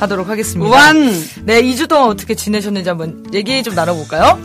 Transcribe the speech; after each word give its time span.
하도록 0.00 0.28
하겠습니다. 0.28 0.68
우완! 0.70 1.24
네, 1.44 1.62
2주 1.62 1.88
동안 1.88 2.08
어떻게 2.08 2.34
지내셨는지 2.34 2.88
한번 2.88 3.24
얘기 3.32 3.62
좀 3.62 3.74
나눠볼까요? 3.74 4.38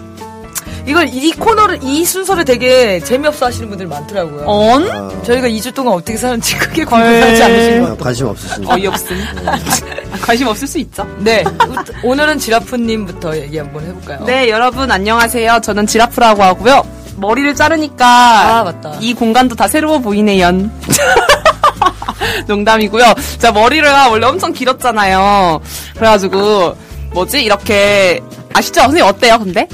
이걸, 0.88 1.08
이 1.12 1.32
코너를, 1.32 1.80
이 1.82 2.06
순서를 2.06 2.46
되게 2.46 3.00
재미없어 3.00 3.48
하시는 3.48 3.68
분들 3.70 3.88
많더라고요. 3.88 4.44
언? 4.46 4.88
아, 4.92 5.10
저희가 5.24 5.48
2주 5.48 5.74
동안 5.74 5.94
어떻게 5.96 6.16
사는지 6.18 6.56
크게 6.58 6.86
궁금하지 6.86 7.44
않으신 7.44 7.82
것 7.82 7.92
아, 7.92 7.96
관심 7.96 8.28
없으신데. 8.28 8.72
어이없음. 8.72 9.18
관심 10.22 10.48
없을 10.48 10.68
수 10.68 10.78
있죠. 10.80 11.08
네. 11.20 11.44
오늘은 12.04 12.38
지라프님부터 12.38 13.36
얘기 13.38 13.58
한번 13.58 13.84
해볼까요? 13.84 14.26
네, 14.26 14.50
여러분 14.50 14.92
안녕하세요. 14.92 15.60
저는 15.62 15.88
지라프라고 15.88 16.44
하고요. 16.44 16.84
머리를 17.18 17.56
자르니까 17.56 18.06
아, 18.60 18.64
맞다. 18.64 18.98
이 19.00 19.14
공간도 19.16 19.56
다 19.56 19.68
새로워 19.68 20.00
보이네요. 20.00 20.52
농담이고요. 22.48 23.14
제가 23.40 23.54
머리가 23.54 24.10
원래 24.10 24.26
엄청 24.26 24.54
길었잖아요. 24.54 25.62
그래가지고 25.96 26.76
뭐지 27.12 27.44
이렇게 27.44 28.22
아시죠? 28.54 28.82
선생님 28.82 29.06
어때요? 29.06 29.40
근데 29.40 29.68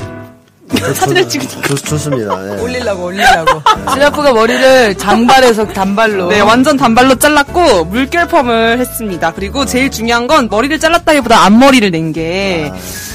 사진을 0.94 1.28
찍으니까 1.28 1.62
좋, 1.68 1.76
좋습니다. 1.76 2.36
네. 2.38 2.62
올리려고, 2.62 3.06
올리려고. 3.06 3.62
지라프가 3.94 4.34
머리를 4.34 4.96
장발에서 4.98 5.68
단발로. 5.68 6.30
네, 6.30 6.40
완전 6.42 6.78
단발로 6.78 7.16
잘랐고 7.16 7.86
물결 7.86 8.28
펌을 8.28 8.80
했습니다. 8.80 9.32
그리고 9.36 9.66
제일 9.66 9.90
중요한 9.92 10.28
건 10.28 10.48
머리를 10.50 10.80
잘랐다기보다 10.80 11.46
앞머리를 11.46 11.90
낸 11.92 12.12
게 12.12 12.70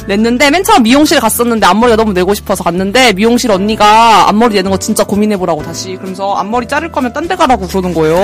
냈는데 0.06 0.50
맨 0.52 0.62
처음 0.62 0.84
미용실 0.84 1.18
갔었는데 1.20 1.66
앞머리가 1.66 1.96
너무 1.96 2.12
내고 2.12 2.32
싶어서 2.32 2.62
갔는데 2.64 3.12
미용실 3.14 3.50
언니가 3.50 4.28
앞머리 4.28 4.54
내는 4.54 4.70
거 4.70 4.78
진짜 4.78 5.02
고민해 5.04 5.36
보라고 5.36 5.62
다시 5.64 5.96
그러면서 5.96 6.32
앞머리 6.34 6.66
자를 6.68 6.90
거면 6.92 7.12
딴 7.12 7.26
데 7.26 7.34
가라고 7.34 7.66
그러는 7.66 7.92
거예요. 7.92 8.14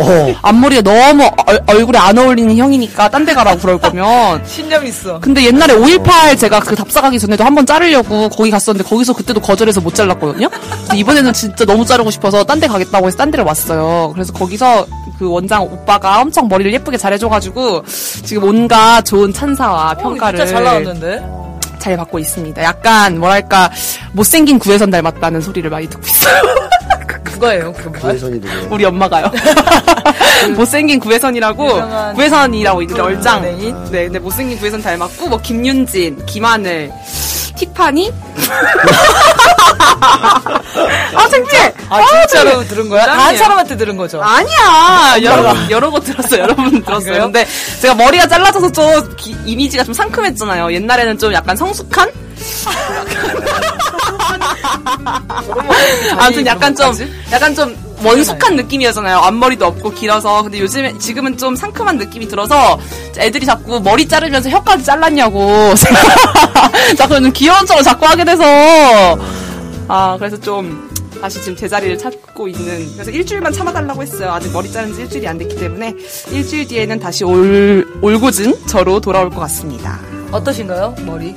어, 0.00 0.34
앞머리가 0.40 0.80
너무 0.82 1.30
얼, 1.46 1.60
얼굴에 1.66 1.98
안 1.98 2.16
어울리는 2.16 2.56
형이니까 2.56 3.10
딴 3.10 3.26
데 3.26 3.34
가라고 3.34 3.58
그럴 3.60 3.78
거면 3.78 4.42
신념 4.46 4.86
있어. 4.86 5.20
근데 5.20 5.44
옛날에 5.44 5.74
5.18 5.74 6.38
제가 6.38 6.60
그 6.60 6.74
답사 6.74 7.02
가기 7.02 7.18
전에도 7.20 7.44
한번 7.44 7.66
자르려고 7.66 8.30
거기 8.30 8.50
갔 8.50 8.58
었는데 8.72 8.88
거기서 8.88 9.12
그때도 9.14 9.40
거절해서 9.40 9.80
못 9.80 9.94
잘랐거든요. 9.94 10.48
이번에는 10.94 11.32
진짜 11.32 11.64
너무 11.64 11.84
자르고 11.84 12.10
싶어서 12.10 12.44
딴 12.44 12.58
데 12.58 12.66
가겠다고 12.66 13.06
해서 13.06 13.16
딴 13.16 13.30
데를 13.30 13.44
왔어요. 13.44 14.10
그래서 14.14 14.32
거기서 14.32 14.86
그 15.18 15.30
원장 15.30 15.62
오빠가 15.62 16.20
엄청 16.20 16.48
머리를 16.48 16.72
예쁘게 16.74 16.96
잘해줘가지고 16.96 17.84
지금 18.24 18.44
온갖 18.44 19.02
좋은 19.04 19.32
찬사와 19.32 19.94
평가를 19.94 20.40
어, 20.40 20.44
진짜 20.44 20.54
잘 20.58 20.64
나왔는데? 20.64 21.24
잘 21.78 21.96
받고 21.96 22.18
있습니다. 22.18 22.62
약간 22.64 23.18
뭐랄까 23.20 23.70
못생긴 24.12 24.58
구혜선 24.58 24.90
닮았다는 24.90 25.40
소리를 25.40 25.70
많이 25.70 25.88
듣고 25.88 26.02
있어요. 26.06 26.42
그거예요, 27.24 27.72
그 27.74 27.88
말. 27.90 28.00
구혜선이 28.00 28.38
누구예요? 28.40 28.68
우리 28.72 28.84
엄마가요. 28.84 29.30
못생긴 30.56 30.98
구혜선이라고 30.98 32.14
구혜선이라고 32.14 32.82
있는데 32.82 33.00
얼짱. 33.02 33.44
연예인? 33.44 33.76
네, 33.92 34.04
근데 34.04 34.18
못생긴 34.18 34.58
구혜선 34.58 34.82
닮았고 34.82 35.28
뭐 35.28 35.38
김윤진, 35.40 36.26
김하늘, 36.26 36.90
티파니. 37.58 38.12
아 41.14 41.28
창피해. 41.28 41.72
아, 41.90 42.00
진짜로 42.06 42.64
들은 42.66 42.88
거야? 42.88 43.04
다한 43.04 43.20
짱이에요. 43.20 43.38
사람한테 43.42 43.76
들은 43.76 43.96
거죠? 43.96 44.22
아니야. 44.22 45.16
여러 45.22 45.54
여러 45.70 45.90
거 45.90 46.00
들었어요. 46.00 46.42
여러분 46.42 46.82
들었어요. 46.82 47.22
근데 47.24 47.46
제가 47.80 47.94
머리가 47.94 48.26
잘라져서 48.28 48.72
좀 48.72 49.16
기- 49.16 49.36
이미지가 49.44 49.84
좀 49.84 49.94
상큼했잖아요. 49.94 50.72
옛날에는 50.72 51.18
좀 51.18 51.32
약간 51.32 51.56
성숙한. 51.56 52.10
아무튼 56.18 56.46
약간 56.46 56.74
좀 56.74 56.92
약간 57.32 57.54
좀 57.54 57.76
원숙한 58.02 58.56
느낌이었잖아요. 58.56 59.16
앞머리도 59.18 59.66
없고 59.66 59.90
길어서. 59.90 60.42
근데 60.42 60.60
요즘에 60.60 60.98
지금은 60.98 61.36
좀 61.36 61.56
상큼한 61.56 61.98
느낌이 61.98 62.28
들어서 62.28 62.78
애들이 63.18 63.44
자꾸 63.46 63.80
머리 63.80 64.06
자르면서 64.06 64.50
혀까지 64.50 64.84
잘랐냐고. 64.84 65.74
자꾸 66.96 67.20
좀 67.20 67.32
귀여운 67.32 67.64
척을 67.66 67.82
자꾸 67.82 68.06
하게 68.06 68.24
돼서 68.24 68.44
아 69.88 70.16
그래서 70.18 70.38
좀 70.38 70.88
다시 71.20 71.40
지금 71.40 71.56
제자리를 71.56 71.98
찾고 71.98 72.48
있는 72.48 72.92
그래서 72.94 73.10
일주일만 73.10 73.52
참아달라고 73.52 74.02
했어요. 74.02 74.32
아직 74.32 74.52
머리 74.52 74.70
자른 74.70 74.94
지 74.94 75.02
일주일이 75.02 75.26
안 75.26 75.38
됐기 75.38 75.56
때문에 75.56 75.94
일주일 76.30 76.66
뒤에는 76.68 77.00
다시 77.00 77.24
올 77.24 77.86
올고진 78.00 78.66
저로 78.66 79.00
돌아올 79.00 79.30
것 79.30 79.40
같습니다. 79.40 79.98
어떠신가요, 80.30 80.94
머리? 81.06 81.34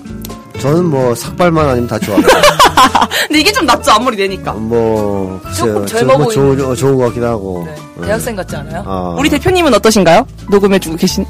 저는 0.62 0.86
뭐 0.86 1.16
삭발만 1.16 1.68
아니면 1.70 1.88
다 1.88 1.98
좋아요. 2.00 2.22
근데 3.28 3.40
이게 3.40 3.52
좀 3.52 3.66
낫죠 3.66 3.92
앞머리 3.92 4.18
내니까. 4.18 4.54
뭐 4.54 5.40
글쎄요. 5.44 5.66
조금 5.74 5.86
저 5.88 5.98
젊어 6.00 6.18
뭐 6.18 6.26
보이는 6.28 6.58
좋은, 6.58 6.72
어, 6.72 6.76
좋은 6.76 6.96
것 6.98 7.06
같기도 7.06 7.26
하고. 7.28 7.64
네. 7.66 7.76
어. 7.98 8.06
대학생 8.06 8.36
같지 8.36 8.56
않아요? 8.56 8.84
아, 8.86 9.16
우리 9.18 9.30
대표님은 9.30 9.74
어떠신가요? 9.76 10.26
녹음해주고 10.50 10.96
계신. 10.98 11.26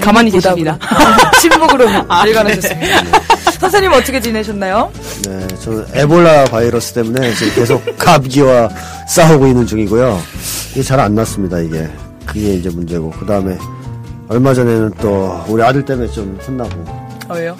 가만히 0.00 0.30
계십니다. 0.30 0.78
침묵으로 1.40 1.86
아, 2.08 2.24
일관하셨습니다. 2.26 3.02
선생님 3.58 3.92
어떻게 3.92 4.20
지내셨나요? 4.20 4.90
네, 5.26 5.46
저는 5.64 5.86
에볼라 5.94 6.44
바이러스 6.44 6.92
때문에 6.92 7.32
지금 7.34 7.54
계속 7.54 7.98
감기와 7.98 8.68
싸우고 9.08 9.46
있는 9.46 9.66
중이고요. 9.66 10.20
이게 10.72 10.82
잘 10.82 11.00
안 11.00 11.14
났습니다, 11.14 11.58
이게. 11.58 11.88
그게 12.26 12.54
이제 12.54 12.68
문제고. 12.68 13.10
그 13.18 13.24
다음에 13.26 13.56
얼마 14.28 14.52
전에는 14.52 14.92
또 15.00 15.42
우리 15.48 15.62
아들 15.62 15.84
때문에 15.84 16.08
좀 16.08 16.38
혼나고. 16.46 17.05
어, 17.28 17.34
왜요? 17.34 17.56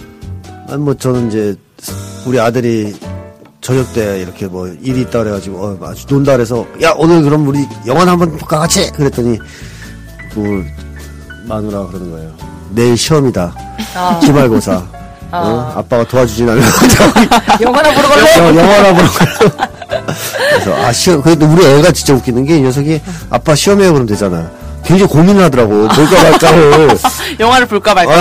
아니, 0.68 0.78
뭐 0.78 0.94
저는 0.94 1.28
이제 1.28 1.54
우리 2.26 2.38
아들이 2.40 2.94
저녁 3.60 3.92
때 3.92 4.20
이렇게 4.20 4.46
뭐 4.46 4.68
일이 4.68 5.02
있다 5.02 5.20
그래가지고 5.20 5.58
어, 5.58 5.78
아주 5.88 6.06
논다 6.08 6.32
그래서 6.32 6.66
야 6.82 6.92
오늘 6.96 7.22
그럼 7.22 7.46
우리 7.48 7.66
영화 7.86 8.06
한번 8.06 8.30
볼까 8.36 8.58
같이 8.60 8.90
그랬더니 8.92 9.38
그 10.32 10.64
마누라 11.46 11.86
그러는 11.88 12.10
거예요. 12.10 12.32
내일 12.70 12.96
시험이다. 12.96 13.54
아. 13.94 14.20
기말고사. 14.20 14.82
어? 15.32 15.72
아빠가 15.76 16.04
도와주진 16.06 16.48
않는데 16.48 16.66
영화나 17.60 17.92
보러 17.92 18.08
갈래? 18.08 18.38
영- 18.38 18.56
영화나 18.56 18.94
보는 18.94 19.10
거예요. 19.10 19.68
그래서 20.50 20.74
아 20.76 20.92
시험 20.92 21.20
그래도 21.22 21.46
우리 21.46 21.64
애가 21.66 21.90
진짜 21.92 22.14
웃기는 22.14 22.44
게 22.44 22.56
이 22.58 22.60
녀석이 22.62 23.00
아빠 23.30 23.54
시험해요 23.54 23.88
그러면 23.90 24.06
되잖아. 24.06 24.50
굉장히 24.86 25.10
고민을 25.12 25.42
하더라고 25.44 25.88
볼까 25.88 26.22
말까를. 26.22 26.88
영화를 27.40 27.66
볼까 27.66 27.92
말까. 27.92 28.12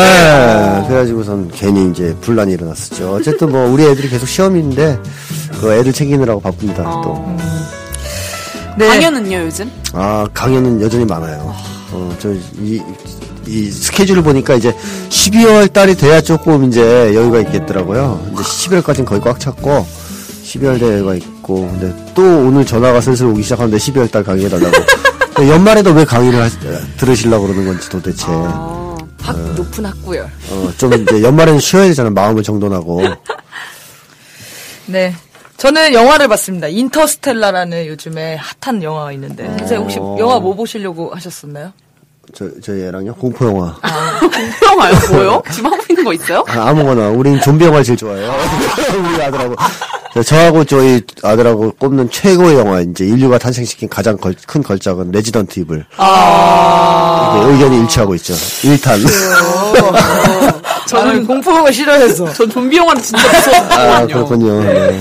예, 0.82 0.88
그래가지고선 0.88 1.52
괜히 1.54 1.90
이제 1.92 2.16
분란이 2.22 2.54
일어났었죠. 2.54 3.14
어쨌든 3.14 3.52
뭐 3.52 3.70
우리 3.70 3.84
애들이 3.86 4.10
계속 4.10 4.26
시험인데 4.26 5.00
그 5.62 5.72
애들 5.74 5.94
챙기느라고 5.94 6.42
바쁩니다. 6.42 6.84
또. 7.04 7.38
네. 8.78 8.88
강연은요 8.88 9.38
요즘? 9.38 9.72
아 9.94 10.28
강연은 10.34 10.82
여전히 10.82 11.06
많아요. 11.06 11.56
어, 11.92 12.16
저이 12.20 12.42
이 13.48 13.70
스케줄을 13.70 14.24
보니까 14.24 14.56
이제 14.56 14.76
12월 15.10 15.72
달이 15.72 15.96
돼야 15.96 16.20
조금 16.20 16.66
이제 16.66 16.82
여유가 17.14 17.40
있겠더라고요. 17.42 18.20
이제 18.34 18.42
11월까지는 18.42 19.06
거의 19.06 19.22
꽉 19.22 19.40
찼고 19.40 19.86
12월 20.44 20.80
대회가 20.80 21.14
있고 21.16 21.68
근데 21.70 21.96
또 22.16 22.24
오늘 22.24 22.66
전화가 22.66 23.02
슬슬 23.02 23.28
오기 23.28 23.44
시작하는데 23.44 23.78
12월 23.78 24.12
달 24.12 24.24
강의해달라고. 24.24 25.05
연말에도 25.38 25.92
왜 25.92 26.06
강의를 26.06 26.42
하, 26.42 26.50
들으시려고 26.98 27.48
그러는 27.48 27.66
건지 27.66 27.90
도대체. 27.90 28.26
아, 28.30 28.98
학 29.22 29.38
높은 29.56 29.86
학구열. 29.86 30.30
어, 30.50 30.72
좀 30.78 30.94
이제 30.94 31.22
연말에는 31.22 31.60
쉬어야 31.60 31.88
되잖아. 31.88 32.10
마음을 32.10 32.44
정돈하고. 32.44 33.02
네. 34.88 35.14
저는 35.58 35.94
영화를 35.94 36.28
봤습니다. 36.28 36.68
인터스텔라라는 36.68 37.88
요즘에 37.88 38.38
핫한 38.62 38.84
영화가 38.84 39.12
있는데. 39.14 39.46
선생님 39.60 39.84
혹시 39.84 40.00
어. 40.00 40.16
영화 40.20 40.40
뭐 40.40 40.54
보시려고 40.56 41.14
하셨었나요? 41.14 41.72
저, 42.34 42.50
저희 42.62 42.82
애랑요? 42.84 43.16
공포영화. 43.16 43.78
영화요? 44.64 44.94
뭐요? 45.12 45.44
지금 45.52 45.72
하고 45.72 45.84
있는 45.90 46.04
거 46.04 46.14
있어요? 46.14 46.44
아, 46.48 46.70
아무거나. 46.70 47.10
우린 47.10 47.40
좀비 47.40 47.66
영화를 47.66 47.84
제일 47.84 47.98
좋아해요. 47.98 48.34
우리 49.14 49.24
아들하고. 49.24 49.56
저- 50.16 50.24
저하고 50.24 50.64
저희 50.64 51.02
아들하고 51.24 51.74
꼽는 51.78 52.10
최고의 52.10 52.58
영화, 52.58 52.80
이제 52.80 53.04
인류가 53.06 53.38
탄생시킨 53.38 53.90
가장 53.90 54.16
걸- 54.16 54.34
큰 54.48 54.64
걸작은 54.64 55.12
레지던트 55.12 55.60
이블. 55.60 55.86
아. 55.98 57.46
의견이 57.52 57.82
일치하고 57.82 58.16
있죠. 58.16 58.34
1탄. 58.34 58.96
저는 60.88 61.28
공포 61.28 61.52
영화 61.52 61.70
싫어해서. 61.70 62.32
전 62.34 62.50
좀비 62.50 62.78
영화는 62.78 63.02
진짜 63.04 63.28
아, 63.28 64.02
무서웠거든요. 64.04 64.08
그렇군요. 64.14 64.64
네. 64.64 65.00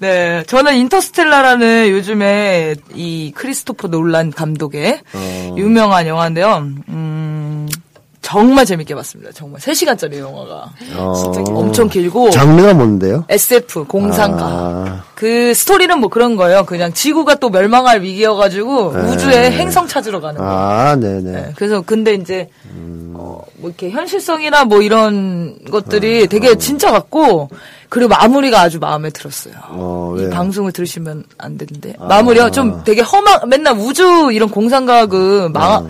네, 0.00 0.44
저는 0.46 0.76
인터스텔라라는 0.76 1.90
요즘에 1.90 2.76
이 2.94 3.32
크리스토퍼 3.34 3.88
놀란 3.88 4.30
감독의 4.32 5.00
어. 5.12 5.54
유명한 5.58 6.06
영화인데요. 6.06 6.68
음, 6.88 7.68
정말 8.28 8.66
재밌게 8.66 8.94
봤습니다. 8.94 9.32
정말 9.32 9.58
3시간짜리 9.58 10.18
영화가. 10.18 10.70
어, 10.96 11.12
엄청 11.48 11.88
길고. 11.88 12.28
장르가 12.28 12.74
뭔데요? 12.74 13.24
SF, 13.26 13.86
공상가. 13.86 14.44
아. 14.44 15.02
그 15.14 15.54
스토리는 15.54 15.98
뭐 15.98 16.10
그런 16.10 16.36
거예요. 16.36 16.66
그냥 16.66 16.92
지구가 16.92 17.36
또 17.36 17.48
멸망할 17.48 18.02
위기여 18.02 18.34
가지고 18.34 18.88
우주에 18.88 19.52
행성 19.52 19.88
찾으러 19.88 20.20
가는 20.20 20.36
거예요. 20.38 20.52
네. 20.52 20.58
아, 20.58 20.96
네네. 20.96 21.32
네, 21.32 21.52
그래서 21.56 21.80
근데 21.80 22.12
이제 22.12 22.50
어, 23.14 23.42
뭐 23.56 23.70
이렇게 23.70 23.88
현실성이나 23.88 24.66
뭐 24.66 24.82
이런 24.82 25.56
것들이 25.70 26.26
되게 26.28 26.54
진짜 26.58 26.92
같고 26.92 27.48
그리고 27.88 28.10
마무리가 28.10 28.60
아주 28.60 28.78
마음에 28.78 29.08
들었어요. 29.08 29.54
어, 29.70 30.14
이? 30.18 30.28
방송을 30.28 30.72
들으시면 30.72 31.24
안 31.38 31.56
되는데 31.56 31.94
마무리요 31.98 32.50
좀 32.50 32.82
되게 32.84 33.00
허망 33.00 33.48
맨날 33.48 33.74
우주 33.78 34.28
이런 34.32 34.50
공상과 34.50 35.06
그 35.06 35.48
망. 35.50 35.88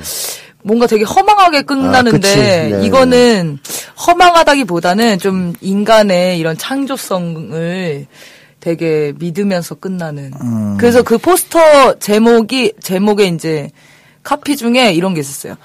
뭔가 0.69 0.87
되게 0.87 1.03
허망하게 1.03 1.63
끝나는데 1.63 2.75
아. 2.75 2.79
네. 2.79 2.87
이거는 2.87 3.59
허망하다기보다는 4.07 5.19
좀 5.19 5.55
인간의 5.63 6.39
이런 6.39 6.59
창조성을 6.59 8.07
되게 8.61 9.15
믿으면서 9.19 9.77
끝나는. 9.77 10.31
음. 10.43 10.77
그래서 10.79 11.03
그 11.03 11.17
포스터 11.17 11.99
제목이 11.99 12.75
제목에 12.83 13.29
이제 13.29 13.71
카피 14.23 14.59
중에 14.59 14.93
이런 14.93 15.15
게 15.15 15.21
있었어요. 15.21 15.57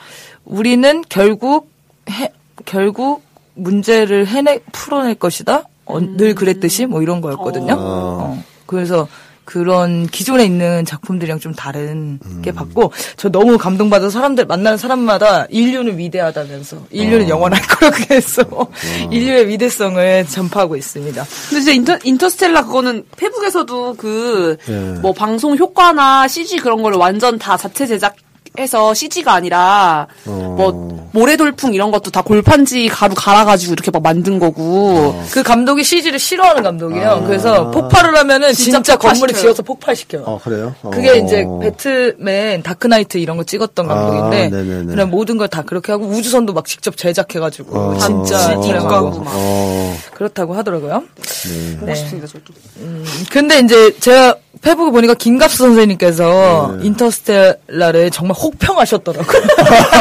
우리는 0.46 1.04
결국 1.10 1.70
해, 2.10 2.32
결국 2.64 3.24
문제를 3.56 4.26
해내 4.26 4.62
풀어낼 4.72 5.16
것이다. 5.16 5.64
어, 5.84 6.00
늘 6.00 6.34
그랬듯이 6.34 6.86
뭐 6.86 7.02
이런 7.02 7.20
거였거든요. 7.20 7.76
어, 7.78 8.42
그래서 8.66 9.10
그런 9.46 10.08
기존에 10.08 10.46
있는 10.46 10.86
작품들이랑 10.86 11.40
좀 11.40 11.54
다른 11.54 12.20
게 12.42 12.52
봤고 12.52 12.92
저 13.18 13.30
너무 13.30 13.58
감동받아서 13.58 14.10
사람들 14.10 14.46
만나는 14.46 14.78
사람마다 14.78 15.46
인류는 15.50 15.98
위대하다면서 15.98 16.88
인류는 16.92 17.30
영원할 17.30 17.62
거라고 17.68 17.98
해서 18.14 18.44
인류의 19.12 19.50
위대성을 19.50 20.26
전파하고 20.28 20.76
있습니다. 20.76 21.26
근데 21.50 21.62
진짜 21.62 21.72
인터, 21.74 21.98
인터스텔라 22.04 22.66
그거는 22.66 23.06
페북에서도 23.18 23.96
그뭐 23.96 24.58
예. 24.70 25.14
방송 25.18 25.58
효과나 25.58 26.28
CG 26.28 26.58
그런 26.58 26.82
거를 26.82 26.98
완전 26.98 27.38
다 27.38 27.58
자체 27.58 27.86
제작 27.86 28.16
해서 28.60 28.94
CG가 28.94 29.34
아니라 29.34 30.08
어. 30.26 30.56
뭐 30.58 31.10
모래돌풍 31.14 31.74
이런 31.74 31.92
것도 31.92 32.12
다 32.12 32.22
골판지 32.22 32.88
가루 32.88 33.14
갈아가지고 33.16 33.74
이렇게 33.74 33.90
막 33.92 34.02
만든 34.04 34.40
거고 34.40 35.20
그 35.32 35.42
감독이 35.44 35.84
CG를 35.84 36.20
싫어하는 36.20 36.62
감독이에요. 36.64 37.24
그래서 37.28 37.70
폭발을 37.72 38.16
하면은 38.18 38.54
진짜 38.54 38.78
진짜, 38.78 38.96
건물을. 38.98 39.34
지어서 39.36 39.62
폭발시켜요. 39.64 40.24
어, 40.24 40.40
그래요? 40.44 40.76
그게 40.92 41.10
어. 41.12 41.16
이제 41.16 41.46
배트맨, 41.62 42.64
다크나이트 42.64 43.18
이런 43.18 43.38
거 43.38 43.44
찍었던 43.44 43.90
아, 43.90 43.94
감독인데 43.96 44.50
네네네. 44.50 44.86
그냥 44.86 45.10
모든 45.10 45.38
걸 45.38 45.44
다 45.54 45.62
그렇게 45.62 45.92
하고 45.92 46.06
우주선도 46.06 46.54
막 46.54 46.66
직접 46.66 46.96
제작해가지고 46.98 47.78
어. 47.78 47.98
진짜 48.00 48.38
아, 48.38 48.62
촬영하고. 48.62 49.24
어, 49.26 49.98
그렇다고 50.16 50.54
하더라고요. 50.56 51.04
보고 51.80 51.86
네. 51.86 51.96
싶습니다 51.96 52.28
저도. 52.28 52.54
근데 53.30 53.60
이제 53.60 53.96
제가 54.00 54.36
페북을 54.62 54.92
보니까 54.94 55.14
김갑수 55.14 55.58
선생님께서 55.58 56.76
네. 56.80 56.86
인터스텔라를 56.88 58.10
정말 58.12 58.36
혹평하셨더라고요. 58.44 59.42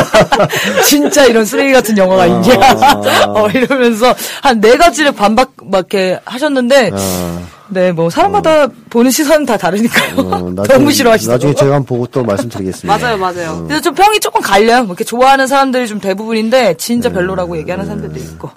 진짜 0.87 1.25
이런 1.27 1.45
쓰레기 1.45 1.73
같은 1.73 1.97
영화가 1.97 2.27
있냐. 2.27 2.55
어, 3.29 3.49
이러면서 3.49 4.15
한 4.43 4.61
네 4.63 4.77
가지를 4.77 5.11
반박 5.13 5.53
막 5.65 5.79
이렇게 5.79 6.21
하셨는데 6.25 6.91
아. 6.95 7.41
네, 7.69 7.91
뭐 7.91 8.11
사람마다 8.11 8.69
보는 8.91 9.11
시선은 9.11 9.45
다 9.47 9.57
다르니까요. 9.57 10.15
어, 10.19 10.39
너무 10.69 10.93
싫어하시더라고요. 10.93 11.27
나중에 11.35 11.55
제가 11.55 11.75
한번 11.77 11.87
보고 11.87 12.07
또 12.07 12.23
말씀드리겠습니다. 12.23 12.97
맞아요 12.99 13.17
맞아요. 13.17 13.65
그래서 13.67 13.81
좀 13.83 13.95
평이 13.95 14.21
조금 14.21 14.41
갈려요. 14.41 14.81
뭐 14.85 14.89
이렇게 14.89 15.05
좋아하는 15.05 15.47
사람들이 15.49 15.89
좀 15.89 15.99
대부분인데 15.99 16.75
진짜 16.77 17.09
별로라고 17.11 17.57
얘기하는 17.57 17.87
사람들도 17.87 18.19
있고. 18.19 18.51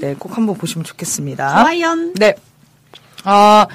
네, 0.00 0.14
꼭 0.18 0.36
한번 0.36 0.56
보시면 0.58 0.84
좋겠습니다. 0.84 1.62
좋아요. 1.62 1.94
네. 2.16 2.34
아, 3.24 3.66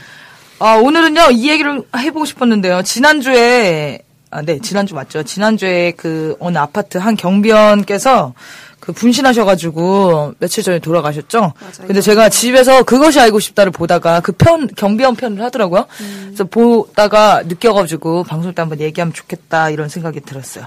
아, 0.59 0.75
오늘은요, 0.75 1.31
이 1.31 1.49
얘기를 1.49 1.81
해보고 1.97 2.25
싶었는데요. 2.25 2.83
지난주에, 2.83 4.02
아, 4.33 4.41
네, 4.41 4.57
지난주 4.59 4.95
맞죠. 4.95 5.21
지난주에 5.21 5.93
그, 5.95 6.35
어느 6.39 6.57
아파트 6.57 6.97
한 6.97 7.15
경비원께서 7.15 8.33
그 8.79 8.91
분신하셔가지고 8.91 10.33
며칠 10.39 10.61
전에 10.61 10.79
돌아가셨죠. 10.79 11.53
근데 11.87 12.01
제가 12.01 12.27
집에서 12.27 12.83
그것이 12.83 13.19
알고 13.19 13.39
싶다를 13.39 13.71
보다가 13.71 14.19
그 14.19 14.33
편, 14.33 14.67
경비원 14.75 15.15
편을 15.15 15.41
하더라고요. 15.41 15.85
그래서 16.25 16.43
보다가 16.43 17.43
느껴가지고 17.43 18.23
방송 18.23 18.53
때 18.53 18.61
한번 18.61 18.81
얘기하면 18.81 19.13
좋겠다 19.13 19.69
이런 19.69 19.87
생각이 19.87 20.19
들었어요. 20.21 20.65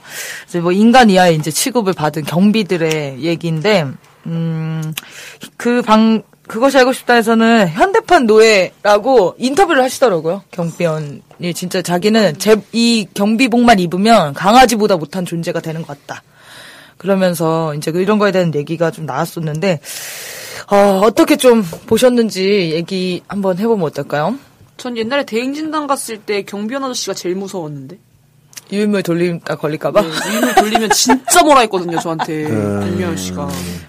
그래서 0.48 0.62
뭐 0.62 0.72
인간 0.72 1.10
이하의 1.10 1.36
이제 1.36 1.50
취급을 1.50 1.92
받은 1.92 2.24
경비들의 2.24 3.20
얘기인데, 3.20 3.86
음, 4.24 4.94
그 5.58 5.82
방, 5.82 6.22
그것이 6.46 6.78
알고 6.78 6.92
싶다에서는 6.92 7.68
현대판 7.68 8.26
노예라고 8.26 9.34
인터뷰를 9.38 9.82
하시더라고요. 9.82 10.42
경비원이 10.50 11.54
진짜 11.54 11.82
자기는 11.82 12.38
제, 12.38 12.56
이 12.72 13.06
경비복만 13.14 13.80
입으면 13.80 14.32
강아지보다 14.32 14.96
못한 14.96 15.24
존재가 15.24 15.60
되는 15.60 15.82
것 15.82 15.98
같다. 15.98 16.22
그러면서 16.96 17.74
이제 17.74 17.90
그 17.90 18.00
이런 18.00 18.18
거에 18.18 18.32
대한 18.32 18.54
얘기가 18.54 18.90
좀 18.90 19.06
나왔었는데, 19.06 19.80
어, 20.70 21.00
어떻게 21.04 21.36
좀 21.36 21.62
보셨는지 21.86 22.72
얘기 22.72 23.22
한번 23.28 23.58
해보면 23.58 23.84
어떨까요? 23.86 24.38
전 24.76 24.96
옛날에 24.96 25.24
대행진단 25.24 25.86
갔을 25.86 26.18
때 26.18 26.42
경비원 26.42 26.84
아저씨가 26.84 27.14
제일 27.14 27.34
무서웠는데. 27.34 27.98
유인물 28.72 29.02
돌리다 29.02 29.56
걸릴까봐? 29.56 30.02
네, 30.02 30.08
유인을 30.08 30.54
돌리면 30.56 30.90
진짜 30.90 31.42
뭐라 31.42 31.60
했거든요 31.62 32.00
저한테 32.00 32.48
경비원 32.48 33.12
아저씨가. 33.12 33.48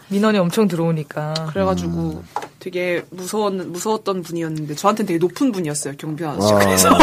민원이 0.10 0.38
엄청 0.38 0.68
들어오니까. 0.68 1.34
그래가지고 1.52 2.24
되게 2.60 3.04
무서웠 3.10 3.54
무서웠던 3.54 4.22
분이었는데 4.24 4.76
저한테는 4.76 5.08
되게 5.08 5.18
높은 5.18 5.52
분이었어요 5.52 5.96
경비원. 5.98 6.42
아, 6.42 6.60
그래서 6.60 6.90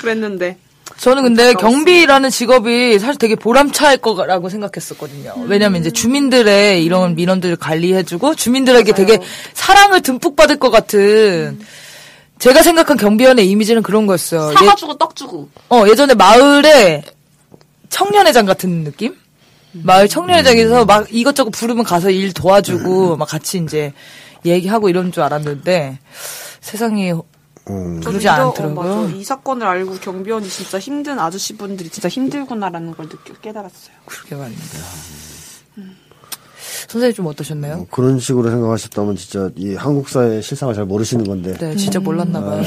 그랬는데 0.00 0.56
저는 0.98 1.22
근데 1.24 1.52
경비라는 1.54 2.30
직업이 2.30 2.98
사실 2.98 3.18
되게 3.18 3.34
보람차일 3.34 3.98
거라고 3.98 4.48
생각했었거든요. 4.48 5.34
왜냐면 5.46 5.80
이제 5.80 5.90
주민들의 5.90 6.82
이런 6.84 7.14
민원들을 7.14 7.56
관리해주고 7.56 8.34
주민들에게 8.34 8.92
되게 8.92 9.18
사랑을 9.52 10.00
듬뿍 10.00 10.36
받을 10.36 10.56
것 10.58 10.70
같은 10.70 11.60
제가 12.38 12.62
생각한 12.62 12.96
경비원의 12.96 13.48
이미지는 13.48 13.82
그런 13.82 14.06
거였어요. 14.06 14.52
사과 14.52 14.72
예, 14.72 14.74
주고 14.76 14.96
떡 14.98 15.16
주고. 15.16 15.48
어, 15.70 15.84
예전에 15.88 16.14
마을에 16.14 17.02
청년회장 17.88 18.46
같은 18.46 18.84
느낌? 18.84 19.16
마을 19.72 20.08
청년회장에서 20.08 20.84
막 20.84 21.06
이것저것 21.10 21.50
부르면 21.50 21.84
가서 21.84 22.10
일 22.10 22.32
도와주고 22.32 23.16
막 23.16 23.28
같이 23.28 23.58
이제 23.58 23.92
얘기하고 24.44 24.88
이런 24.88 25.12
줄 25.12 25.22
알았는데 25.22 25.98
세상이 26.60 27.12
음. 27.68 28.00
그러지 28.00 28.28
않더라고요. 28.28 28.92
어. 28.92 29.08
이 29.08 29.24
사건을 29.24 29.66
알고 29.66 29.94
경비원이 29.96 30.48
진짜 30.48 30.78
힘든 30.78 31.18
아저씨분들이 31.18 31.90
진짜 31.90 32.08
힘들구나라는 32.08 32.94
걸 32.94 33.08
느끼 33.08 33.32
깨달았어요. 33.42 33.94
그렇게 34.06 34.34
말입니다. 34.36 34.78
선생님 36.88 37.14
좀 37.14 37.26
어떠셨나요? 37.26 37.76
뭐 37.78 37.86
그런 37.90 38.18
식으로 38.18 38.50
생각하셨다면 38.50 39.16
진짜 39.16 39.50
이 39.56 39.74
한국사의 39.74 40.42
실상을 40.42 40.72
잘 40.74 40.84
모르시는 40.84 41.24
건데 41.24 41.54
네, 41.58 41.76
진짜 41.76 41.98
몰랐나 42.00 42.40
봐요. 42.40 42.62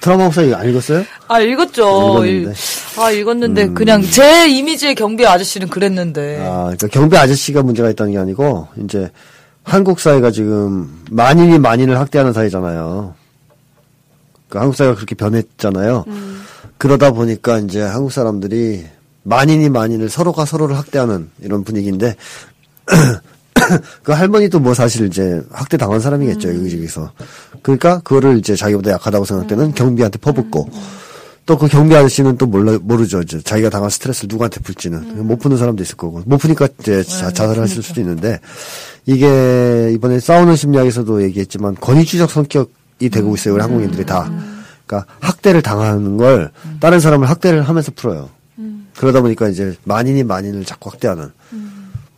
트라우마 0.00 0.24
혹사 0.24 0.42
이거 0.42 0.56
안 0.56 0.68
읽었어요? 0.68 1.04
아, 1.28 1.40
읽었죠. 1.40 2.24
읽었는데. 2.24 2.48
음. 2.48 2.52
읽- 2.52 2.98
아, 2.98 3.10
읽었는데 3.10 3.68
그냥 3.68 4.02
제 4.02 4.48
이미지의 4.48 4.94
경비 4.96 5.24
아저씨는 5.26 5.68
그랬는데. 5.68 6.40
아, 6.44 6.62
그러니까 6.64 6.88
경비 6.88 7.16
아저씨가 7.16 7.62
문제가 7.62 7.88
있다는 7.90 8.12
게 8.12 8.18
아니고 8.18 8.68
이제 8.84 9.10
한국 9.62 10.00
사회가 10.00 10.30
지금 10.32 11.02
만인이 11.10 11.58
만인을 11.60 11.98
학대하는 12.00 12.32
사회잖아요. 12.32 13.14
그 14.48 14.58
한국 14.58 14.74
사회가 14.74 14.96
그렇게 14.96 15.14
변했잖아요. 15.14 16.04
그러다 16.78 17.12
보니까 17.12 17.58
이제 17.60 17.80
한국 17.80 18.10
사람들이 18.12 18.84
만인이 19.24 19.68
만인을 19.68 20.08
서로가 20.08 20.44
서로를 20.44 20.76
학대하는 20.76 21.30
이런 21.40 21.64
분위기인데 21.64 22.16
그 24.02 24.12
할머니도 24.12 24.60
뭐 24.60 24.74
사실 24.74 25.06
이제 25.06 25.40
학대 25.50 25.76
당한 25.76 26.00
사람이겠죠 26.00 26.48
여기저기서. 26.48 27.12
그러니까 27.62 28.00
그거를 28.00 28.38
이제 28.38 28.56
자기보다 28.56 28.90
약하다고 28.92 29.24
생각되는 29.24 29.74
경비한테 29.74 30.18
퍼붓고 30.18 30.68
또그 31.46 31.68
경비 31.68 31.94
아저씨는 31.96 32.38
또 32.38 32.46
몰라 32.46 32.78
모르죠. 32.80 33.20
이제 33.20 33.40
자기가 33.40 33.70
당한 33.70 33.90
스트레스를 33.90 34.28
누구한테 34.30 34.60
풀지는 34.60 35.26
못 35.26 35.38
푸는 35.38 35.56
사람도 35.56 35.82
있을 35.82 35.96
거고 35.96 36.22
못 36.24 36.38
푸니까 36.38 36.68
이제 36.80 37.02
자, 37.02 37.32
자살을 37.32 37.62
하실 37.62 37.82
수도 37.82 38.00
있는데 38.00 38.38
이게 39.06 39.90
이번에 39.92 40.20
싸우는 40.20 40.54
심리학에서도 40.54 41.22
얘기했지만 41.22 41.74
권위주의적 41.80 42.30
성격이 42.30 43.10
되고 43.10 43.34
있어요. 43.34 43.54
우리 43.54 43.62
한국인들이 43.62 44.06
다. 44.06 44.30
그러니까 44.86 45.12
학대를 45.20 45.62
당하는 45.62 46.16
걸 46.16 46.50
다른 46.78 47.00
사람을 47.00 47.28
학대를 47.28 47.62
하면서 47.62 47.90
풀어요. 47.94 48.28
그러다 48.96 49.20
보니까 49.20 49.48
이제 49.48 49.76
만인이 49.84 50.22
만인을 50.24 50.64
자꾸 50.64 50.90
학대하는 50.90 51.30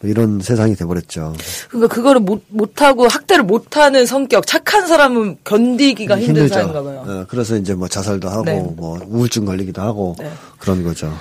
뭐 0.00 0.10
이런 0.10 0.40
세상이 0.40 0.74
돼버렸죠. 0.76 1.34
그러니까 1.68 1.94
그거를 1.94 2.20
못, 2.20 2.44
못하고 2.48 3.06
학대를 3.08 3.44
못하는 3.44 4.04
성격, 4.06 4.46
착한 4.46 4.86
사람은 4.86 5.38
견디기가 5.44 6.20
힘든 6.20 6.48
사람인가 6.48 6.82
봐요. 6.82 7.04
어, 7.06 7.26
그래서 7.28 7.56
이제 7.56 7.74
뭐 7.74 7.88
자살도 7.88 8.28
하고 8.28 8.44
네. 8.44 8.60
뭐 8.76 8.98
우울증 9.06 9.44
걸리기도 9.44 9.80
하고 9.80 10.14
네. 10.18 10.30
그런 10.58 10.84
거죠. 10.84 11.12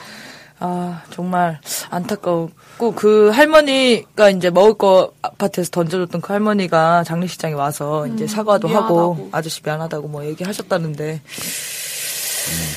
아, 0.60 1.02
정말. 1.10 1.60
안타까웠고 1.90 2.94
그 2.96 3.30
할머니가 3.30 4.30
이제 4.30 4.50
먹을 4.50 4.76
거 4.76 5.12
아파트에서 5.22 5.70
던져줬던 5.72 6.22
그 6.22 6.32
할머니가 6.32 7.04
장례식장에 7.04 7.54
와서 7.54 8.08
이제 8.08 8.28
사과도 8.28 8.70
하고 8.70 9.14
미안하다고. 9.16 9.30
아저씨 9.34 9.62
미안하다고 9.64 10.08
뭐 10.08 10.26
얘기하셨다는데 10.26 11.22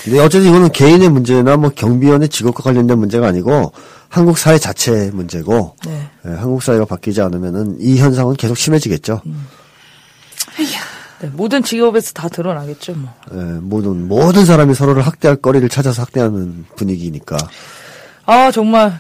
근데 0.05 0.19
어쨌든 0.21 0.49
이거는 0.49 0.71
개인의 0.71 1.09
문제나 1.09 1.57
뭐 1.57 1.71
경비원의 1.71 2.29
직업과 2.29 2.63
관련된 2.63 2.99
문제가 2.99 3.27
아니고 3.29 3.73
한국 4.09 4.39
사회 4.39 4.59
자체의 4.59 5.11
문제고 5.11 5.77
네. 5.85 6.09
예, 6.27 6.31
한국 6.31 6.63
사회가 6.63 6.85
바뀌지 6.85 7.21
않으면은 7.21 7.77
이 7.81 7.99
현상은 7.99 8.35
계속 8.37 8.57
심해지겠죠. 8.57 9.21
네, 11.21 11.29
모든 11.33 11.63
직업에서 11.63 12.13
다 12.13 12.29
드러나겠죠 12.29 12.95
뭐. 12.95 13.13
예, 13.33 13.37
모든 13.37 14.07
모든 14.07 14.45
사람이 14.45 14.75
서로를 14.75 15.03
학대할 15.07 15.37
거리를 15.37 15.69
찾아서 15.69 16.03
학대하는 16.03 16.67
분위기니까. 16.77 17.37
아 18.27 18.51
정말 18.51 18.99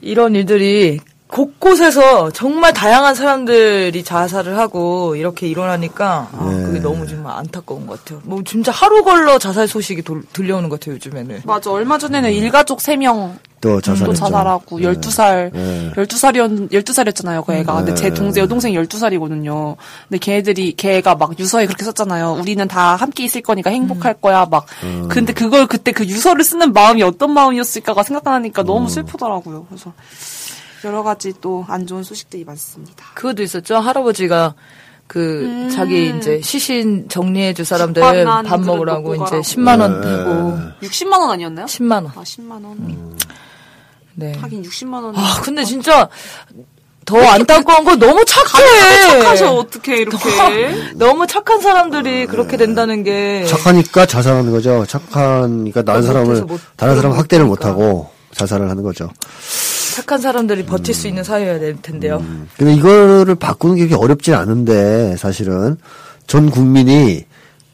이런 0.00 0.34
일들이 0.34 1.00
곳곳에서 1.28 2.30
정말 2.30 2.72
다양한 2.72 3.14
사람들이 3.14 4.04
자살을 4.04 4.58
하고 4.58 5.16
이렇게 5.16 5.48
일어나니까 5.48 6.28
아, 6.32 6.50
네. 6.50 6.62
그게 6.62 6.78
너무 6.80 7.06
정말 7.06 7.36
안타까운 7.38 7.86
것 7.86 7.98
같아요. 8.04 8.20
뭐 8.24 8.42
진짜 8.44 8.70
하루 8.70 9.02
걸러 9.02 9.38
자살 9.38 9.66
소식이 9.66 10.02
돌- 10.02 10.22
들려오는 10.32 10.68
것 10.68 10.78
같아요 10.78 10.94
요즘에는. 10.96 11.42
맞아. 11.44 11.70
얼마 11.72 11.98
전에는 11.98 12.30
일가족 12.30 12.78
3명 12.78 13.36
또. 13.60 13.80
또 13.80 14.12
자살하고 14.12 14.78
12살 14.80 15.50
네. 15.54 15.90
12살이었 15.96 16.70
12살이었잖아요, 16.70 17.46
그 17.46 17.54
애가. 17.54 17.74
근데 17.76 17.94
제 17.94 18.10
네. 18.10 18.14
동생 18.14 18.42
여동생이 18.42 18.76
12살이거든요. 18.76 19.76
근데 20.08 20.18
걔들이 20.18 20.74
걔가 20.76 21.14
막 21.14 21.38
유서에 21.38 21.64
그렇게 21.64 21.82
썼잖아요. 21.86 22.34
우리는 22.34 22.68
다 22.68 22.94
함께 22.94 23.24
있을 23.24 23.40
거니까 23.40 23.70
행복할 23.70 24.12
거야. 24.14 24.44
막 24.50 24.66
근데 25.08 25.32
그걸 25.32 25.66
그때 25.66 25.92
그 25.92 26.04
유서를 26.04 26.44
쓰는 26.44 26.74
마음이 26.74 27.02
어떤 27.02 27.32
마음이었을까가 27.32 28.02
생각하니까 28.02 28.62
너무 28.64 28.90
슬프더라고요. 28.90 29.64
그래서 29.70 29.94
여러 30.84 31.02
가지 31.02 31.32
또 31.40 31.64
안 31.68 31.86
좋은 31.86 32.02
소식들이 32.02 32.44
많습니다. 32.44 33.04
그것도 33.14 33.42
있었죠. 33.42 33.76
할아버지가 33.76 34.54
그 35.06 35.68
자기 35.74 36.14
이제 36.16 36.40
시신 36.42 37.08
정리해 37.08 37.52
줄 37.54 37.64
사람들 37.64 38.02
밥 38.46 38.60
먹으라고 38.60 39.14
이제 39.14 39.24
가라고. 39.24 39.42
10만 39.42 39.80
원 39.80 40.00
네. 40.00 40.08
하고 40.08 40.58
60만 40.82 41.12
원 41.20 41.30
아니었나요? 41.30 41.66
10만 41.66 41.92
원. 41.92 42.06
아, 42.14 42.22
10만 42.22 42.50
원. 42.64 43.16
네. 44.14 44.32
하긴 44.40 44.62
60만 44.62 45.02
원. 45.04 45.14
아 45.16 45.40
근데 45.42 45.64
진짜 45.64 46.08
더 47.04 47.18
안타까운 47.18 47.84
건 47.84 47.98
너무 47.98 48.24
착해. 48.24 49.20
착하셔 49.20 49.52
어떻게 49.54 49.98
이렇게? 49.98 50.16
너무 50.96 51.26
착한 51.26 51.60
사람들이 51.60 52.26
그렇게 52.26 52.56
된다는 52.56 53.02
게 53.02 53.44
착하니까 53.46 54.06
자살하는 54.06 54.50
거죠. 54.52 54.86
착하니까 54.86 55.82
다른 55.82 56.02
사람을 56.02 56.42
못- 56.42 56.60
다른 56.76 56.96
사람 56.96 57.10
못 57.12 57.18
학대를 57.18 57.44
못. 57.44 57.64
하고 57.66 58.10
자살을 58.32 58.70
하는 58.70 58.82
거죠. 58.82 59.10
착한 59.94 60.20
사람들이 60.20 60.64
버틸 60.64 60.92
수 60.92 61.06
있는 61.06 61.22
사회여야 61.22 61.60
될 61.60 61.80
텐데요. 61.80 62.20
근데 62.56 62.74
이거를 62.74 63.36
바꾸는 63.36 63.76
게 63.76 63.86
그렇게 63.86 63.94
어렵진 63.94 64.34
않은데 64.34 65.14
사실은 65.16 65.76
전 66.26 66.50
국민이 66.50 67.24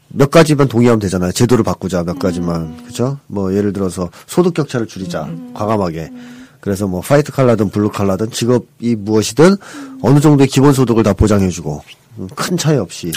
몇 0.09 0.29
가지만 0.29 0.67
동의하면 0.67 0.99
되잖아요. 0.99 1.31
제도를 1.31 1.63
바꾸자 1.63 2.03
몇 2.03 2.19
가지만 2.19 2.77
그렇죠? 2.83 3.17
뭐 3.25 3.55
예를 3.55 3.73
들어서 3.73 4.11
소득 4.27 4.53
격차를 4.53 4.85
줄이자 4.85 5.31
과감하게. 5.55 6.11
그래서 6.59 6.85
뭐 6.85 6.99
화이트 6.99 7.31
칼라든 7.31 7.69
블루 7.69 7.89
칼라든 7.89 8.29
직업이 8.29 8.95
무엇이든 8.95 9.55
어느 10.03 10.19
정도의 10.19 10.47
기본 10.47 10.73
소득을 10.73 11.01
다 11.01 11.13
보장해주고 11.13 11.81
음, 12.19 12.27
큰 12.35 12.55
차이 12.55 12.77
없이 12.77 13.11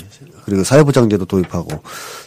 그리고 0.45 0.63
사회보장제도 0.65 1.25
도입하고 1.25 1.69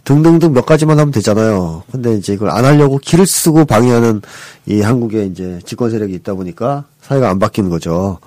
등등등 0.04 0.54
몇 0.54 0.66
가지만 0.66 1.00
하면 1.00 1.12
되잖아요. 1.12 1.84
근데 1.92 2.16
이제 2.16 2.34
이걸 2.34 2.50
안 2.50 2.66
하려고 2.66 2.98
기를 2.98 3.26
쓰고 3.28 3.66
방해하는 3.66 4.22
이 4.66 4.82
한국의 4.82 5.28
이제 5.28 5.60
집권 5.66 5.92
세력이 5.92 6.14
있다 6.16 6.34
보니까 6.34 6.86
사회가 7.02 7.30
안 7.30 7.40
바뀌는 7.40 7.70
거죠. 7.70 8.20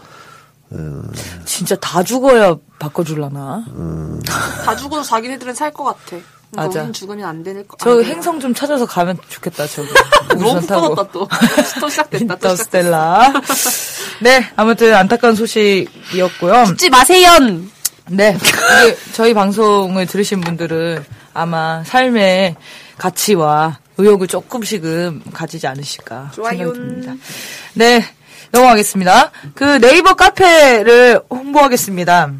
진짜 1.44 1.74
다 1.76 2.02
죽어야 2.02 2.56
바꿔줄라나. 2.78 3.64
다 4.64 4.76
죽어도 4.76 5.02
자기네들은 5.02 5.54
살 5.54 5.72
것 5.72 5.84
같아. 5.84 6.16
맞아. 6.52 6.90
죽으면 6.90 7.28
안 7.28 7.44
되는 7.44 7.66
거. 7.68 7.76
저. 7.78 8.02
행성 8.02 8.40
좀 8.40 8.52
찾아서 8.52 8.84
가면 8.84 9.16
좋겠다, 9.28 9.68
저기. 9.68 9.88
너무. 10.36 10.60
떠났다 10.66 11.08
또. 11.12 11.28
또 11.80 11.88
시작됐다. 11.88 12.36
또 12.36 12.56
시작됐다. 12.56 13.28
인터스텔라. 13.30 13.32
네, 14.20 14.50
아무튼 14.56 14.92
안타까운 14.94 15.36
소식이었고요. 15.36 16.64
죽지 16.66 16.90
마세요. 16.90 17.28
네, 18.12 18.36
저희 19.14 19.32
방송을 19.34 20.04
들으신 20.06 20.40
분들은 20.40 21.04
아마 21.32 21.84
삶의 21.84 22.56
가치와 22.98 23.78
의욕을 23.98 24.26
조금씩은 24.26 25.22
가지지 25.32 25.68
않으실까 25.68 26.32
좋아요. 26.34 26.72
듭니다. 26.72 27.14
네, 27.74 28.02
넘어가겠습니다. 28.50 29.30
그 29.54 29.78
네이버 29.80 30.14
카페를 30.14 31.20
홍보하겠습니다. 31.30 32.32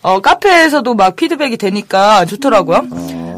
어, 0.03 0.21
카페에서도 0.21 0.95
막 0.95 1.17
피드백이 1.17 1.57
되니까 1.57 2.25
좋더라고요. 2.25 2.83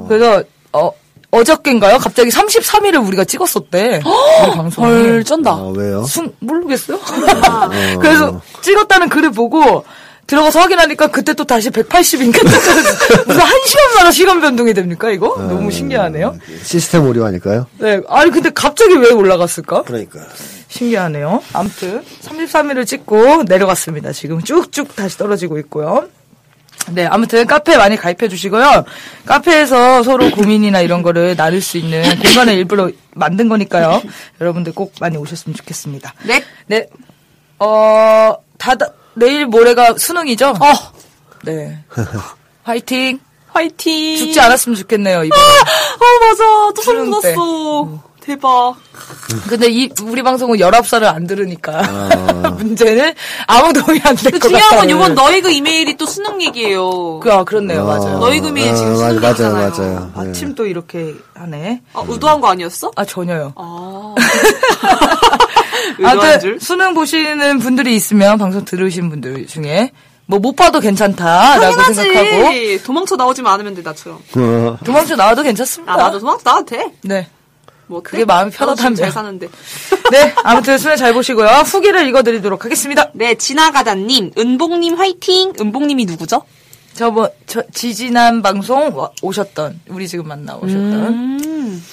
그래서, 0.08 0.42
어, 0.72 0.90
어저께인가요? 1.30 1.98
갑자기 1.98 2.30
33일을 2.30 3.04
우리가 3.08 3.24
찍었었대. 3.24 4.02
우리 4.04 4.50
방송이. 4.56 4.86
헐 4.86 5.24
쩐다. 5.24 5.50
아, 5.52 5.72
왜요? 5.74 6.04
순, 6.04 6.32
모르겠어요? 6.38 7.00
그래서 8.00 8.40
찍었다는 8.60 9.08
글을 9.08 9.32
보고 9.32 9.84
들어가서 10.26 10.60
확인하니까 10.60 11.08
그때 11.08 11.34
또 11.34 11.44
다시 11.44 11.70
180인가 11.70 12.42
무슨 13.26 13.40
한 13.40 13.52
시간마다 13.66 14.10
시간 14.10 14.40
변동이 14.40 14.72
됩니까 14.74 15.10
이거? 15.10 15.34
너무 15.36 15.70
신기하네요. 15.70 16.38
시스템 16.62 17.06
오류 17.06 17.24
아닐까요? 17.24 17.66
네, 17.78 18.00
아니 18.08 18.30
근데 18.30 18.50
갑자기 18.50 18.94
왜 18.94 19.10
올라갔을까? 19.10 19.82
그러니까. 19.82 20.20
신기하네요. 20.68 21.42
아무튼 21.52 22.02
33일을 22.22 22.86
찍고 22.86 23.44
내려갔습니다. 23.44 24.12
지금 24.12 24.40
쭉쭉 24.42 24.96
다시 24.96 25.16
떨어지고 25.18 25.58
있고요. 25.58 26.08
네, 26.90 27.06
아무튼 27.06 27.46
카페 27.46 27.76
많이 27.76 27.96
가입해 27.96 28.28
주시고요. 28.28 28.84
카페에서 29.24 30.02
서로 30.02 30.30
고민이나 30.30 30.80
이런 30.80 31.02
거를 31.02 31.36
나눌 31.36 31.60
수 31.60 31.78
있는 31.78 32.02
공간을 32.18 32.54
일부러 32.54 32.90
만든 33.14 33.48
거니까요. 33.48 34.02
여러분들 34.40 34.72
꼭 34.74 34.92
많이 35.00 35.16
오셨으면 35.16 35.54
좋겠습니다. 35.54 36.12
네. 36.24 36.42
네, 36.66 36.86
어, 37.58 38.34
다, 38.58 38.74
다- 38.74 38.88
내일 39.14 39.46
모레가 39.46 39.94
수능이죠? 39.98 40.48
어 40.60 40.92
네. 41.42 41.78
화이팅! 42.64 43.20
화이팅. 43.52 44.16
죽지 44.16 44.40
않았으면 44.40 44.76
좋겠네요, 44.76 45.24
이번에. 45.24 45.40
어 45.42 46.04
맞아. 46.28 46.72
또 46.74 46.82
소름 46.82 47.20
때. 47.20 47.34
돋았어. 47.34 48.02
대박. 48.20 48.74
근데 49.50 49.68
이, 49.68 49.90
우리 50.02 50.22
방송은 50.22 50.56
19살을 50.58 51.04
안 51.04 51.26
들으니까. 51.26 51.82
문제는 52.56 53.12
아무 53.46 53.70
도움이 53.74 54.00
안 54.02 54.16
될 54.16 54.32
것 54.32 54.50
같아요. 54.50 54.58
중요한 54.58 54.76
건 54.78 54.90
이번 54.90 55.14
너희 55.14 55.42
그 55.42 55.50
이메일이 55.50 55.94
또 55.98 56.06
수능 56.06 56.40
얘기예요. 56.40 57.20
그, 57.20 57.30
아, 57.30 57.44
그렇네요, 57.44 57.84
맞아요. 57.84 58.18
너희 58.18 58.40
금이 58.40 58.62
지금 58.62 58.96
수능 58.96 59.20
맞아요, 59.20 59.26
얘기잖아요. 59.28 59.70
맞아요. 59.70 60.12
네. 60.16 60.30
아침 60.30 60.54
또 60.54 60.64
이렇게 60.66 61.14
하네. 61.34 61.82
아, 61.92 62.02
의도한 62.08 62.40
거 62.40 62.48
아니었어? 62.48 62.92
아, 62.96 63.04
전혀요. 63.04 63.52
아. 63.56 64.14
아무튼, 66.04 66.40
줄? 66.40 66.60
수능 66.60 66.94
보시는 66.94 67.58
분들이 67.58 67.94
있으면 67.96 68.38
방송 68.38 68.64
들으신 68.64 69.10
분들 69.10 69.46
중에, 69.46 69.90
뭐, 70.26 70.38
못 70.38 70.56
봐도 70.56 70.80
괜찮다라고 70.80 71.82
생각하고, 71.82 72.14
당연하지. 72.14 72.82
도망쳐 72.84 73.16
나오지만 73.16 73.52
않으면 73.54 73.74
돼, 73.74 73.82
나처럼. 73.82 74.18
어, 74.36 74.78
도망쳐 74.84 75.16
나와도 75.16 75.42
괜찮습니다. 75.42 75.92
아, 75.92 75.96
나도 75.96 76.18
도망쳐 76.20 76.42
나와도 76.44 76.64
돼. 76.66 76.92
네. 77.02 77.28
뭐? 77.86 78.02
그게 78.02 78.24
마음이 78.24 78.50
편하다면. 78.50 78.96
잘 78.96 79.12
사는데. 79.12 79.48
네, 80.10 80.34
아무튼 80.42 80.78
수능 80.78 80.96
잘 80.96 81.12
보시고요. 81.12 81.46
후기를 81.46 82.06
읽어드리도록 82.08 82.64
하겠습니다. 82.64 83.10
네, 83.12 83.34
지나가다님, 83.34 84.30
은봉님 84.38 84.94
화이팅! 84.94 85.52
은봉님이 85.60 86.06
누구죠? 86.06 86.42
저번, 86.94 87.28
저, 87.46 87.62
지지난 87.74 88.40
방송 88.40 88.96
와- 88.96 89.10
오셨던, 89.20 89.80
우리 89.88 90.08
지금 90.08 90.28
만나 90.28 90.54
오셨던, 90.54 90.82
음. 90.82 91.84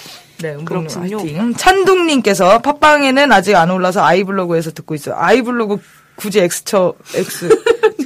네, 0.41 0.49
은봉님 0.55 0.87
그렇군요. 0.87 1.17
화이팅. 1.19 1.53
찬둥님께서 1.55 2.59
팟빵에는 2.59 3.31
아직 3.31 3.55
안 3.55 3.69
올라서 3.71 4.03
아이블로그에서 4.03 4.71
듣고 4.71 4.95
있어요. 4.95 5.15
아이블로그 5.17 5.77
굳이 6.15 6.39
X쳐, 6.39 6.93
X. 7.15 7.49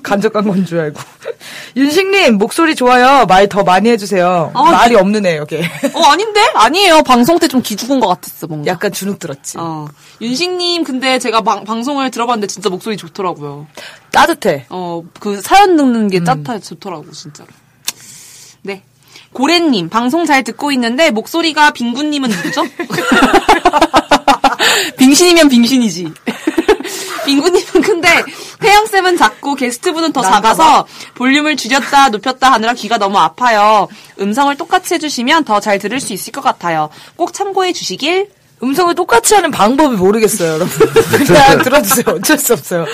간접 0.03 0.31
광고인 0.33 0.65
줄 0.65 0.79
알고. 0.79 1.01
윤식님, 1.75 2.37
목소리 2.37 2.75
좋아요. 2.75 3.25
말 3.25 3.49
더 3.49 3.63
많이 3.63 3.89
해주세요. 3.89 4.51
아, 4.53 4.63
말이 4.71 4.95
없는 4.95 5.25
애, 5.25 5.37
여기. 5.37 5.57
어, 5.93 6.03
아닌데? 6.03 6.39
아니에요. 6.53 7.01
방송 7.03 7.39
때 7.39 7.47
좀 7.47 7.61
기죽은 7.61 7.99
것 7.99 8.07
같았어, 8.07 8.47
뭔가. 8.47 8.67
약간 8.71 8.91
주눅 8.91 9.19
들었지. 9.19 9.57
어. 9.59 9.87
윤식님, 10.21 10.83
근데 10.83 11.19
제가 11.19 11.41
방, 11.41 11.63
방송을 11.65 12.11
들어봤는데 12.11 12.47
진짜 12.47 12.69
목소리 12.69 12.95
좋더라고요. 12.97 13.67
따뜻해. 14.11 14.65
어, 14.69 15.03
그 15.19 15.41
사연 15.41 15.75
듣는 15.75 16.07
게 16.09 16.23
따뜻해 16.23 16.59
좋더라고, 16.59 17.11
진짜로. 17.11 17.49
네. 18.61 18.83
고래님, 19.35 19.89
방송 19.89 20.25
잘 20.25 20.43
듣고 20.45 20.71
있는데 20.71 21.11
목소리가 21.11 21.71
빙구님은 21.71 22.29
누구죠? 22.29 22.63
빙신이면 24.97 25.49
빙신이지. 25.49 26.07
빙구님은 27.25 27.81
근데 27.83 28.07
태양쌤은 28.61 29.17
작고 29.17 29.55
게스트분은 29.55 30.13
더 30.13 30.21
작아서 30.21 30.87
볼륨을 31.15 31.57
줄였다 31.57 32.09
높였다 32.09 32.49
하느라 32.53 32.73
귀가 32.73 32.97
너무 32.97 33.17
아파요. 33.19 33.89
음성을 34.21 34.55
똑같이 34.55 34.93
해주시면 34.93 35.43
더 35.43 35.59
잘 35.59 35.79
들을 35.79 35.99
수 35.99 36.13
있을 36.13 36.31
것 36.31 36.41
같아요. 36.41 36.89
꼭 37.17 37.33
참고해 37.33 37.73
주시길. 37.73 38.29
음성을 38.63 38.95
똑같이 38.95 39.35
하는 39.35 39.51
방법이 39.51 39.95
모르겠어요, 39.97 40.53
여러분. 40.53 40.67
그냥 41.25 41.61
들어주세요. 41.61 42.15
어쩔 42.15 42.37
수 42.37 42.53
없어요. 42.53 42.85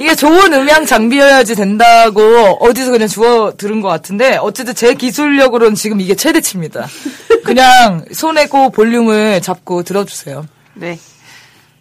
이게 0.00 0.14
좋은 0.14 0.52
음향 0.52 0.86
장비여야지 0.86 1.54
된다고 1.54 2.22
어디서 2.60 2.90
그냥 2.90 3.08
주워 3.08 3.52
들은 3.56 3.80
것 3.80 3.88
같은데, 3.88 4.36
어쨌든 4.36 4.74
제 4.74 4.94
기술력으로는 4.94 5.74
지금 5.74 6.00
이게 6.00 6.14
최대치입니다. 6.14 6.86
그냥 7.44 8.04
손에 8.12 8.46
꼭 8.48 8.70
볼륨을 8.72 9.40
잡고 9.40 9.82
들어주세요. 9.82 10.46
네. 10.74 10.98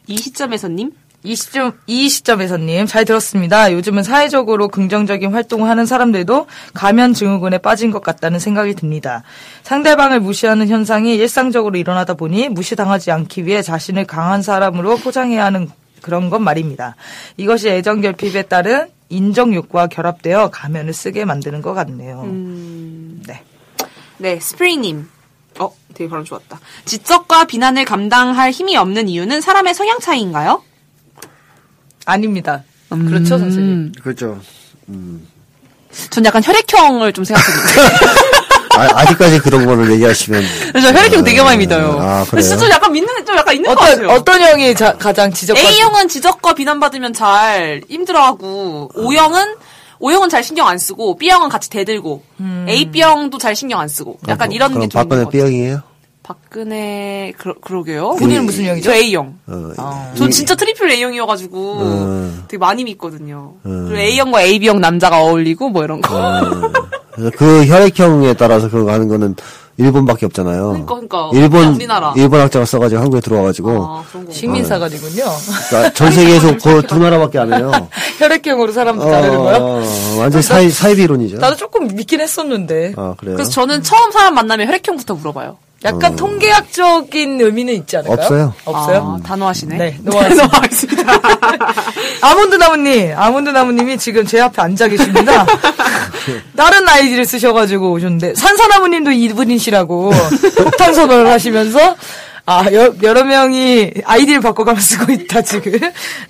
이 0.07 0.17
시점에서님. 0.17 0.91
이 1.27 1.35
시점, 1.35 1.73
이 1.87 2.07
시점에서님, 2.07 2.85
잘 2.85 3.03
들었습니다. 3.03 3.73
요즘은 3.73 4.03
사회적으로 4.03 4.69
긍정적인 4.69 5.33
활동을 5.33 5.69
하는 5.69 5.85
사람들도 5.85 6.47
가면 6.73 7.13
증후군에 7.13 7.57
빠진 7.57 7.91
것 7.91 8.01
같다는 8.01 8.39
생각이 8.39 8.75
듭니다. 8.75 9.23
상대방을 9.63 10.21
무시하는 10.21 10.69
현상이 10.69 11.17
일상적으로 11.17 11.77
일어나다 11.77 12.13
보니 12.13 12.47
무시당하지 12.47 13.11
않기 13.11 13.45
위해 13.45 13.61
자신을 13.61 14.07
강한 14.07 14.41
사람으로 14.41 14.95
포장해야 14.99 15.43
하는 15.43 15.69
그런 16.01 16.29
건 16.29 16.43
말입니다. 16.43 16.95
이것이 17.35 17.67
애정 17.67 17.99
결핍에 17.99 18.43
따른 18.43 18.87
인정 19.09 19.53
욕구와 19.53 19.87
결합되어 19.87 20.49
가면을 20.49 20.93
쓰게 20.93 21.25
만드는 21.25 21.61
것 21.61 21.73
같네요. 21.73 22.23
네. 23.27 23.43
네, 24.17 24.39
스프링님. 24.39 25.09
어, 25.59 25.75
되게 25.93 26.09
발음 26.09 26.23
좋았다. 26.23 26.57
지적과 26.85 27.47
비난을 27.47 27.83
감당할 27.83 28.51
힘이 28.51 28.77
없는 28.77 29.09
이유는 29.09 29.41
사람의 29.41 29.73
성향 29.73 29.99
차이인가요? 29.99 30.63
아닙니다. 32.07 32.63
그렇죠, 32.89 33.37
선생님. 33.37 33.91
그렇죠. 34.01 34.39
전 36.09 36.25
약간 36.25 36.41
혈액형을 36.43 37.11
좀 37.13 37.23
생각해요. 37.25 37.57
아, 38.77 38.99
아직까지 39.01 39.39
그런 39.39 39.65
거를 39.65 39.91
얘기하시면. 39.93 40.43
그래서 40.71 40.93
혈액형 40.93 41.23
되게 41.23 41.41
많이 41.41 41.57
믿어요. 41.57 41.97
아, 41.99 42.23
진짜 42.23 42.55
그래요? 42.55 42.57
좀 42.59 42.69
약간 42.69 42.91
믿는, 42.93 43.25
좀 43.25 43.35
약간 43.35 43.55
있는 43.55 43.73
것 43.73 43.81
어떤, 43.81 43.95
같아요. 43.95 44.09
어떤 44.15 44.41
형이 44.41 44.75
자- 44.75 44.95
가장 44.97 45.33
지적과 45.33 45.59
A형은 45.59 46.07
지적과 46.07 46.53
비난받으면 46.53 47.13
잘 47.13 47.81
힘들어하고, 47.89 48.91
O형은, 48.95 49.55
O형은 49.99 50.29
잘 50.29 50.43
신경 50.43 50.67
안 50.67 50.77
쓰고, 50.77 51.17
B형은 51.17 51.49
같이 51.49 51.69
대들고, 51.71 52.23
A, 52.69 52.85
B형도 52.91 53.37
잘 53.39 53.55
신경 53.55 53.79
안 53.79 53.87
쓰고, 53.87 54.19
약간 54.27 54.51
이런 54.51 54.71
그럼 54.71 54.87
게좀 54.87 54.99
있는 55.01 55.09
박근혜 55.09 55.23
것 55.23 55.31
같아요. 55.31 55.43
B형이에요? 55.49 55.81
박근혜, 56.27 57.31
그러, 57.37 57.53
그러게요. 57.61 58.15
본인은 58.19 58.45
무슨 58.45 58.65
형이죠? 58.65 58.89
저 58.89 58.95
A형. 58.95 59.35
어, 59.47 60.11
저 60.17 60.27
이- 60.27 60.29
진짜 60.31 60.55
triple 60.55 60.91
A형이어가지고 60.91 61.77
음. 61.79 62.43
되게 62.49 62.59
많이 62.59 62.83
믿거든요. 62.83 63.53
그리고 63.63 63.95
A형과 63.97 64.41
AB형 64.41 64.81
남자가 64.81 65.21
어울리고 65.21 65.69
뭐 65.69 65.85
이런 65.85 66.01
거. 66.01 66.41
그래서 67.13 67.31
그 67.37 67.65
혈액형에 67.65 68.33
따라서 68.33 68.69
그거 68.69 68.91
하는 68.91 69.07
거는 69.07 69.35
일본밖에 69.77 70.25
없잖아요. 70.25 70.69
그러니까, 70.69 70.95
그러니까. 70.95 71.29
일본 71.33 71.75
우리나라. 71.75 72.13
일본 72.17 72.41
학자가 72.41 72.65
써가지고 72.65 72.99
한국에 72.99 73.21
들어와가지고 73.21 73.69
아, 73.85 74.03
그런 74.11 74.25
거. 74.25 74.31
식민사관이군요. 74.33 75.23
그러니까 75.69 75.93
전 75.93 76.11
세계에서 76.11 76.57
그 76.57 76.81
두 76.87 76.97
나라밖에 76.97 77.39
안 77.39 77.53
해요. 77.53 77.71
혈액형으로 78.19 78.73
사람 78.73 78.99
다르는 78.99 79.37
거요? 79.37 79.55
어, 79.61 79.83
완전 80.19 80.41
사이 80.41 80.69
사이비론이죠. 80.71 81.37
나도 81.37 81.55
조금 81.55 81.87
믿긴 81.95 82.19
했었는데. 82.19 82.95
아 82.97 83.13
그래요? 83.17 83.35
그래서 83.35 83.49
저는 83.51 83.81
처음 83.83 84.11
사람 84.11 84.33
만나면 84.33 84.67
혈액형부터 84.67 85.13
물어봐요. 85.15 85.57
약간 85.85 86.15
통계학적인 86.15 87.39
의미는 87.39 87.73
있지 87.75 87.97
않을까요? 87.97 88.17
없어요. 88.17 88.53
없어요? 88.65 89.19
아, 89.19 89.23
단호하시네. 89.27 89.77
네. 89.77 89.97
넘어가겠습니다. 90.03 91.03
아몬드 92.21 92.55
나무님, 92.55 93.13
아몬드 93.15 93.49
나무님이 93.49 93.97
지금 93.97 94.25
제 94.25 94.39
앞에 94.41 94.61
앉아 94.61 94.87
계십니다. 94.87 95.45
다른 96.57 96.87
아이디를 96.87 97.25
쓰셔가지고 97.25 97.91
오셨는데, 97.91 98.33
산사나무님도 98.35 99.11
이분이시라고 99.11 100.11
폭탄 100.57 100.93
선언을 100.93 101.27
하시면서, 101.27 101.95
아, 102.49 102.63
여, 102.71 102.95
여러 103.03 103.25
명이 103.25 103.91
아이디를 104.05 104.39
바꿔가며 104.39 104.79
쓰고 104.79 105.11
있다, 105.11 105.41
지금. 105.41 105.81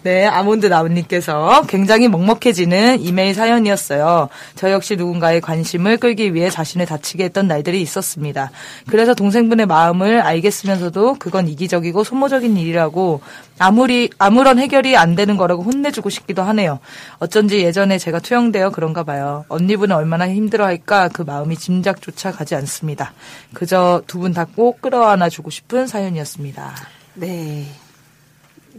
네, 0.02 0.26
아몬드 0.26 0.66
나무님께서 0.66 1.62
굉장히 1.68 2.08
먹먹해지는 2.08 3.02
이메일 3.02 3.36
사연이었어요. 3.36 4.28
저 4.56 4.72
역시 4.72 4.96
누군가의 4.96 5.42
관심을 5.42 5.98
끌기 5.98 6.34
위해 6.34 6.50
자신을 6.50 6.88
다치게 6.88 7.26
했던 7.26 7.48
날들이 7.48 7.80
있었습니다. 7.82 8.50
그래서 8.88 9.14
동생분의 9.14 9.68
마음을 9.68 10.22
알겠으면서도 10.22 11.18
그건 11.20 11.48
이기적이고 11.48 12.04
소모적인 12.04 12.58
일이라고 12.58 13.22
아무리, 13.60 14.10
아무런 14.20 14.60
해결이 14.60 14.96
안 14.98 15.16
되는 15.16 15.36
거라고 15.38 15.64
혼내주고 15.64 16.10
싶기도 16.10 16.44
하네요. 16.44 16.80
어쩐지 17.20 17.62
예전에 17.64 17.98
제가 17.98 18.20
투영되어 18.20 18.70
그런가 18.70 19.04
봐요. 19.04 19.46
언니분은 19.50 19.96
얼마나 19.96 20.28
힘들어할까 20.30 21.10
그 21.10 21.22
마음이 21.24 21.56
짐작조차 21.58 22.32
가지 22.32 22.56
않습니다. 22.56 23.14
그저 23.54 24.02
두 24.08 24.20
분 24.20 24.34
다 24.34 24.46
꼭 24.46 24.82
끌어안아주고 24.82 25.50
싶은 25.50 25.88
사연이었습니다. 25.88 26.74
네. 27.16 27.66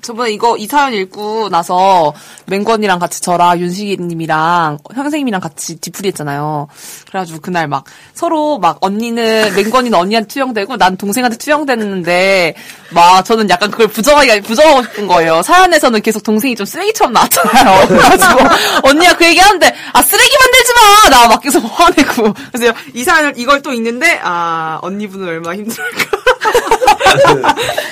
저번에 0.03 0.33
이거 0.33 0.57
이 0.57 0.67
사연 0.67 0.93
읽고 0.93 1.49
나서 1.49 2.13
맹건이랑 2.47 2.99
같이 2.99 3.21
저랑 3.23 3.61
윤식이님이랑 3.61 4.79
선생님이랑 4.95 5.41
같이 5.41 5.77
뒤풀이 5.77 6.09
했잖아요. 6.09 6.69
그래가지고 7.07 7.41
그날 7.41 7.69
막 7.69 7.85
서로 8.15 8.59
막 8.59 8.79
언니는 8.81 9.55
맹건이는 9.55 9.99
언니한테 9.99 10.29
투영되고 10.29 10.77
난 10.77 10.97
동생한테 10.97 11.37
투영됐는데 11.39 12.55
막 12.91 13.23
저는 13.25 13.49
약간 13.51 13.71
그걸 13.71 13.87
부정하기 13.89 14.41
부정하고 14.43 14.83
싶은 14.83 15.07
거예요. 15.07 15.43
사연에서는 15.43 16.01
계속 16.03 16.23
동생이 16.23 16.57
좀 16.57 16.67
쓰레기처럼 16.67 17.13
나왔잖아요. 17.13 17.87
그래가지고 17.89 18.39
언니가 18.83 19.17
그 19.17 19.25
얘기하는데 19.27 19.75
아 19.93 20.03
쓰레기 20.03 20.37
만들지 20.39 20.73
마. 20.75 21.11
나 21.11 21.29
막 21.29 21.41
계속 21.43 21.61
화내고 21.79 22.35
그래서 22.53 22.73
이 22.95 23.05
사연을 23.05 23.35
이걸 23.37 23.61
또 23.63 23.73
읽는데 23.73 24.21
아 24.23 24.79
언니분은 24.83 25.29
얼마나 25.29 25.57
힘들까. 25.57 26.18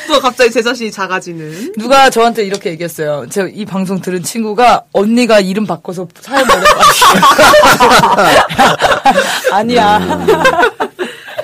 또 0.09 0.21
갑자기 0.21 0.51
제 0.51 0.63
자신이 0.63 0.91
작아지는. 0.91 1.73
누가 1.79 2.11
저한테 2.11 2.45
이렇게 2.45 2.71
얘기했어요. 2.71 3.27
저이 3.31 3.65
방송 3.65 4.01
들은 4.01 4.23
친구가 4.23 4.83
언니가 4.93 5.41
이름 5.41 5.67
바꿔서 5.67 6.07
사연 6.21 6.47
보내고 6.47 6.67
아니야. 9.53 9.99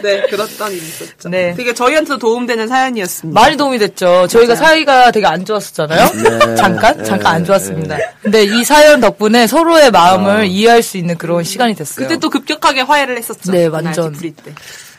네, 0.03 0.21
그렇던 0.23 0.73
일이 0.73 0.81
있었죠. 0.81 1.29
네. 1.29 1.55
되게 1.57 1.73
저희한테도 1.73 2.19
도움되는 2.19 2.67
사연이었습니다. 2.67 3.41
많이 3.41 3.57
도움이 3.57 3.79
됐죠. 3.79 4.27
저희가 4.29 4.57
사이가 4.57 5.13
되게 5.13 5.27
안 5.27 5.45
좋았었잖아요. 5.45 6.11
네. 6.15 6.55
잠깐? 6.57 6.99
네. 6.99 7.05
잠깐 7.05 7.37
안 7.37 7.45
좋았습니다. 7.45 7.97
근데 8.21 8.43
이 8.43 8.65
사연 8.65 9.01
덕분에 9.01 9.47
서로의 9.47 9.93
마음을 9.93 10.47
이해할 10.47 10.83
수 10.83 10.97
있는 10.97 11.17
그런 11.17 11.45
시간이 11.45 11.77
됐어요. 11.77 12.09
그때 12.09 12.19
또 12.19 12.31
급격하게 12.31 12.81
화해를 12.81 13.17
했었죠. 13.17 13.53
네, 13.53 13.67
완전. 13.67 14.13
때. 14.13 14.33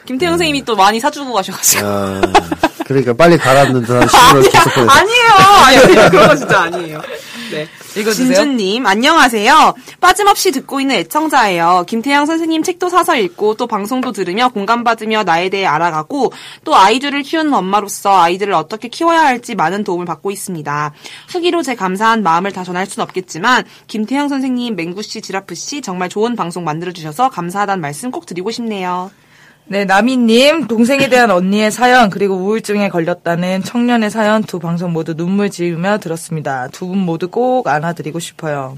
김태형 0.06 0.34
선생님이 0.34 0.66
또 0.66 0.76
많이 0.76 1.00
사주고 1.00 1.34
가셔가지고. 1.34 1.86
아, 1.86 2.22
그러니까 2.86 3.13
빨리 3.13 3.38
가라앉는 3.38 3.82
듯한 3.84 4.08
시간을 4.08 4.42
계속 4.50 4.74
보내. 4.76 4.88
아니에요. 4.89 5.30
아니에요. 5.66 6.10
그런 6.10 6.28
거 6.28 6.36
진짜 6.36 6.62
아니에요. 6.63 7.02
네. 7.52 7.68
읽어주세요. 7.96 8.34
진주님, 8.36 8.86
안녕하세요. 8.88 9.76
빠짐없이 10.02 10.52
듣고 10.52 10.82
있는 10.82 10.96
애청자예요. 10.96 11.86
김태양 11.88 12.26
선생님 12.26 12.63
책도 12.63 12.89
사서 12.89 13.16
읽고 13.16 13.56
또 13.56 13.68
방송도 13.68 14.12
들으며 14.12 14.50
공감받으며 14.50 15.24
나에 15.24 15.50
대해 15.50 15.66
알아가고 15.68 16.34
또 16.63 16.76
아이들을 16.76 17.22
키우는 17.22 17.54
엄마로서 17.54 18.20
아이들을 18.20 18.52
어떻게 18.54 18.88
키워야 18.88 19.20
할지 19.22 19.54
많은 19.54 19.84
도움을 19.84 20.06
받고 20.08 20.32
있습니다. 20.32 20.94
후기로 21.30 21.62
제 21.62 21.76
감사한 21.76 22.24
마음을 22.24 22.52
다 22.52 22.63
전할 22.63 22.88
순 22.88 23.04
없겠지만 23.04 23.63
김태양 23.86 24.28
선생님, 24.28 24.76
맹구씨, 24.76 25.22
지라프씨 25.22 25.84
정말 25.84 26.10
좋은 26.10 26.36
방송 26.36 26.63
만들어주셔서 26.63 27.30
감사하다는 27.30 27.80
말씀 27.80 28.10
꼭 28.10 28.26
드리고 28.26 28.50
싶네요. 28.50 29.12
네, 29.65 29.86
나미님, 29.86 30.67
동생에 30.67 31.08
대한 31.10 31.32
언니의 31.32 31.71
사연, 31.71 32.10
그리고 32.10 32.36
우울증에 32.36 32.89
걸렸다는 32.89 33.63
청년의 33.63 34.10
사연 34.12 34.43
두 34.43 34.60
방송 34.60 34.91
모두 34.91 35.15
눈물 35.15 35.49
지으며 35.49 35.99
들었습니다. 35.99 36.67
두 36.67 36.88
분 36.88 36.97
모두 36.99 37.30
꼭 37.30 37.67
안아드리고 37.67 38.19
싶어요. 38.19 38.78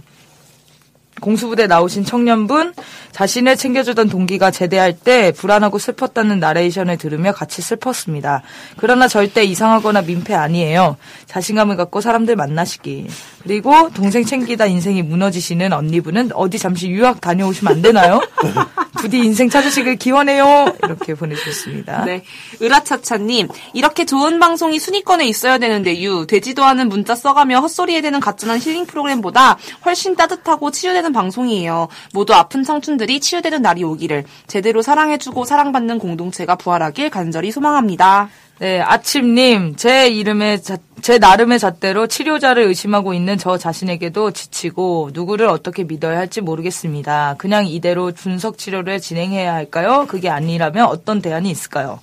공수부대 1.22 1.68
나오신 1.68 2.04
청년분, 2.04 2.74
자신을 3.12 3.56
챙겨주던 3.56 4.10
동기가 4.10 4.52
제대할 4.52 4.94
때 4.98 5.32
불안하고 5.32 5.80
슬펐다는 5.80 6.40
나레이션을 6.40 6.98
들으며 6.98 7.32
같이 7.32 7.62
슬펐습니다. 7.62 8.42
그러나 8.78 9.08
절대 9.08 9.44
이상하거나 9.44 10.02
민폐 10.02 10.34
아니에요. 10.34 10.98
자신감을 11.28 11.78
갖고 11.78 12.02
사람들 12.02 12.36
만나시기. 12.36 13.08
그리고 13.44 13.90
동생 13.94 14.26
챙기다 14.26 14.66
인생이 14.66 15.04
무너지시는 15.04 15.72
언니분은 15.72 16.32
어디 16.34 16.60
잠시 16.60 16.90
유학 16.90 17.22
다녀오시면 17.22 17.74
안 17.74 17.82
되나요? 17.82 18.22
부디 19.06 19.20
인생 19.20 19.50
찾으시길 19.50 19.98
기원해요. 19.98 20.74
이렇게 20.84 21.14
보내주셨습니다. 21.14 22.06
네. 22.06 22.24
으라차차님, 22.60 23.50
이렇게 23.74 24.04
좋은 24.06 24.40
방송이 24.40 24.80
순위권에 24.80 25.28
있어야 25.28 25.60
되는데, 25.60 26.02
유, 26.02 26.26
되지도 26.26 26.64
않은 26.64 26.90
문자 26.90 27.14
써가며 27.14 27.60
헛소리에 27.60 28.02
대는 28.02 28.20
가짜난 28.20 28.60
힐링 28.60 28.88
프로그램보다 28.88 29.58
훨씬 29.86 30.16
따뜻하고 30.16 30.72
치유되는 30.72 31.05
치유되는 31.06 31.14
방송이에요. 31.14 31.88
모두 32.14 32.34
아픈 32.34 32.64
청춘들이 32.64 33.20
치유되는 33.20 33.62
날이 33.62 33.84
오기를 33.84 34.26
제대로 34.48 34.82
사랑해주고 34.82 35.46
사랑받는 35.46 36.00
공동체가 36.00 36.56
부활하길 36.56 37.10
간절히 37.12 37.52
소망합니다. 37.52 38.30
네, 38.60 38.80
아침님, 38.82 39.76
제 39.76 40.08
이름의, 40.08 40.64
자- 40.64 40.78
제 41.02 41.18
나름의 41.20 41.60
잣대로 41.60 42.08
치료자를 42.08 42.64
의심하고 42.64 43.14
있는 43.14 43.38
저 43.38 43.58
자신에게도 43.58 44.32
지치고 44.32 45.12
누구를 45.14 45.48
어떻게 45.48 45.84
믿어야 45.84 46.18
할지 46.18 46.42
모르겠습니다. 46.42 47.36
그냥 47.38 47.68
이대로 47.68 48.12
분석 48.16 48.58
치료를 48.58 49.00
진행해야 49.02 49.54
할까요? 49.54 50.06
그게 50.08 50.30
아니라면 50.30 50.86
어떤 50.88 51.22
대안이 51.22 51.52
있을까요? 51.52 52.00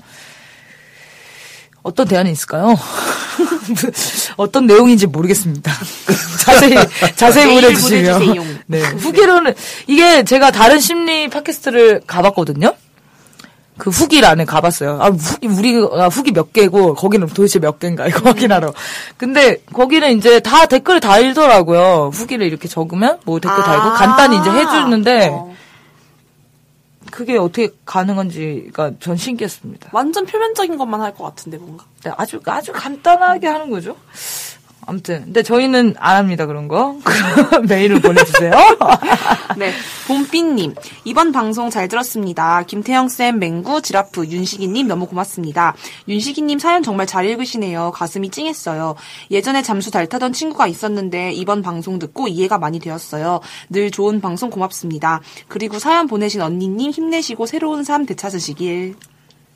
어떤 1.83 2.07
대안이 2.07 2.31
있을까요? 2.31 2.77
어떤 4.37 4.66
내용인지 4.66 5.07
모르겠습니다. 5.07 5.73
자세히, 6.45 6.77
자세히 7.16 7.55
보내주시면. 7.55 8.18
보내주세요. 8.18 8.59
네. 8.66 8.81
후기로는, 8.81 9.55
이게 9.87 10.25
제가 10.25 10.51
다른 10.51 10.81
심리 10.81 11.29
팟캐스트를 11.29 12.03
가봤거든요? 12.07 12.75
그 13.79 13.90
후기란에 13.90 14.45
가봤어요. 14.45 14.99
아, 15.01 15.09
후기, 15.09 15.49
우리가 15.49 16.09
후기 16.09 16.31
몇 16.31 16.53
개고, 16.53 16.95
거기는 16.95 17.27
도대체 17.27 17.59
몇 17.59 17.79
개인가, 17.79 18.07
이거 18.07 18.21
확인하러. 18.29 18.73
근데, 19.16 19.57
거기는 19.73 20.16
이제 20.16 20.40
다 20.40 20.66
댓글을 20.66 21.01
달더라고요. 21.01 22.11
후기를 22.12 22.47
이렇게 22.47 22.68
적으면, 22.68 23.18
뭐 23.25 23.40
댓글 23.40 23.62
달고, 23.62 23.92
간단히 23.95 24.38
이제 24.38 24.51
해주는데, 24.51 25.29
어. 25.33 25.52
그게 27.12 27.37
어떻게 27.37 27.68
가능한지가 27.85 28.92
전 28.98 29.16
신기했습니다. 29.16 29.90
완전 29.92 30.27
표면적인 30.27 30.77
것만 30.79 31.01
할 31.01 31.12
것 31.12 31.25
같은데 31.25 31.59
뭔가. 31.59 31.85
네, 32.03 32.11
아주, 32.16 32.40
아주 32.46 32.72
간단하게 32.72 33.46
하는 33.46 33.70
거죠. 33.70 33.96
아무튼. 34.87 35.25
근데 35.25 35.42
저희는 35.42 35.95
안 35.99 36.16
합니다, 36.16 36.47
그런 36.47 36.68
거. 36.68 36.97
메일을 37.68 38.01
보내주세요. 38.01 38.53
네, 39.57 39.73
봄비님 40.09 40.75
이번 41.05 41.33
방송 41.33 41.71
잘 41.71 41.88
들었습니다. 41.88 42.62
김태형 42.64 43.09
쌤, 43.09 43.38
맹구, 43.38 43.83
지라프, 43.83 44.27
윤식이님 44.27 44.88
너무 44.88 45.07
고맙습니다. 45.07 45.75
윤식이님 46.09 46.59
사연 46.59 46.83
정말 46.83 47.07
잘 47.07 47.27
읽으시네요. 47.27 47.92
가슴이 47.92 48.31
찡했어요. 48.31 48.97
예전에 49.31 49.62
잠수 49.62 49.90
달 49.90 50.07
타던 50.07 50.33
친구가 50.33 50.66
있었는데 50.66 51.33
이번 51.33 51.62
방송 51.62 51.99
듣고 51.99 52.29
이해가 52.29 52.59
많이 52.59 52.81
되었어요. 52.81 53.40
늘 53.71 53.90
좋은 53.90 54.21
방송 54.21 54.51
고맙습니다. 54.51 55.21
그리고 55.49 55.79
사연 55.79 56.07
보내신 56.07 56.40
언니님 56.40 56.90
힘내시고 56.90 57.47
새로운 57.47 57.85
삶 57.85 58.07
되찾으시길. 58.07 58.97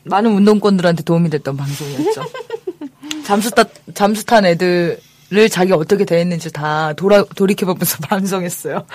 많은 0.05 0.31
운동권들한테 0.33 1.03
도움이 1.03 1.31
됐던 1.31 1.57
방송이었죠. 1.57 2.25
잠수 3.25 3.51
타, 3.51 3.65
잠수 3.95 4.25
탄 4.25 4.45
애들 4.47 5.01
을 5.33 5.49
자기가 5.49 5.77
어떻게 5.77 6.05
대했는지 6.05 6.53
다 6.53 6.93
돌아, 6.93 7.25
돌이켜보면서 7.25 7.99
방송했어요. 8.07 8.87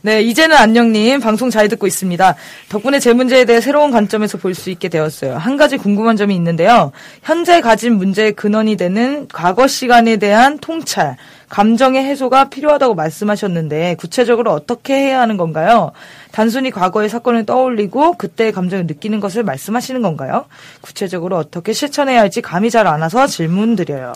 네, 0.00 0.22
이제는 0.22 0.56
안녕님, 0.56 1.20
방송 1.20 1.50
잘 1.50 1.68
듣고 1.68 1.86
있습니다. 1.86 2.34
덕분에 2.70 2.98
제 2.98 3.12
문제에 3.12 3.44
대해 3.44 3.60
새로운 3.60 3.90
관점에서 3.90 4.38
볼 4.38 4.54
수 4.54 4.70
있게 4.70 4.88
되었어요. 4.88 5.36
한 5.36 5.58
가지 5.58 5.76
궁금한 5.76 6.16
점이 6.16 6.34
있는데요. 6.36 6.92
현재 7.22 7.60
가진 7.60 7.96
문제의 7.96 8.32
근원이 8.32 8.76
되는 8.76 9.28
과거 9.28 9.66
시간에 9.66 10.16
대한 10.16 10.58
통찰, 10.60 11.16
감정의 11.50 12.02
해소가 12.04 12.48
필요하다고 12.48 12.94
말씀하셨는데 12.94 13.96
구체적으로 13.98 14.50
어떻게 14.52 14.94
해야 14.94 15.20
하는 15.20 15.36
건가요? 15.36 15.92
단순히 16.32 16.70
과거의 16.70 17.10
사건을 17.10 17.44
떠올리고 17.44 18.14
그때의 18.16 18.52
감정을 18.52 18.86
느끼는 18.86 19.20
것을 19.20 19.42
말씀하시는 19.42 20.00
건가요? 20.00 20.46
구체적으로 20.80 21.36
어떻게 21.36 21.74
실천해야 21.74 22.20
할지 22.20 22.40
감이 22.40 22.70
잘 22.70 22.86
안 22.86 23.02
와서 23.02 23.26
질문 23.26 23.76
드려요. 23.76 24.14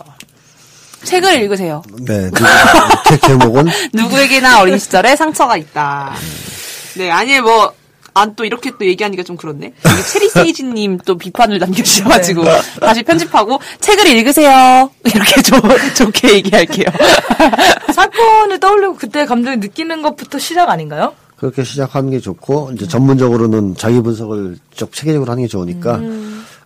책을 1.05 1.43
읽으세요. 1.43 1.83
네. 2.01 2.31
그, 2.35 2.45
책 3.09 3.23
제목은 3.23 3.67
누구에게나 3.95 4.61
어린 4.61 4.79
시절에 4.79 5.17
상처가 5.17 5.57
있다. 5.57 6.13
네, 6.97 7.11
아니 7.11 7.41
뭐. 7.41 7.73
안 8.15 8.35
또 8.35 8.45
이렇게 8.45 8.73
또 8.77 8.85
얘기하니까 8.85 9.23
좀 9.23 9.37
그렇네. 9.37 9.73
여기 9.85 10.03
체리 10.03 10.29
세이지님 10.29 10.99
또 11.07 11.17
비판을 11.17 11.59
남겨주셔가지고 11.61 12.43
다시 12.81 13.05
편집하고 13.05 13.61
책을 13.79 14.09
읽으세요. 14.09 14.91
이렇게 15.05 15.41
좋, 15.43 15.57
좋게 15.95 16.35
얘기할게요. 16.35 16.87
사건을 17.95 18.59
떠올리고 18.59 18.97
그때의 18.97 19.27
감정을 19.27 19.61
느끼는 19.61 20.03
것부터 20.03 20.39
시작 20.41 20.69
아닌가요? 20.69 21.15
그렇게 21.37 21.63
시작하는 21.63 22.11
게 22.11 22.19
좋고 22.19 22.73
이제 22.75 22.89
전문적으로는 22.89 23.77
자기 23.77 24.01
분석을 24.01 24.59
쭉 24.75 24.93
체계적으로 24.93 25.31
하는 25.31 25.45
게 25.45 25.49
좋으니까 25.49 26.01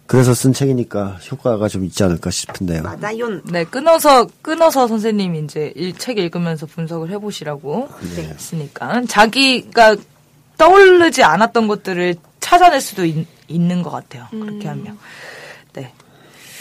그래서 0.07 0.35
쓴 0.35 0.53
책이니까 0.53 1.19
효과가 1.31 1.69
좀 1.69 1.85
있지 1.85 2.03
않을까 2.05 2.31
싶은데요. 2.31 2.83
맞아요. 2.83 3.41
네, 3.45 3.65
끊어서, 3.65 4.27
끊어서 4.43 4.87
선생님이 4.87 5.41
이제 5.45 5.73
일, 5.75 5.97
책 5.97 6.19
읽으면서 6.19 6.67
분석을 6.67 7.11
해보시라고 7.11 7.89
했으니까. 8.17 9.03
자기가 9.09 9.97
떠오르지 10.59 11.23
않았던 11.23 11.67
것들을 11.67 12.17
찾아낼 12.41 12.81
수도 12.81 13.05
있, 13.05 13.27
는것 13.49 13.93
같아요. 13.93 14.27
그렇게 14.31 14.69
하면. 14.69 14.99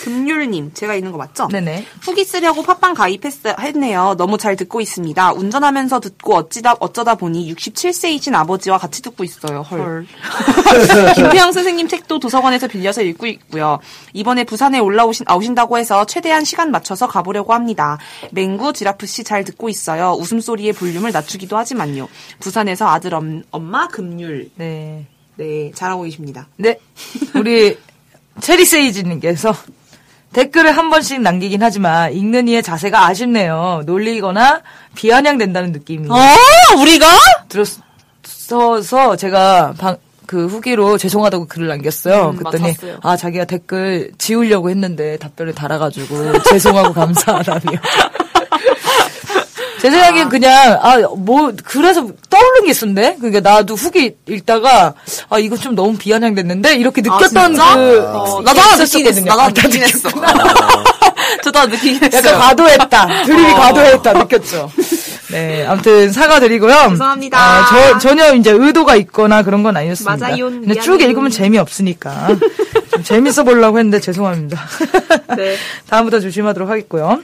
네. 0.01 0.11
금율님, 0.11 0.73
제가 0.73 0.95
있는 0.95 1.11
거 1.11 1.17
맞죠? 1.17 1.47
네네. 1.47 1.85
후기 2.01 2.25
쓰려고 2.25 2.63
팟빵 2.63 2.93
가입했네요. 2.93 4.15
너무 4.17 4.37
잘 4.37 4.55
듣고 4.55 4.81
있습니다. 4.81 5.33
운전하면서 5.33 5.99
듣고 6.01 6.35
어찌다, 6.35 6.75
어쩌다 6.79 7.15
보니 7.15 7.53
67세이신 7.53 8.33
아버지와 8.35 8.77
같이 8.77 9.01
듣고 9.01 9.23
있어요. 9.23 9.61
헐. 9.61 10.05
김태형 11.15 11.51
선생님 11.51 11.87
책도 11.87 12.19
도서관에서 12.19 12.67
빌려서 12.67 13.01
읽고 13.01 13.27
있고요. 13.27 13.79
이번에 14.13 14.43
부산에 14.43 14.79
올라오신, 14.79 15.25
오신다고 15.29 15.77
해서 15.77 16.05
최대한 16.05 16.43
시간 16.43 16.71
맞춰서 16.71 17.07
가보려고 17.07 17.53
합니다. 17.53 17.97
맹구, 18.31 18.73
지라프 18.73 19.05
씨 19.05 19.21
잘 19.23 19.43
듣고 19.43 19.69
있어요. 19.69 20.15
웃음소리의 20.19 20.73
볼륨을 20.73 21.11
낮추기도 21.11 21.57
하지만요. 21.57 22.07
부산에서 22.39 22.87
아들 22.87 23.13
엄, 23.13 23.43
엄마 23.51 23.87
금율. 23.87 24.49
네. 24.55 25.05
네, 25.35 25.71
잘하고 25.73 26.03
계십니다. 26.03 26.47
네. 26.57 26.77
우리 27.35 27.77
체리세이지님께서 28.39 29.53
댓글을 30.33 30.77
한 30.77 30.89
번씩 30.89 31.21
남기긴 31.21 31.61
하지만 31.61 32.13
읽는 32.13 32.47
이의 32.47 32.63
자세가 32.63 33.05
아쉽네요. 33.07 33.83
놀리거나 33.85 34.61
비아냥된다는 34.95 35.71
느낌이 35.71 36.09
어, 36.09 36.15
우리가? 36.79 37.07
들었어서 37.49 39.15
제가 39.17 39.73
방, 39.77 39.97
그 40.25 40.47
후기로 40.47 40.97
죄송하다고 40.97 41.47
글을 41.47 41.67
남겼어요. 41.67 42.29
음, 42.29 42.37
그랬더니 42.37 42.63
맞았어요. 42.63 42.99
아 43.03 43.17
자기가 43.17 43.43
댓글 43.45 44.11
지우려고 44.17 44.69
했는데 44.69 45.17
답변을 45.17 45.53
달아가지고 45.53 46.41
죄송하고 46.43 46.93
감사하다며. 46.93 47.59
제 49.81 49.89
생각엔 49.89 50.29
그냥 50.29 50.77
아 50.81 50.97
뭐 51.17 51.51
그래서 51.63 52.07
떠오른 52.29 52.63
게 52.65 52.71
있었는데 52.71 53.17
그러니까 53.19 53.39
나도 53.49 53.75
후기 53.75 54.15
읽다가 54.27 54.93
아 55.29 55.39
이거 55.39 55.57
좀 55.57 55.75
너무 55.75 55.97
비아냥됐는데 55.97 56.75
이렇게 56.75 57.01
느꼈던 57.01 57.53
진짜? 57.55 57.75
그 57.75 58.01
어, 58.05 58.41
나도 58.43 58.61
하나. 58.61 58.83
있었거든요. 58.83 59.25
나도 59.25 59.41
아, 59.41 59.43
하나 59.45 59.53
느끼긴 59.53 59.81
했어. 59.83 60.09
저도 61.43 61.65
느끼긴 61.67 62.03
했어요. 62.03 62.21
약간 62.33 62.39
과도했다. 62.39 63.23
드립이 63.25 63.51
어. 63.51 63.55
과도했다. 63.55 64.13
느꼈죠. 64.13 64.71
네, 65.31 65.65
아무튼 65.65 66.11
사과드리고요. 66.11 66.89
죄송합니다. 66.89 67.37
아, 67.39 67.65
저, 67.69 67.97
전혀 67.99 68.33
이제 68.33 68.51
의도가 68.51 68.95
있거나 68.97 69.43
그런 69.43 69.63
건 69.63 69.77
아니었습니다. 69.77 70.17
맞아요. 70.27 70.49
근데 70.49 70.79
쭉. 70.81 71.01
읽으면 71.01 71.31
재미없으니까. 71.31 72.27
좀 72.91 73.03
재밌어 73.03 73.43
보려고 73.43 73.77
했는데 73.79 73.99
죄송합니다. 74.01 74.61
네. 75.37 75.55
다음부터 75.89 76.19
조심하도록 76.19 76.69
하겠고요. 76.69 77.21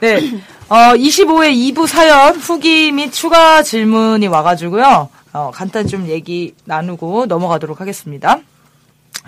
네. 0.00 0.40
어, 0.68 0.74
25회 0.96 1.74
2부 1.74 1.86
사연 1.86 2.34
후기 2.34 2.90
및 2.90 3.12
추가 3.12 3.62
질문이 3.62 4.26
와가지고요. 4.26 5.08
어, 5.32 5.50
간단히 5.54 5.86
좀 5.86 6.08
얘기 6.08 6.56
나누고 6.64 7.26
넘어가도록 7.26 7.80
하겠습니다. 7.80 8.40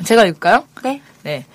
제가 0.05 0.24
읽을까요? 0.24 0.64
네. 0.83 1.01
네. 1.22 1.46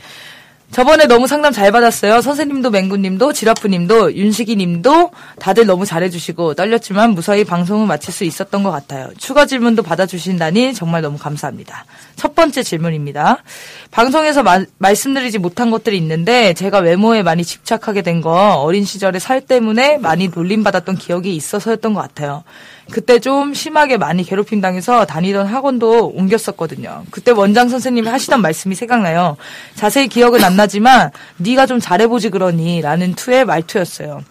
저번에 0.74 1.06
너무 1.06 1.28
상담 1.28 1.54
잘 1.54 1.72
받았어요. 1.72 2.22
선생님도 2.22 2.72
맹구님도 2.72 3.32
지라프님도 3.34 4.16
윤식이님도 4.16 5.12
다들 5.40 5.68
너무 5.68 5.86
잘해주시고 5.86 6.56
떨렸지만 6.56 7.12
무사히 7.12 7.44
방송을 7.44 7.86
마칠 7.86 8.12
수 8.12 8.24
있었던 8.24 8.64
것 8.64 8.72
같아요. 8.72 9.10
추가 9.20 9.46
질문도 9.46 9.84
받아주신다니 9.84 10.74
정말 10.74 11.04
너무 11.04 11.20
감사합니다. 11.20 11.86
첫 12.16 12.34
번째 12.34 12.64
질문입니다. 12.64 13.44
방송에서 13.92 14.42
마- 14.42 14.66
말씀드리지 14.80 15.38
못한 15.38 15.70
것들이 15.70 15.96
있는데 15.98 16.54
제가 16.56 16.80
외모에 16.80 17.22
많이 17.22 17.44
집착하게 17.44 18.02
된 18.02 18.24
거 18.24 18.32
어린 18.62 18.86
시절에 18.86 19.20
살 19.20 19.42
때문에 19.42 19.98
많이 19.98 20.30
놀림받았던 20.30 20.96
기억이 20.98 21.36
있어서였던 21.36 21.94
것 21.94 22.02
같아요. 22.02 22.44
그때 22.92 23.20
좀 23.20 23.54
심하게 23.54 23.98
많이 23.98 24.24
괴롭힘 24.24 24.62
당해서 24.62 25.06
다니던 25.06 25.48
학원도 25.48 26.08
옮겼었거든요. 26.16 27.06
그때 27.12 27.32
원장 27.32 27.70
선생님이 27.70 28.08
하시던 28.10 28.42
말씀이 28.42 28.76
생각나요. 28.76 29.38
자세히 29.76 30.08
기억은 30.08 30.44
안 30.44 30.56
나지만 30.56 31.12
네가 31.38 31.66
좀 31.66 31.80
잘해보지 31.80 32.30
그러니 32.30 32.82
라는 32.82 33.14
투의 33.14 33.46
말투였어요. 33.46 34.24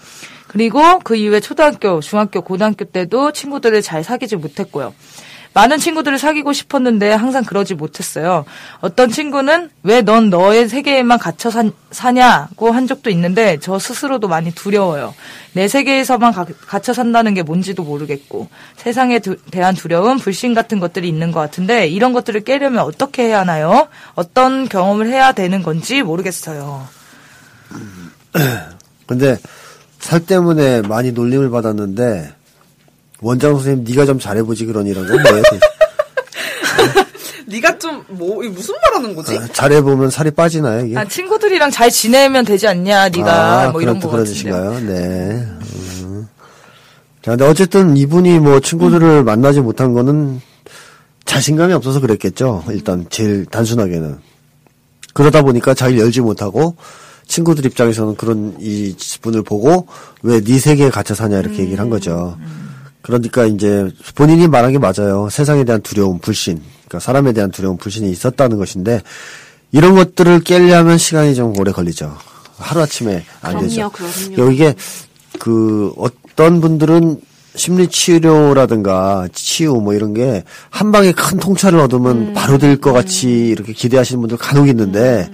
그리고 0.49 0.99
그 0.99 1.17
이후에 1.17 1.41
초등학교, 1.41 2.01
중학교, 2.01 2.43
고등학교 2.43 2.85
때도 2.85 3.33
친구들을 3.33 3.81
잘 3.81 4.05
사귀지 4.05 4.37
못했고요. 4.37 4.93
많은 5.55 5.79
친구들을 5.79 6.19
사귀고 6.19 6.53
싶었는데 6.53 7.13
항상 7.13 7.45
그러지 7.45 7.75
못했어요. 7.75 8.45
어떤 8.81 9.11
친구는 9.11 9.71
왜 9.83 10.03
넌 10.03 10.31
너의 10.31 10.69
세계에만 10.69 11.19
갇혀 11.19 11.51
사, 11.51 11.65
사냐고 11.91 12.71
한 12.73 12.87
적도 12.87 13.11
있는데 13.11 13.59
저 13.61 13.79
스스로도 13.79 14.29
많이 14.29 14.51
두려워요. 14.53 15.15
내 15.53 15.69
세계에서만 15.69 16.33
가, 16.33 16.45
갇혀 16.67 16.93
산다는 16.93 17.35
게 17.35 17.43
뭔지도 17.43 17.83
모르겠고 17.85 18.49
세상에 18.77 19.19
두, 19.21 19.37
대한 19.51 19.75
두려움, 19.75 20.19
불신 20.19 20.55
같은 20.55 20.81
것들이 20.81 21.09
있는 21.09 21.31
것 21.31 21.41
같은데 21.41 21.87
이런 21.87 22.13
것들을 22.13 22.43
깨려면 22.45 22.81
어떻게 22.85 23.25
해야 23.25 23.41
하나요? 23.41 23.89
어떤 24.15 24.69
경험을 24.69 25.07
해야 25.09 25.33
되는 25.33 25.63
건지 25.63 26.03
모르겠어요. 26.03 26.89
근데 29.07 29.37
살 29.99 30.21
때문에 30.27 30.83
많이 30.83 31.13
놀림을 31.13 31.51
받았는데 31.51 32.33
원장 33.23 33.55
선생님 33.55 33.85
네가 33.89 34.05
좀 34.05 34.19
잘해보지 34.19 34.67
그런 34.67 34.87
이런 34.87 35.07
건 35.07 35.23
뭐예요? 35.23 35.43
네가 37.47 37.79
좀 37.79 38.03
뭐 38.09 38.43
무슨 38.51 38.75
말하는 38.83 39.15
거지? 39.15 39.37
아, 39.39 39.47
잘해보면 39.53 40.11
살이 40.11 40.31
빠지나요 40.31 40.85
이게? 40.87 40.99
아, 40.99 41.05
친구들이랑 41.07 41.71
잘 41.71 41.91
지내면 41.91 42.45
되지 42.45 42.67
않냐, 42.69 43.09
네가 43.09 43.71
뭐 43.71 43.81
이런 43.81 43.99
거. 44.01 44.23
뜻인가요? 44.23 44.73
네. 44.81 45.47
음. 46.03 46.29
자, 47.23 47.31
근데 47.33 47.45
어쨌든 47.47 47.97
이분이 47.97 48.39
뭐 48.41 48.61
친구들을 48.61 49.25
만나지 49.25 49.61
못한 49.61 49.93
거는 49.95 50.41
자신감이 51.25 51.73
없어서 51.73 52.01
그랬겠죠. 52.01 52.65
일단 52.69 53.07
제일 53.11 53.47
단순하게는. 53.47 54.19
그러다 55.15 55.43
보니까 55.43 55.73
잘 55.75 55.99
열지 55.99 56.21
못하고 56.21 56.77
친구들 57.27 57.65
입장에서는 57.67 58.17
그런 58.17 58.57
이 58.61 58.95
분을 59.23 59.43
보고 59.43 59.87
왜 60.23 60.41
네 60.41 60.59
세계에 60.59 60.91
갇혀 60.91 61.15
사냐 61.15 61.39
이렇게 61.39 61.59
얘기를 61.61 61.79
한 61.81 61.89
거죠. 61.91 62.37
그러니까 63.03 63.45
이제 63.47 63.91
본인이 64.15 64.47
말한 64.49 64.73
게 64.73 64.79
맞아요. 64.79 65.29
세상에 65.31 65.65
대한 65.65 65.81
두려움, 65.83 66.19
불신. 66.19 66.61
그러니까 66.87 67.01
사람에 67.01 67.33
대한 67.33 67.51
두려움, 67.51 67.77
불신이 67.77 68.11
있었다는 68.11 68.59
것인데 68.59 69.03
이런 69.73 69.95
것들을 69.95 70.41
깨려면 70.41 70.99
시간이 70.99 71.35
좀 71.35 71.59
오래 71.59 71.73
걸리죠. 71.73 72.17
하루아침에 72.59 73.25
안 73.41 73.53
그럼요, 73.53 73.69
되죠. 73.69 73.91
그럼요. 73.91 74.53
이게 74.53 74.75
그 75.39 75.93
어떤 75.97 76.61
분들은 76.61 77.21
심리 77.55 77.87
치료라든가 77.89 79.29
치유 79.33 79.75
뭐 79.75 79.93
이런 79.95 80.15
게 80.15 80.43
한 80.71 80.91
방에 80.93 81.13
큰 81.13 81.39
통찰을 81.39 81.79
얻으면 81.81 82.17
음. 82.29 82.33
바로 82.35 82.57
될 82.59 82.77
것 82.81 82.93
같이 82.93 83.29
이렇게 83.49 83.73
기대하시는 83.73 84.21
분들 84.21 84.37
간혹 84.39 84.69
있는데 84.69 85.29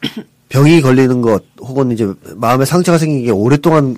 병이 0.48 0.80
걸리는 0.82 1.20
것 1.20 1.44
혹은 1.60 1.92
이제 1.92 2.12
마음에 2.36 2.64
상처가 2.64 2.98
생긴 2.98 3.24
게 3.24 3.30
오랫동안에 3.30 3.94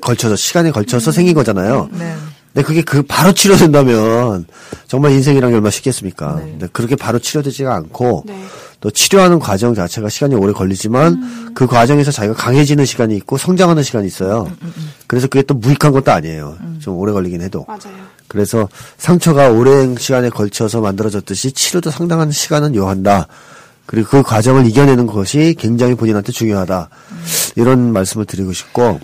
걸쳐서 0.00 0.34
시간에 0.36 0.70
걸쳐서 0.72 1.12
생긴 1.12 1.34
거잖아요. 1.34 1.88
네. 1.92 2.14
근데 2.52 2.66
그게 2.66 2.82
그 2.82 3.02
바로 3.02 3.32
치료된다면 3.32 4.46
정말 4.88 5.12
인생이란 5.12 5.50
게 5.50 5.54
얼마나 5.54 5.70
쉽겠습니까? 5.70 6.36
네. 6.36 6.42
근데 6.50 6.68
그렇게 6.72 6.96
바로 6.96 7.18
치료되지가 7.18 7.74
않고 7.74 8.24
네. 8.26 8.44
또 8.80 8.90
치료하는 8.90 9.38
과정 9.38 9.74
자체가 9.74 10.08
시간이 10.08 10.34
오래 10.34 10.52
걸리지만 10.52 11.52
그 11.54 11.66
과정에서 11.66 12.10
자기가 12.10 12.34
강해지는 12.34 12.84
시간이 12.84 13.14
있고 13.16 13.36
성장하는 13.36 13.82
시간이 13.82 14.06
있어요. 14.06 14.50
그래서 15.06 15.28
그게 15.28 15.42
또 15.42 15.54
무익한 15.54 15.92
것도 15.92 16.10
아니에요. 16.10 16.56
좀 16.80 16.96
오래 16.96 17.12
걸리긴 17.12 17.42
해도. 17.42 17.64
맞아요. 17.68 17.94
그래서 18.26 18.68
상처가 18.96 19.50
오랜 19.50 19.96
시간에 19.96 20.30
걸쳐서 20.30 20.80
만들어졌듯이 20.80 21.52
치료도 21.52 21.90
상당한 21.90 22.30
시간은 22.30 22.74
요한다. 22.74 23.26
그리고 23.84 24.08
그 24.08 24.22
과정을 24.22 24.66
이겨내는 24.66 25.06
것이 25.06 25.56
굉장히 25.58 25.94
본인한테 25.94 26.32
중요하다. 26.32 26.88
이런 27.56 27.92
말씀을 27.92 28.24
드리고 28.24 28.52
싶고 28.52 29.00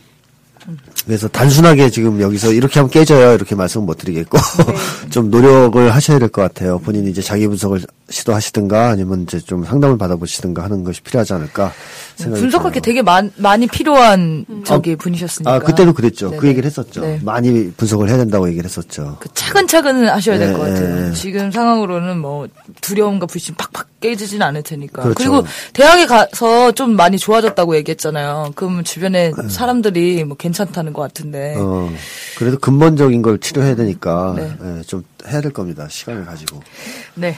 그래서 1.05 1.29
단순하게 1.29 1.91
지금 1.91 2.21
여기서 2.21 2.53
이렇게 2.53 2.81
하면 2.81 2.91
깨져요. 2.91 3.35
이렇게 3.35 3.55
말씀은 3.55 3.87
못 3.87 3.99
드리겠고 3.99 4.37
좀 5.11 5.31
노력을 5.31 5.95
하셔야 5.95 6.19
될 6.19 6.29
것 6.29 6.43
같아요. 6.43 6.79
본인이 6.81 7.09
이제 7.11 7.23
자기 7.23 7.47
분석을 7.47 7.83
시도하시든가 8.11 8.89
아니면 8.91 9.23
이제 9.23 9.39
좀 9.39 9.65
상담을 9.65 9.97
받아보시든가 9.99 10.63
하는 10.65 10.83
것이 10.85 11.01
필요하지 11.03 11.33
않을까 11.35 11.73
생각이 12.17 12.41
분석하기 12.41 12.81
들어요. 12.81 12.83
되게 12.83 13.03
많, 13.03 13.31
많이 13.37 13.67
필요한 13.67 14.45
저기 14.65 14.97
분이셨으니까. 14.97 15.53
아 15.55 15.59
그때도 15.61 15.93
그랬죠. 15.93 16.31
네네. 16.31 16.41
그 16.41 16.49
얘기를 16.49 16.67
했었죠. 16.67 17.01
네. 17.03 17.21
많이 17.23 17.71
분석을 17.73 18.09
해야 18.09 18.17
된다고 18.17 18.49
얘기를 18.49 18.65
했었죠. 18.65 19.17
그 19.21 19.29
차근차근 19.35 20.09
하셔야 20.09 20.39
될 20.39 20.49
네, 20.49 20.53
것 20.53 20.59
같아요. 20.61 21.07
네. 21.09 21.13
지금 21.13 21.51
상황으로는 21.53 22.19
뭐 22.19 22.49
두려움과 22.81 23.27
불신 23.27 23.55
팍팍 23.57 23.87
깨지진 24.07 24.41
않을 24.43 24.63
테니까. 24.63 25.03
그렇죠. 25.03 25.15
그리고 25.17 25.45
대학에 25.73 26.07
가서 26.07 26.73
좀 26.73 26.95
많이 26.95 27.19
좋아졌다고 27.19 27.77
얘기했잖아요. 27.77 28.53
그럼 28.55 28.85
주변에 28.85 29.33
사람들이 29.49 30.23
뭐 30.25 30.37
괜찮다는 30.37 30.93
것 30.93 31.03
같은데. 31.03 31.55
네. 31.55 31.55
어, 31.59 31.91
그래도 32.39 32.59
근본적인 32.59 33.21
걸 33.23 33.39
치료해야 33.39 33.75
되니까 33.75 34.35
네. 34.37 34.53
예, 34.63 34.83
좀 34.83 35.05
해야 35.27 35.41
될 35.41 35.53
겁니다. 35.53 35.89
시간을 35.91 36.25
가지고. 36.25 36.63
네. 37.15 37.37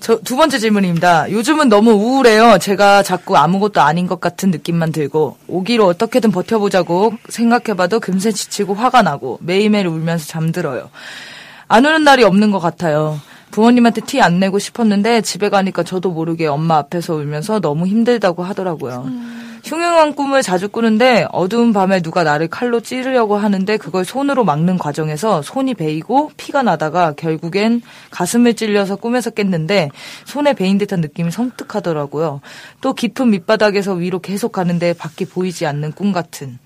저 0.00 0.20
두 0.22 0.36
번째 0.36 0.58
질문입니다. 0.58 1.30
요즘은 1.32 1.68
너무 1.68 1.92
우울해요. 1.92 2.58
제가 2.58 3.02
자꾸 3.02 3.36
아무것도 3.36 3.80
아닌 3.80 4.06
것 4.06 4.20
같은 4.20 4.50
느낌만 4.50 4.92
들고 4.92 5.38
오기로 5.48 5.86
어떻게든 5.86 6.30
버텨보자고 6.30 7.14
생각해봐도 7.28 7.98
금세 7.98 8.30
지치고 8.30 8.74
화가 8.74 9.02
나고 9.02 9.38
매일매일 9.42 9.86
울면서 9.88 10.26
잠들어요. 10.26 10.90
안 11.66 11.84
우는 11.84 12.04
날이 12.04 12.22
없는 12.22 12.52
것 12.52 12.60
같아요. 12.60 13.18
부모님한테 13.50 14.02
티 14.02 14.20
안 14.20 14.38
내고 14.38 14.58
싶었는데 14.58 15.22
집에 15.22 15.48
가니까 15.48 15.82
저도 15.82 16.10
모르게 16.10 16.46
엄마 16.46 16.76
앞에서 16.76 17.14
울면서 17.14 17.60
너무 17.60 17.86
힘들다고 17.86 18.42
하더라고요. 18.42 19.06
흉흉한 19.64 20.14
꿈을 20.14 20.42
자주 20.42 20.68
꾸는데 20.68 21.26
어두운 21.32 21.72
밤에 21.72 22.00
누가 22.00 22.22
나를 22.22 22.46
칼로 22.46 22.80
찌르려고 22.80 23.36
하는데 23.36 23.76
그걸 23.78 24.04
손으로 24.04 24.44
막는 24.44 24.78
과정에서 24.78 25.42
손이 25.42 25.74
베이고 25.74 26.30
피가 26.36 26.62
나다가 26.62 27.14
결국엔 27.14 27.82
가슴을 28.10 28.54
찔려서 28.54 28.94
꿈에서 28.94 29.30
깼는데 29.30 29.90
손에 30.24 30.52
베인 30.52 30.78
듯한 30.78 31.00
느낌이 31.00 31.32
섬뜩하더라고요. 31.32 32.42
또 32.80 32.92
깊은 32.92 33.30
밑바닥에서 33.30 33.94
위로 33.94 34.20
계속 34.20 34.52
가는데 34.52 34.92
밖이 34.92 35.28
보이지 35.28 35.66
않는 35.66 35.92
꿈 35.92 36.12
같은 36.12 36.60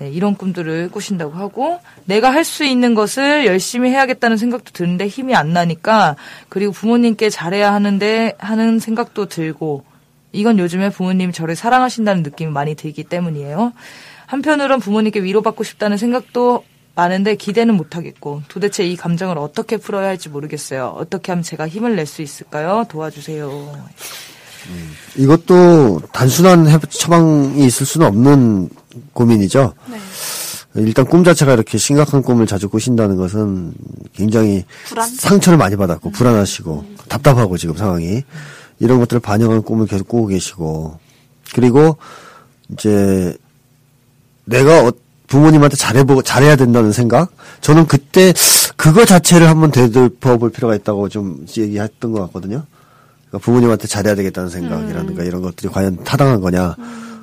네, 0.00 0.10
이런 0.10 0.34
꿈들을 0.34 0.90
꾸신다고 0.90 1.34
하고 1.34 1.80
내가 2.04 2.32
할 2.32 2.44
수 2.44 2.64
있는 2.64 2.94
것을 2.94 3.46
열심히 3.46 3.90
해야겠다는 3.90 4.36
생각도 4.36 4.72
드는데 4.72 5.06
힘이 5.06 5.34
안 5.34 5.52
나니까 5.52 6.16
그리고 6.48 6.72
부모님께 6.72 7.30
잘해야 7.30 7.72
하는데 7.72 8.34
하는 8.38 8.78
생각도 8.78 9.26
들고 9.26 9.84
이건 10.32 10.58
요즘에 10.58 10.90
부모님이 10.90 11.32
저를 11.32 11.54
사랑하신다는 11.56 12.22
느낌이 12.24 12.50
많이 12.52 12.74
들기 12.74 13.04
때문이에요. 13.04 13.72
한편으론 14.26 14.80
부모님께 14.80 15.22
위로받고 15.22 15.62
싶다는 15.64 15.96
생각도 15.96 16.64
많은데 16.96 17.34
기대는 17.36 17.74
못하겠고 17.74 18.42
도대체 18.48 18.84
이 18.84 18.96
감정을 18.96 19.38
어떻게 19.38 19.76
풀어야 19.76 20.08
할지 20.08 20.28
모르겠어요. 20.28 20.94
어떻게 20.96 21.32
하면 21.32 21.42
제가 21.42 21.66
힘을 21.68 21.96
낼 21.96 22.06
수 22.06 22.22
있을까요? 22.22 22.84
도와주세요. 22.88 23.72
이것도 25.16 26.00
단순한 26.12 26.68
해- 26.68 26.78
처방이 26.90 27.64
있을 27.66 27.86
수는 27.86 28.06
없는 28.06 28.68
고민이죠. 29.12 29.74
네. 29.90 29.98
일단 30.76 31.04
꿈 31.06 31.22
자체가 31.22 31.52
이렇게 31.54 31.78
심각한 31.78 32.20
꿈을 32.22 32.46
자주 32.46 32.68
꾸신다는 32.68 33.16
것은 33.16 33.72
굉장히 34.12 34.64
불안? 34.88 35.08
상처를 35.08 35.56
많이 35.56 35.76
받았고 35.76 36.10
불안하시고 36.10 36.84
답답하고 37.08 37.56
지금 37.56 37.76
상황이 37.76 38.22
이런 38.80 38.98
것들을 38.98 39.20
반영하는 39.20 39.62
꿈을 39.62 39.86
계속 39.86 40.08
꾸고 40.08 40.26
계시고 40.28 40.98
그리고 41.54 41.96
이제 42.72 43.36
내가 44.46 44.88
어- 44.88 44.92
부모님한테 45.28 45.76
잘해보고 45.76 46.22
잘해야 46.22 46.54
된다는 46.56 46.92
생각 46.92 47.30
저는 47.60 47.86
그때 47.86 48.32
그거 48.76 49.04
자체를 49.04 49.48
한번 49.48 49.70
되돌려 49.70 50.10
볼 50.38 50.50
필요가 50.50 50.74
있다고 50.74 51.08
좀 51.08 51.46
얘기했던 51.56 52.12
것 52.12 52.20
같거든요. 52.22 52.64
그러니까 53.34 53.38
부모님한테 53.38 53.88
잘해야 53.88 54.14
되겠다는 54.14 54.48
생각이라든가 54.48 55.24
이런 55.24 55.42
것들이 55.42 55.72
과연 55.72 56.04
타당한 56.04 56.40
거냐, 56.40 56.76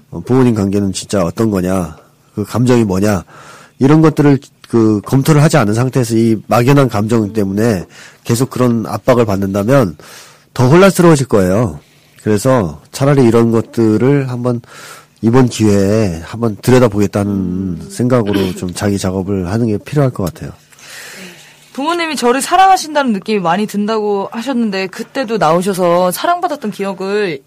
어, 0.09 0.19
부모님 0.25 0.55
관계는 0.55 0.91
진짜 0.91 1.23
어떤 1.23 1.49
거냐, 1.49 1.97
그 2.35 2.43
감정이 2.43 2.83
뭐냐, 2.83 3.23
이런 3.79 4.01
것들을 4.01 4.39
그 4.67 5.01
검토를 5.05 5.41
하지 5.41 5.57
않은 5.57 5.73
상태에서 5.73 6.15
이 6.15 6.41
막연한 6.47 6.89
감정 6.89 7.31
때문에 7.33 7.85
계속 8.23 8.49
그런 8.49 8.85
압박을 8.85 9.25
받는다면 9.25 9.97
더 10.53 10.67
혼란스러워질 10.67 11.27
거예요. 11.27 11.79
그래서 12.23 12.81
차라리 12.91 13.25
이런 13.25 13.51
것들을 13.51 14.29
한번 14.29 14.61
이번 15.21 15.47
기회에 15.47 16.21
한번 16.23 16.57
들여다보겠다는 16.61 17.89
생각으로 17.89 18.53
좀 18.55 18.73
자기 18.73 18.97
작업을 18.97 19.49
하는 19.49 19.67
게 19.67 19.77
필요할 19.77 20.11
것 20.11 20.23
같아요. 20.23 20.51
부모님이 21.73 22.15
저를 22.15 22.41
사랑하신다는 22.41 23.13
느낌이 23.13 23.39
많이 23.39 23.65
든다고 23.65 24.29
하셨는데 24.31 24.87
그때도 24.87 25.37
나오셔서 25.37 26.11
사랑받았던 26.11 26.71
기억을 26.71 27.39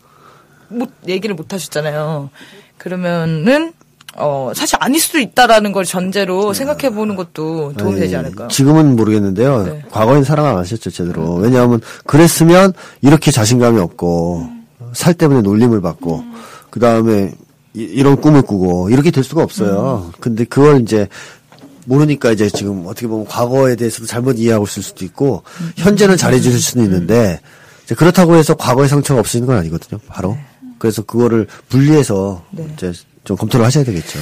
못 0.68 0.90
얘기를 1.06 1.34
못 1.34 1.52
하셨잖아요. 1.52 2.30
그러면은 2.78 3.72
어 4.16 4.52
사실 4.54 4.78
아닐 4.80 5.00
수도 5.00 5.18
있다라는 5.18 5.72
걸 5.72 5.84
전제로 5.84 6.52
생각해 6.52 6.94
보는 6.94 7.16
것도 7.16 7.72
도움이 7.76 7.98
되지 7.98 8.16
아니, 8.16 8.26
않을까요? 8.26 8.48
지금은 8.48 8.96
모르겠는데요. 8.96 9.62
네. 9.64 9.84
과거엔 9.90 10.22
사랑 10.24 10.46
안 10.46 10.56
하셨죠, 10.58 10.90
제대로. 10.90 11.34
왜냐하면 11.34 11.80
그랬으면 12.06 12.72
이렇게 13.02 13.30
자신감이 13.30 13.80
없고 13.80 14.48
살 14.92 15.14
때문에 15.14 15.42
놀림을 15.42 15.80
받고 15.80 16.24
그 16.70 16.80
다음에 16.80 17.32
이런 17.74 18.20
꿈을 18.20 18.42
꾸고 18.42 18.88
이렇게 18.90 19.10
될 19.10 19.24
수가 19.24 19.42
없어요. 19.42 20.12
근데 20.20 20.44
그걸 20.44 20.80
이제 20.80 21.08
모르니까 21.84 22.32
이제 22.32 22.48
지금 22.48 22.86
어떻게 22.86 23.06
보면 23.06 23.26
과거에 23.26 23.76
대해서도 23.76 24.06
잘못 24.06 24.38
이해하고 24.38 24.64
있을 24.64 24.82
수도 24.82 25.04
있고 25.04 25.42
현재는 25.76 26.16
잘해주실 26.16 26.60
수는 26.60 26.84
있는데 26.86 27.40
이제 27.84 27.94
그렇다고 27.94 28.34
해서 28.36 28.54
과거의 28.54 28.88
상처가 28.88 29.20
없어지는 29.20 29.46
건 29.46 29.56
아니거든요. 29.58 30.00
바로 30.06 30.36
그래서 30.78 31.02
그거를 31.02 31.46
분리해서 31.68 32.44
이제 32.74 32.92
좀 33.24 33.36
검토를 33.36 33.64
하셔야 33.64 33.84
되겠죠. 33.84 34.18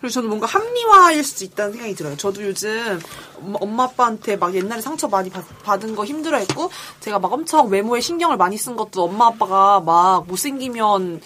그리고 0.00 0.14
저는 0.14 0.28
뭔가 0.28 0.48
합리화일 0.48 1.22
수도 1.22 1.44
있다는 1.44 1.72
생각이 1.74 1.94
들어요. 1.94 2.16
저도 2.16 2.42
요즘 2.42 2.98
엄마, 3.40 3.58
엄마 3.60 3.84
아빠한테 3.84 4.34
막 4.34 4.52
옛날에 4.52 4.80
상처 4.80 5.06
많이 5.06 5.30
받, 5.30 5.44
받은 5.62 5.94
거 5.94 6.04
힘들어했고 6.04 6.70
제가 6.98 7.20
막 7.20 7.32
엄청 7.32 7.68
외모에 7.68 8.00
신경을 8.00 8.36
많이 8.36 8.58
쓴 8.58 8.74
것도 8.74 9.04
엄마 9.04 9.28
아빠가 9.28 9.78
막 9.78 10.26
못생기면 10.26 11.20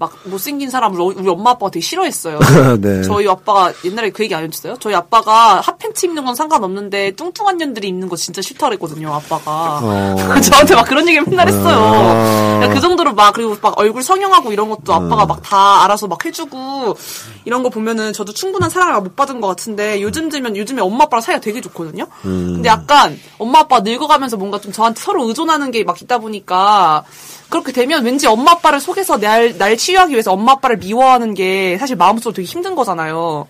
막 0.00 0.16
못생긴 0.24 0.70
사람을 0.70 0.98
어- 0.98 1.12
우리 1.14 1.28
엄마 1.28 1.50
아빠가 1.50 1.70
되게 1.70 1.84
싫어했어요. 1.84 2.38
네. 2.80 3.02
저희 3.02 3.28
아빠가 3.28 3.70
옛날에 3.84 4.08
그 4.08 4.24
얘기 4.24 4.34
안 4.34 4.42
해줬어요? 4.44 4.76
저희 4.80 4.94
아빠가 4.94 5.60
핫팬츠 5.60 6.06
입는 6.06 6.24
건 6.24 6.34
상관없는데 6.34 7.12
뚱뚱한 7.12 7.58
년들이 7.58 7.88
입는 7.88 8.08
거 8.08 8.16
진짜 8.16 8.40
싫다 8.40 8.68
그랬거든요, 8.68 9.12
아빠가. 9.14 9.78
어. 9.82 10.16
저한테 10.40 10.74
막 10.74 10.86
그런 10.86 11.06
얘기 11.06 11.20
맨날 11.20 11.46
했어요. 11.48 11.76
아. 11.78 12.54
그러니까 12.56 12.74
그 12.74 12.80
정도로 12.80 13.12
막 13.12 13.34
그리고 13.34 13.56
막 13.60 13.78
얼굴 13.78 14.02
성형하고 14.02 14.52
이런 14.52 14.70
것도 14.70 14.94
아빠가 14.94 15.26
막다 15.26 15.84
알아서 15.84 16.06
막 16.06 16.24
해주고 16.24 16.96
이런 17.44 17.62
거 17.62 17.68
보면은 17.68 18.14
저도 18.14 18.32
충분한 18.32 18.70
사랑을 18.70 19.02
못 19.02 19.14
받은 19.14 19.42
것 19.42 19.48
같은데 19.48 20.00
요즘 20.00 20.30
들면 20.30 20.56
요즘에 20.56 20.80
엄마 20.80 21.04
아빠랑 21.04 21.20
사이가 21.20 21.42
되게 21.42 21.60
좋거든요. 21.60 22.06
근데 22.22 22.70
약간 22.70 23.20
엄마 23.38 23.58
아빠 23.60 23.80
늙어가면서 23.80 24.38
뭔가 24.38 24.58
좀 24.60 24.72
저한테 24.72 24.98
서로 25.00 25.28
의존하는 25.28 25.70
게 25.70 25.84
막 25.84 26.00
있다 26.00 26.18
보니까 26.18 27.04
그렇게 27.50 27.72
되면 27.72 28.04
왠지 28.04 28.26
엄마 28.26 28.52
아빠를 28.52 28.80
속에서 28.80 29.18
날, 29.18 29.58
날 29.58 29.76
치유하기 29.76 30.12
위해서 30.12 30.32
엄마 30.32 30.52
아빠를 30.52 30.78
미워하는 30.78 31.34
게 31.34 31.76
사실 31.78 31.96
마음속으로 31.96 32.34
되게 32.34 32.46
힘든 32.46 32.74
거잖아요. 32.74 33.46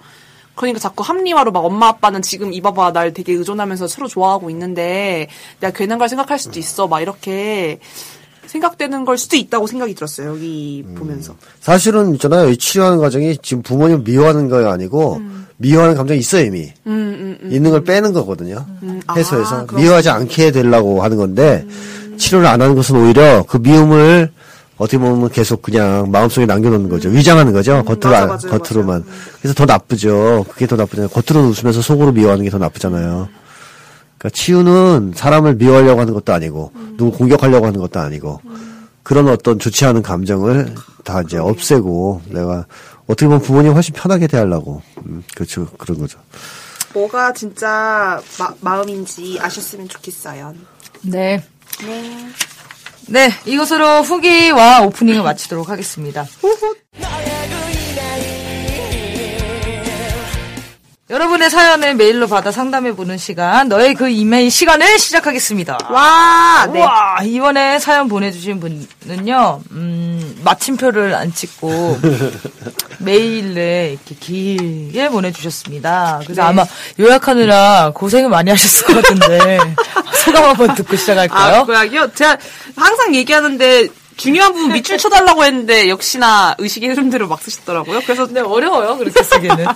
그러니까 0.54 0.80
자꾸 0.80 1.02
합리화로 1.04 1.52
막 1.52 1.64
엄마 1.64 1.88
아빠는 1.88 2.22
지금 2.22 2.52
이봐봐 2.52 2.92
날 2.92 3.14
되게 3.14 3.32
의존하면서 3.32 3.88
서로 3.88 4.08
좋아하고 4.08 4.50
있는데 4.50 5.28
내가 5.60 5.72
괜한 5.72 5.98
걸 5.98 6.08
생각할 6.08 6.38
수도 6.38 6.58
있어 6.58 6.86
막 6.88 7.00
이렇게 7.00 7.78
생각되는 8.46 9.04
걸 9.04 9.16
수도 9.16 9.36
있다고 9.36 9.68
생각이 9.68 9.94
들었어요 9.94 10.30
여기 10.30 10.84
보면서 10.96 11.36
사실은 11.60 12.14
있잖아요. 12.14 12.50
이 12.50 12.56
치료하는 12.56 12.98
과정이 12.98 13.38
지금 13.38 13.62
부모님 13.62 14.02
미워하는 14.04 14.48
거 14.48 14.68
아니고 14.70 15.20
미워하는 15.56 15.94
감정이 15.94 16.18
있어요 16.18 16.44
이미. 16.44 16.72
있는 16.86 17.70
걸 17.70 17.84
빼는 17.84 18.12
거거든요. 18.12 18.66
아, 19.06 19.14
해소해서 19.14 19.66
그렇구나. 19.66 19.80
미워하지 19.80 20.08
않게 20.10 20.50
되려고 20.50 21.02
하는 21.02 21.16
건데 21.16 21.66
치료를 22.20 22.46
안 22.46 22.61
하는 22.62 22.74
것은 22.76 22.96
오히려 22.96 23.42
그 23.48 23.56
미움을 23.56 24.30
어떻게 24.76 24.98
보면 24.98 25.28
계속 25.30 25.61
그냥 25.62 26.11
마음속에 26.11 26.46
남겨놓는 26.46 26.88
거죠. 26.88 27.09
위장하는 27.11 27.52
거죠. 27.52 27.83
겉으로 27.85 28.11
맞아, 28.11 28.22
안- 28.22 28.28
맞아요, 28.28 28.59
겉으로만. 28.59 29.04
그래서 29.40 29.54
더 29.54 29.66
나쁘죠. 29.66 30.46
그게 30.48 30.66
더 30.66 30.76
나쁘잖아요. 30.76 31.09
겉으로 31.11 31.48
웃으면서 31.48 31.83
속으로 31.83 32.12
미워하는 32.12 32.44
게 32.44 32.50
더 32.50 32.59
나쁘잖아요. 32.59 33.28
그러니까 34.18 34.30
치유는 34.37 35.12
사람을 35.16 35.54
미워하려고 35.56 36.00
하는 36.00 36.14
것도 36.14 36.33
아니고 36.33 36.72
누구 36.96 37.11
공격하려고 37.12 37.66
하는 37.66 37.80
것도 37.80 38.00
아니고 38.00 38.40
그런 39.02 39.28
어떤 39.28 39.59
좋지 39.59 39.85
않은 39.87 40.02
감정을 40.02 40.74
다 41.04 41.22
이제 41.22 41.38
없애고 41.38 42.22
내가 42.28 42.66
어떻게 43.06 43.26
보면 43.26 43.40
부모님 43.42 43.72
훨씬 43.72 43.94
편하게 43.94 44.26
대하려고 44.26 44.83
음, 45.06 45.22
그렇죠 45.35 45.66
그런 45.78 45.98
거죠. 45.98 46.18
뭐가 46.94 47.33
진짜 47.33 48.20
마, 48.61 48.83
음인지 48.83 49.38
아셨으면 49.40 49.88
좋겠어요 49.88 50.54
네. 51.02 51.42
네 51.85 52.30
네, 53.09 53.28
이것으로 53.44 54.02
후기와 54.02 54.83
오프닝을 54.83 55.22
마치도록 55.22 55.68
하겠습니다. 55.68 56.26
여러분의 61.10 61.50
사연을 61.50 61.96
메일로 61.96 62.28
받아 62.28 62.52
상담해보는 62.52 63.18
시간, 63.18 63.68
너의 63.68 63.94
그 63.94 64.08
이메일 64.08 64.48
시간을 64.48 64.96
시작하겠습니다. 64.96 65.78
와, 65.90 66.68
네. 66.72 66.78
우와, 66.78 67.18
이번에 67.24 67.80
사연 67.80 68.06
보내주신 68.08 68.60
분은요, 68.60 69.60
음, 69.72 70.40
마침표를 70.44 71.12
안 71.16 71.34
찍고, 71.34 71.98
메일을 73.00 73.98
이렇게 73.98 74.14
길게 74.14 75.08
보내주셨습니다. 75.08 76.20
그래서 76.22 76.42
네. 76.42 76.48
아마 76.48 76.64
요약하느라 77.00 77.90
고생을 77.92 78.30
많이 78.30 78.50
하셨을 78.50 78.86
것 78.86 79.02
같은데, 79.02 79.58
소감 80.24 80.44
한번 80.44 80.76
듣고 80.76 80.94
시작할까요? 80.94 81.62
아, 81.62 81.64
고약이요? 81.64 82.14
제가 82.14 82.38
항상 82.76 83.16
얘기하는데 83.16 83.88
중요한 84.20 84.52
부분 84.52 84.72
밑줄 84.72 84.98
쳐달라고 84.98 85.44
했는데 85.44 85.88
역시나 85.88 86.54
의식의 86.59 86.90
흐름대로 86.90 87.26
막 87.26 87.42
쓰셨더라고요. 87.42 88.00
그래서 88.02 88.26
네, 88.26 88.40
어려워요, 88.40 88.98
그렇게 88.98 89.22
쓰기는. 89.22 89.66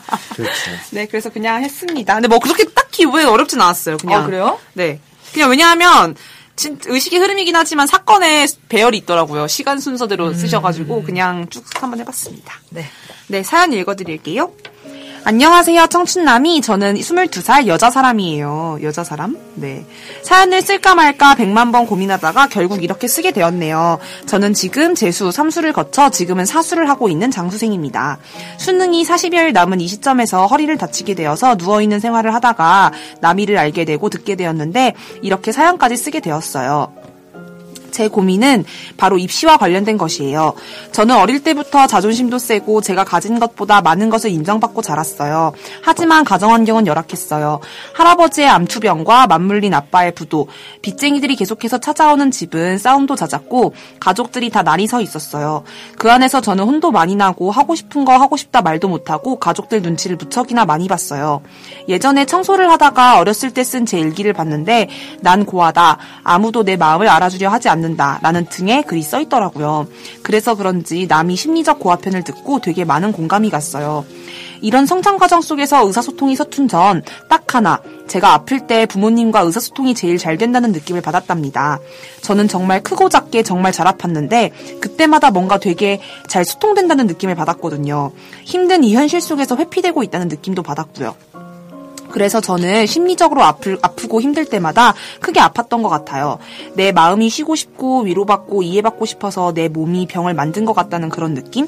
네, 0.91 1.07
그래서 1.07 1.31
그냥 1.31 1.63
했습니다. 1.63 2.15
근데 2.15 2.29
뭐 2.29 2.39
그렇게 2.39 2.65
딱히 2.65 3.05
이번에 3.05 3.25
어렵진 3.25 3.61
않았어요. 3.61 3.97
그냥. 3.97 4.23
아, 4.23 4.27
그래요? 4.27 4.59
네. 4.75 5.01
그냥 5.33 5.51
왜냐하면 5.51 6.15
진 6.57 6.79
의식의 6.85 7.19
흐름이긴 7.21 7.57
하지만 7.57 7.87
사건에 7.87 8.47
배열이 8.69 8.99
있더라고요. 8.99 9.49
시간 9.49 9.81
순서대로 9.81 10.35
쓰셔가지고 10.35 11.03
그냥 11.05 11.49
쭉 11.49 11.65
한번 11.83 12.01
해봤습니다. 12.01 12.61
네. 12.71 12.87
네, 13.29 13.43
사연 13.43 13.73
읽어드릴게요. 13.73 14.53
안녕하세요, 15.27 15.87
청춘남이. 15.87 16.61
저는 16.61 16.97
22살 16.97 17.67
여자 17.67 17.91
사람이에요. 17.91 18.77
여자 18.83 19.05
사람? 19.05 19.39
네. 19.55 19.87
사연을 20.23 20.61
쓸까 20.61 20.95
말까 20.95 21.35
100만 21.35 21.73
번 21.73 21.87
고민하다가 21.87 22.49
결국 22.49 22.85
이렇게 22.85 23.09
쓰게 23.09 23.31
되었네요. 23.31 24.01
저는 24.27 24.53
지금 24.53 24.95
재수, 24.95 25.31
삼수를 25.31 25.73
거쳐 25.73 26.11
지금은 26.11 26.45
사수를 26.45 26.91
하고 26.91 27.09
있는 27.09 27.31
장수생입니다. 27.31 28.19
수능이 28.59 29.05
40여일 29.05 29.55
남은 29.55 29.81
이 29.81 29.89
시점에서 29.89 30.47
허리를 30.47 30.77
다치게 30.77 31.15
되어서 31.15 31.55
누워있는 31.55 32.01
생활을 32.01 32.35
하다가 32.35 32.93
남이를 33.21 33.57
알게 33.57 33.87
되고 33.87 34.11
듣게 34.11 34.37
되었는데 34.37 34.93
이렇게 35.23 35.53
사연까지 35.53 35.97
쓰게 35.97 36.21
되었어요. 36.21 37.04
제 37.95 38.09
고민은 38.09 38.65
바로 38.97 39.19
입시와 39.19 39.57
관련된 39.57 39.97
것이에요. 39.99 40.55
저는 40.93 41.17
어릴 41.17 41.43
때부터 41.43 41.87
자존심도 41.87 42.39
세고 42.39 42.81
제가 42.81 43.05
가진 43.05 43.39
것보다 43.39 43.81
많은 43.81 44.11
것을 44.11 44.31
인정받고 44.31 44.83
자랐어요. 44.83 45.53
하지만 45.83 46.25
가정 46.25 46.53
환경은 46.53 46.87
열악했어요. 46.87 47.61
할아버지의 47.95 48.49
암투병과 48.49 49.27
맞물린 49.29 49.75
아빠의 49.75 50.15
부도, 50.15 50.49
빚쟁이들이 50.83 51.37
계속해서 51.37 51.79
찾아오는 51.79 52.31
집은 52.31 52.79
싸움도 52.79 53.15
잦았고 53.17 53.75
가족들이 54.01 54.51
다 54.51 54.63
날이 54.63 54.87
서 54.87 55.01
있었어요. 55.01 55.65
그 55.99 56.11
안에서 56.11 56.41
저는 56.41 56.65
혼도 56.65 56.91
많이 56.91 57.15
나고 57.17 57.51
하고 57.51 57.75
싶은 57.75 58.05
거 58.05 58.17
하고 58.17 58.37
싶다 58.37 58.63
말도 58.63 58.89
못하고 58.89 59.39
가족들 59.39 59.83
눈치를 59.83 60.17
무척이나 60.17 60.65
많이 60.65 60.89
봤어요. 60.89 61.43
예전에 61.89 62.25
청소를 62.25 62.71
하다가 62.71 63.19
어렸을 63.19 63.51
때 63.53 63.63
쓴 63.65 63.85
제 63.87 63.99
일기를 63.99 64.33
봤는데 64.33 64.89
난 65.21 65.45
고하다. 65.45 65.99
아무도 66.23 66.65
내 66.65 66.77
마음을 66.77 67.09
알아주려 67.09 67.49
하지 67.49 67.69
않는 67.69 67.84
다. 67.97 68.19
라는 68.23 68.47
등에 68.47 68.83
글이 68.83 69.03
써 69.03 69.21
있더라고요. 69.21 69.87
그래서 70.23 70.55
그런지 70.55 71.07
남이 71.07 71.37
심리적 71.37 71.79
고아편을 71.79 72.25
듣고 72.25 72.61
되게 72.61 72.85
많은 72.85 73.13
공감이 73.13 73.51
갔어요. 73.51 74.05
이런 74.63 74.87
성장 74.87 75.19
과정 75.19 75.43
속에서 75.43 75.87
의사소통이 75.87 76.35
서툰 76.37 76.69
전 76.69 77.03
딱 77.29 77.55
하나 77.55 77.81
제가 78.09 78.33
아플 78.33 78.67
때 78.67 78.87
부모님과 78.87 79.41
의사소통이 79.41 79.95
제일 79.95 80.19
잘 80.19 80.39
된다는 80.39 80.73
느낌을 80.73 81.03
받았답니다. 81.03 81.79
저는 82.23 82.49
정말 82.49 82.83
크고 82.83 83.09
작게 83.09 83.43
정말 83.43 83.73
잘 83.73 83.87
아팠는데 83.87 84.81
그때마다 84.81 85.31
뭔가 85.31 85.59
되게 85.59 86.01
잘 86.29 86.45
소통된다는 86.45 87.07
느낌을 87.07 87.35
받았거든요. 87.35 88.13
힘든 88.45 88.83
이 88.85 88.95
현실 88.95 89.21
속에서 89.21 89.57
회피되고 89.57 90.03
있다는 90.03 90.29
느낌도 90.29 90.63
받았고요. 90.63 91.15
그래서 92.15 92.41
저는 92.41 92.87
심리적으로 92.87 93.43
아플, 93.43 93.77
아프고 93.83 94.21
힘들 94.21 94.45
때마다 94.45 94.95
크게 95.19 95.41
아팠던 95.41 95.83
것 95.83 95.89
같아요. 95.89 96.39
내 96.75 96.93
마음이 96.93 97.29
쉬고 97.29 97.57
싶고 97.57 98.03
위로받고 98.03 98.63
이해받고 98.63 99.05
싶어서 99.05 99.53
내 99.53 99.67
몸이 99.67 100.07
병을 100.07 100.33
만든 100.33 100.65
것 100.65 100.75
같다는 100.75 101.09
그런 101.09 101.35
느낌? 101.35 101.67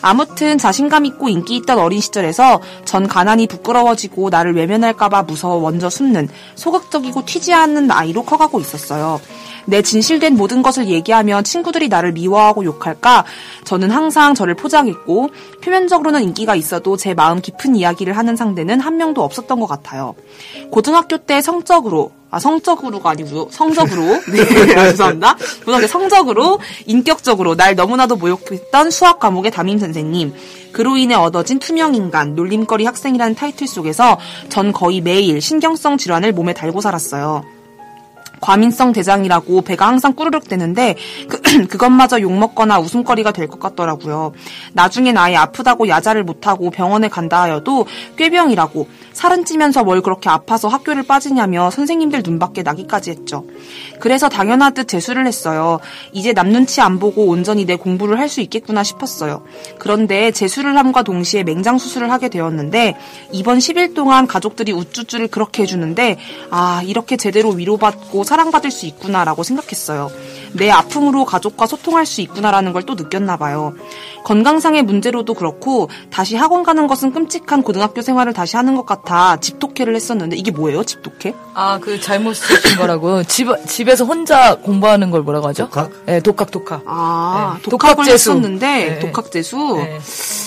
아무튼 0.00 0.56
자신감 0.56 1.04
있고 1.04 1.28
인기 1.28 1.56
있던 1.56 1.78
어린 1.78 2.00
시절에서 2.00 2.62
전 2.86 3.06
가난이 3.06 3.46
부끄러워지고 3.46 4.30
나를 4.30 4.54
외면할까봐 4.54 5.24
무서워 5.24 5.60
먼저 5.60 5.90
숨는 5.90 6.30
소극적이고 6.54 7.26
튀지 7.26 7.52
않는 7.52 7.90
아이로 7.90 8.24
커가고 8.24 8.60
있었어요. 8.60 9.20
내 9.66 9.82
진실된 9.82 10.36
모든 10.36 10.62
것을 10.62 10.88
얘기하면 10.88 11.44
친구들이 11.44 11.88
나를 11.88 12.12
미워하고 12.12 12.64
욕할까? 12.64 13.24
저는 13.64 13.90
항상 13.90 14.34
저를 14.34 14.54
포장했고 14.54 15.30
표면적으로는 15.62 16.22
인기가 16.22 16.54
있어도 16.54 16.96
제 16.96 17.14
마음 17.14 17.40
깊은 17.40 17.76
이야기를 17.76 18.16
하는 18.16 18.36
상대는 18.36 18.80
한 18.80 18.96
명도 18.96 19.22
없었던 19.22 19.60
것 19.60 19.66
같아요. 19.66 20.14
고등학교 20.70 21.18
때 21.18 21.40
성적으로 21.40 22.12
아 22.30 22.40
성적으로가 22.40 23.10
아니고요 23.10 23.46
성적으로 23.52 24.02
네 24.26 24.74
아, 24.74 24.90
죄송합니다 24.90 25.36
고등학교 25.60 25.86
성적으로 25.86 26.58
인격적으로 26.84 27.54
날 27.54 27.76
너무나도 27.76 28.16
모욕했던 28.16 28.90
수학 28.90 29.20
과목의 29.20 29.52
담임 29.52 29.78
선생님 29.78 30.34
그로 30.72 30.96
인해 30.96 31.14
얻어진 31.14 31.60
투명인간 31.60 32.34
놀림거리 32.34 32.84
학생이라는 32.84 33.36
타이틀 33.36 33.68
속에서 33.68 34.18
전 34.48 34.72
거의 34.72 35.00
매일 35.00 35.40
신경성 35.40 35.96
질환을 35.96 36.32
몸에 36.32 36.52
달고 36.52 36.80
살았어요. 36.80 37.53
과민성 38.40 38.92
대장이라고 38.92 39.62
배가 39.62 39.86
항상 39.88 40.12
꾸르륵 40.14 40.48
대는데 40.48 40.96
그, 41.28 41.40
그것마저 41.68 42.20
욕먹거나 42.20 42.78
웃음거리가 42.80 43.32
될 43.32 43.44
것 43.48 43.60
같더라고요. 43.60 44.32
나중엔 44.72 45.16
아예 45.18 45.36
아프다고 45.36 45.86
야자를 45.88 46.24
못하고 46.24 46.70
병원에 46.70 47.08
간다 47.08 47.42
하여도 47.42 47.86
꾀병이라고 48.16 48.88
살은 49.14 49.44
찌면서 49.46 49.84
뭘 49.84 50.02
그렇게 50.02 50.28
아파서 50.28 50.68
학교를 50.68 51.04
빠지냐며 51.04 51.70
선생님들 51.70 52.22
눈밖에 52.24 52.62
나기까지 52.62 53.10
했죠. 53.10 53.46
그래서 54.00 54.28
당연하듯 54.28 54.86
재수를 54.88 55.26
했어요. 55.26 55.80
이제 56.12 56.32
남 56.34 56.50
눈치 56.50 56.80
안 56.82 56.98
보고 56.98 57.24
온전히 57.26 57.64
내 57.64 57.76
공부를 57.76 58.18
할 58.18 58.28
수 58.28 58.40
있겠구나 58.40 58.82
싶었어요. 58.82 59.44
그런데 59.78 60.30
재수를 60.32 60.76
함과 60.76 61.02
동시에 61.02 61.44
맹장 61.44 61.78
수술을 61.78 62.10
하게 62.10 62.28
되었는데 62.28 62.96
이번 63.32 63.58
10일 63.58 63.94
동안 63.94 64.26
가족들이 64.26 64.72
우쭈쭈를 64.72 65.28
그렇게 65.28 65.62
해주는데 65.62 66.18
아 66.50 66.82
이렇게 66.84 67.16
제대로 67.16 67.50
위로받고 67.50 68.24
사랑받을 68.24 68.70
수 68.72 68.86
있구나라고 68.86 69.42
생각했어요. 69.44 70.10
내 70.54 70.70
아픔으로 70.70 71.24
가족과 71.24 71.66
소통할 71.66 72.06
수 72.06 72.20
있구나라는 72.22 72.72
걸 72.72 72.84
또 72.84 72.94
느꼈나 72.94 73.36
봐요. 73.38 73.72
건강상의 74.24 74.82
문제로도 74.82 75.34
그렇고 75.34 75.88
다시 76.10 76.34
학원 76.36 76.64
가는 76.64 76.86
것은 76.86 77.12
끔찍한 77.12 77.62
고등학교 77.62 78.02
생활을 78.02 78.32
다시 78.32 78.56
하는 78.56 78.74
것 78.74 78.84
같아 78.86 79.36
집독해를 79.36 79.94
했었는데 79.94 80.36
이게 80.36 80.50
뭐예요? 80.50 80.82
집독해? 80.82 81.34
아, 81.54 81.78
그 81.78 82.00
잘못 82.00 82.34
쓰신 82.34 82.78
거라고. 82.78 83.22
집, 83.24 83.48
집에서 83.68 84.04
혼자 84.04 84.56
공부하는 84.56 85.10
걸 85.10 85.22
뭐라고 85.22 85.48
하죠? 85.48 85.66
독학? 85.66 85.90
네, 86.06 86.20
독학, 86.20 86.50
독학. 86.50 86.82
아, 86.86 87.58
네, 87.62 87.70
독학을. 87.70 88.06
했었는데 88.06 88.66
네. 88.66 88.98
독학 88.98 89.30
재수. 89.30 89.76
네. 89.76 90.00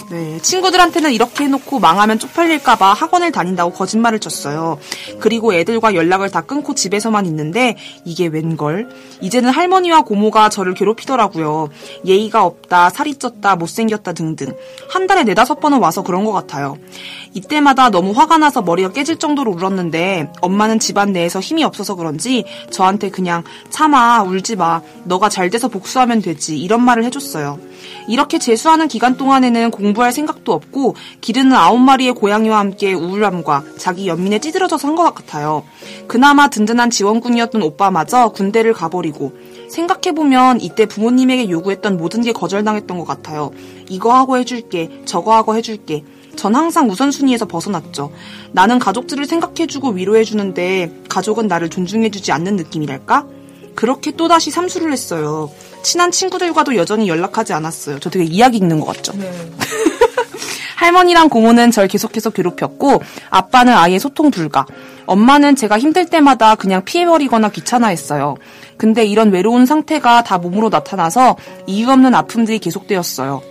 네, 0.10 0.40
친구들한테는 0.42 1.12
이렇게 1.12 1.44
해놓고 1.44 1.80
망하면 1.80 2.18
쪽팔릴까봐 2.18 2.94
학원을 2.94 3.32
다닌다고 3.32 3.74
거짓말을 3.74 4.20
쳤어요. 4.20 4.80
그리고 5.20 5.54
애들과 5.54 5.96
연락을 5.96 6.32
다 6.32 6.42
끊고 6.42 6.74
집에서만 6.74 7.26
있는데 7.26 7.76
이게 8.06 8.28
웬걸? 8.28 8.90
이제는 9.22 9.50
할머니와 9.50 10.02
고모가 10.02 10.50
저를 10.50 10.74
괴롭히더라고요. 10.74 11.70
예의가 12.06 12.46
없다, 12.46 12.90
살이 12.90 13.16
쪘다, 13.16 13.58
못 13.58 13.67
생겼다 13.68 14.14
등등. 14.14 14.56
한 14.90 15.08
달에 15.08 15.24
네다섯 15.24 15.60
번은 15.60 15.80
와서 15.80 16.04
그런 16.04 16.26
것 16.26 16.32
같아요. 16.32 16.78
이때마다 17.34 17.90
너무 17.90 18.12
화가 18.12 18.38
나서 18.38 18.62
머리가 18.62 18.92
깨질 18.92 19.18
정도로 19.18 19.52
울었는데 19.52 20.32
엄마는 20.42 20.80
집안 20.80 21.14
내에서 21.14 21.40
힘이 21.40 21.64
없어서 21.64 21.96
그런지 21.96 22.46
저한테 22.72 23.10
그냥 23.10 23.44
참아 23.70 24.24
울지 24.24 24.56
마 24.56 24.82
너가 25.04 25.30
잘 25.30 25.50
돼서 25.50 25.68
복수하면 25.68 26.22
되지 26.22 26.58
이런 26.58 26.84
말을 26.84 27.04
해줬어요. 27.06 27.60
이렇게 28.08 28.40
재수하는 28.40 28.88
기간 28.88 29.18
동안에는 29.18 29.72
공부할 29.72 30.12
생각도 30.12 30.54
없고 30.54 30.96
기르는 31.22 31.54
아홉 31.54 31.78
마리의 31.78 32.14
고양이와 32.14 32.60
함께 32.60 32.94
우울함과 32.94 33.64
자기 33.78 34.08
연민에 34.08 34.40
찌들어져서 34.40 34.88
한 34.88 34.98
것 34.98 35.14
같아요. 35.14 35.64
그나마 36.08 36.48
든든한 36.48 36.90
지원군이었던 36.90 37.62
오빠마저 37.62 38.30
군대를 38.30 38.74
가버리고 38.74 39.32
생각해보면 39.70 40.62
이때 40.62 40.86
부모님에게 40.86 41.50
요구했던 41.50 41.98
모든 41.98 42.22
게 42.22 42.32
거절당했던 42.32 42.98
것 42.98 43.06
같아요. 43.06 43.52
이거 43.90 44.14
하고 44.14 44.38
해줄게, 44.38 44.90
저거 45.06 45.36
하고 45.36 45.56
해줄게. 45.56 46.04
전 46.36 46.56
항상 46.56 46.90
우선순위에서 46.90 47.48
벗어났죠. 47.48 48.12
나는 48.52 48.80
가족들을 48.80 49.26
생각해주고 49.26 49.90
위로해주는데 49.90 51.04
가족은 51.10 51.48
나를 51.48 51.70
존중해주지 51.70 52.32
않는 52.32 52.56
느낌이랄까? 52.56 53.26
그렇게 53.76 54.12
또다시 54.12 54.52
삼수를 54.52 54.92
했어요. 54.92 55.52
친한 55.84 56.12
친구들과도 56.12 56.76
여전히 56.76 57.08
연락하지 57.08 57.54
않았어요. 57.54 58.00
저 58.00 58.10
되게 58.10 58.26
이야기 58.26 58.58
읽는 58.58 58.80
것 58.80 58.88
같죠? 58.88 59.14
네. 59.14 59.32
할머니랑 60.78 61.30
고모는 61.30 61.72
절 61.72 61.88
계속해서 61.88 62.30
괴롭혔고 62.30 63.02
아빠는 63.30 63.74
아예 63.74 64.00
소통 64.00 64.32
불가. 64.32 64.66
엄마는 65.06 65.56
제가 65.56 65.80
힘들 65.80 66.06
때마다 66.06 66.56
그냥 66.56 66.84
피해버리거나 66.86 67.50
귀찮아했어요. 67.50 68.36
근데 68.78 69.06
이런 69.06 69.32
외로운 69.32 69.66
상태가 69.66 70.24
다 70.24 70.38
몸으로 70.38 70.70
나타나서 70.70 71.36
이유 71.66 71.90
없는 71.90 72.14
아픔들이 72.14 72.60
계속되었어요. 72.60 73.42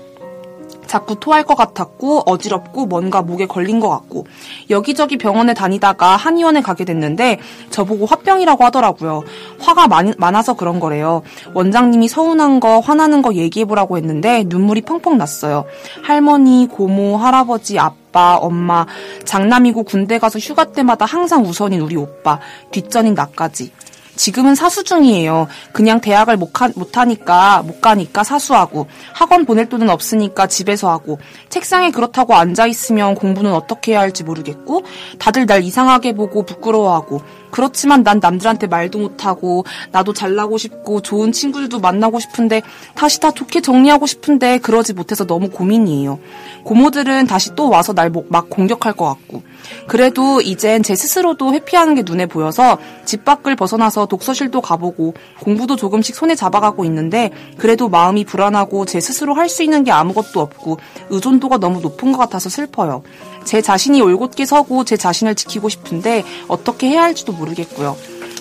자꾸 0.86 1.18
토할 1.18 1.44
것 1.44 1.56
같았고 1.56 2.22
어지럽고 2.26 2.86
뭔가 2.86 3.22
목에 3.22 3.46
걸린 3.46 3.80
것 3.80 3.88
같고 3.88 4.26
여기저기 4.70 5.18
병원에 5.18 5.52
다니다가 5.52 6.16
한의원에 6.16 6.62
가게 6.62 6.84
됐는데 6.84 7.40
저보고 7.70 8.06
화병이라고 8.06 8.64
하더라고요. 8.64 9.24
화가 9.58 9.88
많이, 9.88 10.12
많아서 10.16 10.54
그런 10.54 10.80
거래요. 10.80 11.22
원장님이 11.54 12.08
서운한 12.08 12.60
거 12.60 12.80
화나는 12.80 13.22
거 13.22 13.34
얘기해보라고 13.34 13.96
했는데 13.96 14.44
눈물이 14.46 14.82
펑펑 14.82 15.18
났어요. 15.18 15.64
할머니, 16.02 16.68
고모, 16.70 17.16
할아버지, 17.16 17.78
아빠, 17.78 18.36
엄마, 18.36 18.86
장남이고 19.24 19.82
군대 19.82 20.18
가서 20.18 20.38
휴가 20.38 20.64
때마다 20.64 21.04
항상 21.04 21.44
우선인 21.44 21.80
우리 21.80 21.96
오빠, 21.96 22.38
뒷전인 22.70 23.14
나까지. 23.14 23.72
지금은 24.16 24.54
사수 24.54 24.82
중이에요. 24.82 25.46
그냥 25.72 26.00
대학을 26.00 26.36
못, 26.36 26.52
가, 26.52 26.68
못 26.74 26.96
하니까, 26.96 27.62
못 27.62 27.80
가니까 27.80 28.24
사수하고, 28.24 28.88
학원 29.12 29.44
보낼 29.44 29.68
돈은 29.68 29.88
없으니까 29.88 30.46
집에서 30.48 30.90
하고, 30.90 31.20
책상에 31.48 31.90
그렇다고 31.90 32.34
앉아 32.34 32.66
있으면 32.66 33.14
공부는 33.14 33.52
어떻게 33.52 33.92
해야 33.92 34.00
할지 34.00 34.24
모르겠고, 34.24 34.82
다들 35.18 35.46
날 35.46 35.62
이상하게 35.62 36.14
보고 36.14 36.44
부끄러워하고, 36.44 37.20
그렇지만 37.50 38.02
난 38.02 38.18
남들한테 38.18 38.66
말도 38.66 38.98
못하고, 38.98 39.64
나도 39.92 40.12
잘나고 40.12 40.58
싶고, 40.58 41.02
좋은 41.02 41.30
친구들도 41.30 41.78
만나고 41.78 42.18
싶은데, 42.18 42.62
다시 42.94 43.20
다 43.20 43.30
좋게 43.30 43.60
정리하고 43.60 44.06
싶은데, 44.06 44.58
그러지 44.58 44.94
못해서 44.94 45.24
너무 45.26 45.50
고민이에요. 45.50 46.18
고모들은 46.64 47.26
다시 47.26 47.54
또 47.54 47.68
와서 47.68 47.92
날 47.92 48.06
막 48.28 48.48
공격할 48.48 48.94
것 48.94 49.04
같고, 49.04 49.42
그래도 49.86 50.40
이젠 50.40 50.82
제 50.82 50.94
스스로도 50.94 51.54
회피하는 51.54 51.94
게 51.94 52.02
눈에 52.04 52.26
보여서 52.26 52.78
집 53.04 53.24
밖을 53.24 53.56
벗어나서 53.56 54.06
독서실도 54.06 54.60
가보고 54.60 55.14
공부도 55.40 55.76
조금씩 55.76 56.14
손에 56.14 56.34
잡아가고 56.34 56.84
있는데 56.84 57.30
그래도 57.58 57.88
마음이 57.88 58.24
불안하고 58.24 58.84
제 58.84 59.00
스스로 59.00 59.34
할 59.34 59.46
수 59.46 59.62
있는 59.62 59.84
게 59.84 59.92
아무것도 59.92 60.40
없고 60.40 60.78
의존도가 61.08 61.58
너무 61.58 61.80
높은 61.80 62.10
것 62.12 62.18
같아서 62.18 62.48
슬퍼요. 62.48 63.02
제 63.44 63.62
자신이 63.62 64.02
올곧게 64.02 64.44
서고 64.44 64.84
제 64.84 64.96
자신을 64.96 65.36
지키고 65.36 65.68
싶은데 65.68 66.24
어떻게 66.48 66.88
해야 66.88 67.02
할지도 67.02 67.32
모르겠고요. 67.32 67.96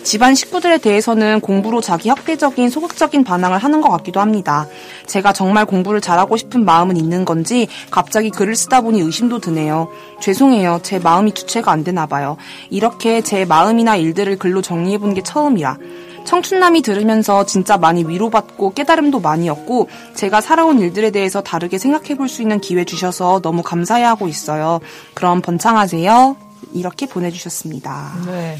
집안 0.05 0.35
식구들에 0.35 0.77
대해서는 0.77 1.41
공부로 1.41 1.81
자기 1.81 2.09
학대적인 2.09 2.69
소극적인 2.69 3.23
반항을 3.23 3.57
하는 3.57 3.81
것 3.81 3.89
같기도 3.89 4.19
합니다. 4.21 4.67
제가 5.07 5.33
정말 5.33 5.65
공부를 5.65 5.99
잘하고 5.99 6.37
싶은 6.37 6.63
마음은 6.63 6.95
있는 6.95 7.25
건지 7.25 7.67
갑자기 7.89 8.29
글을 8.29 8.55
쓰다 8.55 8.81
보니 8.81 9.01
의심도 9.01 9.39
드네요. 9.39 9.89
죄송해요. 10.21 10.81
제 10.83 10.99
마음이 10.99 11.33
주체가 11.33 11.71
안 11.71 11.83
되나 11.83 12.05
봐요. 12.05 12.37
이렇게 12.69 13.21
제 13.21 13.45
마음이나 13.45 13.95
일들을 13.95 14.37
글로 14.37 14.61
정리해 14.61 14.99
본 14.99 15.15
게 15.15 15.23
처음이라. 15.23 15.77
청춘남이 16.25 16.81
들으면서 16.81 17.45
진짜 17.45 17.77
많이 17.77 18.03
위로받고 18.03 18.73
깨달음도 18.73 19.21
많이 19.21 19.49
얻고 19.49 19.89
제가 20.13 20.39
살아온 20.41 20.79
일들에 20.79 21.09
대해서 21.11 21.41
다르게 21.41 21.77
생각해 21.79 22.15
볼 22.15 22.27
수 22.29 22.41
있는 22.43 22.59
기회 22.59 22.83
주셔서 22.85 23.41
너무 23.41 23.63
감사해 23.63 24.03
하고 24.03 24.27
있어요. 24.27 24.81
그럼 25.15 25.41
번창하세요. 25.41 26.35
이렇게 26.73 27.05
보내주셨습니다. 27.07 28.13
네. 28.27 28.57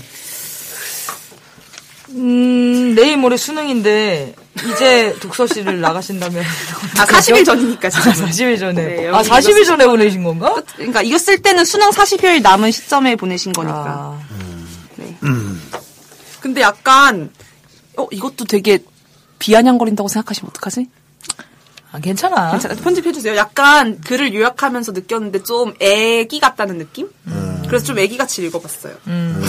음, 2.16 2.96
내일 2.96 3.18
모레 3.18 3.38
수능인데, 3.38 4.36
이제 4.74 5.16
독서실을 5.20 5.82
나가신다면. 5.82 6.44
아, 6.98 7.06
40일 7.06 7.46
전이니까 7.46 7.90
지금. 7.90 8.12
40일 8.12 8.60
전에. 8.60 8.84
네, 8.84 9.08
아, 9.10 9.18
여기 9.20 9.30
40일 9.30 9.50
이거 9.58 9.66
전에 9.66 9.86
보내신 9.86 10.24
건가? 10.24 10.56
그러니까 10.76 11.02
이거 11.02 11.18
쓸 11.18 11.42
때는 11.42 11.66
수능 11.66 11.90
40일 11.90 12.42
남은 12.42 12.72
시점에 12.72 13.16
보내신 13.16 13.52
거니까. 13.54 13.78
아, 13.78 14.20
네. 14.96 15.18
근데 16.40 16.62
약간 16.62 17.32
어 17.98 18.08
이것도 18.12 18.46
되게 18.46 18.80
비아냥거린다고 19.40 20.08
생각하시면 20.08 20.50
어떡하지? 20.50 20.88
아, 21.92 22.00
괜찮아. 22.00 22.52
괜찮아 22.52 22.76
편집해 22.76 23.12
주세요. 23.12 23.36
약간 23.36 24.00
글을 24.02 24.34
요약하면서 24.34 24.92
느꼈는데 24.92 25.44
좀 25.44 25.74
애기 25.80 26.40
같다는 26.40 26.78
느낌? 26.78 27.10
그래서 27.68 27.86
좀 27.86 28.00
애기 28.00 28.18
같이 28.18 28.46
읽어봤어요. 28.46 28.94
아, 29.06 29.42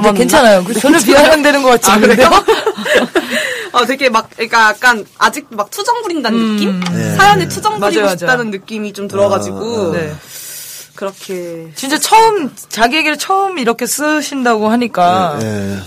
저만 0.00 0.14
괜찮아요. 0.14 0.64
그 0.64 0.74
저는 0.74 1.00
비아냥되는 1.04 1.62
것 1.62 1.70
같지 1.70 1.90
아, 1.90 1.94
않은데요? 1.94 2.30
어, 3.72 3.86
되게 3.86 4.08
막, 4.08 4.28
그러니까 4.34 4.70
약간 4.70 5.06
아직도 5.18 5.56
막 5.56 5.70
투정 5.70 6.02
부린다는 6.02 6.56
느낌? 6.56 6.80
네. 6.92 7.14
사연에 7.14 7.46
투정 7.48 7.78
맞아요, 7.78 7.90
부리고 7.90 8.04
맞아요. 8.06 8.16
싶다는 8.16 8.50
느낌이 8.50 8.92
좀 8.92 9.06
들어가지고 9.06 9.92
네. 9.92 10.12
그렇게 10.96 11.70
진짜 11.76 11.98
처음, 11.98 12.50
자기 12.68 12.96
얘기를 12.96 13.16
처음 13.16 13.58
이렇게 13.58 13.86
쓰신다고 13.86 14.68
하니까, 14.68 15.38
예. 15.40 15.78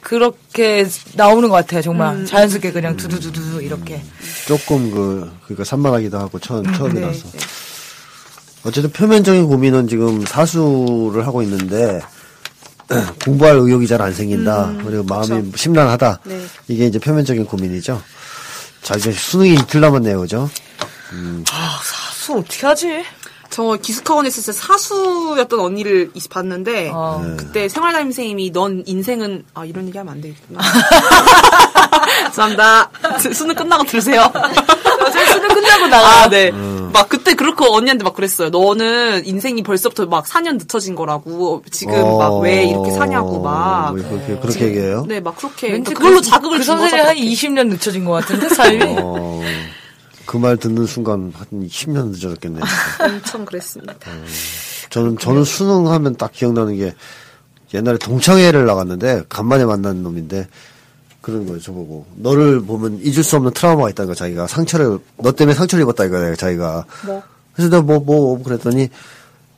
그렇게 0.00 0.86
나오는 1.14 1.48
것 1.48 1.54
같아요, 1.54 1.82
정말. 1.82 2.26
자연스럽게 2.26 2.72
그냥 2.72 2.96
두두두두 2.96 3.62
이렇게. 3.62 4.02
조금 4.46 4.90
그 4.90 5.30
그러니까 5.44 5.64
산만하기도 5.64 6.18
하고 6.18 6.38
처음 6.38 6.64
네, 6.64 6.76
처음이라서 6.76 7.28
어쨌든 8.64 8.90
표면적인 8.90 9.46
고민은 9.46 9.86
지금 9.88 10.24
사수를 10.24 11.26
하고 11.26 11.42
있는데 11.42 12.00
공부할 13.24 13.56
의욕이 13.56 13.86
잘 13.86 14.00
안 14.00 14.12
생긴다 14.14 14.74
그리고 14.84 15.02
마음이 15.04 15.52
심란하다 15.56 16.20
네. 16.24 16.46
이게 16.68 16.86
이제 16.86 16.98
표면적인 16.98 17.44
고민이죠. 17.46 18.00
자 18.82 18.94
이제 18.94 19.12
수능이 19.12 19.54
이틀 19.54 19.80
남았네요, 19.80 20.20
그죠? 20.20 20.48
아, 21.50 21.80
사수 21.82 22.34
어떻게 22.38 22.66
하지? 22.66 23.04
저 23.50 23.76
기숙학원 23.80 24.26
있을 24.26 24.44
때 24.44 24.52
사수였던 24.52 25.58
언니를 25.58 26.10
이- 26.14 26.20
봤는데 26.28 26.90
어. 26.92 27.22
네. 27.26 27.36
그때 27.36 27.68
생활담임 27.68 28.08
선생님이 28.12 28.52
넌 28.52 28.82
인생은 28.86 29.44
아 29.54 29.64
이런 29.64 29.86
얘기 29.88 29.96
하면 29.98 30.12
안 30.14 30.20
되겠구나. 30.20 30.60
죄송합니다. 32.30 32.90
수능 33.34 33.54
끝나고 33.54 33.84
들으세요. 33.84 34.30
수능 35.32 35.48
끝나고 35.48 35.86
나가. 35.88 36.22
아, 36.24 36.28
네. 36.28 36.50
막 36.92 37.08
그때 37.08 37.34
그렇게 37.34 37.64
언니한테 37.66 38.04
막 38.04 38.14
그랬어요. 38.14 38.50
너는 38.50 39.26
인생이 39.26 39.62
벌써부터 39.62 40.06
막 40.06 40.24
4년 40.26 40.58
늦춰진 40.58 40.94
거라고. 40.94 41.62
지금 41.70 41.94
막왜 42.18 42.64
이렇게 42.64 42.90
사냐고 42.90 43.40
막. 43.42 43.90
어, 43.90 43.92
뭐 43.92 44.02
그렇게, 44.08 44.38
그렇게 44.38 44.66
얘기해요? 44.66 45.04
네, 45.06 45.20
막 45.20 45.36
그렇게. 45.36 45.72
왠지 45.72 45.92
그러니까 45.92 46.00
그걸로 46.00 46.20
그, 46.20 46.22
자극을 46.22 46.58
그준 46.58 46.78
선생님. 46.78 47.06
한 47.06 47.16
20년 47.16 47.68
늦춰진 47.68 48.04
것 48.04 48.12
같은데 48.12 48.48
삶이. 48.54 48.96
어, 49.00 49.42
그말 50.26 50.56
듣는 50.56 50.86
순간 50.86 51.32
한 51.34 51.46
10년 51.68 52.08
늦어졌겠네요. 52.08 52.62
엄청 53.00 53.44
그랬습니다. 53.44 53.94
저는, 54.90 55.18
저는 55.18 55.44
수능 55.44 55.90
하면 55.90 56.16
딱 56.16 56.32
기억나는 56.32 56.76
게 56.76 56.94
옛날에 57.74 57.98
동창회를 57.98 58.66
나갔는데 58.66 59.22
간만에 59.28 59.64
만난 59.64 60.02
놈인데 60.02 60.48
그런 61.28 61.46
거예요, 61.46 61.60
저보고. 61.60 62.06
너를 62.16 62.60
보면 62.62 63.00
잊을 63.02 63.22
수 63.22 63.36
없는 63.36 63.52
트라우마가 63.52 63.90
있다는 63.90 64.08
거, 64.08 64.14
자기가. 64.14 64.46
상처를, 64.46 64.98
너 65.18 65.32
때문에 65.32 65.54
상처를 65.54 65.82
입었다, 65.82 66.04
이거예요, 66.06 66.34
자기가. 66.36 66.84
뭐? 67.04 67.22
그래서 67.54 67.70
내가 67.70 67.82
뭐, 67.82 67.98
뭐, 68.00 68.42
그랬더니 68.42 68.88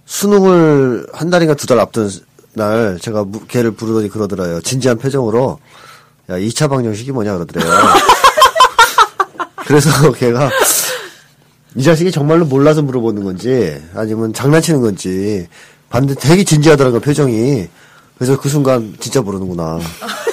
수능을 0.06 1.06
한 1.12 1.30
달인가 1.30 1.54
두 1.54 1.66
달 1.68 1.78
앞둔 1.78 2.10
날 2.54 2.98
제가 3.00 3.22
무- 3.24 3.46
걔를 3.46 3.70
부르더니 3.70 4.08
그러더라요. 4.08 4.60
진지한 4.62 4.98
표정으로 4.98 5.60
야, 6.30 6.34
2차 6.36 6.68
방정식이 6.68 7.12
뭐냐 7.12 7.34
그러더래요. 7.34 7.70
그래서 9.66 10.10
걔가 10.12 10.50
이 11.76 11.82
자식이 11.84 12.10
정말로 12.10 12.44
몰라서 12.44 12.82
물어보는 12.82 13.22
건지 13.22 13.80
아니면 13.94 14.32
장난치는 14.32 14.80
건지 14.80 15.46
반대 15.88 16.14
되게 16.14 16.42
진지하더라고요 16.42 17.00
표정이 17.00 17.68
그래서 18.18 18.40
그 18.40 18.48
순간 18.48 18.96
진짜 18.98 19.20
모르는구나 19.22 19.78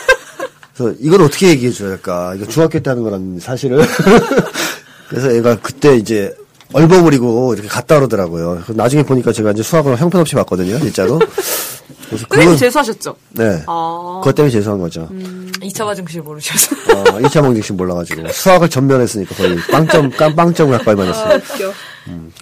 그래서 0.78 0.96
이걸 1.00 1.22
어떻게 1.24 1.50
얘기해 1.50 1.72
줘야 1.72 1.92
할까 1.92 2.34
이거 2.36 2.46
중학교 2.48 2.80
때 2.80 2.90
하는 2.90 3.04
거라는 3.04 3.40
사실을 3.40 3.82
그래서 5.10 5.34
얘가 5.36 5.56
그때 5.60 5.96
이제 5.96 6.34
얼버무리고 6.74 7.54
이렇게 7.54 7.68
갔다 7.68 7.96
그러더라고요 7.96 8.56
그래서 8.56 8.74
나중에 8.74 9.04
보니까 9.04 9.32
제가 9.32 9.52
이제 9.52 9.64
수학을 9.64 9.98
형편없이 9.98 10.36
봤거든요 10.36 10.80
진짜로 10.80 11.20
그래서 12.10 12.26
그거- 12.28 12.56
재수하셨죠? 12.56 13.16
네 13.32 13.64
아. 13.68 14.20
그것 14.22 14.36
때문에 14.36 14.52
죄송한 14.52 14.80
거죠 14.82 15.10
2차 15.62 15.86
과정실 15.86 16.22
모르셔서. 16.22 16.76
어, 16.94 17.04
2차 17.22 17.42
방정식 17.42 17.76
몰라가지고 17.76 18.30
수학을 18.32 18.70
전면했으니까 18.70 19.36
거의 19.36 19.58
빵점 19.72 20.12
깜 20.12 20.36
빵점 20.36 20.70
가까이 20.70 20.96
맞았어요 20.96 21.36
웃겨. 21.36 21.74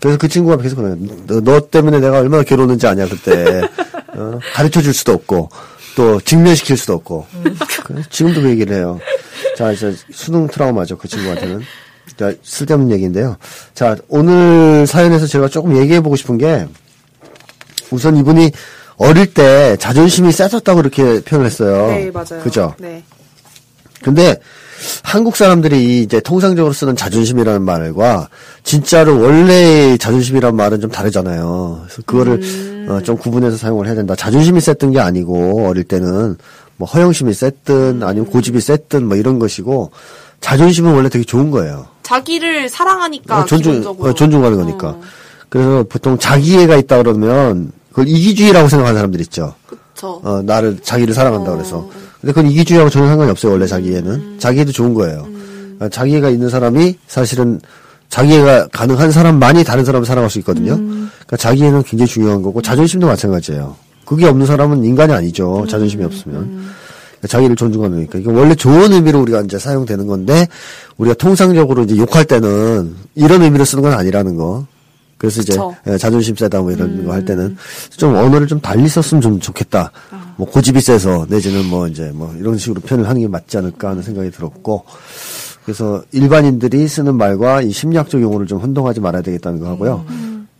그래서 0.02 0.18
그 0.20 0.28
친구가 0.28 0.58
계속 0.58 0.76
그래요. 0.76 0.96
너, 1.26 1.40
너 1.42 1.60
때문에 1.62 2.00
내가 2.00 2.20
얼마나 2.20 2.44
괴로웠는지 2.44 2.86
아냐, 2.86 3.08
그때. 3.08 3.68
어? 4.16 4.38
가르쳐 4.54 4.82
줄 4.82 4.94
수도 4.94 5.14
없고, 5.14 5.50
또 5.96 6.20
직면시킬 6.20 6.78
수도 6.78 6.94
없고. 6.94 7.26
지금도 8.10 8.42
그 8.42 8.50
얘기를 8.50 8.76
해요. 8.76 9.00
자, 9.58 9.72
이제 9.72 9.96
수능 10.12 10.48
트라우마죠, 10.48 10.98
그 10.98 11.08
친구한테는. 11.08 11.62
자, 12.18 12.34
쓸데없는 12.44 12.92
얘기인데요. 12.92 13.38
자, 13.74 13.96
오늘 14.08 14.86
사연에서 14.88 15.26
제가 15.28 15.48
조금 15.48 15.78
얘기해 15.78 16.02
보고 16.02 16.16
싶은 16.16 16.38
게, 16.38 16.68
우선 17.92 18.18
이분이 18.18 18.52
어릴 18.98 19.34
때 19.34 19.76
자존심이 19.78 20.32
세졌다고 20.32 20.80
이렇게 20.82 21.22
표현을 21.22 21.48
했어요. 21.48 21.88
네, 21.88 22.12
맞아요. 22.12 22.42
그죠? 22.44 22.74
네. 22.78 23.04
근데 24.02 24.38
한국 25.04 25.36
사람들이 25.36 26.02
이제 26.02 26.20
통상적으로 26.20 26.74
쓰는 26.74 26.96
자존심이라는 26.96 27.62
말과 27.62 28.30
진짜로 28.64 29.20
원래 29.20 29.98
자존심이라는 29.98 30.56
말은 30.56 30.82
좀 30.82 30.90
다르잖아요. 30.92 31.82
그래서 31.86 32.02
그거를 32.06 32.88
어, 32.90 33.02
좀 33.02 33.18
구분해서 33.18 33.58
사용을 33.58 33.88
해야 33.88 33.96
된다. 33.96 34.16
자존심이 34.16 34.60
셌던 34.60 34.92
게 34.92 35.00
아니고 35.00 35.68
어릴 35.68 35.84
때는 35.84 36.38
뭐 36.78 36.88
허영심이 36.88 37.34
셌든 37.34 38.04
아니면 38.04 38.30
고집이 38.30 38.60
셌든 38.60 39.08
뭐 39.08 39.18
이런 39.18 39.40
것이고 39.40 39.92
자존심은 40.42 40.94
원래 40.94 41.10
되게 41.10 41.24
좋은 41.24 41.52
거예요. 41.52 41.88
자기를 42.04 42.70
사랑하니까 42.70 43.40
어, 43.40 43.46
존중, 43.46 43.74
기본적으로. 43.74 44.10
어, 44.10 44.14
존중하는 44.14 44.58
거니까. 44.58 44.90
어, 44.90 45.02
그래서 45.50 45.86
보통 45.90 46.18
자기애가 46.18 46.76
있다 46.78 46.98
그러면 46.98 47.72
그걸 47.90 48.08
이기주의라고 48.08 48.68
생각하는 48.68 48.98
사람들 48.98 49.22
있죠. 49.22 49.56
그쵸. 49.66 50.22
어, 50.24 50.42
나를, 50.44 50.80
자기를 50.84 51.14
사랑한다 51.14 51.52
어. 51.52 51.56
그래서. 51.56 51.90
근데 52.26 52.34
그건 52.34 52.52
이기주의하고 52.52 52.90
전혀 52.90 53.08
상관이 53.08 53.30
없어요, 53.30 53.52
원래 53.52 53.68
자기애는. 53.68 54.12
음. 54.12 54.36
자기애도 54.40 54.72
좋은 54.72 54.96
거예요. 54.96 55.28
어, 55.80 55.90
자기애가 55.90 56.32
있는 56.32 56.50
사람이 56.50 56.96
사실은 57.06 57.62
자기애가 58.10 58.70
가능한 58.70 59.12
사람만이 59.12 59.64
다른 59.64 59.86
사람을 59.86 60.08
사랑할 60.08 60.32
수 60.32 60.40
있거든요. 60.40 60.74
음. 60.74 61.12
그러니까 61.12 61.38
자기애는 61.38 61.84
굉장히 61.84 62.10
중요한 62.10 62.42
거고, 62.42 62.64
자존심도 62.64 63.06
마찬가지예요. 63.06 63.76
그게 64.06 64.26
없는 64.26 64.48
사람은 64.48 64.84
인간이 64.86 65.14
아니죠. 65.14 65.60
음. 65.60 65.68
자존심이 65.68 66.04
없으면. 66.04 66.40
그러니까 66.40 67.28
자기를 67.28 67.56
존중하는 67.56 67.98
거니까. 67.98 68.18
이게 68.18 68.32
원래 68.32 68.56
좋은 68.56 68.92
의미로 68.92 69.22
우리가 69.22 69.42
이제 69.42 69.60
사용되는 69.60 70.08
건데, 70.08 70.48
우리가 70.98 71.14
통상적으로 71.14 71.84
이제 71.84 71.96
욕할 71.96 72.26
때는 72.26 72.96
이런 73.14 73.44
의미로 73.44 73.64
쓰는 73.66 73.84
건 73.84 73.94
아니라는 73.94 74.36
거. 74.36 74.66
그래서 75.26 75.42
이제 75.42 75.54
그쵸. 75.54 75.76
예, 75.88 75.98
자존심 75.98 76.36
세다 76.36 76.62
뭐 76.62 76.72
이런 76.72 77.06
거할 77.06 77.26
때는 77.26 77.58
좀 77.98 78.16
언어를 78.16 78.48
좀 78.48 78.60
달리 78.60 78.88
썼으면 78.88 79.22
좀 79.22 79.40
좋겠다. 79.40 79.92
뭐 80.38 80.48
고집이 80.48 80.82
세서 80.82 81.28
내지는 81.30 81.66
뭐 81.66 81.88
이제 81.88 82.12
뭐 82.14 82.34
이런 82.40 82.58
식으로 82.58 82.82
표현을 82.82 83.10
하는 83.10 83.22
게 83.22 83.28
맞지 83.28 83.58
않을까 83.58 83.90
하는 83.90 84.04
생각이 84.04 84.32
들었고 84.32 84.86
그래서 85.64 86.04
일반인들이 86.12 86.88
쓰는 86.88 87.16
말과 87.16 87.62
이 87.62 87.72
심리학적 87.72 88.22
용어를 88.22 88.46
좀 88.46 88.60
혼동하지 88.60 89.00
말아야 89.00 89.22
되겠다는 89.24 89.60
거 89.60 89.68
하고요. 89.70 90.06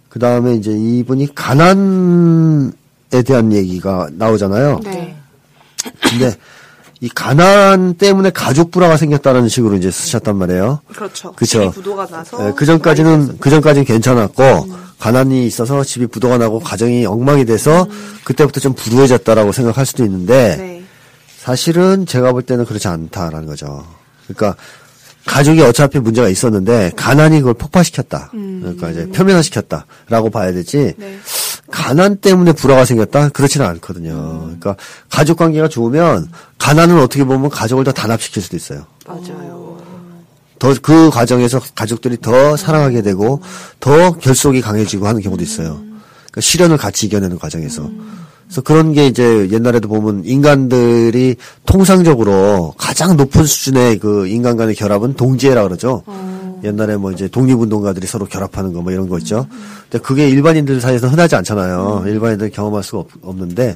그 0.10 0.20
다음에 0.20 0.56
이제 0.56 0.72
이분이 0.72 1.36
가난에 1.36 2.72
대한 3.26 3.54
얘기가 3.54 4.08
나오잖아요. 4.14 4.80
네. 4.84 5.16
근데 6.02 6.34
이 7.06 7.10
가난 7.10 7.94
때문에 7.94 8.32
가족 8.32 8.72
불화가 8.72 8.98
생겼다는 8.98 9.48
식으로 9.48 9.76
이제 9.76 9.92
쓰셨단 9.92 10.36
말이에요. 10.38 10.80
그렇죠. 10.88 11.36
집이 11.40 11.70
부도가 11.70 12.08
나서. 12.08 12.48
예, 12.48 12.54
그 12.56 12.66
전까지는 12.66 13.38
그 13.40 13.52
전까지는 13.52 13.86
괜찮았고 13.86 14.68
가난이 14.98 15.46
있어서 15.46 15.84
집이 15.84 16.08
부도가 16.08 16.40
나고 16.40 16.60
가정이 16.60 17.06
엉망이 17.06 17.46
돼서 17.46 17.88
그때부터 18.24 18.60
좀 18.60 18.74
불우해졌다라고 18.74 19.52
생각할 19.52 19.86
수도 19.86 20.04
있는데 20.04 20.56
네. 20.58 20.84
사실은 21.38 22.08
제가 22.08 22.32
볼 22.32 22.42
때는 22.42 22.66
그렇지 22.66 22.88
않다라는 22.88 23.46
거죠. 23.46 23.86
그러니까 24.24 24.56
가족이 25.28 25.62
어차피 25.62 26.00
문제가 26.00 26.28
있었는데 26.28 26.94
가난이 26.96 27.42
그걸 27.42 27.54
폭파시켰다. 27.54 28.32
그러니까 28.32 28.90
이제 28.90 29.08
표면화시켰다라고 29.10 30.32
봐야 30.32 30.52
되지. 30.52 30.96
네. 30.98 31.20
가난 31.72 32.18
때문에 32.18 32.54
불화가 32.54 32.86
생겼다? 32.86 33.30
그렇지는 33.30 33.66
않거든요. 33.68 34.42
그러니까 34.44 34.76
가족 35.10 35.38
관계가 35.38 35.68
좋으면 35.68 36.30
가난은 36.58 37.00
어떻게 37.00 37.24
보면 37.24 37.50
가족을 37.50 37.84
더 37.84 37.92
단합시킬 37.92 38.42
수도 38.42 38.56
있어요. 38.56 38.86
맞아요. 39.08 39.66
더 40.60 40.74
그 40.82 41.10
과정에서 41.10 41.60
가족들이 41.76 42.18
더 42.22 42.56
사랑하게 42.58 43.02
되고 43.02 43.42
더 43.80 44.12
결속이 44.14 44.62
강해지고 44.62 45.08
하는 45.08 45.22
경우도 45.22 45.44
있어요. 45.44 45.82
그러니까 46.32 46.42
시련을 46.42 46.78
같이 46.78 47.06
이겨내는 47.06 47.38
과정에서. 47.38 47.90
그래서 48.46 48.62
그런 48.62 48.94
게 48.94 49.08
이제 49.08 49.50
옛날에도 49.52 49.88
보면 49.88 50.24
인간들이 50.26 51.36
통상적으로 51.66 52.74
가장 52.78 53.18
높은 53.18 53.44
수준의 53.46 54.00
그 54.00 54.28
인간 54.28 54.56
간의 54.56 54.76
결합은 54.76 55.16
동지애라 55.16 55.64
그러죠. 55.64 56.04
옛날에 56.66 56.98
뭐 56.98 57.12
이제 57.12 57.28
독립운동가들이 57.28 58.06
서로 58.08 58.26
결합하는 58.26 58.74
거 58.74 58.82
뭐 58.82 58.92
이런 58.92 59.08
거 59.08 59.18
있죠. 59.20 59.48
근데 59.90 60.04
그게 60.04 60.28
일반인들 60.30 60.82
사이에서 60.82 61.08
흔하지 61.08 61.36
않잖아요. 61.38 62.04
일반인들 62.08 62.50
경험할 62.52 62.84
수가 62.84 63.00
없, 63.00 63.08
없는데 63.22 63.76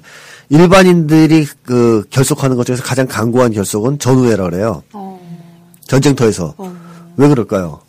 일반인들이 0.50 1.46
그 1.64 2.04
결속하는 2.10 2.56
것 2.58 2.66
중에서 2.66 2.84
가장 2.84 3.08
강고한 3.08 3.52
결속은 3.54 4.00
전우애라 4.00 4.44
그래요. 4.50 4.84
어. 4.94 5.20
전쟁터에서. 5.88 6.56
왜 7.18 7.28
그럴까요? 7.28 7.80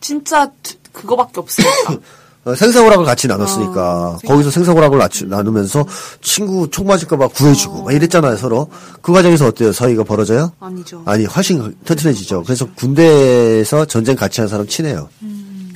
진짜 0.00 0.50
두- 0.62 0.76
그거밖에 0.92 1.40
없으니까. 1.40 1.98
어, 2.48 2.54
생사고락을 2.54 3.04
같이 3.04 3.28
나눴으니까 3.28 4.18
거기서 4.26 4.50
생사고락을 4.50 4.98
나누면서 5.26 5.84
친구 6.22 6.70
총 6.70 6.86
맞을까봐 6.86 7.28
구해주고 7.28 7.82
막 7.82 7.92
이랬잖아요 7.92 8.36
서로 8.36 8.70
그 9.02 9.12
과정에서 9.12 9.48
어때요 9.48 9.70
사이가 9.70 10.04
벌어져요? 10.04 10.52
아니죠. 10.58 11.02
아니 11.04 11.26
훨씬 11.26 11.76
튼튼해지죠. 11.84 12.44
그래서 12.44 12.66
군대에서 12.74 13.84
전쟁 13.84 14.16
같이 14.16 14.40
한 14.40 14.48
사람 14.48 14.66
친해요. 14.66 15.10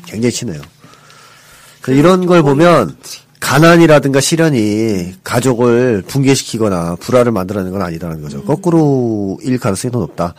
굉장히 0.06 0.32
친해요. 0.32 0.62
그래서 1.82 1.98
이런 1.98 2.24
걸 2.24 2.42
보면 2.42 2.96
가난이라든가 3.40 4.20
시련이 4.20 5.14
가족을 5.24 6.04
붕괴시키거나 6.06 6.96
불화를 7.00 7.32
만들어내는 7.32 7.72
건 7.72 7.82
아니라는 7.82 8.22
거죠. 8.22 8.42
거꾸로 8.44 9.38
일 9.42 9.58
가능성이 9.58 9.92
더 9.92 9.98
높다. 9.98 10.34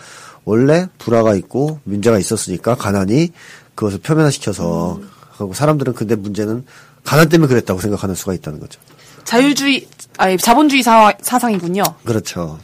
원래 0.45 0.87
불화가 0.97 1.35
있고 1.35 1.79
문제가 1.83 2.17
있었으니까 2.17 2.73
가난이 2.75 3.29
그것을 3.75 3.99
표면화시켜서 3.99 4.99
하고 5.43 5.53
사람들은 5.53 5.93
근데 5.93 6.15
문제는 6.15 6.65
가난 7.03 7.29
때문에 7.29 7.47
그랬다고 7.49 7.79
생각하는 7.79 8.15
수가 8.15 8.33
있다는 8.33 8.59
거죠. 8.59 8.79
자유주의, 9.25 9.87
아니, 10.17 10.37
자본주의 10.37 10.83
사, 10.83 11.13
사상이군요. 11.21 11.83
그렇죠. 12.03 12.59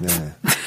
네. 0.00 0.08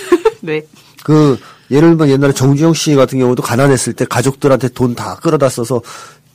네. 0.41 0.61
그 1.03 1.37
예를 1.71 1.89
들면 1.89 2.09
옛날에 2.09 2.33
정주영 2.33 2.73
씨 2.73 2.95
같은 2.95 3.19
경우도 3.19 3.43
가난했을 3.43 3.93
때 3.93 4.05
가족들한테 4.05 4.69
돈 4.69 4.95
다 4.95 5.15
끌어다 5.15 5.49
써서 5.49 5.81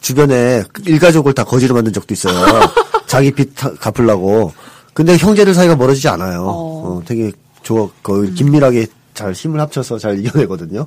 주변에 0.00 0.64
일가족을 0.86 1.32
다 1.34 1.44
거지로 1.44 1.74
만든 1.74 1.92
적도 1.92 2.12
있어요. 2.14 2.34
자기 3.06 3.30
빚 3.32 3.54
타- 3.54 3.72
갚으려고. 3.74 4.52
근데 4.94 5.16
형제들 5.16 5.54
사이가 5.54 5.76
멀어지지 5.76 6.08
않아요. 6.08 6.44
어, 6.46 7.02
되게 7.06 7.32
좋아, 7.62 7.88
거의 8.02 8.32
긴밀하게 8.34 8.86
잘 9.14 9.32
힘을 9.32 9.60
합쳐서 9.60 9.98
잘 9.98 10.18
이겨내거든요. 10.18 10.86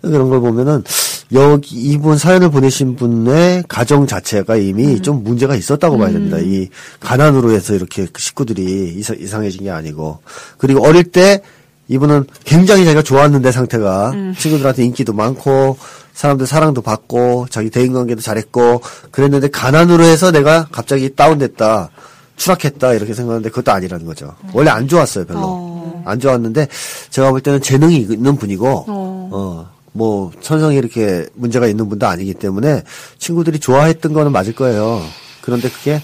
그런 0.00 0.28
걸 0.30 0.40
보면은 0.40 0.84
여기 1.32 1.76
이분 1.76 2.18
사연을 2.18 2.50
보내신 2.50 2.96
분의 2.96 3.64
가정 3.68 4.06
자체가 4.06 4.56
이미 4.56 5.00
좀 5.00 5.24
문제가 5.24 5.54
있었다고 5.54 5.96
봐야 5.96 6.10
됩니다. 6.10 6.36
이 6.38 6.68
가난으로 7.00 7.52
해서 7.52 7.74
이렇게 7.74 8.06
그 8.12 8.20
식구들이 8.20 8.94
이상, 8.96 9.16
이상해진 9.18 9.64
게 9.64 9.70
아니고. 9.70 10.18
그리고 10.58 10.84
어릴 10.84 11.04
때 11.04 11.40
이분은 11.88 12.26
굉장히 12.44 12.84
자기가 12.84 13.02
좋았는데 13.02 13.50
상태가. 13.50 14.12
친구들한테 14.38 14.84
인기도 14.84 15.12
많고 15.12 15.78
사람들 16.12 16.46
사랑도 16.46 16.82
받고 16.82 17.46
자기 17.50 17.70
대인 17.70 17.92
관계도 17.92 18.20
잘했고 18.20 18.82
그랬는데 19.10 19.48
가난으로 19.48 20.04
해서 20.04 20.30
내가 20.30 20.68
갑자기 20.70 21.14
다운됐다 21.14 21.90
추락했다 22.36 22.92
이렇게 22.94 23.14
생각하는데 23.14 23.48
그것도 23.48 23.72
아니라는 23.72 24.04
거죠. 24.04 24.34
원래 24.52 24.70
안 24.70 24.86
좋았어요 24.88 25.24
별로. 25.24 26.02
안 26.04 26.18
좋았는데 26.20 26.68
제가 27.10 27.30
볼 27.30 27.40
때는 27.40 27.62
재능이 27.62 27.96
있는 27.96 28.36
분이고 28.36 28.84
어. 28.88 29.70
뭐 29.92 30.30
천성이 30.40 30.76
이렇게 30.76 31.26
문제가 31.34 31.66
있는 31.66 31.88
분도 31.88 32.06
아니기 32.06 32.34
때문에 32.34 32.82
친구들이 33.18 33.58
좋아했던 33.60 34.12
거는 34.12 34.32
맞을 34.32 34.54
거예요. 34.54 35.02
그런데 35.42 35.68
그게 35.68 36.00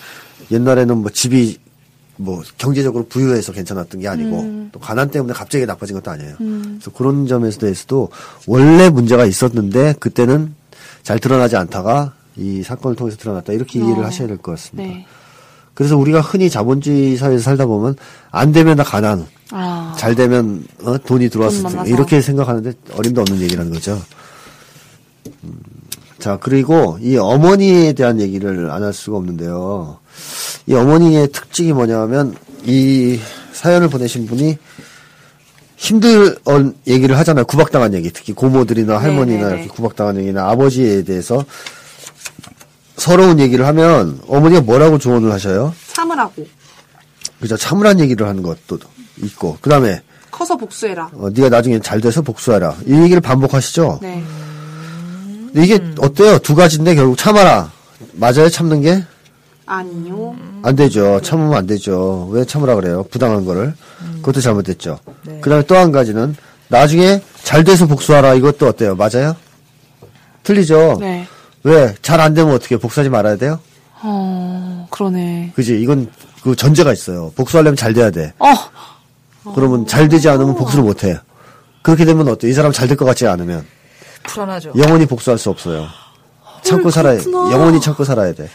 옛날에는 0.51 0.99
뭐 0.99 1.11
집이 1.11 1.59
뭐 2.17 2.43
경제적으로 2.59 3.07
부유해서 3.07 3.53
괜찮았던 3.53 4.01
게 4.01 4.09
아니고 4.09 4.69
또 4.73 4.81
가난 4.81 5.09
때문에 5.11 5.33
갑자기 5.33 5.65
나빠진 5.67 5.95
것도 5.97 6.11
아니에요. 6.11 6.35
그래서 6.39 6.91
그런 6.91 7.27
점에서 7.27 7.61
대해서도 7.61 8.11
원래 8.47 8.91
문제가 8.91 9.25
있었는데 9.25 9.95
그때는 10.01 10.55
잘 11.03 11.19
드러나지 11.21 11.57
않다가 11.57 12.15
이 12.37 12.63
사건을 12.63 12.97
통해서 12.97 13.17
드러났다 13.17 13.53
이렇게 13.53 13.79
이해를 13.79 14.05
하셔야 14.05 14.27
될 14.29 14.37
것 14.39 14.53
같습니다. 14.53 14.89
네. 14.93 15.07
그래서 15.79 15.97
우리가 15.97 16.21
흔히 16.21 16.51
자본주의 16.51 17.17
사회에서 17.17 17.45
살다 17.45 17.67
보면 17.67 17.95
안 18.33 18.51
되면 18.51 18.77
다 18.77 18.83
가난, 18.83 19.25
아. 19.53 19.95
잘 19.97 20.17
되면 20.17 20.67
어, 20.83 20.99
돈이 20.99 21.29
들어왔을 21.29 21.63
돈 21.63 21.85
때. 21.85 21.91
이렇게 21.91 22.21
생각하는데 22.21 22.73
어림도 22.97 23.21
없는 23.21 23.41
얘기라는 23.43 23.73
거죠. 23.73 24.03
음, 25.45 25.53
자 26.19 26.37
그리고 26.41 26.99
이 27.01 27.17
어머니에 27.17 27.93
대한 27.93 28.21
얘기를 28.21 28.71
안 28.73 28.83
할 28.83 28.93
수가 28.93 29.19
없는데요. 29.19 29.99
이 30.67 30.75
어머니의 30.75 31.29
특징이 31.31 31.73
뭐냐면 31.73 32.35
이 32.65 33.21
사연을 33.53 33.89
보내신 33.89 34.27
분이 34.27 34.59
힘들 35.77 36.37
어, 36.45 36.73
얘기를 36.89 37.17
하잖아요. 37.19 37.45
구박당한 37.45 37.95
얘기, 37.95 38.11
특히 38.11 38.33
고모들이나 38.33 38.99
할머니나 38.99 39.43
네네네. 39.45 39.55
이렇게 39.63 39.69
구박당한 39.69 40.17
얘기나 40.17 40.51
아버지에 40.51 41.05
대해서 41.05 41.45
서러운 42.99 43.39
얘기를 43.41 43.67
하면 43.67 44.21
어머니가 44.29 44.61
뭐라고 44.63 44.99
조언을 44.99 45.33
하셔요? 45.33 45.75
참으라고. 45.93 46.47
그죠? 47.41 47.57
참으란 47.57 48.01
얘기를 48.01 48.27
하는 48.27 48.43
것도 48.43 48.79
있고, 49.23 49.57
그 49.61 49.71
다음에 49.71 50.03
커서 50.31 50.57
복수해라. 50.57 51.11
어, 51.15 51.29
네가 51.33 51.49
나중에 51.49 51.81
잘 51.81 52.01
돼서 52.01 52.23
복수하라. 52.23 52.77
이 52.87 52.93
얘기를 52.95 53.21
반복하시죠. 53.21 54.01
네. 54.03 54.23
이게 55.55 55.81
어때요? 55.99 56.39
두 56.41 56.55
가지인데 56.55 56.95
결국 56.95 57.17
참아라. 57.17 57.71
맞아요? 58.13 58.49
참는 58.49 58.83
게? 58.83 59.05
아니요. 59.67 60.37
안 60.63 60.77
되죠. 60.77 61.21
참으면 61.23 61.55
안 61.55 61.67
되죠. 61.67 62.29
왜 62.33 62.45
참으라 62.45 62.75
그래요? 62.75 63.05
부당한 63.11 63.45
거를. 63.45 63.75
그것도 64.17 64.41
잘못됐죠. 64.41 64.99
네. 65.25 65.39
그 65.41 65.49
다음에 65.51 65.65
또 65.67 65.75
한 65.77 65.93
가지는 65.93 66.35
나중에 66.69 67.23
잘 67.45 67.65
돼서 67.65 67.87
복수하라. 67.87 68.35
이것도 68.35 68.67
어때요? 68.67 68.95
맞아요? 68.97 69.35
틀리죠? 70.43 70.99
네. 71.01 71.27
왜? 71.65 71.95
잘 72.03 72.21
안 72.21 72.35
되면 72.35 72.55
어떻게 72.55 72.77
복수하지 72.77 73.11
말아야 73.11 73.37
돼요? 73.37 73.59
어, 74.03 74.87
그러네. 74.91 75.53
그지? 75.57 75.81
이건 75.81 76.11
그 76.43 76.55
전제가 76.55 76.93
있어요. 76.93 77.33
복수하려면 77.37 77.77
잘 77.77 77.93
돼야 77.93 78.11
돼. 78.11 78.33
어, 78.39 78.47
그러면 79.55 79.87
잘 79.87 80.09
되지 80.09 80.29
않으면 80.29 80.55
복수를 80.55 80.85
못 80.85 81.05
해. 81.05 81.19
그렇게 81.83 82.05
되면 82.05 82.29
어때? 82.29 82.49
이 82.49 82.53
사람 82.53 82.71
잘 82.73 82.87
될 82.89 82.97
것 82.97 83.05
같지 83.05 83.27
않으면 83.27 83.65
불안하죠. 84.25 84.73
영원히 84.77 85.07
복수할 85.07 85.39
수 85.39 85.51
없어요. 85.51 85.87
참고 86.63 86.91
살아야. 86.91 87.19
영원히 87.25 87.81
참고 87.81 88.05
살아야 88.05 88.33
돼. 88.33 88.49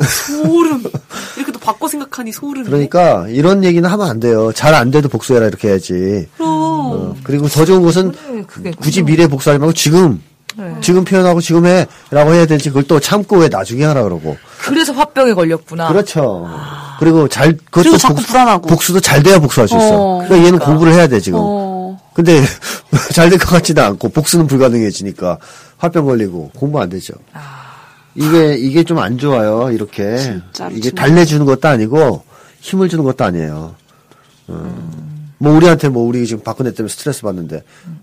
소름. 0.00 0.82
이렇게 1.36 1.52
또 1.52 1.58
바꿔 1.58 1.86
생각하니 1.88 2.32
소름. 2.32 2.64
그러니까 2.64 3.26
이런 3.28 3.64
얘기는 3.64 3.88
하면 3.88 4.08
안 4.08 4.18
돼요. 4.20 4.52
잘 4.52 4.74
안 4.74 4.90
돼도 4.90 5.08
복수해라 5.08 5.46
이렇게 5.46 5.68
해야지. 5.68 6.28
그럼. 6.36 6.48
어, 6.50 7.14
그리고 7.22 7.48
더 7.48 7.64
좋은 7.64 7.82
것은 7.82 8.12
네, 8.12 8.42
그게 8.46 8.70
굳이 8.72 9.02
미래에 9.02 9.26
복수하지 9.28 9.58
말고 9.58 9.72
지금 9.74 10.22
네. 10.56 10.76
지금 10.80 11.04
표현하고 11.04 11.40
지금 11.40 11.64
해라고 11.66 12.32
해야 12.34 12.46
될지 12.46 12.68
그걸 12.68 12.84
또 12.84 13.00
참고 13.00 13.38
왜 13.38 13.48
나중에 13.48 13.84
하라 13.84 14.02
그러고. 14.04 14.36
그래서 14.62 14.92
화병에 14.92 15.34
걸렸구나. 15.34 15.88
그렇죠. 15.88 16.48
그리고 17.00 17.26
잘 17.28 17.52
그것도 17.56 17.82
그리고 17.82 17.96
자꾸 17.98 18.22
불안하고. 18.22 18.68
복수도 18.68 19.00
잘 19.00 19.22
돼야 19.22 19.38
복수할 19.38 19.66
수 19.68 19.76
있어. 19.76 19.88
어, 19.92 20.18
그러니까 20.24 20.46
얘는 20.46 20.58
공부를 20.60 20.92
해야 20.92 21.06
돼 21.08 21.18
지금. 21.20 21.38
어. 21.42 21.98
근데 22.14 22.40
잘 23.12 23.28
될 23.30 23.38
것 23.38 23.48
같지도 23.50 23.82
않고 23.82 24.08
복수는 24.10 24.46
불가능해지니까 24.46 25.38
화병 25.78 26.06
걸리고 26.06 26.50
공부 26.54 26.80
안 26.80 26.88
되죠. 26.88 27.14
이게 28.14 28.54
이게 28.56 28.84
좀 28.84 28.98
안 28.98 29.18
좋아요. 29.18 29.70
이렇게 29.72 30.16
진짜로, 30.18 30.74
이게. 30.74 30.90
달래주는 30.92 31.44
것도 31.46 31.66
아니고 31.68 32.22
힘을 32.60 32.88
주는 32.88 33.02
것도 33.02 33.24
아니에요. 33.24 33.74
어. 34.46 35.13
뭐 35.38 35.52
우리한테 35.56 35.88
뭐 35.88 36.06
우리 36.06 36.26
지금 36.26 36.42
박근혜 36.42 36.72
때문에 36.72 36.90
스트레스 36.90 37.22
받는데 37.22 37.62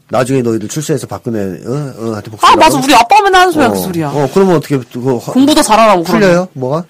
나중에 0.10 0.42
너희들 0.42 0.68
출세해서 0.68 1.08
박근혜 1.08 1.40
어, 1.66 1.94
어, 1.98 2.14
한테 2.16 2.30
복수. 2.30 2.46
아, 2.46 2.56
맞아. 2.56 2.78
우리 2.78 2.94
아빠 2.94 3.22
맨날 3.22 3.42
하는 3.42 3.54
소리야, 3.54 3.70
그 3.70 3.78
소리야. 3.80 4.10
어, 4.10 4.30
그러면 4.34 4.58
어떻게 4.58 4.78
그거 4.78 5.18
화- 5.18 5.32
공부 5.32 5.56
더 5.56 5.62
잘하라고. 5.62 6.04
그러면. 6.04 6.22
풀려요? 6.22 6.48
뭐가? 6.54 6.84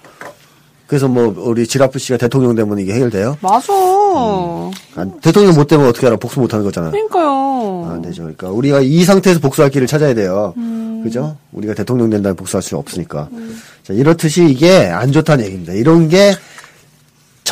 그래서 0.86 1.08
뭐 1.08 1.32
우리 1.38 1.66
지라프 1.66 1.98
씨가 1.98 2.18
대통령 2.18 2.54
되면 2.54 2.78
이게 2.78 2.92
해결돼요? 2.92 3.38
맞아. 3.40 3.72
아, 3.72 5.06
대통령 5.22 5.54
못 5.54 5.66
되면 5.66 5.86
어떻게 5.86 6.06
알아? 6.06 6.16
복수 6.16 6.38
못 6.40 6.52
하는 6.52 6.64
거잖아. 6.66 6.90
그러니까요. 6.90 7.88
안 7.90 8.02
되죠. 8.02 8.22
그러니까 8.22 8.48
우리가 8.50 8.80
이 8.80 9.02
상태에서 9.04 9.40
복수할 9.40 9.70
길을 9.70 9.86
찾아야 9.86 10.12
돼요. 10.14 10.52
그죠? 11.02 11.36
우리가 11.52 11.74
대통령 11.74 12.10
된다면 12.10 12.36
복수할 12.36 12.62
수 12.62 12.76
없으니까. 12.76 13.28
자, 13.84 13.92
이렇듯이 13.94 14.44
이게 14.44 14.86
안 14.86 15.10
좋다는 15.12 15.44
얘기입니다. 15.46 15.72
이런 15.72 16.08
게 16.08 16.34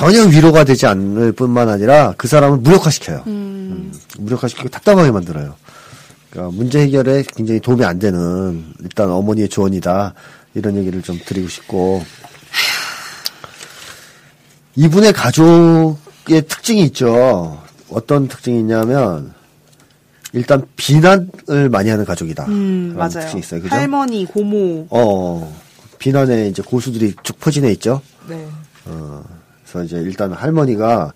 전혀 0.01 0.23
위로가 0.25 0.65
되지 0.65 0.87
않을 0.87 1.33
뿐만 1.33 1.69
아니라 1.69 2.15
그 2.17 2.27
사람을 2.27 2.57
무력화시켜요. 2.61 3.23
음, 3.27 3.93
무력화시키고 4.19 4.71
답답하게 4.71 5.11
만들어요. 5.11 5.57
그러니까 6.31 6.57
문제 6.57 6.81
해결에 6.81 7.23
굉장히 7.37 7.61
도움이 7.61 7.85
안 7.85 7.99
되는 7.99 8.65
일단 8.81 9.11
어머니의 9.11 9.51
조언이다. 9.51 10.15
이런 10.55 10.77
얘기를 10.77 11.03
좀 11.03 11.21
드리고 11.23 11.49
싶고. 11.49 12.03
이분의 14.77 15.13
가족의 15.13 16.47
특징이 16.49 16.83
있죠. 16.85 17.61
어떤 17.91 18.27
특징이 18.27 18.59
있냐면 18.61 19.35
일단 20.33 20.65
비난을 20.77 21.69
많이 21.71 21.91
하는 21.91 22.07
가족이다. 22.07 22.47
음, 22.47 22.95
맞아요. 22.97 23.11
특징이 23.11 23.41
있어요. 23.41 23.61
그죠? 23.61 23.75
할머니, 23.75 24.25
고모. 24.25 24.87
어, 24.89 25.55
비난에 25.99 26.49
이제 26.49 26.63
고수들이 26.63 27.17
쭉 27.23 27.39
퍼지네 27.39 27.71
있죠. 27.73 28.01
네. 28.27 28.49
그래서 29.71 29.85
이제 29.85 29.97
일단 29.97 30.33
할머니가 30.33 31.13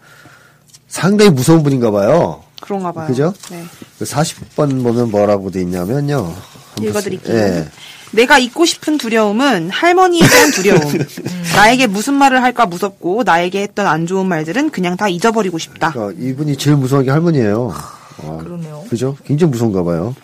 상당히 0.88 1.30
무서운 1.30 1.62
분인가 1.62 1.90
봐요. 1.90 2.42
그런가 2.61 2.92
봐요. 2.92 3.07
그죠? 3.07 3.34
네. 3.50 3.64
그 3.98 4.05
40번 4.05 4.82
보면 4.82 5.11
뭐라고 5.11 5.50
돼 5.50 5.61
있냐면요. 5.62 6.34
읽어드릴게요. 6.80 7.36
예. 7.36 7.68
내가 8.12 8.38
잊고 8.38 8.64
싶은 8.64 8.96
두려움은 8.96 9.70
할머니에 9.70 10.26
대한 10.26 10.50
두려움. 10.52 10.80
나에게 11.57 11.88
무슨 11.88 12.14
말을 12.14 12.42
할까 12.42 12.64
무섭고 12.66 13.24
나에게 13.24 13.62
했던 13.62 13.86
안 13.86 14.07
좋은 14.07 14.26
말들은 14.26 14.70
그냥 14.70 14.96
다 14.96 15.09
잊어버리고 15.09 15.59
싶다. 15.59 15.90
그러니까 15.90 16.22
이분이 16.22 16.57
제일 16.57 16.76
무서운 16.76 17.05
게 17.05 17.11
할머니예요. 17.11 17.74
와, 18.22 18.36
그러네요. 18.38 18.84
그죠? 18.88 19.16
굉장히 19.26 19.50
무서운가 19.50 19.82
봐요. 19.82 20.14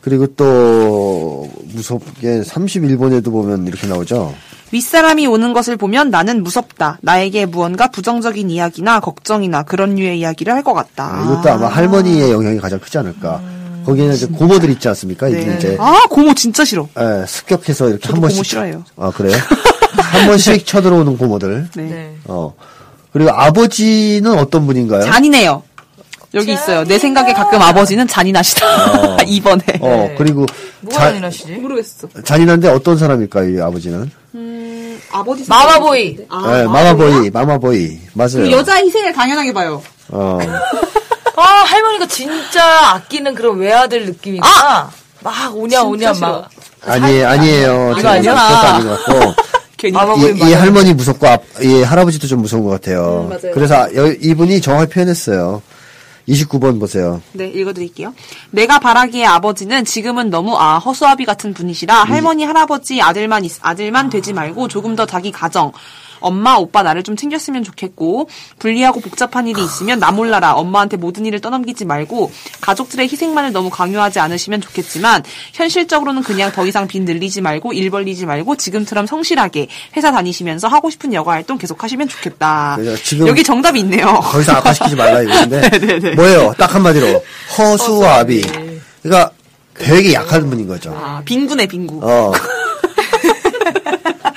그리고 0.00 0.26
또 0.28 1.50
무섭게 1.72 2.42
31번에도 2.42 3.32
보면 3.32 3.66
이렇게 3.66 3.86
나오죠. 3.88 4.34
윗사람이 4.78 5.28
오는 5.28 5.52
것을 5.52 5.76
보면 5.76 6.10
나는 6.10 6.42
무섭다. 6.42 6.98
나에게 7.00 7.46
무언가 7.46 7.86
부정적인 7.92 8.50
이야기나 8.50 8.98
걱정이나 8.98 9.62
그런 9.62 9.94
류의 9.94 10.18
이야기를 10.18 10.52
할 10.52 10.64
것 10.64 10.72
같다. 10.74 11.04
아, 11.14 11.22
이것도 11.24 11.48
아마 11.52 11.68
할머니의 11.68 12.32
영향이 12.32 12.58
가장 12.58 12.80
크지 12.80 12.96
않을까. 12.98 13.40
거기에는 13.86 14.14
이제 14.14 14.26
고모들 14.26 14.70
있지 14.70 14.88
않습니까? 14.88 15.28
네. 15.28 15.54
이제 15.58 15.76
아, 15.78 16.00
고모 16.10 16.32
진짜 16.34 16.64
싫어. 16.64 16.88
예, 16.98 17.24
습격해서 17.26 17.90
이렇게 17.90 18.08
한 18.08 18.20
번씩 18.20 18.38
고모 18.38 18.42
싫어해요. 18.44 18.84
아 18.96 19.10
그래요? 19.10 19.36
한 19.98 20.26
번씩 20.26 20.64
쳐들어오는 20.66 21.18
고모들. 21.18 21.68
네. 21.76 21.82
네. 21.82 22.16
어 22.24 22.54
그리고 23.12 23.30
아버지는 23.30 24.36
어떤 24.38 24.66
분인가요? 24.66 25.02
잔인해요. 25.04 25.62
여기 26.34 26.52
있어요. 26.52 26.84
내 26.84 26.98
생각에 26.98 27.32
가끔 27.32 27.60
아버지는 27.62 28.06
잔인하시다. 28.08 28.66
이번에. 29.26 29.62
어 29.80 30.10
그리고 30.18 30.46
뭐가 30.80 30.98
자- 31.00 31.06
잔인하시지? 31.08 31.52
모르겠어. 31.52 32.08
잔인한데 32.24 32.68
어떤 32.68 32.98
사람일까요? 32.98 33.50
이 33.56 33.60
아버지는? 33.60 34.10
음, 34.34 35.00
아버지. 35.12 35.44
마마보이. 35.48 36.18
아, 36.28 36.60
예, 36.60 36.64
마마보이, 36.64 37.30
마마보이 37.30 37.98
맞아요. 38.14 38.30
그리고 38.36 38.56
여자 38.58 38.76
희생을 38.76 39.12
당연하게 39.12 39.52
봐요. 39.52 39.82
어 40.08 40.38
아, 41.36 41.42
할머니가 41.42 42.06
진짜 42.06 42.62
아끼는 42.94 43.34
그런 43.34 43.58
외아들 43.58 44.06
느낌이구나. 44.06 44.90
막 45.20 45.56
오냐 45.56 45.82
오냐 45.82 46.12
막. 46.20 46.48
아니 46.86 47.24
아니에요. 47.24 47.94
이거 47.98 48.08
아니야? 48.08 48.38
아닌 48.38 48.88
것 48.88 49.04
같고. 49.04 49.34
괜히 49.76 49.98
아, 49.98 50.14
이, 50.16 50.48
이. 50.50 50.52
할머니 50.54 50.94
무섭고 50.94 51.26
앞, 51.26 51.42
이 51.60 51.82
할아버지도 51.82 52.26
좀 52.26 52.40
무서운 52.40 52.62
것 52.64 52.70
같아요. 52.70 53.26
맞아요. 53.28 53.52
그래서 53.52 53.74
여- 53.96 54.12
이분이 54.20 54.60
정확히 54.62 54.92
표현했어요. 54.94 55.60
29번 56.28 56.80
보세요. 56.80 57.20
네, 57.32 57.48
읽어드릴게요. 57.48 58.14
내가 58.50 58.78
바라기의 58.78 59.26
아버지는 59.26 59.84
지금은 59.84 60.30
너무 60.30 60.56
아 60.56 60.78
허수아비 60.78 61.24
같은 61.24 61.52
분이시라 61.52 62.04
할머니 62.04 62.44
할아버지 62.44 63.02
아들만 63.02 63.44
있- 63.44 63.58
아들만 63.60 64.08
되지 64.10 64.32
말고 64.32 64.68
조금 64.68 64.96
더 64.96 65.04
자기 65.06 65.30
가정 65.30 65.72
엄마 66.24 66.54
오빠 66.56 66.82
나를 66.82 67.02
좀 67.02 67.16
챙겼으면 67.16 67.62
좋겠고 67.64 68.28
불리하고 68.58 69.00
복잡한 69.00 69.46
일이 69.46 69.62
있으면 69.64 69.98
나 70.00 70.10
몰라라 70.10 70.54
엄마한테 70.54 70.96
모든 70.96 71.26
일을 71.26 71.40
떠넘기지 71.40 71.84
말고 71.84 72.32
가족들의 72.60 73.08
희생만을 73.08 73.52
너무 73.52 73.70
강요하지 73.70 74.18
않으시면 74.20 74.60
좋겠지만 74.62 75.22
현실적으로는 75.52 76.22
그냥 76.22 76.50
더 76.52 76.66
이상 76.66 76.86
빚 76.88 77.02
늘리지 77.02 77.40
말고 77.42 77.72
일 77.74 77.90
벌리지 77.90 78.26
말고 78.26 78.56
지금처럼 78.56 79.06
성실하게 79.06 79.68
회사 79.96 80.10
다니시면서 80.10 80.68
하고 80.68 80.90
싶은 80.90 81.12
여가 81.12 81.32
활동 81.32 81.58
계속 81.58 81.82
하시면 81.84 82.08
좋겠다. 82.08 82.76
그래서 82.78 83.02
지금- 83.02 83.28
여기 83.28 83.42
정답이 83.44 83.80
있네요. 83.80 84.06
거기서 84.06 84.52
악화시키지 84.52 84.96
말라 84.96 85.20
이거인데 85.22 85.68
네네네. 85.70 86.10
뭐예요? 86.16 86.54
딱 86.58 86.74
한마디로 86.74 87.22
허수아비. 87.58 88.42
그러니까 89.02 89.30
되게 89.74 90.14
약한 90.14 90.48
분인 90.48 90.66
거죠. 90.66 90.94
아, 90.96 91.20
빈구네 91.24 91.66
빈구. 91.66 92.00
어. 92.02 92.32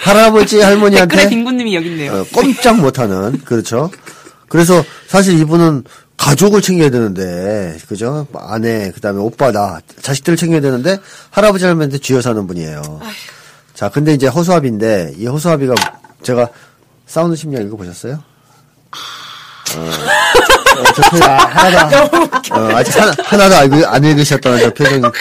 할아버지 0.07 0.59
할머니한테 0.61 1.15
댓글에 1.15 1.29
빈구님이 1.29 1.75
여기 1.75 1.89
있네요. 1.89 2.13
어, 2.13 2.25
꼼짝 2.33 2.77
못하는 2.79 3.39
그렇죠. 3.43 3.91
그래서 4.47 4.83
사실 5.07 5.37
이분은 5.39 5.83
가족을 6.15 6.61
챙겨야 6.61 6.89
되는데 6.89 7.77
그죠? 7.87 8.25
아내 8.33 8.91
그다음에 8.91 9.19
오빠 9.19 9.51
나 9.51 9.79
자식들을 10.01 10.37
챙겨야 10.37 10.61
되는데 10.61 10.97
할아버지 11.29 11.65
할머니한테 11.65 11.99
쥐어 11.99 12.21
사는 12.21 12.47
분이에요. 12.47 13.01
자, 13.75 13.89
근데 13.89 14.13
이제 14.13 14.25
허수아비인데 14.27 15.13
이 15.17 15.27
허수아비가 15.27 15.75
제가 16.23 16.49
사운드 17.05 17.35
심리학 17.35 17.63
읽어 17.65 17.77
보셨어요? 17.77 18.23
어, 19.75 19.79
어, 19.79 20.83
저 20.95 21.09
표정 21.09 21.29
아, 21.29 21.35
하나도 21.45 21.97
어, 22.55 22.75
아직 22.75 22.99
하나, 22.99 23.13
하나도 23.23 23.87
안 23.87 24.03
읽으셨다는 24.03 24.59
저 24.59 24.73
표정. 24.73 25.11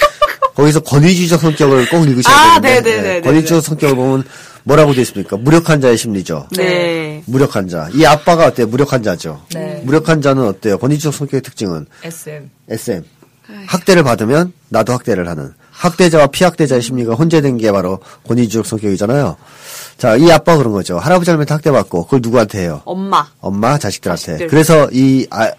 거기서 0.57 0.80
권위주의적 0.80 1.40
성격을 1.40 1.88
꼭 1.90 2.04
읽으셔야 2.09 2.34
아, 2.34 2.61
되는데 2.61 2.90
네네네네. 2.90 3.20
권위주의적 3.20 3.62
성격을 3.62 3.94
보면 3.94 4.24
뭐라고 4.64 4.94
되어 4.94 5.02
있습니까? 5.02 5.36
무력한 5.36 5.80
자의 5.80 5.96
심리죠. 5.96 6.48
네. 6.57 7.22
무력한 7.26 7.68
자. 7.68 7.88
이 7.94 8.04
아빠가 8.04 8.46
어때요? 8.46 8.66
무력한 8.66 9.02
자죠. 9.02 9.42
네. 9.54 9.82
무력한 9.84 10.22
자는 10.22 10.44
어때요? 10.46 10.78
권위주의적 10.78 11.14
성격의 11.14 11.42
특징은 11.42 11.86
SM. 12.02 12.50
SM. 12.70 13.04
학대를 13.66 14.02
받으면 14.02 14.52
나도 14.70 14.92
학대를 14.94 15.28
하는. 15.28 15.52
학대자와 15.70 16.28
피학대자의 16.28 16.80
심리가 16.82 17.14
혼재된 17.14 17.59
게 17.59 17.70
바로 17.70 18.00
권위주의적 18.26 18.66
성격이잖아요. 18.66 19.36
자, 19.98 20.16
이 20.16 20.32
아빠가 20.32 20.59
그런 20.59 20.72
거죠. 20.72 20.98
할아버지 20.98 21.30
할머니한테 21.30 21.54
학대받고 21.54 22.04
그걸 22.07 22.20
누구한테 22.22 22.62
해요? 22.62 22.80
엄마. 22.86 23.26
엄마, 23.40 23.78
자식들한테. 23.78 24.22
자식들. 24.24 24.48
그래서 24.48 24.88
이, 24.90 25.26
아, 25.30 25.50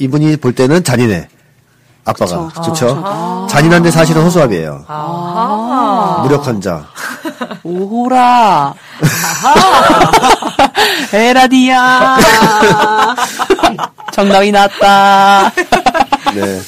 이분이 0.00 0.36
볼 0.38 0.54
때는 0.54 0.82
잔인해. 0.84 1.28
아빠가. 2.10 2.46
그쵸. 2.48 2.62
그렇죠? 2.62 3.46
잔인한데 3.50 3.90
사실은 3.90 4.22
허수아비예요. 4.22 4.84
아하. 4.86 6.20
무력한 6.22 6.60
자. 6.60 6.86
오호라. 7.64 8.74
에라디야. 11.12 12.16
정답이 14.12 14.52
났다. 14.52 15.52
네. 16.34 16.60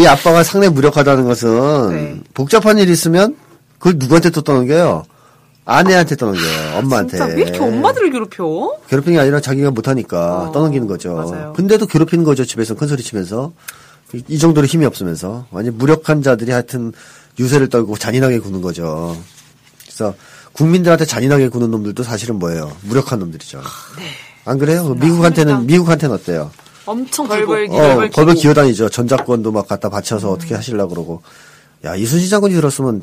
이 0.00 0.06
아빠가 0.06 0.42
상당히 0.42 0.72
무력하다는 0.74 1.24
것은 1.24 1.88
네. 1.90 2.20
복잡한 2.34 2.78
일이 2.78 2.92
있으면 2.92 3.36
그걸 3.78 3.94
누구한테 3.98 4.30
또 4.30 4.42
떠넘겨요? 4.42 5.04
아내한테 5.64 6.16
떠넘겨요. 6.16 6.78
엄마한테. 6.78 7.16
진짜 7.16 7.34
왜 7.34 7.42
이렇게 7.42 7.58
엄마들을 7.58 8.10
괴롭혀? 8.12 8.44
괴롭히는 8.88 9.16
게 9.16 9.20
아니라 9.20 9.40
자기가 9.40 9.70
못하니까 9.72 10.42
어, 10.44 10.52
떠넘기는 10.52 10.86
거죠. 10.86 11.14
맞아요. 11.14 11.52
근데도 11.54 11.86
괴롭히는 11.86 12.24
거죠. 12.24 12.44
집에서 12.44 12.74
큰 12.74 12.86
소리 12.88 13.02
치면서. 13.02 13.52
이, 14.14 14.22
이 14.28 14.38
정도로 14.38 14.66
힘이 14.66 14.86
없으면서. 14.86 15.46
완전 15.50 15.76
무력한 15.78 16.22
자들이 16.22 16.50
하여튼 16.52 16.92
유세를 17.38 17.68
떨고 17.68 17.96
잔인하게 17.96 18.38
구는 18.38 18.62
거죠. 18.62 19.16
그래서 19.84 20.14
국민들한테 20.52 21.04
잔인하게 21.04 21.48
구는 21.48 21.70
놈들도 21.70 22.02
사실은 22.02 22.38
뭐예요? 22.38 22.74
무력한 22.82 23.18
놈들이죠. 23.18 23.60
안 24.44 24.58
그래요? 24.58 24.94
미국한테는, 24.94 25.66
미국한테는 25.66 26.14
어때요? 26.14 26.50
엄청 26.86 27.26
벌벌 27.26 27.66
굴고. 27.68 27.74
기- 28.10 28.20
어, 28.20 28.24
기고. 28.26 28.32
기어다니죠. 28.40 28.88
전작권도 28.88 29.50
막 29.52 29.66
갖다 29.66 29.88
바쳐서 29.88 30.30
어떻게 30.30 30.54
하시려고 30.54 30.90
그러고. 30.94 31.22
야, 31.84 31.94
이순신 31.96 32.30
장군이 32.30 32.54
들었으면 32.54 33.02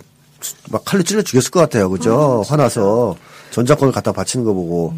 막 0.72 0.84
칼로 0.86 1.04
찔러 1.04 1.22
죽였을 1.22 1.52
것 1.52 1.60
같아요. 1.60 1.90
그죠? 1.90 2.44
화나서 2.48 3.16
전작권을 3.52 3.94
갖다 3.94 4.12
바치는 4.14 4.46
거 4.46 4.54
보고. 4.54 4.94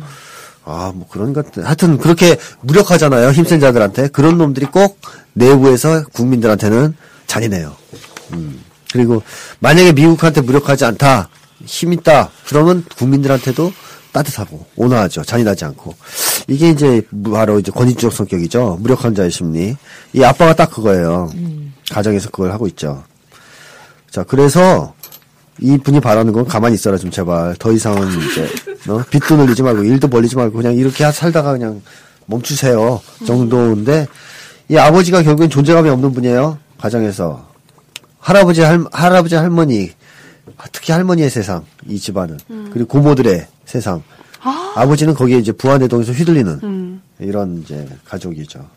아, 0.65 0.91
뭐 0.93 1.07
그런 1.07 1.31
것 1.31 1.45
같아. 1.45 1.65
하여튼 1.67 1.97
그렇게 1.97 2.37
무력하잖아요. 2.61 3.31
힘센 3.31 3.59
자들한테. 3.59 4.07
그런 4.09 4.37
놈들이 4.37 4.65
꼭 4.65 4.99
내부에서 5.33 6.03
국민들한테는 6.11 6.95
잔인해요. 7.27 7.75
음. 8.33 8.63
그리고 8.91 9.21
만약에 9.59 9.91
미국한테 9.93 10.41
무력하지 10.41 10.85
않다. 10.85 11.29
힘 11.65 11.93
있다. 11.93 12.29
그러면 12.47 12.83
국민들한테도 12.97 13.71
따뜻하고 14.11 14.65
온화하죠. 14.75 15.23
잔인하지 15.23 15.65
않고. 15.65 15.95
이게 16.47 16.69
이제 16.69 17.01
바로 17.31 17.59
이제 17.59 17.71
권위주적 17.71 18.13
성격이죠. 18.13 18.77
무력한 18.81 19.13
자의 19.13 19.29
심리. 19.29 19.75
이 20.13 20.23
아빠가 20.23 20.53
딱 20.55 20.71
그거예요. 20.71 21.29
가정에서 21.91 22.29
그걸 22.29 22.51
하고 22.51 22.65
있죠. 22.67 23.03
자, 24.09 24.23
그래서 24.23 24.93
이 25.61 25.77
분이 25.77 25.99
바라는 26.01 26.33
건 26.33 26.45
가만히 26.45 26.75
있어라 26.75 26.97
좀 26.97 27.09
제발. 27.11 27.55
더 27.57 27.71
이상은 27.71 28.07
이제 28.09 28.47
어? 28.89 29.01
빚도 29.09 29.37
늘리지 29.37 29.63
말고 29.63 29.83
일도 29.83 30.07
벌리지 30.09 30.35
말고 30.35 30.57
그냥 30.57 30.75
이렇게 30.75 31.03
하- 31.03 31.11
살다가 31.11 31.53
그냥 31.53 31.81
멈추세요 32.25 33.01
정도인데 33.25 34.07
이 34.69 34.77
아버지가 34.77 35.23
결국엔 35.23 35.49
존재감이 35.49 35.89
없는 35.89 36.11
분이에요 36.13 36.57
가정에서 36.79 37.47
할아버지 38.19 38.61
할 38.61 38.83
할아버지 38.91 39.35
할머니 39.35 39.91
특히 40.71 40.91
할머니의 40.91 41.29
세상 41.29 41.63
이 41.87 41.99
집안은 41.99 42.37
그리고 42.73 42.87
고모들의 42.87 43.47
세상 43.65 44.03
아. 44.41 44.85
버지는 44.85 45.13
거기에 45.13 45.37
이제 45.37 45.51
부안해동에서 45.51 46.11
휘둘리는 46.11 46.99
이런 47.19 47.61
이제 47.63 47.87
가족이죠. 48.05 48.67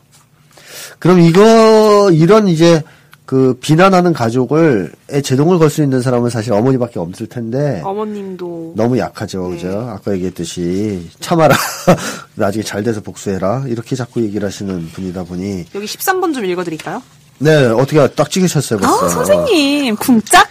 그럼 0.98 1.20
이거 1.20 2.10
이런 2.12 2.48
이제 2.48 2.82
그 3.28 3.58
비난하는 3.60 4.14
가족을 4.14 4.90
에 5.10 5.20
제동을 5.20 5.58
걸 5.58 5.68
수 5.68 5.82
있는 5.82 6.00
사람은 6.00 6.30
사실 6.30 6.50
어머니밖에 6.54 6.98
없을 6.98 7.26
텐데 7.26 7.82
어머님도 7.84 8.72
너무 8.74 8.96
약하죠, 8.96 9.48
네. 9.50 9.56
그죠? 9.56 9.86
아까 9.90 10.12
얘기했듯이 10.14 11.10
참아라, 11.20 11.54
나중에 12.36 12.62
잘 12.64 12.82
돼서 12.82 13.02
복수해라 13.02 13.64
이렇게 13.66 13.94
자꾸 13.96 14.22
얘기를 14.22 14.46
하시는 14.46 14.88
분이다 14.92 15.24
보니 15.24 15.66
여기 15.74 15.84
13번 15.86 16.32
좀 16.32 16.46
읽어드릴까요? 16.46 17.02
네 17.40 17.66
어떻게 17.66 18.08
딱 18.14 18.30
찍으셨어요, 18.30 18.78
벌써? 18.80 19.04
아 19.04 19.08
선생님 19.10 19.96
쿵짝. 19.96 20.48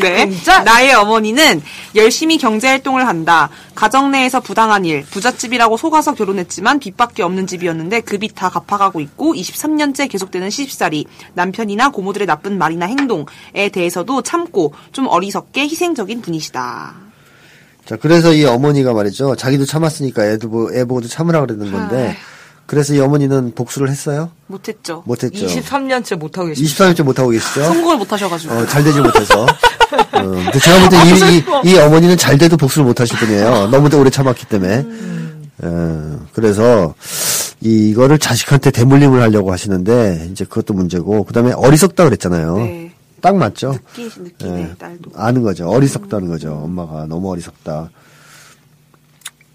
네. 0.00 0.30
나의 0.64 0.94
어머니는 0.94 1.62
열심히 1.94 2.36
경제활동을 2.38 3.06
한다. 3.06 3.48
가정 3.74 4.10
내에서 4.10 4.40
부당한 4.40 4.84
일, 4.84 5.04
부잣집이라고 5.04 5.76
속아서 5.76 6.14
결혼했지만 6.14 6.78
빚밖에 6.80 7.22
없는 7.22 7.46
집이었는데 7.46 8.00
그 8.00 8.18
빚 8.18 8.34
다 8.34 8.50
갚아가고 8.50 9.00
있고 9.00 9.34
23년째 9.34 10.10
계속되는 10.10 10.50
시집살이, 10.50 11.06
남편이나 11.34 11.90
고모들의 11.90 12.26
나쁜 12.26 12.58
말이나 12.58 12.86
행동에 12.86 13.68
대해서도 13.72 14.22
참고 14.22 14.74
좀 14.92 15.06
어리석게 15.06 15.62
희생적인 15.62 16.20
분이시다. 16.22 16.94
자, 17.86 17.96
그래서 17.96 18.32
이 18.34 18.44
어머니가 18.44 18.92
말이죠. 18.92 19.36
자기도 19.36 19.64
참았으니까 19.64 20.26
애도 20.26 20.50
보, 20.50 20.70
애 20.74 20.84
보고도 20.84 21.08
참으라 21.08 21.40
그러는 21.46 21.70
건데, 21.72 22.16
그래서 22.66 22.94
이 22.94 23.00
어머니는 23.00 23.54
복수를 23.54 23.88
했어요? 23.88 24.30
못했죠. 24.48 25.02
못했죠. 25.06 25.46
23년째 25.46 26.16
못하고 26.16 26.48
계십니다. 26.48 26.84
23년째 26.84 27.02
못하고 27.04 27.30
계시죠? 27.30 27.62
성공을 27.64 27.96
못하셔가지고. 27.98 28.54
어, 28.54 28.66
잘 28.66 28.82
되지 28.84 29.00
못해서. 29.00 29.42
어, 29.44 29.46
근데 30.10 30.58
제가 30.58 30.78
볼 30.80 30.88
때 30.90 30.96
이, 31.06 31.68
이, 31.68 31.70
이 31.74 31.78
어머니는 31.78 32.16
잘 32.16 32.36
돼도 32.38 32.56
복수를 32.56 32.84
못 32.86 33.00
하실 33.00 33.16
분이에요. 33.18 33.68
너무 33.68 33.88
오래 33.96 34.10
참았기 34.10 34.46
때문에. 34.46 34.84
어, 35.62 36.26
그래서 36.32 36.94
이거를 37.60 38.18
자식한테 38.18 38.70
대물림을 38.72 39.22
하려고 39.22 39.52
하시는데, 39.52 40.28
이제 40.30 40.44
그것도 40.44 40.74
문제고, 40.74 41.24
그 41.24 41.32
다음에 41.32 41.52
어리석다 41.52 42.04
그랬잖아요. 42.04 42.56
네. 42.58 42.92
딱 43.22 43.36
맞죠? 43.36 43.74
느끼, 43.96 44.10
느끼네, 44.20 44.60
예, 44.72 44.74
딸도. 44.78 45.10
아는 45.14 45.42
거죠. 45.42 45.68
어리석다는 45.68 46.28
거죠. 46.28 46.60
엄마가 46.64 47.06
너무 47.06 47.30
어리석다. 47.32 47.90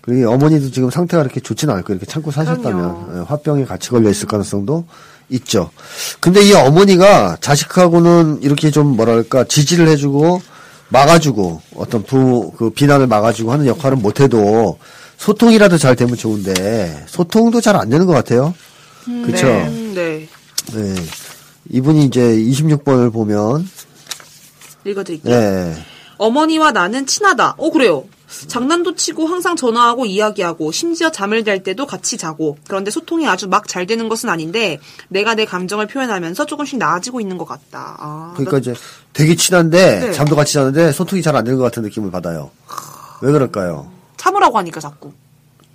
그리고 0.01 0.31
어머니도 0.31 0.71
지금 0.71 0.89
상태가 0.89 1.21
이렇게 1.23 1.39
좋지는 1.39 1.73
않을 1.73 1.83
거예요. 1.83 1.97
이렇게 1.97 2.11
참고 2.11 2.31
사셨다면. 2.31 3.07
예, 3.15 3.19
화병에 3.27 3.65
같이 3.65 3.89
걸려 3.89 4.09
있을 4.09 4.27
가능성도 4.27 4.85
있죠. 5.29 5.69
근데 6.19 6.41
이 6.41 6.53
어머니가 6.53 7.37
자식하고는 7.39 8.39
이렇게 8.41 8.71
좀 8.71 8.95
뭐랄까 8.95 9.43
지지를 9.45 9.87
해주고 9.89 10.41
막아주고 10.89 11.61
어떤 11.75 12.03
부 12.03 12.51
그 12.57 12.69
비난을 12.71 13.07
막아주고 13.07 13.51
하는 13.51 13.65
역할은 13.67 14.01
못해도 14.01 14.77
소통이라도 15.17 15.77
잘 15.77 15.95
되면 15.95 16.17
좋은데 16.17 17.05
소통도 17.07 17.61
잘 17.61 17.75
안 17.75 17.89
되는 17.89 18.05
것 18.07 18.13
같아요. 18.13 18.53
그렇죠. 19.05 19.47
음, 19.47 19.93
네. 19.95 20.27
네. 20.73 20.95
이분이 21.69 22.05
이제 22.05 22.21
26번을 22.21 23.13
보면 23.13 23.67
읽어드릴게요. 24.85 25.33
네. 25.39 25.75
어머니와 26.17 26.71
나는 26.71 27.05
친하다. 27.05 27.55
어, 27.57 27.69
그래요. 27.71 28.03
장난도 28.47 28.95
치고 28.95 29.27
항상 29.27 29.55
전화하고 29.55 30.05
이야기하고 30.05 30.71
심지어 30.71 31.11
잠을 31.11 31.43
잘 31.43 31.63
때도 31.63 31.85
같이 31.85 32.17
자고 32.17 32.57
그런데 32.67 32.91
소통이 32.91 33.27
아주 33.27 33.47
막 33.47 33.67
잘 33.67 33.85
되는 33.85 34.09
것은 34.09 34.27
아닌데 34.29 34.79
내가 35.07 35.35
내 35.35 35.45
감정을 35.45 35.87
표현하면서 35.87 36.45
조금씩 36.45 36.77
나아지고 36.79 37.21
있는 37.21 37.37
것 37.37 37.45
같다. 37.45 37.95
아, 37.99 38.33
그러니까 38.35 38.57
이제 38.57 38.73
되게 39.13 39.35
친한데 39.35 39.99
네. 39.99 40.11
잠도 40.13 40.35
같이 40.35 40.53
자는데 40.53 40.91
소통이 40.91 41.21
잘 41.21 41.35
안 41.35 41.43
되는 41.45 41.57
것 41.57 41.63
같은 41.65 41.83
느낌을 41.83 42.11
받아요. 42.11 42.51
왜 43.21 43.31
그럴까요? 43.31 43.91
참으라고 44.17 44.57
하니까 44.57 44.79
자꾸. 44.79 45.13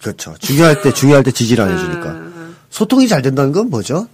그렇죠. 0.00 0.34
중요할 0.38 0.82
때 0.82 0.92
중요할 0.92 1.22
때 1.22 1.30
지지를 1.32 1.64
안 1.64 1.72
해주니까 1.72 2.10
음, 2.10 2.56
소통이 2.70 3.08
잘 3.08 3.22
된다는 3.22 3.52
건 3.52 3.70
뭐죠? 3.70 4.06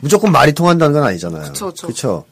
무조건 0.00 0.30
말이 0.32 0.52
통한다는 0.52 0.92
건 0.92 1.02
아니잖아요. 1.04 1.52
그쵸? 1.86 2.24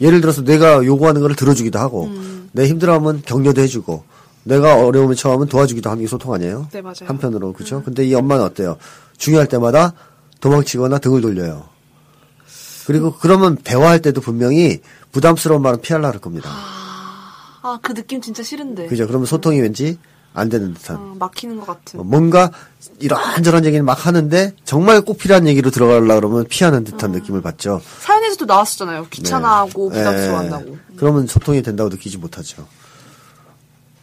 예를 0.00 0.20
들어서 0.20 0.42
내가 0.42 0.84
요구하는 0.84 1.20
거를 1.20 1.34
들어주기도 1.36 1.78
하고 1.78 2.04
음. 2.04 2.48
내 2.52 2.66
힘들어하면 2.66 3.22
격려도 3.24 3.60
해주고 3.60 4.04
내가 4.44 4.76
어려움에 4.76 5.14
처하면 5.14 5.48
도와주기도 5.48 5.90
하는 5.90 6.02
게 6.02 6.08
소통 6.08 6.32
아니에요? 6.32 6.68
네, 6.72 6.80
맞아요. 6.80 6.94
음. 7.02 7.08
한편으로 7.08 7.52
그렇죠. 7.52 7.82
근데 7.82 8.04
이 8.04 8.14
엄마는 8.14 8.44
어때요? 8.44 8.78
중요할 9.16 9.46
때마다 9.48 9.92
도망치거나 10.40 10.98
등을 10.98 11.20
돌려요. 11.20 11.64
그리고 12.86 13.12
그러면 13.12 13.56
대화할 13.56 14.00
때도 14.00 14.20
분명히 14.22 14.80
부담스러운 15.12 15.60
말은 15.60 15.80
피하려 15.82 16.06
할 16.06 16.18
겁니다. 16.18 16.48
아, 17.62 17.78
그 17.82 17.92
느낌 17.92 18.22
진짜 18.22 18.42
싫은데. 18.42 18.86
그죠? 18.86 19.06
그러면 19.06 19.26
소통이 19.26 19.60
왠지 19.60 19.98
안 20.34 20.48
되는 20.48 20.74
듯한. 20.74 20.96
어, 20.96 21.14
막히는 21.18 21.58
것 21.58 21.66
같은. 21.66 22.00
어, 22.00 22.02
뭔가 22.04 22.50
이런저런 23.00 23.64
얘기를 23.64 23.82
막 23.82 24.06
하는데 24.06 24.54
정말 24.64 25.00
꼭 25.00 25.18
필요한 25.18 25.46
얘기로 25.48 25.70
들어가려고 25.70 26.20
그러면 26.20 26.46
피하는 26.48 26.84
듯한 26.84 27.12
느낌을 27.12 27.42
받죠. 27.42 27.80
사연에서도 28.00 28.44
나왔었잖아요. 28.44 29.06
귀찮아하고 29.10 29.90
네. 29.90 29.98
부담스러워한다고. 29.98 30.64
네. 30.64 30.78
그러면 30.96 31.26
소통이 31.26 31.62
된다고 31.62 31.90
느끼지 31.90 32.18
못하죠. 32.18 32.66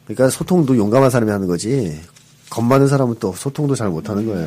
그러니까 0.06 0.30
소통도 0.30 0.78
용감한 0.78 1.10
사람이 1.10 1.32
하는 1.32 1.48
거지. 1.48 2.00
겁 2.50 2.64
많은 2.64 2.88
사람은 2.88 3.16
또 3.20 3.34
소통도 3.34 3.76
잘 3.76 3.90
못하는 3.90 4.26
거예요. 4.28 4.46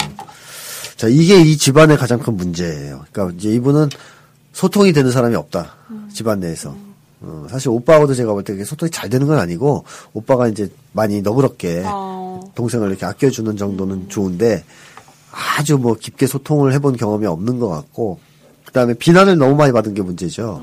자, 0.97 1.09
이게 1.09 1.41
이 1.41 1.57
집안의 1.57 1.97
가장 1.97 2.19
큰 2.19 2.37
문제예요. 2.37 3.05
그러니까 3.13 3.37
이제 3.37 3.51
이분은 3.51 3.89
소통이 4.53 4.93
되는 4.93 5.11
사람이 5.11 5.35
없다. 5.37 5.75
집안 6.13 6.41
내에서. 6.41 6.75
어, 7.21 7.47
사실 7.51 7.69
오빠하고도 7.71 8.15
제가 8.15 8.33
볼 8.33 8.45
때 8.45 8.63
소통이 8.65 8.91
잘 8.91 9.09
되는 9.09 9.27
건 9.27 9.39
아니고 9.39 9.85
오빠가 10.13 10.47
이제 10.49 10.71
많이 10.93 11.21
너그럽게 11.21 11.83
어. 11.85 12.41
동생을 12.55 12.89
이렇게 12.89 13.07
아껴주는 13.07 13.57
정도는 13.57 14.09
좋은데 14.09 14.65
아주 15.33 15.79
뭐 15.79 15.95
깊게 15.95 16.27
소통을 16.27 16.73
해본 16.73 16.97
경험이 16.97 17.27
없는 17.27 17.59
것 17.59 17.69
같고 17.69 18.21
그다음에 18.67 18.95
비난을 18.95 19.37
너무 19.39 19.57
많이 19.57 19.73
받은 19.73 19.95
게 19.95 20.03
문제죠. 20.03 20.63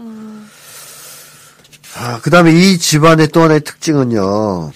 아 1.97 2.19
그다음에 2.21 2.51
이 2.51 2.77
집안의 2.77 3.29
또 3.29 3.41
하나의 3.41 3.61
특징은요 3.61 4.71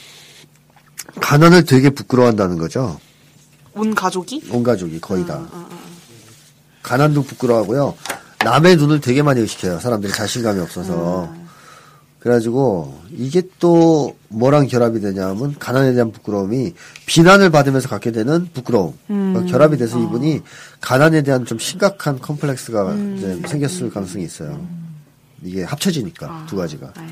가난을 1.21 1.65
되게 1.65 1.89
부끄러워한다는 1.89 2.57
거죠. 2.57 2.99
온 3.73 3.93
가족이? 3.93 4.43
온 4.51 4.63
가족이 4.63 4.99
거의 5.01 5.25
다 5.25 5.41
가난도 6.81 7.23
부끄러워하고요 7.23 7.95
남의 8.43 8.77
눈을 8.77 9.01
되게 9.01 9.21
많이 9.21 9.41
의식해요. 9.41 9.79
사람들이 9.79 10.13
자신감이 10.13 10.59
없어서. 10.61 11.38
그래가지고 12.19 12.99
이게 13.11 13.43
또 13.59 14.15
뭐랑 14.27 14.67
결합이 14.67 14.99
되냐면 14.99 15.55
가난에 15.57 15.93
대한 15.93 16.11
부끄러움이 16.11 16.73
비난을 17.05 17.49
받으면서 17.49 17.87
갖게 17.87 18.11
되는 18.11 18.49
부끄러움 18.53 18.93
그러니까 19.07 19.45
결합이 19.45 19.77
돼서 19.77 19.99
이분이 19.99 20.41
가난에 20.81 21.21
대한 21.23 21.45
좀 21.45 21.57
심각한 21.59 22.19
컴플렉스가 22.19 22.93
이제 23.17 23.41
생겼을 23.47 23.89
가능성이 23.89 24.25
있어요. 24.25 24.65
이게 25.43 25.63
합쳐지니까 25.63 26.45
두 26.49 26.57
가지가. 26.57 26.93
네. 26.97 27.07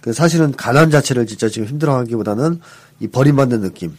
그 0.00 0.12
사실은 0.12 0.52
가난 0.52 0.90
자체를 0.90 1.26
진짜 1.26 1.48
지금 1.48 1.66
힘들어하기보다는 1.68 2.60
이 3.00 3.08
버림받는 3.08 3.62
느낌, 3.62 3.96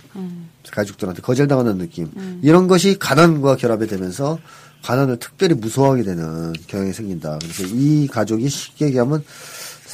가족들한테 0.70 1.22
거절당하는 1.22 1.78
느낌 1.78 2.12
이런 2.44 2.68
것이 2.68 3.00
가난과 3.00 3.56
결합이 3.56 3.88
되면서 3.88 4.38
가난을 4.84 5.18
특별히 5.18 5.56
무서워하게 5.56 6.04
되는 6.04 6.54
경향이 6.68 6.94
생긴다. 6.94 7.40
그래서 7.42 7.64
이 7.74 8.08
가족이 8.08 8.48
쉽게 8.50 8.88
얘기하면 8.88 9.24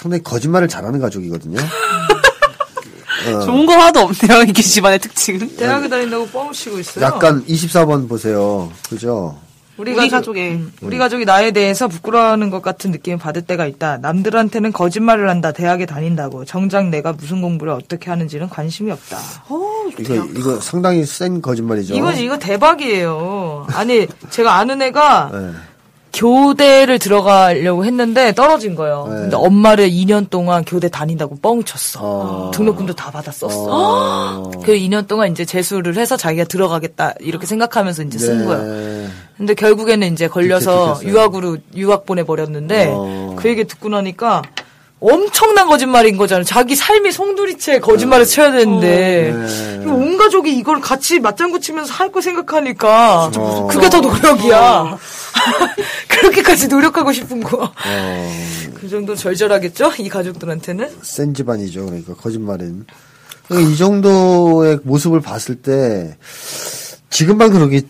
상당히 0.01 0.23
거짓말을 0.23 0.67
잘하는 0.67 0.99
가족이거든요. 0.99 1.59
좋은 3.45 3.67
거 3.67 3.73
하나도 3.73 3.99
없네요. 3.99 4.41
이게 4.47 4.63
집안의 4.63 4.97
특징은. 4.97 5.53
대학에 5.57 5.87
다닌다고 5.87 6.25
뻥을 6.27 6.53
치고 6.53 6.79
있어요. 6.79 7.05
약간 7.05 7.45
24번 7.45 8.09
보세요. 8.09 8.71
그죠? 8.89 9.37
우리, 9.77 9.93
우리 9.93 10.09
가족, 10.09 10.33
가족의- 10.33 10.51
음, 10.53 10.73
우리 10.81 10.97
가족이 10.97 11.25
나에 11.25 11.51
대해서 11.51 11.87
부끄러워하는 11.87 12.49
것 12.49 12.61
같은 12.63 12.89
느낌을 12.91 13.19
받을 13.19 13.43
때가 13.43 13.67
있다. 13.67 13.97
남들한테는 13.97 14.71
거짓말을 14.71 15.29
한다. 15.29 15.51
대학에 15.51 15.85
다닌다고. 15.85 16.45
정작 16.45 16.89
내가 16.89 17.13
무슨 17.13 17.41
공부를 17.41 17.73
어떻게 17.73 18.09
하는지는 18.09 18.49
관심이 18.49 18.91
없다. 18.91 19.17
어, 19.49 19.59
이거 19.99 20.15
이거 20.35 20.59
상당히 20.59 21.05
센 21.05 21.41
거짓말이죠. 21.43 21.93
이거 21.95 22.11
이거 22.11 22.37
대박이에요. 22.39 23.67
아니 23.71 24.07
제가 24.31 24.55
아는 24.55 24.81
애가 24.81 25.29
네. 25.31 25.51
교대를 26.13 26.99
들어가려고 26.99 27.85
했는데 27.85 28.33
떨어진 28.33 28.75
거예요. 28.75 29.07
네. 29.09 29.15
근데 29.21 29.35
엄마를 29.35 29.89
2년 29.89 30.29
동안 30.29 30.63
교대 30.65 30.89
다닌다고 30.89 31.35
뻥쳤어. 31.41 31.99
어. 32.01 32.51
등록금도 32.53 32.93
다 32.93 33.11
받아 33.11 33.31
썼어. 33.31 33.67
어. 33.69 34.51
그 34.63 34.73
2년 34.73 35.07
동안 35.07 35.31
이제 35.31 35.45
재수를 35.45 35.95
해서 35.97 36.17
자기가 36.17 36.45
들어가겠다 36.45 37.13
이렇게 37.19 37.45
생각하면서 37.45 38.03
이제 38.03 38.17
쓴 38.17 38.39
네. 38.39 38.45
거야. 38.45 39.09
근데 39.37 39.53
결국에는 39.53 40.11
이제 40.13 40.27
걸려서. 40.27 40.99
유학으로 41.03 41.57
유학 41.75 42.05
보내 42.05 42.23
버렸는데 42.23 42.91
어. 42.93 43.35
그 43.37 43.49
얘기 43.49 43.63
듣고 43.65 43.89
나니까 43.89 44.41
엄청난 45.01 45.67
거짓말인 45.67 46.15
거잖아요. 46.15 46.43
자기 46.45 46.75
삶이 46.75 47.11
송두리째 47.11 47.79
거짓말을 47.79 48.25
쳐야 48.27 48.51
되는데 48.51 49.33
네. 49.35 49.79
이거 49.81 49.93
온 49.93 50.15
가족이 50.17 50.55
이걸 50.55 50.79
같이 50.79 51.19
맞장구 51.19 51.59
치면서 51.59 51.91
할 51.93 52.11
거 52.11 52.21
생각하니까 52.21 53.31
어. 53.35 53.67
그게 53.71 53.89
더 53.89 53.99
노력이야. 54.01 54.97
그렇게까지 56.09 56.67
노력하고 56.67 57.11
싶은 57.13 57.41
거. 57.41 57.63
어, 57.63 58.31
그 58.75 58.89
정도 58.89 59.15
절절하겠죠? 59.15 59.93
이 59.97 60.07
가족들한테는? 60.09 60.89
센 61.01 61.33
집안이죠. 61.33 61.85
그러니까 61.85 62.13
거짓말은. 62.15 62.85
그러니까 63.47 63.71
이 63.71 63.77
정도의 63.77 64.79
모습을 64.83 65.21
봤을 65.21 65.55
때 65.55 66.15
지금만 67.09 67.51
그러기 67.51 67.83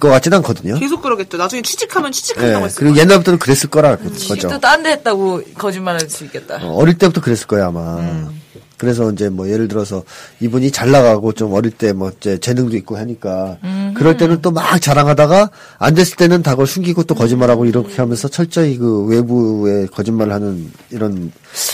것 0.00 0.08
같진 0.08 0.32
않거든요. 0.34 0.78
계속 0.78 1.02
그러겠죠. 1.02 1.36
나중에 1.36 1.62
취직하면 1.62 2.10
취직한다고 2.10 2.60
예, 2.62 2.64
했을 2.64 2.78
그리고 2.78 2.94
거예요. 2.94 3.02
옛날부터는 3.06 3.38
그랬을 3.38 3.70
거라 3.70 3.96
거죠. 3.96 4.48
또 4.48 4.58
딴 4.58 4.82
데 4.82 4.90
했다고 4.92 5.42
거짓말할 5.56 6.08
수 6.08 6.24
있겠다. 6.24 6.56
어, 6.62 6.74
어릴 6.76 6.96
때부터 6.98 7.20
그랬을 7.20 7.46
거야 7.46 7.66
아마. 7.68 7.98
음. 7.98 8.40
그래서 8.78 9.12
이제 9.12 9.28
뭐 9.28 9.46
예를 9.50 9.68
들어서 9.68 10.04
이분이 10.40 10.70
잘 10.70 10.90
나가고 10.90 11.32
좀 11.34 11.52
어릴 11.52 11.70
때뭐 11.70 12.12
이제 12.16 12.38
재능도 12.38 12.74
있고 12.78 12.96
하니까 12.96 13.58
음. 13.62 13.92
그럴 13.94 14.16
때는 14.16 14.40
또 14.40 14.50
막 14.52 14.80
자랑하다가 14.80 15.50
안 15.78 15.94
됐을 15.94 16.16
때는 16.16 16.42
다 16.42 16.52
그걸 16.52 16.66
숨기고 16.66 17.02
또 17.02 17.14
거짓말하고 17.14 17.66
이렇게 17.66 17.94
하면서 17.96 18.26
철저히 18.28 18.78
그 18.78 19.04
외부에 19.04 19.84
거짓말을 19.86 20.32
하는 20.32 20.72
이런 20.90 21.30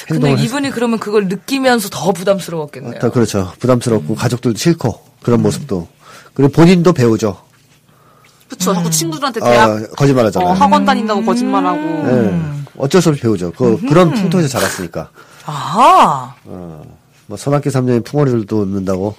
근데 0.08 0.14
행동을 0.14 0.38
했- 0.38 0.44
이분이 0.46 0.70
그러면 0.72 0.98
그걸 0.98 1.28
느끼면서 1.28 1.90
더 1.92 2.10
부담스러웠겠네요. 2.12 2.98
더 2.98 3.12
그렇죠. 3.12 3.52
부담스럽고 3.60 4.14
음. 4.14 4.16
가족들도 4.16 4.58
싫고 4.58 5.00
그런 5.22 5.42
모습도 5.42 5.86
그리고 6.34 6.50
본인도 6.50 6.92
배우죠. 6.92 7.40
그쵸. 8.48 8.70
음. 8.70 8.74
자꾸 8.76 8.90
친구들한테 8.90 9.40
대학 9.40 9.70
아, 9.70 9.86
거짓말하잖아요. 9.96 10.50
어, 10.50 10.52
학원 10.52 10.84
다닌다고 10.84 11.22
거짓말하고. 11.24 11.78
예. 11.80 12.40
어쩔 12.78 13.00
수 13.02 13.08
없이 13.08 13.22
배우죠. 13.22 13.52
그, 13.52 13.80
그런 13.88 14.12
풍토에서 14.12 14.48
자랐으니까. 14.48 15.10
아하! 15.46 16.34
뭐, 16.44 17.36
선악기 17.36 17.70
3년에 17.70 18.04
풍어리를 18.04 18.46
돋는다고. 18.46 19.14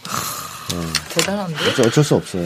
대단한데? 1.09 1.55
어쩔, 1.71 1.87
어쩔 1.87 2.03
수 2.03 2.15
없어요. 2.15 2.43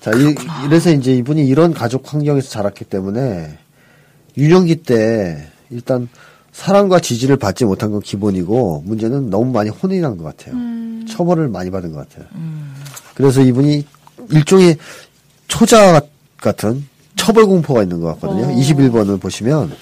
자, 0.00 0.12
이, 0.12 0.34
이래서 0.66 0.90
이제 0.92 1.12
이분이 1.16 1.46
이런 1.46 1.74
가족 1.74 2.12
환경에서 2.12 2.48
자랐기 2.48 2.84
때문에 2.84 3.58
유년기 4.36 4.76
때 4.84 5.48
일단 5.70 6.08
사랑과 6.52 7.00
지지를 7.00 7.36
받지 7.36 7.64
못한 7.64 7.90
건 7.90 8.00
기본이고 8.00 8.82
문제는 8.86 9.30
너무 9.30 9.50
많이 9.52 9.68
혼이 9.68 9.98
난 10.00 10.16
것 10.16 10.24
같아요. 10.24 10.54
처벌을 11.08 11.48
많이 11.48 11.70
받은 11.70 11.92
것 11.92 12.08
같아요. 12.08 12.26
그래서 13.14 13.40
이분이 13.42 13.84
일종의 14.30 14.76
초자 15.48 16.00
같은 16.38 16.86
처벌 17.16 17.46
공포가 17.46 17.82
있는 17.82 18.00
것 18.00 18.08
같거든요. 18.14 18.54
21번을 18.54 19.20
보시면 19.20 19.72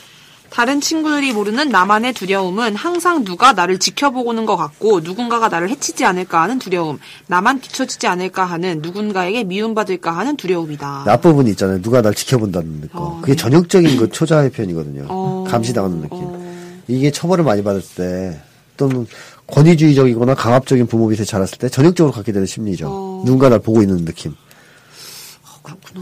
다른 0.54 0.80
친구들이 0.80 1.32
모르는 1.32 1.70
나만의 1.70 2.12
두려움은 2.12 2.76
항상 2.76 3.24
누가 3.24 3.52
나를 3.54 3.80
지켜보고는 3.80 4.46
것 4.46 4.56
같고 4.56 5.00
누군가가 5.00 5.48
나를 5.48 5.68
해치지 5.68 6.04
않을까 6.04 6.42
하는 6.42 6.60
두려움. 6.60 7.00
나만 7.26 7.60
뒤처지지 7.60 8.06
않을까 8.06 8.44
하는 8.44 8.78
누군가에게 8.80 9.42
미움받을까 9.42 10.12
하는 10.12 10.36
두려움이다. 10.36 11.06
앞부분이 11.08 11.50
있잖아요. 11.50 11.82
누가 11.82 12.02
날 12.02 12.14
지켜본다는 12.14 12.88
거. 12.92 13.00
어, 13.00 13.20
그게 13.20 13.32
네. 13.32 13.36
전형적인 13.36 13.96
그 13.96 14.08
초자의 14.10 14.50
표현이거든요. 14.50 15.06
어, 15.08 15.44
감시당하는 15.48 16.02
느낌. 16.02 16.18
어. 16.22 16.80
이게 16.86 17.10
처벌을 17.10 17.42
많이 17.42 17.64
받을 17.64 17.82
때 17.82 18.40
또는 18.76 19.08
권위주의적이거나 19.48 20.36
강압적인 20.36 20.86
부모 20.86 21.08
밑에 21.08 21.24
자랐을 21.24 21.58
때 21.58 21.68
전형적으로 21.68 22.12
갖게 22.12 22.30
되는 22.30 22.46
심리죠. 22.46 22.86
어. 22.88 23.22
누군가 23.24 23.48
날 23.48 23.58
보고 23.58 23.82
있는 23.82 24.04
느낌. 24.04 24.36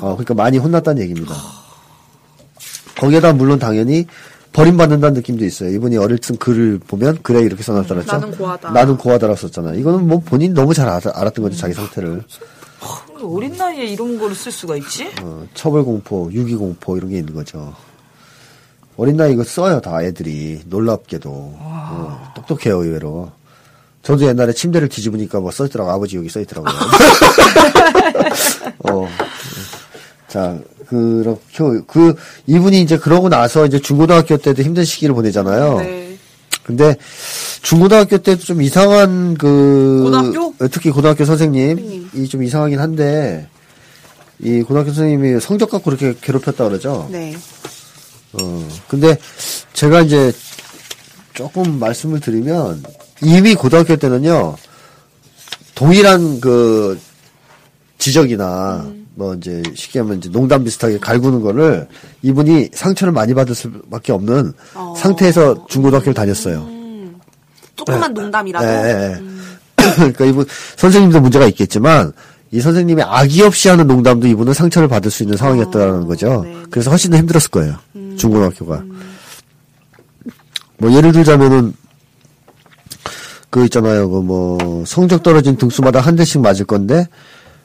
어, 0.01 0.17
그러니까 0.17 0.35
많이 0.35 0.59
혼났다는 0.59 1.03
얘기입니다. 1.03 1.35
거기에다 2.99 3.33
물론 3.33 3.59
당연히 3.59 4.07
버림받는다는 4.53 5.15
느낌도 5.15 5.45
있어요. 5.45 5.71
이분이 5.71 5.97
어릴 5.97 6.19
적 6.19 6.39
글을 6.39 6.79
보면 6.87 7.19
그래 7.23 7.41
이렇게 7.41 7.63
써놨더랬죠. 7.63 8.13
나는 8.13 8.31
고하다. 8.33 8.71
나는 8.71 8.97
고하다라고 8.97 9.37
썼잖아. 9.37 9.75
이거는 9.75 10.07
뭐 10.07 10.21
본인 10.21 10.53
너무 10.53 10.75
잘 10.75 10.89
알았, 10.89 11.07
알았던 11.07 11.43
거죠 11.43 11.57
자기 11.57 11.73
상태를. 11.75 12.23
어린 13.23 13.57
나이에 13.57 13.85
이런 13.87 14.19
거를 14.19 14.35
쓸 14.35 14.51
수가 14.53 14.77
있지? 14.77 15.09
어, 15.23 15.47
처벌 15.55 15.85
공포, 15.85 16.29
유기 16.33 16.57
공포 16.57 16.97
이런 16.97 17.11
게 17.11 17.19
있는 17.19 17.35
거죠. 17.35 17.75
어린 18.97 19.17
나이 19.17 19.33
이거 19.33 19.43
써요 19.45 19.81
다 19.81 20.03
애들이 20.03 20.61
놀랍게도 20.67 21.31
어, 21.31 22.33
똑똑해요 22.35 22.83
의외로. 22.83 23.31
저도 24.03 24.27
옛날에 24.27 24.53
침대를 24.53 24.89
뒤집으니까 24.89 25.41
뭐 25.41 25.51
써있더라고 25.51 25.91
아버지 25.91 26.17
여기 26.17 26.29
써있더라고요. 26.29 26.75
어. 28.91 29.09
자, 30.29 30.59
그렇게 30.89 31.41
그 31.87 32.15
이분이 32.47 32.81
이제 32.81 32.99
그러고 32.99 33.29
나서 33.29 33.65
이제 33.65 33.81
중고등학교 33.81 34.37
때도 34.37 34.63
힘든 34.63 34.85
시기를 34.85 35.15
보내잖아요. 35.15 35.79
네. 35.79 36.19
근데 36.65 36.97
중고등학교 37.63 38.19
때도 38.19 38.43
좀 38.43 38.63
이상한 38.63 39.35
그 39.35 40.03
고등학교? 40.05 40.55
특히 40.71 40.91
고등학교 40.91 41.25
선생님이 41.25 41.83
선생님. 41.83 42.29
좀 42.29 42.43
이상하긴 42.43 42.79
한데 42.79 43.49
이 44.41 44.63
고등학교 44.63 44.93
선생님이 44.93 45.41
성적 45.41 45.71
갖고 45.71 45.91
그렇게 45.91 46.15
괴롭혔다 46.21 46.69
그러죠. 46.69 47.09
네. 47.11 47.35
어. 48.35 48.69
근데 48.89 49.17
제가 49.73 50.03
이제 50.03 50.33
조금 51.35 51.79
말씀을 51.79 52.21
드리면 52.21 52.83
이미 53.23 53.55
고등학교 53.55 53.97
때는요 53.97 54.57
동일한 55.75 56.41
그 56.41 56.99
지적이나 57.99 58.87
뭐 59.15 59.35
이제 59.35 59.63
쉽게 59.75 60.01
하면 60.01 60.19
이제 60.19 60.31
농담 60.31 60.65
비슷하게 60.65 60.99
갈구는 60.99 61.41
거를 61.41 61.89
이분이 62.23 62.71
상처를 62.73 63.13
많이 63.13 63.35
받을 63.35 63.55
수밖에 63.55 64.13
없는 64.13 64.53
어. 64.75 64.95
상태에서 64.97 65.67
중고등학교를 65.69 66.15
다녔어요. 66.15 66.67
조그만 67.77 68.13
농담이라도. 68.15 68.67
예, 68.67 68.71
예, 68.71 69.13
예. 69.13 69.93
그러니까 69.97 70.25
이분 70.25 70.47
선생님도 70.77 71.21
문제가 71.21 71.47
있겠지만 71.47 72.13
이 72.51 72.61
선생님이 72.61 73.03
악의 73.03 73.43
없이 73.43 73.69
하는 73.69 73.87
농담도 73.87 74.27
이분은 74.29 74.53
상처를 74.53 74.89
받을 74.89 75.11
수 75.11 75.23
있는 75.23 75.37
상황이었다는 75.37 76.07
거죠. 76.07 76.43
네. 76.45 76.55
그래서 76.71 76.91
훨씬 76.91 77.11
더 77.11 77.17
힘들었을 77.17 77.51
거예요. 77.51 77.77
중고등학교가. 78.17 78.83
뭐 80.79 80.93
예를 80.93 81.13
들자면은 81.13 81.75
그 83.53 83.65
있잖아요. 83.67 84.09
그 84.09 84.23
뭐 84.23 84.83
성적 84.87 85.23
떨어진 85.23 85.57
등수마다 85.57 86.01
한 86.01 86.17
대씩 86.17 86.41
맞을 86.41 86.65
건데 86.65 87.07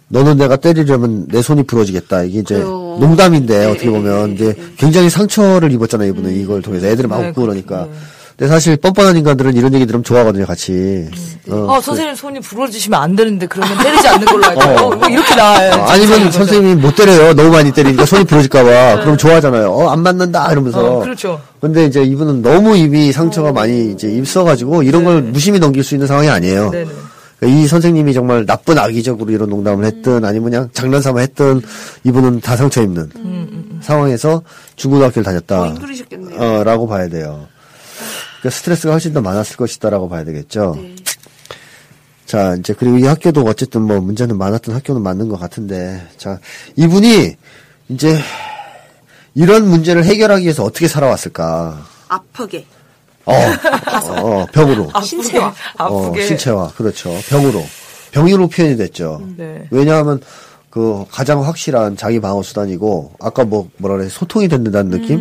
너는 0.10 0.38
내가 0.38 0.58
때리려면 0.58 1.28
내 1.28 1.42
손이 1.42 1.64
부러지겠다. 1.64 2.24
이게 2.24 2.40
이제 2.40 2.56
그래요. 2.56 2.98
농담인데 3.00 3.60
네, 3.60 3.66
어떻게 3.66 3.90
보면 3.90 4.28
네, 4.30 4.34
이제 4.36 4.54
네. 4.54 4.64
굉장히 4.78 5.10
상처를 5.10 5.72
입었잖아요. 5.72 6.10
이분은 6.10 6.36
이걸 6.36 6.62
통해서 6.62 6.88
애들이 6.88 7.08
막 7.08 7.22
네, 7.22 7.30
웃고. 7.30 7.42
그러니까. 7.42 7.88
네. 8.38 8.46
근데 8.46 8.54
사실 8.54 8.78
뻔뻔한 8.78 9.18
인간들은 9.18 9.56
이런 9.56 9.74
얘기 9.74 9.88
들으면 9.88 10.04
좋아하거든요. 10.04 10.46
같이. 10.46 11.10
어, 11.50 11.74
아, 11.76 11.82
선생님 11.82 12.14
손이 12.14 12.40
부러지시면 12.42 13.02
안 13.02 13.16
되는데 13.16 13.48
그러면 13.48 13.76
때리지 13.80 14.08
않는 14.08 14.26
걸로 14.26 14.46
알죠. 14.46 14.60
어. 14.68 14.86
어, 14.86 14.96
뭐 14.96 15.08
이렇게 15.10 15.34
나와요. 15.36 15.72
어, 15.74 15.86
아니면 15.88 16.32
선생님이 16.32 16.76
못 16.76 16.96
때려요. 16.96 17.34
너무 17.34 17.50
많이 17.50 17.72
때리니까 17.72 18.06
손이 18.06 18.26
부러질까봐. 18.26 19.02
그럼 19.02 19.18
좋아하잖아요. 19.18 19.72
어, 19.72 19.90
안 19.90 20.02
맞는다. 20.02 20.52
이러면서. 20.52 20.98
어, 20.98 21.00
그렇죠. 21.00 21.42
근데 21.60 21.86
이제 21.86 22.04
이분은 22.04 22.44
너무 22.44 22.78
이미 22.78 23.12
상처가 23.12 23.52
많이 23.52 23.92
이제 23.92 24.08
입어가지고 24.08 24.84
이런 24.84 25.04
걸 25.04 25.24
무심히 25.24 25.58
넘길 25.60 25.84
수 25.84 25.96
있는 25.96 26.06
상황이 26.06 26.30
아니에요. 26.30 26.70
네네. 26.70 26.92
그러니까 27.40 27.60
이 27.60 27.68
선생님이 27.68 28.14
정말 28.14 28.46
나쁜 28.46 28.78
악의적으로 28.78 29.32
이런 29.32 29.50
농담을 29.50 29.86
했든 29.86 30.26
아니면 30.26 30.52
그냥 30.52 30.70
장난삼아 30.74 31.22
했든 31.22 31.62
이분은 32.04 32.42
다 32.42 32.56
상처 32.56 32.84
입는 32.84 33.10
상황에서 33.82 34.44
중고등학교를 34.76 35.24
다녔다. 35.24 35.74
어, 36.38 36.64
라고 36.64 36.88
봐야 36.88 37.08
돼요. 37.10 37.48
그러니까 38.48 38.50
스트레스가 38.50 38.94
훨씬 38.94 39.14
더 39.14 39.22
많았을 39.22 39.58
것이다라고 39.58 40.10
봐야 40.10 40.24
되겠죠. 40.24 40.76
네. 40.78 40.96
자, 42.26 42.56
이제 42.56 42.74
그리고 42.78 42.98
이 42.98 43.06
학교도 43.06 43.42
어쨌든 43.42 43.82
뭐 43.84 44.00
문제는 44.00 44.38
많았던 44.38 44.76
학교는 44.76 45.02
맞는 45.02 45.30
것 45.30 45.40
같은데, 45.40 46.06
자, 46.18 46.40
이분이 46.76 47.36
이제 47.90 48.18
이런 49.34 49.68
문제를 49.68 50.04
해결하기 50.04 50.44
위해서 50.44 50.64
어떻게 50.64 50.88
살아왔을까? 50.88 51.86
아프게. 52.08 52.66
어, 53.26 53.34
어, 54.22 54.46
병으로. 54.54 54.90
신체화. 55.04 55.54
아프게. 55.78 56.22
어, 56.22 56.26
신체화, 56.26 56.68
그렇죠. 56.76 57.14
병으로. 57.30 57.64
병으로 58.12 58.48
표현이 58.48 58.78
됐죠. 58.78 59.22
네. 59.38 59.68
왜냐하면 59.70 60.22
그 60.70 61.06
가장 61.10 61.46
확실한 61.46 61.98
자기 61.98 62.20
방어 62.20 62.42
수단이고, 62.42 63.14
아까 63.20 63.44
뭐, 63.44 63.70
뭐라 63.78 63.98
그래, 63.98 64.10
소통이 64.10 64.48
된다는 64.48 64.92
느낌? 64.92 65.18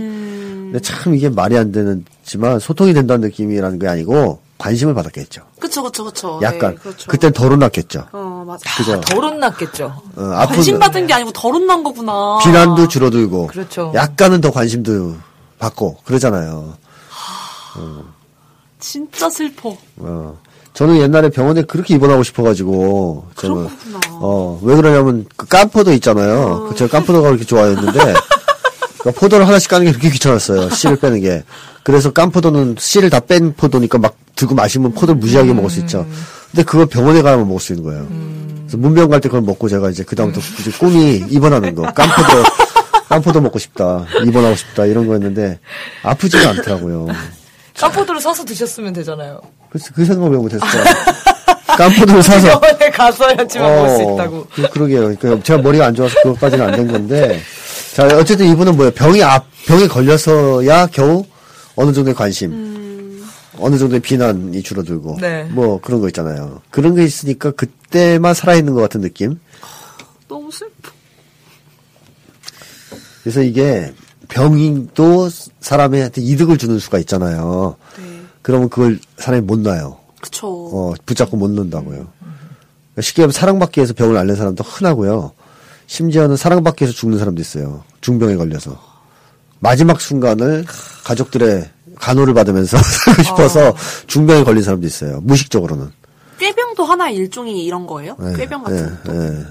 근데 0.71 0.81
참 0.81 1.15
이게 1.15 1.29
말이 1.29 1.57
안 1.57 1.73
되는 1.73 2.05
지만, 2.27 2.59
소통이 2.59 2.93
된다는 2.93 3.29
느낌이라는 3.29 3.79
게 3.79 3.87
아니고, 3.89 4.41
관심을 4.59 4.95
받았겠죠. 4.95 5.43
그쵸, 5.61 5.83
그쵸, 5.83 6.05
그쵸. 6.05 6.41
약간. 6.43 6.73
네, 6.75 6.81
그렇죠. 6.81 7.09
그땐 7.11 7.33
덜 7.33 7.53
혼났겠죠. 7.53 8.07
어, 8.13 8.45
맞아. 8.47 8.63
그죠? 8.77 9.01
덜 9.03 9.23
혼났겠죠. 9.25 9.85
어, 10.17 10.47
관심 10.49 10.79
받은 10.79 11.07
게 11.07 11.13
아니고 11.15 11.31
덜 11.33 11.53
혼난 11.53 11.85
거구나. 11.85 12.39
비난도 12.43 12.89
줄어들고 12.89 13.49
그렇죠. 13.49 13.93
약간은 13.95 14.41
더 14.41 14.51
관심도 14.51 15.15
받고 15.59 15.99
그러잖아요. 16.05 16.75
진짜 18.79 19.29
슬퍼. 19.29 19.77
어. 19.97 20.39
저는 20.73 20.99
옛날에 20.99 21.31
병원에 21.31 21.63
그렇게 21.63 21.95
입원하고 21.95 22.23
싶어가지고 22.23 23.27
저는 23.37 23.55
그런 23.57 23.69
거구나. 23.99 24.01
어 24.21 24.59
왜 24.63 24.75
그러냐면 24.77 25.27
그 25.37 25.47
깐포도 25.47 25.93
있잖아요. 25.95 26.67
그 26.71 26.75
제가 26.77 26.91
깐포도가 26.99 27.29
그렇게 27.29 27.45
좋아했는데 27.45 28.15
그러니까 29.07 29.21
포도를 29.21 29.47
하나씩 29.47 29.71
까는 29.71 29.87
게 29.87 29.93
그렇게 29.93 30.11
귀찮았어요. 30.11 30.71
씨를 30.71 30.97
빼는 30.97 31.21
게. 31.21 31.45
그래서 31.85 32.13
깐 32.13 32.31
포도는 32.33 32.75
씨를 32.79 33.09
다 33.11 33.21
뺀 33.21 33.55
포도니까 33.55 33.99
막 33.99 34.17
들고 34.35 34.55
마시면 34.57 34.93
포도를 34.95 35.15
무지하게 35.15 35.53
먹을 35.53 35.71
수 35.71 35.79
있죠. 35.81 36.05
근데 36.51 36.65
그걸 36.65 36.87
병원에 36.87 37.23
가면 37.23 37.47
먹을 37.47 37.61
수 37.61 37.73
있는 37.73 37.85
거예요. 37.85 38.07
그래서 38.67 38.77
문병 38.79 39.09
갈 39.11 39.21
때 39.21 39.29
그걸 39.29 39.43
먹고 39.43 39.69
제가 39.69 39.91
이제 39.91 40.03
그다음부터 40.03 40.45
이제 40.61 40.71
꿈이 40.73 41.25
입원하는 41.29 41.75
거. 41.77 41.83
깐 41.93 42.09
포도 42.09 42.43
깐 43.09 43.23
포도 43.23 43.41
먹고 43.41 43.59
싶다. 43.61 44.05
입원하고 44.25 44.57
싶다. 44.57 44.87
이런 44.87 45.07
거였는데 45.07 45.61
아프지가 46.03 46.51
않더라고요. 46.51 47.07
깜포도를 47.79 48.21
사서 48.21 48.45
드셨으면 48.45 48.93
되잖아요. 48.95 49.41
그래서 49.71 49.91
그 49.95 50.05
생각 50.05 50.27
왜 50.31 50.37
못했을까? 50.39 50.67
깐포도를 51.77 52.23
사서 52.23 52.59
병원에 52.59 52.91
가서야지만 52.91 53.77
먹을 53.77 53.97
수 53.97 54.03
있다고. 54.03 54.47
그, 54.55 54.71
그러게요. 54.71 55.15
그러니까 55.19 55.43
제가 55.45 55.63
머리가 55.63 55.87
안 55.87 55.95
좋아서 55.95 56.15
그것까지는 56.23 56.67
안 56.67 56.75
된 56.75 56.89
건데. 56.91 57.41
자, 57.97 58.07
어쨌든 58.19 58.47
이분은 58.49 58.77
뭐예요? 58.77 58.93
병이 58.93 59.23
앞, 59.23 59.47
병에 59.65 59.89
걸려서야 59.89 60.89
겨우 60.89 61.25
어느 61.77 61.95
정도의 61.95 62.15
관심, 62.15 63.25
어느 63.57 63.79
정도의 63.79 64.01
비난이 64.01 64.63
줄어들고, 64.63 65.17
네. 65.19 65.45
뭐 65.45 65.81
그런 65.81 66.03
거 66.03 66.09
있잖아요. 66.09 66.61
그런 66.69 66.95
게 66.95 67.05
있으니까 67.05 67.53
그때만 67.53 68.35
살아있는 68.35 68.75
것 68.75 68.83
같은 68.83 69.01
느낌? 69.01 69.41
너무 70.29 70.53
슬퍼. 70.53 70.91
그래서 73.23 73.41
이게 73.41 73.95
병도 74.29 75.31
사람한테 75.61 76.21
이득을 76.21 76.59
주는 76.59 76.79
수가 76.79 76.99
있잖아요. 76.99 77.77
네. 77.97 78.21
그러면 78.43 78.69
그걸 78.69 78.99
사람이 79.17 79.47
못 79.47 79.61
놔요. 79.61 79.97
그쵸. 80.21 80.49
어, 80.49 80.95
붙잡고 81.07 81.39
못 81.39 81.51
논다고요. 81.51 82.09
쉽게 83.01 83.23
하면 83.23 83.33
사랑받기 83.33 83.81
위해서 83.81 83.95
병을 83.95 84.19
앓는 84.19 84.37
사람도 84.37 84.65
흔하고요. 84.65 85.33
심지어는 85.87 86.37
사랑받기 86.37 86.85
위해서 86.85 86.97
죽는 86.97 87.19
사람도 87.19 87.41
있어요. 87.41 87.85
중병에 88.01 88.37
걸려서. 88.37 88.79
마지막 89.61 90.01
순간을 90.01 90.65
가족들의 91.05 91.71
간호를 91.97 92.35
받으면서 92.35 92.77
살고 92.83 93.23
싶어서 93.23 93.75
중병에 94.07 94.45
걸린 94.45 94.63
사람도 94.63 94.87
있어요. 94.87 95.21
무식적으로는. 95.23 95.91
꾀병도 96.39 96.85
하나의 96.85 97.17
일종이 97.17 97.65
이런 97.65 97.87
거예요? 97.87 98.17
예, 98.21 98.37
꾀병 98.37 98.65
같은 98.65 98.79
예, 98.79 99.11
것도? 99.11 99.23
예. 99.23 99.47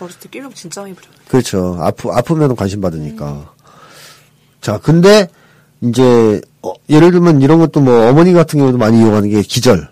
어렸을 0.00 0.20
때 0.20 0.28
꾀병 0.30 0.54
진짜 0.54 0.80
많이 0.80 0.94
부렸네. 0.94 1.16
그렇죠. 1.28 1.76
아프, 1.80 2.08
아프면 2.10 2.56
관심 2.56 2.80
받으니까. 2.80 3.52
자, 4.60 4.78
근데, 4.78 5.28
이제, 5.82 6.40
어, 6.62 6.72
예를 6.88 7.10
들면 7.10 7.42
이런 7.42 7.58
것도 7.58 7.80
뭐, 7.80 8.08
어머니 8.08 8.32
같은 8.32 8.58
경우도 8.58 8.78
많이 8.78 8.98
이용하는 8.98 9.28
게 9.28 9.42
기절. 9.42 9.88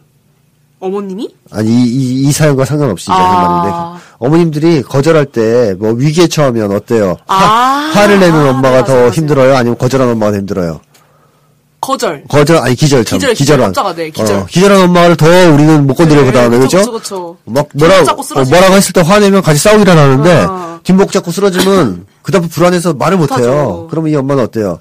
어머님이? 0.78 1.34
아니, 1.51 1.68
이, 1.68 1.84
이, 1.84 2.22
이 2.22 2.32
사연과 2.32 2.64
상관없이 2.64 3.11
아. 3.11 3.14
한 3.14 3.72
말인데, 3.92 4.05
어머님들이 4.20 4.82
거절할 4.82 5.24
때, 5.24 5.74
뭐, 5.78 5.92
위기에 5.92 6.26
처하면 6.28 6.72
어때요? 6.72 7.16
아. 7.26 7.90
화, 7.94 8.06
를 8.06 8.20
내는 8.20 8.38
아, 8.38 8.50
엄마가 8.50 8.70
맞아요, 8.70 8.84
더 8.84 8.94
맞아요. 8.94 9.08
힘들어요? 9.08 9.56
아니면 9.56 9.78
거절하는 9.78 10.12
엄마가 10.12 10.32
더 10.32 10.38
힘들어요? 10.38 10.80
거절. 11.80 12.24
거절, 12.28 12.58
아니, 12.58 12.74
기절 12.74 13.02
참. 13.06 13.18
기절, 13.18 13.34
기절. 13.34 13.58
깜짝아, 13.58 13.94
네, 13.94 14.10
기절. 14.10 14.36
어, 14.36 14.46
기절한 14.46 14.82
엄마를 14.82 15.16
더 15.16 15.26
우리는 15.26 15.86
못 15.86 15.94
건드려, 15.94 16.22
그 16.26 16.32
다음에, 16.32 16.58
그쵸, 16.58 16.78
그죠? 16.78 16.92
그쵸. 16.92 17.36
막 17.46 17.66
뭐라, 17.72 18.02
어. 18.02 18.44
뭐라고 18.44 18.74
했을 18.74 18.92
때 18.92 19.00
화내면 19.00 19.40
같이 19.40 19.58
싸우기라 19.58 19.96
하는데, 19.96 20.44
어. 20.44 20.80
뒷목 20.82 21.12
잡고 21.12 21.30
쓰러지면, 21.30 22.04
그 22.20 22.30
다음에 22.30 22.46
불안해서 22.46 22.92
말을 22.92 23.16
못 23.16 23.32
해요. 23.38 23.86
그러면 23.88 24.12
이 24.12 24.16
엄마는 24.16 24.44
어때요? 24.44 24.80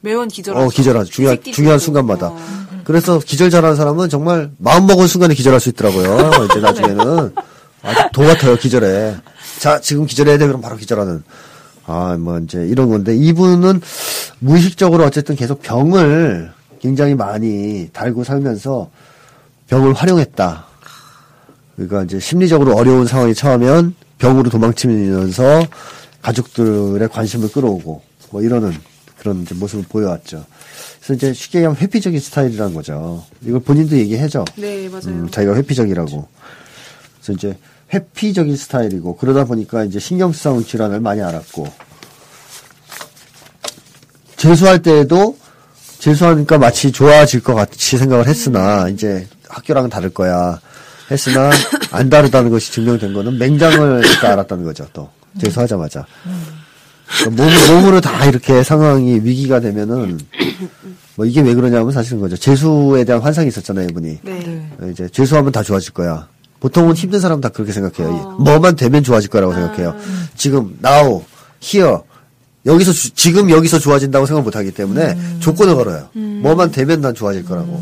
매원 0.00 0.26
기절하죠. 0.26 0.66
어, 0.66 0.68
기절하죠. 0.68 1.10
중요한, 1.12 1.38
중요한. 1.52 1.78
순간마다. 1.78 2.28
어. 2.28 2.38
그래서 2.82 3.20
기절 3.24 3.48
잘하는 3.50 3.76
사람은 3.76 4.08
정말 4.08 4.50
마음 4.58 4.86
먹은 4.88 5.06
순간에 5.06 5.34
기절할 5.34 5.60
수 5.60 5.68
있더라고요. 5.68 6.30
이제 6.50 6.58
나중에는. 6.60 7.32
아주 7.82 8.08
도 8.12 8.22
같아요, 8.22 8.56
기절에. 8.56 9.16
자, 9.58 9.80
지금 9.80 10.06
기절해야 10.06 10.38
돼. 10.38 10.46
그럼 10.46 10.60
바로 10.60 10.76
기절하는. 10.76 11.22
아, 11.86 12.16
뭐, 12.18 12.38
이제 12.38 12.66
이런 12.66 12.88
건데, 12.88 13.16
이분은 13.16 13.80
무의식적으로 14.40 15.04
어쨌든 15.04 15.36
계속 15.36 15.62
병을 15.62 16.50
굉장히 16.80 17.14
많이 17.14 17.88
달고 17.92 18.24
살면서 18.24 18.90
병을 19.68 19.94
활용했다. 19.94 20.66
그러니까 21.76 22.02
이제 22.04 22.18
심리적으로 22.18 22.74
어려운 22.74 23.06
상황이 23.06 23.34
처하면 23.34 23.94
병으로 24.18 24.50
도망치면서 24.50 25.66
가족들의 26.22 27.08
관심을 27.08 27.52
끌어오고 27.52 28.02
뭐 28.30 28.42
이러는 28.42 28.72
그런 29.18 29.42
이제 29.42 29.54
모습을 29.54 29.84
보여왔죠. 29.88 30.44
그래서 30.98 31.14
이제 31.14 31.32
쉽게 31.32 31.58
얘기하면 31.58 31.76
회피적인 31.80 32.18
스타일이라는 32.18 32.74
거죠. 32.74 33.24
이걸 33.42 33.60
본인도 33.60 33.96
얘기해죠. 33.96 34.44
네, 34.56 34.88
맞아요. 34.88 35.06
음, 35.06 35.28
자기가 35.30 35.54
회피적이라고. 35.54 36.22
그 36.22 36.26
래서 37.26 37.32
이제 37.32 37.58
회피적인 37.92 38.56
스타일이고 38.56 39.16
그러다 39.16 39.44
보니까 39.44 39.84
이제 39.84 39.98
신경성 39.98 40.64
질환을 40.64 41.00
많이 41.00 41.20
알았고. 41.22 41.66
재수할 44.36 44.82
때에도 44.82 45.36
재수하니까 45.98 46.58
마치 46.58 46.92
좋아질 46.92 47.42
것 47.42 47.54
같이 47.54 47.98
생각을 47.98 48.26
했으나 48.28 48.88
이제 48.88 49.26
학교랑은 49.48 49.90
다를 49.90 50.10
거야. 50.10 50.60
했으나 51.10 51.50
안 51.92 52.10
다르다는 52.10 52.50
것이 52.50 52.72
증명된 52.72 53.12
거는 53.12 53.38
맹장을 53.38 54.02
또 54.20 54.26
알았다는 54.26 54.64
거죠 54.64 54.86
또. 54.92 55.08
재수하자마자. 55.40 56.04
그러니까 57.20 57.42
몸, 57.44 57.76
몸으로 57.76 58.00
다 58.00 58.24
이렇게 58.26 58.62
상황이 58.64 59.20
위기가 59.22 59.60
되면은 59.60 60.18
뭐 61.14 61.24
이게 61.24 61.40
왜 61.40 61.54
그러냐면 61.54 61.92
사실은 61.92 62.20
거죠. 62.20 62.36
재수에 62.36 63.04
대한 63.04 63.22
환상이 63.22 63.48
있었잖아요 63.48 63.86
이분이. 63.90 64.18
네. 64.22 64.70
이제 64.90 65.08
재수하면 65.08 65.52
다 65.52 65.62
좋아질 65.62 65.92
거야. 65.92 66.28
보통은 66.60 66.94
힘든 66.94 67.20
사람은 67.20 67.40
다 67.40 67.48
그렇게 67.50 67.72
생각해요. 67.72 68.36
뭐만 68.40 68.76
되면 68.76 69.02
좋아질 69.02 69.30
거라고 69.30 69.52
생각해요. 69.54 69.94
지금 70.36 70.76
now, 70.84 71.22
here 71.62 71.98
여기서 72.64 72.92
주- 72.92 73.10
지금 73.14 73.50
여기서 73.50 73.78
좋아진다고 73.78 74.26
생각 74.26 74.42
못 74.42 74.56
하기 74.56 74.72
때문에 74.72 75.16
조건을 75.40 75.74
걸어요. 75.76 76.08
뭐만 76.42 76.70
되면 76.72 77.00
난 77.00 77.14
좋아질 77.14 77.44
거라고. 77.44 77.80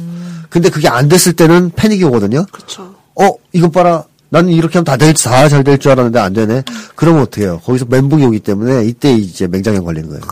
근데 0.50 0.68
그게 0.70 0.88
안 0.88 1.08
됐을 1.08 1.32
때는 1.32 1.70
패닉이 1.74 2.04
오거든요. 2.04 2.44
그렇죠. 2.52 2.94
어, 3.14 3.30
이것 3.52 3.72
봐라. 3.72 4.04
나는 4.28 4.50
이렇게 4.52 4.74
하면 4.78 4.84
다 4.84 4.96
될, 4.96 5.14
다 5.14 5.48
잘 5.48 5.62
될 5.64 5.78
줄 5.78 5.92
알았는데 5.92 6.18
안 6.18 6.32
되네. 6.32 6.64
그러면 6.96 7.22
어떡해요. 7.22 7.60
거기서 7.60 7.86
멘붕이 7.88 8.24
오기 8.26 8.40
때문에 8.40 8.84
이때 8.84 9.12
이제 9.14 9.46
맹장염 9.46 9.84
걸리는 9.84 10.08
거예요. 10.08 10.22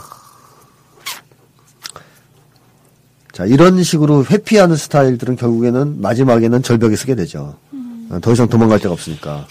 자, 3.32 3.46
이런 3.46 3.82
식으로 3.82 4.24
회피하는 4.26 4.76
스타일들은 4.76 5.36
결국에는 5.36 6.00
마지막에는 6.02 6.62
절벽에 6.62 6.96
서게 6.96 7.14
되죠. 7.14 7.56
어, 8.12 8.20
더 8.20 8.32
이상 8.32 8.48
도망갈 8.48 8.78
데가 8.78 8.92
없으니까. 8.92 9.48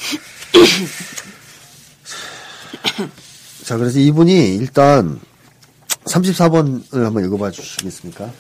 자, 3.66 3.78
그래서 3.78 4.00
이분이 4.00 4.56
일단 4.56 5.20
34번을 6.06 7.04
한번 7.04 7.26
읽어봐 7.26 7.52
주시겠습니까? 7.52 8.32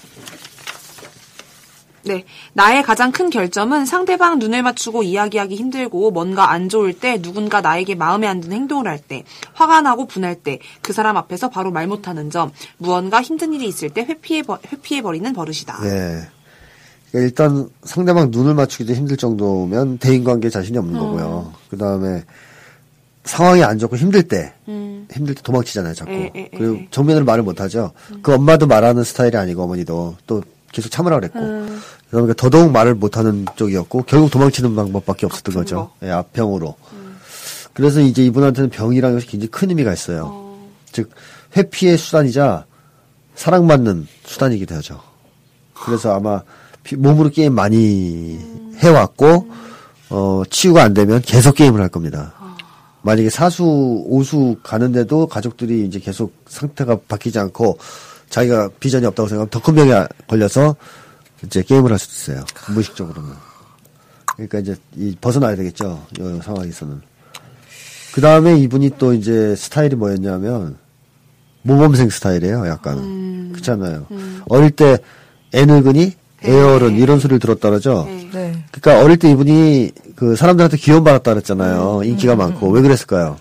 네. 2.04 2.26
나의 2.54 2.84
가장 2.84 3.12
큰 3.12 3.30
결점은 3.30 3.86
상대방 3.86 4.40
눈을 4.40 4.64
맞추고 4.64 5.04
이야기하기 5.04 5.56
힘들고 5.56 6.12
뭔가 6.12 6.52
안 6.52 6.70
좋을 6.70 6.94
때 6.94 7.22
누군가 7.22 7.62
나에게 7.62 7.96
마음에 7.96 8.28
안 8.28 8.42
드는 8.42 8.56
행동을 8.56 8.88
할 8.88 9.00
때, 9.00 9.24
화가 9.54 9.82
나고 9.82 10.08
분할 10.08 10.36
때, 10.36 10.60
그 10.82 10.94
사람 10.94 11.18
앞에서 11.18 11.50
바로 11.50 11.72
말 11.72 11.88
못하는 11.88 12.30
점, 12.30 12.52
무언가 12.78 13.22
힘든 13.22 13.54
일이 13.54 13.68
있을 13.68 13.90
때 13.92 14.02
회피해, 14.02 14.44
버, 14.44 14.60
회피해버리는 14.72 15.34
버릇이다. 15.34 15.80
예. 15.84 16.41
그러니까 17.12 17.28
일단 17.28 17.70
상대방 17.84 18.30
눈을 18.32 18.54
맞추기도 18.54 18.94
힘들 18.94 19.18
정도면 19.18 19.98
대인관계에 19.98 20.50
자신이 20.50 20.78
없는 20.78 20.98
거고요. 21.00 21.54
그 21.70 21.78
다음에 21.78 22.24
상황이 23.24 23.64
안 23.64 23.78
좋고 23.78 23.98
힘들 23.98 24.24
때, 24.24 24.54
힘들 24.66 25.36
때 25.36 25.42
도망치잖아요, 25.44 25.94
자꾸. 25.94 26.12
예, 26.12 26.32
예, 26.36 26.50
그리고 26.58 26.76
예. 26.76 26.88
정면으로 26.90 27.26
말을 27.26 27.44
못하죠. 27.44 27.92
그 28.22 28.34
엄마도 28.34 28.66
말하는 28.66 29.04
스타일이 29.04 29.38
아니고 29.38 29.64
어머니도 29.64 30.16
또 30.26 30.42
계속 30.72 30.90
참으라 30.90 31.20
그랬고. 31.20 31.40
그러니까 32.10 32.34
더더욱 32.34 32.72
말을 32.72 32.96
못하는 32.96 33.46
쪽이었고 33.56 34.04
결국 34.04 34.32
도망치는 34.32 34.76
방법밖에 34.76 35.26
없었던 35.26 35.54
거죠. 35.54 35.76
거. 35.76 35.92
예, 36.04 36.10
앞병으로. 36.12 36.76
그래서 37.74 38.00
이제 38.02 38.24
이분한테는 38.26 38.70
병이라는 38.70 39.18
것이 39.18 39.28
굉장히 39.28 39.50
큰 39.52 39.70
의미가 39.70 39.94
있어요. 39.94 40.58
즉 40.92 41.10
회피의 41.56 41.98
수단이자 41.98 42.66
사랑받는 43.36 44.08
수단이기도 44.26 44.76
하죠. 44.76 45.00
그래서 45.74 46.14
아마 46.16 46.40
피- 46.40 46.46
몸으로 46.98 47.30
게임 47.30 47.54
많이 47.54 48.40
해왔고 48.78 49.48
어 50.10 50.44
치유가 50.50 50.84
안 50.84 50.94
되면 50.94 51.22
계속 51.22 51.56
게임을 51.56 51.80
할 51.82 51.90
겁니다. 51.90 52.34
만약에 53.04 53.30
사수 53.30 54.04
오수 54.06 54.58
가는데도 54.62 55.28
가족들이 55.28 55.86
이제 55.86 56.00
계속 56.00 56.34
상태가 56.48 57.00
바뀌지 57.08 57.40
않고 57.40 57.78
자기가 58.30 58.70
비전이 58.80 59.06
없다고 59.08 59.28
생각하면 59.30 59.50
더 59.50 59.60
큰 59.60 59.76
병에 59.76 60.06
걸려서 60.28 60.76
이제 61.44 61.64
게임을 61.64 61.92
할 61.92 61.98
수도 61.98 62.14
있어요. 62.34 62.46
무의식적으로는. 62.74 63.32
그러니까 64.36 64.60
이제 64.60 64.76
이 64.96 65.16
벗어나야 65.20 65.56
되겠죠. 65.56 66.06
이 66.20 66.40
상황에서는. 66.44 67.02
그 68.14 68.22
다음에 68.22 68.58
이분이 68.60 68.92
또 68.98 69.14
이제 69.14 69.56
스타일이 69.56 69.96
뭐였냐면 69.96 70.78
모범생 71.64 72.10
스타일이에요. 72.10 72.68
약간 72.68 73.52
그렇잖아요. 73.54 74.06
어릴 74.50 74.72
때 74.72 74.98
애늙은이 75.54 76.14
애어른 76.44 76.96
이런 76.98 77.20
소리를 77.20 77.40
들었다 77.40 77.70
그러죠. 77.70 78.06
네. 78.08 78.30
네. 78.34 78.64
그러니까 78.72 79.04
어릴 79.06 79.18
때 79.18 79.30
이분이 79.32 79.92
그 80.16 80.36
사람들한테 80.36 80.78
귀여움 80.78 81.04
받았다 81.04 81.34
그랬잖아요. 81.34 82.02
인기가 82.04 82.36
많고 82.36 82.70
왜 82.70 82.82
그랬을까요? 82.82 83.38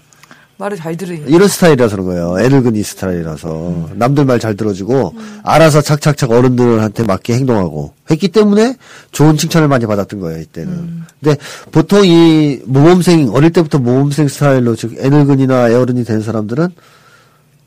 말을 0.59 0.77
잘 0.77 0.95
들으니. 0.95 1.23
이런 1.27 1.49
스타일이라서 1.49 1.97
그런 1.97 2.07
거예요. 2.09 2.39
애늙은이 2.39 2.83
스타일이라서 2.83 3.89
남들 3.95 4.27
말 4.27 4.39
잘 4.39 4.57
들어주고 4.57 5.15
알아서 5.43 5.81
착착착 5.81 6.31
어른들한테 6.31 7.05
맞게 7.05 7.33
행동하고 7.35 7.95
했기 8.11 8.29
때문에 8.29 8.77
좋은 9.11 9.39
칭찬을 9.39 9.69
많이 9.69 9.87
받았던 9.87 10.21
거예요 10.21 10.41
이때는. 10.43 11.05
근데 11.23 11.39
보통 11.73 12.05
이 12.05 12.61
모범생 12.67 13.31
어릴 13.33 13.53
때부터 13.53 13.79
모범생 13.79 14.29
스타일로 14.29 14.77
즉 14.77 14.97
애늙은이나 14.99 15.71
애어른이 15.71 16.05
된 16.05 16.21
사람들은 16.21 16.69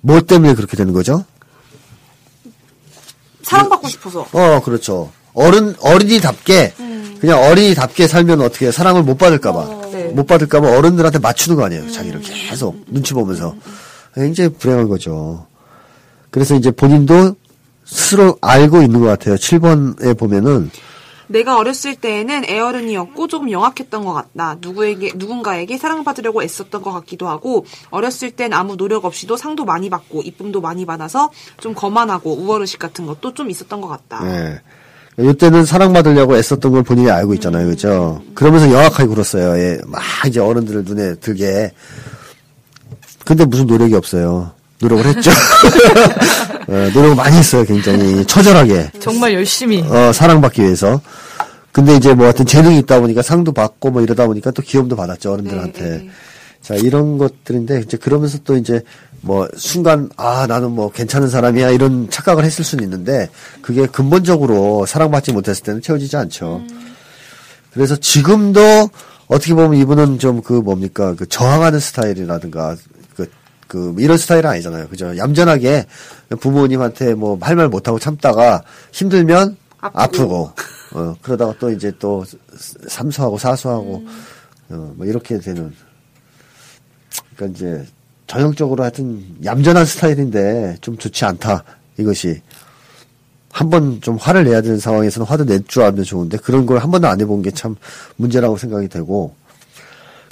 뭐 0.02 0.22
때문에 0.22 0.54
그렇게 0.54 0.78
되는 0.78 0.94
거죠? 0.94 1.26
사랑받고 3.42 3.88
싶어서. 3.88 4.28
어 4.34 4.62
그렇죠. 4.64 5.12
어른 5.34 5.76
어린이답게 5.80 6.74
그냥 7.20 7.42
어린이답게 7.42 8.08
살면 8.08 8.42
어떻게 8.42 8.72
사랑을 8.72 9.04
못 9.04 9.18
받을까봐 9.18 9.90
네. 9.92 10.04
못 10.10 10.28
받을까봐 10.28 10.78
어른들한테 10.78 11.20
맞추는 11.20 11.56
거 11.56 11.66
아니에요. 11.66 11.90
자기를 11.92 12.22
계속 12.22 12.84
눈치 12.88 13.14
보면서 13.14 13.56
굉장히 14.14 14.52
불행한 14.52 14.90
거죠. 14.90 15.48
그래서 16.30 16.56
이제 16.56 16.72
본인도 16.72 17.36
스스로 17.86 18.38
알고 18.42 18.82
있는 18.82 19.00
것 19.00 19.06
같아요. 19.08 19.36
7번에 19.36 20.18
보면은 20.18 20.70
내가 21.28 21.58
어렸을 21.58 21.96
때에는 21.96 22.46
애어른이었고 22.46 23.28
조금 23.28 23.50
영악했던 23.50 24.04
것 24.04 24.14
같다. 24.14 24.58
누구에게 24.60 25.14
누군가에게 25.16 25.78
사랑받으려고 25.78 26.44
애썼던 26.44 26.82
것 26.82 26.92
같기도 26.92 27.28
하고 27.28 27.66
어렸을 27.90 28.32
땐 28.32 28.54
아무 28.54 28.78
노력 28.78 29.06
없이도 29.06 29.38
상도 29.38 29.66
많이 29.66 29.90
받고 29.90 30.22
이쁨도 30.22 30.62
많이 30.62 30.86
받아서 30.86 31.32
좀 31.60 31.74
거만하고 31.74 32.34
우월의식 32.34 32.80
같은 32.80 33.06
것도 33.06 33.34
좀 33.34 33.50
있었던 33.50 33.82
것 33.82 33.88
같다. 33.88 34.22
예. 34.26 34.62
이때는 35.18 35.66
사랑받으려고 35.66 36.36
애썼던 36.38 36.72
걸 36.72 36.84
본인이 36.84 37.12
알고 37.12 37.34
있잖아요. 37.36 37.68
그죠? 37.68 38.22
그러면서 38.34 38.72
영악하게 38.72 39.08
굴었어요. 39.08 39.58
예. 39.60 39.78
막 39.86 40.02
이제 40.28 40.40
어른들을 40.40 40.84
눈에 40.86 41.16
들게. 41.16 41.72
근데 43.26 43.46
무슨 43.46 43.68
노력이 43.68 43.94
없어요. 43.96 44.52
노력을 44.82 45.06
했죠. 45.06 45.32
예, 46.70 46.90
노력을 46.94 47.16
많이 47.16 47.38
했어요. 47.38 47.64
굉장히 47.64 48.26
처절하게. 48.26 48.92
정말 49.00 49.34
열심히. 49.34 49.82
어, 49.82 50.12
사랑받기 50.12 50.62
위해서. 50.62 51.00
근데 51.72 51.96
이제 51.96 52.14
뭐 52.14 52.26
하여튼 52.26 52.46
재능이 52.46 52.80
있다 52.80 53.00
보니까 53.00 53.22
상도 53.22 53.52
받고 53.52 53.92
뭐 53.92 54.02
이러다 54.02 54.28
보니까 54.28 54.52
또 54.52 54.62
귀여움도 54.62 54.96
받았죠. 54.96 55.32
어른들한테. 55.32 55.82
네, 55.82 55.90
네. 55.90 56.10
자, 56.64 56.76
이런 56.76 57.18
것들인데 57.20 57.82
이제 57.82 57.98
그러면서 57.98 58.40
또 58.44 58.58
이제 58.58 58.82
뭐 59.22 59.48
순간 59.58 60.10
아, 60.18 60.48
나는 60.48 60.72
뭐 60.72 60.92
괜찮은 60.92 61.30
사람이야 61.30 61.70
이런 61.70 62.10
착각을 62.10 62.44
했을 62.44 62.64
수는 62.66 62.84
있는데 62.86 63.30
그게 63.62 63.86
근본적으로 63.86 64.86
사랑받지 64.86 65.32
못했을 65.34 65.64
때는 65.64 65.82
채워지지 65.82 66.18
않죠. 66.18 66.62
그래서 67.74 67.96
지금도 67.96 68.90
어떻게 69.28 69.54
보면 69.54 69.76
이분은 69.76 70.20
좀 70.20 70.42
그 70.42 70.54
뭡니까 70.54 71.16
그 71.16 71.28
저항하는 71.28 71.80
스타일이라든가 71.80 72.76
그, 73.16 73.30
그 73.68 73.96
이런 74.00 74.18
스타일은 74.18 74.50
아니잖아요. 74.50 74.88
그죠? 74.90 75.16
얌전하게 75.18 75.86
부모님한테 76.40 77.14
뭐 77.14 77.38
할 77.42 77.56
말 77.56 77.68
못하고 77.70 78.00
참다가 78.00 78.64
힘들면 78.92 79.58
아프고. 79.80 80.00
아프고, 80.02 80.54
어, 81.00 81.16
그러다가 81.22 81.54
또 81.60 81.70
이제 81.72 81.92
또 82.00 82.26
삼수하고 82.88 83.38
사수하고 83.38 84.04
어, 84.70 84.94
뭐 84.98 85.06
이렇게 85.06 85.40
되는 85.40 85.74
그러니까 87.36 87.58
이제 87.58 87.86
전형적으로 88.28 88.84
하여튼 88.84 89.24
얌전한 89.44 89.86
스타일인데 89.86 90.78
좀 90.82 90.98
좋지 90.98 91.26
않다 91.26 91.64
이것이 91.98 92.42
한 93.52 93.70
번 93.70 94.00
좀 94.02 94.16
화를 94.18 94.46
내야 94.46 94.62
되는 94.62 94.80
상황에서는 94.80 95.28
화도 95.28 95.44
낼 95.46 95.64
줄 95.68 95.84
알면 95.84 96.04
좋은데 96.04 96.38
그런 96.38 96.66
걸 96.66 96.80
한 96.80 96.90
번도 96.92 97.08
안 97.08 97.20
해본 97.22 97.44
게 97.44 97.52
참 97.52 97.76
문제라고 98.16 98.58
생각이 98.58 98.88
되고 98.88 99.36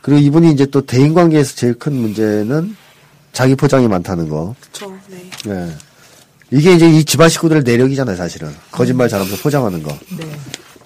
그리고 0.01 0.19
이분이 0.19 0.51
이제 0.51 0.65
또 0.65 0.81
대인 0.81 1.13
관계에서 1.13 1.55
제일 1.55 1.75
큰 1.75 1.93
문제는 1.93 2.75
자기 3.33 3.53
포장이 3.55 3.87
많다는 3.87 4.27
거. 4.27 4.55
그렇죠. 4.59 4.97
네. 5.07 5.29
예. 5.47 5.69
이게 6.57 6.73
이제 6.73 6.89
이 6.89 7.05
집안 7.05 7.29
식구들의 7.29 7.61
내력이잖아요, 7.63 8.17
사실은. 8.17 8.49
거짓말 8.71 9.07
잘하면서 9.07 9.41
포장하는 9.43 9.83
거. 9.83 9.91
네. 10.17 10.25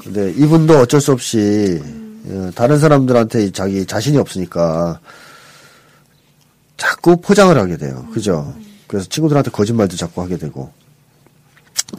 근데 0.03 0.31
이분도 0.31 0.77
어쩔 0.79 0.99
수 1.01 1.11
없이 1.13 1.81
어, 2.27 2.51
다른 2.53 2.77
사람들한테 2.77 3.51
자기 3.51 3.85
자신이 3.85 4.17
없으니까 4.17 4.99
자꾸 6.77 7.17
포장을 7.17 7.57
하게 7.57 7.77
돼요. 7.77 8.07
그죠? 8.13 8.53
그래서 8.87 9.07
친구들한테 9.09 9.51
거짓말도 9.51 9.95
자꾸 9.95 10.21
하게 10.21 10.37
되고. 10.37 10.71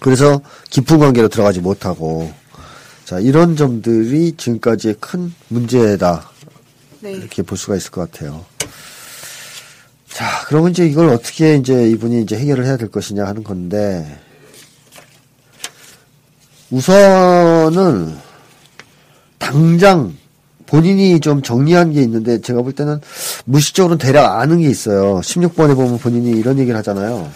그래서 0.00 0.40
깊은 0.70 0.98
관계로 0.98 1.28
들어가지 1.28 1.60
못하고. 1.60 2.32
자, 3.04 3.20
이런 3.20 3.56
점들이 3.56 4.34
지금까지의 4.36 4.96
큰 5.00 5.32
문제다. 5.48 6.30
네. 7.00 7.12
이렇게 7.12 7.42
볼 7.42 7.56
수가 7.56 7.76
있을 7.76 7.90
것 7.90 8.10
같아요. 8.10 8.44
자, 10.08 10.44
그러면 10.46 10.70
이제 10.70 10.86
이걸 10.86 11.08
어떻게 11.10 11.56
이제 11.56 11.88
이분이 11.90 12.22
이제 12.22 12.36
해결을 12.36 12.64
해야 12.64 12.76
될 12.76 12.90
것이냐 12.90 13.24
하는 13.24 13.44
건데, 13.44 14.20
우선은 16.70 18.16
당장 19.38 20.16
본인이 20.66 21.20
좀 21.20 21.42
정리한 21.42 21.92
게 21.92 22.02
있는데 22.02 22.40
제가 22.40 22.62
볼 22.62 22.72
때는 22.72 23.00
무의식적으로는 23.44 23.98
대략 23.98 24.38
아는 24.40 24.60
게 24.60 24.68
있어요. 24.68 25.20
16번에 25.20 25.74
보면 25.74 25.98
본인이 25.98 26.30
이런 26.38 26.58
얘기를 26.58 26.76
하잖아요. 26.78 27.28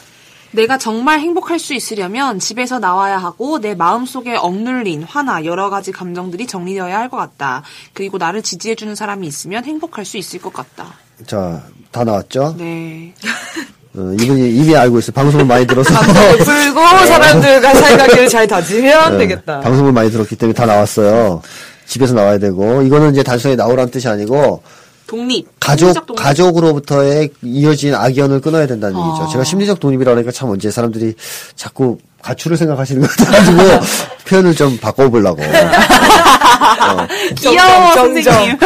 내가 0.52 0.78
정말 0.78 1.20
행복할 1.20 1.60
수 1.60 1.74
있으려면 1.74 2.40
집에서 2.40 2.80
나와야 2.80 3.18
하고 3.18 3.60
내 3.60 3.76
마음속에 3.76 4.34
억눌린 4.36 5.04
화나 5.04 5.44
여러 5.44 5.70
가지 5.70 5.92
감정들이 5.92 6.48
정리되어야 6.48 6.98
할 6.98 7.08
것 7.08 7.16
같다. 7.18 7.62
그리고 7.92 8.18
나를 8.18 8.42
지지해주는 8.42 8.94
사람이 8.96 9.26
있으면 9.28 9.64
행복할 9.64 10.04
수 10.04 10.16
있을 10.16 10.40
것 10.40 10.52
같다. 10.52 10.94
자, 11.26 11.62
다 11.92 12.02
나왔죠? 12.02 12.56
네. 12.58 13.14
어, 13.96 14.12
이분이 14.20 14.54
이미 14.54 14.76
알고 14.76 15.00
있어요. 15.00 15.12
방송을 15.12 15.44
많이 15.46 15.66
들어서. 15.66 15.92
풀고 16.00 16.80
사람들과 17.06 17.74
사이관계를 17.74 18.28
잘 18.28 18.46
다지면 18.46 19.12
네, 19.12 19.26
되겠다. 19.26 19.60
방송을 19.60 19.92
많이 19.92 20.10
들었기 20.10 20.36
때문에 20.36 20.54
다 20.54 20.64
나왔어요. 20.66 21.42
집에서 21.90 22.14
나와야 22.14 22.38
되고 22.38 22.82
이거는 22.82 23.10
이제 23.10 23.24
단순히 23.24 23.56
나오라는 23.56 23.90
뜻이 23.90 24.06
아니고 24.06 24.62
독립. 25.08 25.48
가족 25.58 26.06
독립. 26.06 26.22
가족으로부터의 26.22 27.30
이어진 27.42 27.96
악연을 27.96 28.40
끊어야 28.40 28.68
된다는 28.68 28.96
아. 28.96 29.08
얘기죠. 29.08 29.32
제가 29.32 29.42
심리적 29.42 29.80
독립이라 29.80 30.12
그러니까 30.12 30.30
참 30.30 30.48
언제 30.50 30.70
사람들이 30.70 31.14
자꾸 31.56 31.98
가출을 32.22 32.56
생각하시는 32.56 33.02
것 33.02 33.10
같아가지고 33.16 33.58
표현을 34.24 34.54
좀 34.54 34.78
바꿔보려고. 34.78 35.42
귀여워 37.36 37.92
정정, 37.94 38.22
선생님. 38.22 38.56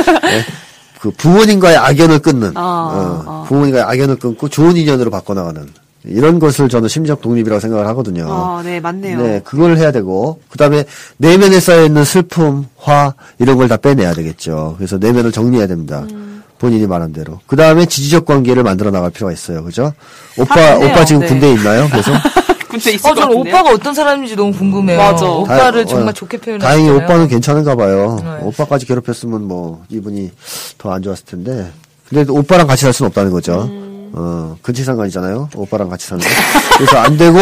그 1.01 1.11
부모님과의 1.13 1.79
악연을 1.79 2.19
끊는, 2.19 2.53
아, 2.57 2.61
어, 2.61 3.25
아. 3.27 3.45
부모님과의 3.49 3.85
악연을 3.85 4.17
끊고 4.17 4.51
좋은 4.51 4.77
인연으로 4.77 5.11
바꿔나가는 5.11 5.67
이런 6.07 6.39
것을 6.39 6.69
저는 6.69 6.89
심리적 6.89 7.21
독립이라고 7.23 7.61
생각을 7.61 7.87
하거든요. 7.89 8.27
아, 8.31 8.63
네, 8.65 8.79
맞네요. 8.81 9.19
네, 9.23 9.41
그걸 9.45 9.77
해야 9.79 9.91
되고, 9.91 10.41
그 10.51 10.59
다음에 10.59 10.85
내면에 11.17 11.61
쌓여있는 11.61 12.05
슬픔, 12.05 12.67
화, 12.77 13.15
이런 13.39 13.57
걸 13.57 13.69
다 13.69 13.77
빼내야 13.79 14.13
되겠죠. 14.15 14.75
그래서 14.77 14.99
내면을 14.99 15.33
정리해야 15.33 15.67
됩니다. 15.67 16.05
음. 16.13 16.43
본인이 16.59 16.87
말한 16.87 17.13
대로. 17.13 17.41
그 17.47 17.57
다음에 17.57 17.87
지지적 17.87 18.25
관계를 18.27 18.63
만들어 18.63 18.91
나갈 18.91 19.11
필요가 19.11 19.33
있어요. 19.33 19.65
그죠? 19.65 19.93
오빠, 20.39 20.55
하겠네요. 20.55 20.93
오빠 20.93 21.05
지금 21.05 21.21
네. 21.23 21.27
군대에 21.29 21.53
있나요? 21.55 21.89
그래서? 21.91 22.13
군대 22.69 22.93
있을 22.93 23.11
어, 23.11 23.15
것 23.15 23.21
저는? 23.21 23.37
오빠가 23.37 23.71
어떤 23.71 23.95
사람인지 23.95 24.35
너무 24.37 24.53
궁금해요. 24.53 24.99
맞아. 24.99 25.27
오빠를 25.27 25.85
다- 25.85 25.91
정말 25.91 26.09
어, 26.09 26.13
좋게 26.13 26.39
표현했어요. 26.39 26.69
다행히 26.71 26.91
오빠는 26.91 27.29
괜찮은가 27.29 27.77
봐요. 27.77 28.19
네. 28.23 28.39
오빠까지 28.43 28.85
괴롭혔으면 28.87 29.47
뭐, 29.47 29.85
이분이 29.89 30.31
더 30.79 30.93
안 30.93 31.03
좋았을 31.03 31.25
텐데. 31.25 31.71
근데 32.09 32.31
오빠랑 32.31 32.67
같이 32.67 32.83
살 32.85 32.93
수는 32.93 33.09
없다는 33.09 33.31
거죠. 33.31 33.63
음. 33.71 33.94
어, 34.17 34.57
근친상간이잖아요. 34.63 35.51
오빠랑 35.57 35.89
같이 35.89 36.07
사는 36.07 36.23
거. 36.23 36.31
그래서 36.77 36.99
안 36.99 37.17
되고, 37.17 37.39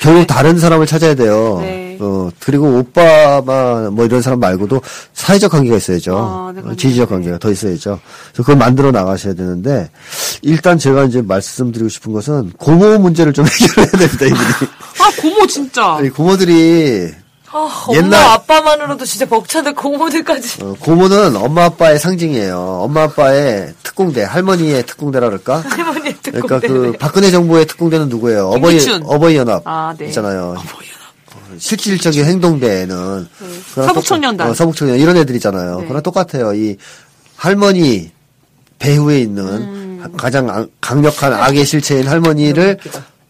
결국 0.00 0.26
다른 0.26 0.58
사람을 0.58 0.86
찾아야 0.86 1.14
돼요. 1.14 1.58
네. 1.62 1.96
어, 2.00 2.28
그리고 2.38 2.66
오빠만, 2.78 3.94
뭐 3.94 4.04
이런 4.04 4.20
사람 4.20 4.38
말고도 4.40 4.82
사회적 5.14 5.50
관계가 5.52 5.76
있어야죠. 5.76 6.18
아, 6.18 6.52
네, 6.54 6.60
어. 6.62 6.74
지지적 6.74 7.08
관계가 7.08 7.38
더 7.38 7.50
있어야죠. 7.50 7.98
그래서 8.32 8.42
그걸 8.42 8.56
만들어 8.56 8.90
나가셔야 8.90 9.32
되는데, 9.34 9.88
일단 10.42 10.76
제가 10.78 11.04
이제 11.04 11.22
말씀드리고 11.22 11.88
싶은 11.88 12.12
것은, 12.12 12.52
고모 12.58 12.98
문제를 12.98 13.32
좀 13.32 13.46
해결해야 13.48 13.90
됩니다, 13.92 14.26
이분이. 14.26 14.70
아, 15.00 15.10
고모 15.22 15.46
진짜. 15.46 15.98
이 16.02 16.10
고모들이, 16.10 17.10
아, 17.52 17.86
옛날- 17.92 18.04
엄마 18.22 18.32
아빠만으로도 18.32 19.04
진짜 19.04 19.26
벅차들 19.26 19.74
고모들까지. 19.74 20.62
어, 20.62 20.74
고모는 20.80 21.36
엄마 21.36 21.64
아빠의 21.66 21.98
상징이에요. 21.98 22.58
엄마 22.82 23.02
아빠의 23.04 23.74
특공대, 23.82 24.22
할머니의 24.24 24.86
특공대라 24.86 25.26
그럴까? 25.28 25.58
할머니의 25.68 26.16
듣고 26.22 26.46
그러니까 26.46 26.66
그 26.66 26.92
박근혜 26.98 27.30
정부의 27.30 27.66
특공대는 27.66 28.08
누구예요? 28.08 28.48
어버이. 28.48 28.78
어버이 29.04 29.36
연합 29.36 29.62
아, 29.66 29.94
네. 29.98 30.06
있잖아요. 30.06 30.56
실질적인 31.58 32.24
행동대에는 32.24 33.28
그거랑 33.68 33.88
서북청년단. 33.88 34.50
어, 34.50 34.54
서북청년 34.54 34.98
이런 34.98 35.16
애들이잖아요. 35.18 35.80
네. 35.80 35.86
그랑 35.86 36.02
똑같아요. 36.02 36.54
이 36.54 36.76
할머니 37.36 38.10
배후에 38.78 39.20
있는 39.20 39.44
음. 39.44 40.12
가장 40.16 40.48
악- 40.48 40.68
강력한 40.80 41.32
악의 41.34 41.64
실체인 41.66 42.08
할머니를 42.08 42.78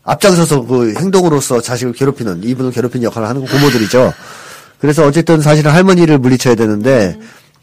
앞장서서 0.04 0.64
그 0.66 0.94
행동으로서 0.94 1.60
자식을 1.60 1.92
괴롭히는 1.92 2.42
이분을 2.44 2.72
괴롭히는 2.72 3.04
역할을 3.04 3.28
하는 3.28 3.44
고모들이죠. 3.46 4.12
그래서 4.80 5.06
어쨌든 5.06 5.40
사실은 5.40 5.70
할머니를 5.70 6.18
물리쳐야 6.18 6.56
되는데 6.56 7.18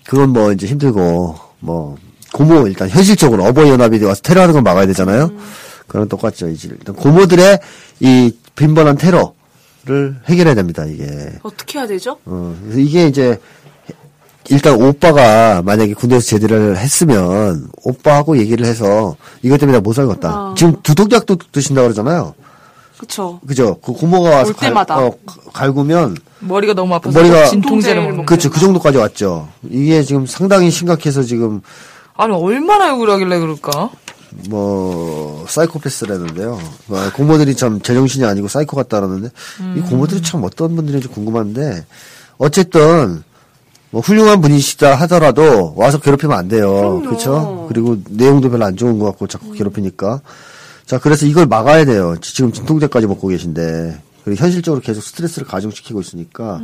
그건 0.06 0.30
뭐 0.30 0.54
이제 0.54 0.66
힘들고 0.68 1.36
뭐 1.60 1.98
고모 2.34 2.68
일단 2.68 2.90
현실적으로 2.90 3.44
어버이 3.46 3.70
연합이 3.70 4.02
와서 4.04 4.22
테러하는 4.22 4.54
건 4.54 4.64
막아야 4.64 4.86
되잖아요. 4.88 5.30
그런 5.88 6.08
똑같죠. 6.08 6.48
이제 6.48 6.70
일단 6.72 6.96
고모들의 6.96 7.60
이 8.00 8.32
빈번한 8.56 8.98
테러를 8.98 10.22
해결해야 10.26 10.56
됩니다. 10.56 10.86
이게 10.86 11.34
어떻게 11.44 11.80
해야 11.80 11.88
되죠? 11.88 12.18
어, 12.26 12.56
이게 12.76 13.08
이제 13.08 13.40
일단 14.50 14.82
오빠가 14.82 15.62
만약에 15.64 15.94
군대에서 15.94 16.26
제대를 16.26 16.78
했으면 16.78 17.70
오빠하고 17.84 18.38
얘기를 18.38 18.66
해서 18.66 19.16
이것 19.44 19.60
때문에 19.60 19.78
나 19.78 19.82
못 19.82 19.94
살겠다. 19.94 20.30
아. 20.30 20.56
지금 20.58 20.76
두독약도 20.82 21.38
드신다 21.52 21.84
그러잖아요. 21.84 22.34
그쵸. 22.98 23.40
그죠? 23.48 23.78
그 23.82 23.94
고모가 23.94 24.30
와서. 24.30 24.54
갈, 24.54 24.74
어, 24.76 25.12
갈구면 25.54 26.18
머리가 26.40 26.74
너무 26.74 26.94
아파서 26.96 27.18
머리가- 27.18 27.48
진통제를 27.48 27.50
진통제를 27.50 28.02
먹는 28.02 28.18
먹- 28.18 28.26
그렇죠. 28.26 28.50
그 28.50 28.60
정도까지 28.60 28.98
왔죠. 28.98 29.48
이게 29.70 30.04
지금 30.04 30.26
상당히 30.26 30.70
심각해서 30.72 31.24
지금 31.24 31.62
아니 32.16 32.34
얼마나 32.34 32.90
욕을 32.90 33.10
하길래 33.10 33.40
그럴까? 33.40 33.90
뭐 34.50 35.46
사이코패스라는데요. 35.48 36.60
어, 36.90 37.10
고모들이 37.16 37.56
참 37.56 37.82
제정신이 37.82 38.26
아니고 38.26 38.48
사이코 38.48 38.76
같다라는데 38.76 39.30
이 39.78 39.80
고모들이 39.82 40.22
참 40.22 40.44
어떤 40.44 40.76
분들인지 40.76 41.08
궁금한데 41.08 41.86
어쨌든 42.38 43.24
뭐 43.92 44.02
훌륭한 44.02 44.42
분이시다 44.42 44.96
하더라도 44.96 45.74
와서 45.76 46.00
괴롭히면 46.00 46.38
안 46.38 46.48
돼요. 46.48 47.02
그렇죠? 47.06 47.66
그리고 47.70 47.98
내용도 48.10 48.50
별로 48.50 48.66
안 48.66 48.76
좋은 48.76 49.00
것 49.00 49.06
같고 49.06 49.28
자꾸 49.28 49.52
괴롭히니까 49.52 50.22
자 50.86 51.00
그래서 51.00 51.26
이걸 51.26 51.46
막아야 51.46 51.86
돼요. 51.86 52.16
지금 52.22 52.52
진통제까지 52.52 53.08
먹고 53.08 53.28
계신데 53.28 54.02
그리고 54.24 54.42
현실적으로 54.42 54.82
계속 54.82 55.02
스트레스를 55.02 55.48
가중시키고 55.48 56.02
있으니까 56.02 56.62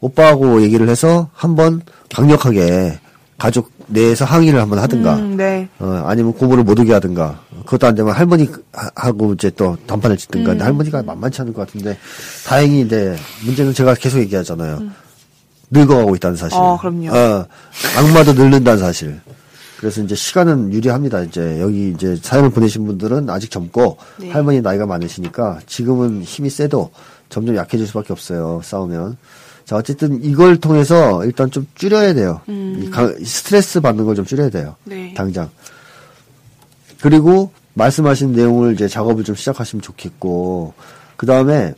오빠하고 0.00 0.62
얘기를 0.62 0.88
해서 0.88 1.28
한번 1.34 1.82
강력하게 2.12 2.98
가족 3.38 3.70
내에서 3.86 4.24
항의를 4.24 4.60
한번 4.60 4.78
하든가 4.78 5.16
음, 5.16 5.36
네. 5.36 5.68
어, 5.78 6.04
아니면 6.06 6.32
고모를 6.34 6.62
못 6.62 6.78
오게 6.78 6.92
하든가. 6.92 7.40
그것도 7.64 7.86
안 7.86 7.94
되면 7.94 8.12
할머니하고 8.12 9.32
이제 9.34 9.50
또 9.56 9.76
단판을 9.86 10.16
짓든가. 10.16 10.50
음. 10.50 10.52
근데 10.52 10.64
할머니가 10.64 11.02
만만치 11.02 11.40
않을 11.42 11.52
것 11.52 11.66
같은데, 11.66 11.98
다행히 12.46 12.82
이제, 12.82 13.16
문제는 13.44 13.74
제가 13.74 13.94
계속 13.94 14.18
얘기하잖아요. 14.20 14.80
늙어가고 15.70 16.14
있다는 16.16 16.36
사실. 16.36 16.56
어, 16.58 16.78
그럼요. 16.80 17.08
어, 17.14 17.46
악마도 17.98 18.32
늙는다는 18.34 18.78
사실. 18.80 19.20
그래서 19.78 20.02
이제 20.02 20.14
시간은 20.14 20.72
유리합니다. 20.72 21.22
이제 21.22 21.58
여기 21.60 21.90
이제 21.90 22.16
사연을 22.20 22.50
보내신 22.50 22.84
분들은 22.86 23.30
아직 23.30 23.50
젊고 23.50 23.96
네. 24.18 24.30
할머니 24.30 24.60
나이가 24.60 24.84
많으시니까 24.84 25.60
지금은 25.66 26.22
힘이 26.22 26.50
세도 26.50 26.90
점점 27.30 27.56
약해질 27.56 27.86
수밖에 27.86 28.12
없어요. 28.12 28.60
싸우면. 28.62 29.16
자, 29.64 29.76
어쨌든 29.76 30.22
이걸 30.22 30.58
통해서 30.58 31.24
일단 31.24 31.50
좀 31.50 31.66
줄여야 31.76 32.12
돼요. 32.14 32.40
이 32.48 32.90
강- 32.90 33.14
스트레스 33.24 33.80
받는 33.80 34.04
걸 34.04 34.16
좀 34.16 34.24
줄여야 34.26 34.50
돼요. 34.50 34.74
음. 34.86 34.90
네. 34.90 35.14
당장. 35.16 35.48
그리고 37.00 37.52
말씀하신 37.74 38.32
내용을 38.32 38.74
이제 38.74 38.88
작업을 38.88 39.24
좀 39.24 39.34
시작하시면 39.34 39.80
좋겠고, 39.80 40.74
그 41.16 41.24
다음에 41.24 41.72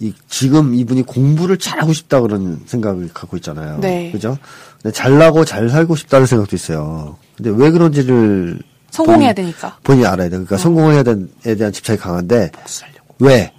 이 0.00 0.12
지금 0.28 0.74
이분이 0.74 1.02
공부를 1.02 1.58
잘하고 1.58 1.92
싶다 1.92 2.20
그런 2.20 2.60
생각을 2.66 3.10
갖고 3.12 3.36
있잖아요. 3.38 3.78
네. 3.80 4.10
그죠? 4.12 4.38
근데 4.80 4.94
잘나고 4.94 5.44
잘 5.44 5.68
살고 5.68 5.96
싶다는 5.96 6.26
생각도 6.26 6.54
있어요. 6.54 7.16
근데 7.36 7.50
왜 7.54 7.70
그런지를 7.72 8.60
성공해야 8.90 9.30
본- 9.30 9.34
되니까. 9.34 9.76
본인이 9.82 10.06
알아야 10.06 10.26
돼. 10.28 10.30
그러니까 10.30 10.56
성공을 10.56 10.94
해야 10.94 11.02
되에 11.02 11.56
대한 11.56 11.72
집착이 11.72 11.98
강한데 11.98 12.50
복수하려고. 12.52 13.14
왜? 13.18 13.52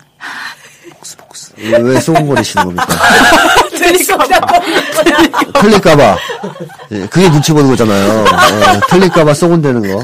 복수, 0.91 1.17
복수. 1.17 1.51
왜 1.57 1.99
쏘곤거리시는 1.99 2.63
겁니까? 2.65 2.87
틀릴까봐. 5.61 6.17
예, 6.91 7.05
그게 7.07 7.29
눈치 7.29 7.51
보는 7.51 7.69
거잖아요. 7.69 8.21
어, 8.21 8.25
틀릴까봐 8.89 9.33
쏘곤대는 9.33 9.81
거. 9.91 9.99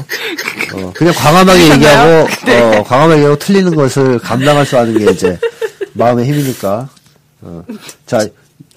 어, 0.74 0.92
그냥 0.94 1.14
광화하게 1.14 1.70
얘기하고, 1.72 2.10
어, 2.20 2.82
광화하게 2.84 3.14
얘기하고 3.16 3.38
틀리는 3.38 3.74
것을 3.74 4.18
감당할 4.18 4.66
수 4.66 4.76
있는 4.76 4.98
게 5.06 5.12
이제 5.12 5.38
마음의 5.96 6.26
힘이니까. 6.26 6.88
어. 7.42 7.62
자, 8.06 8.26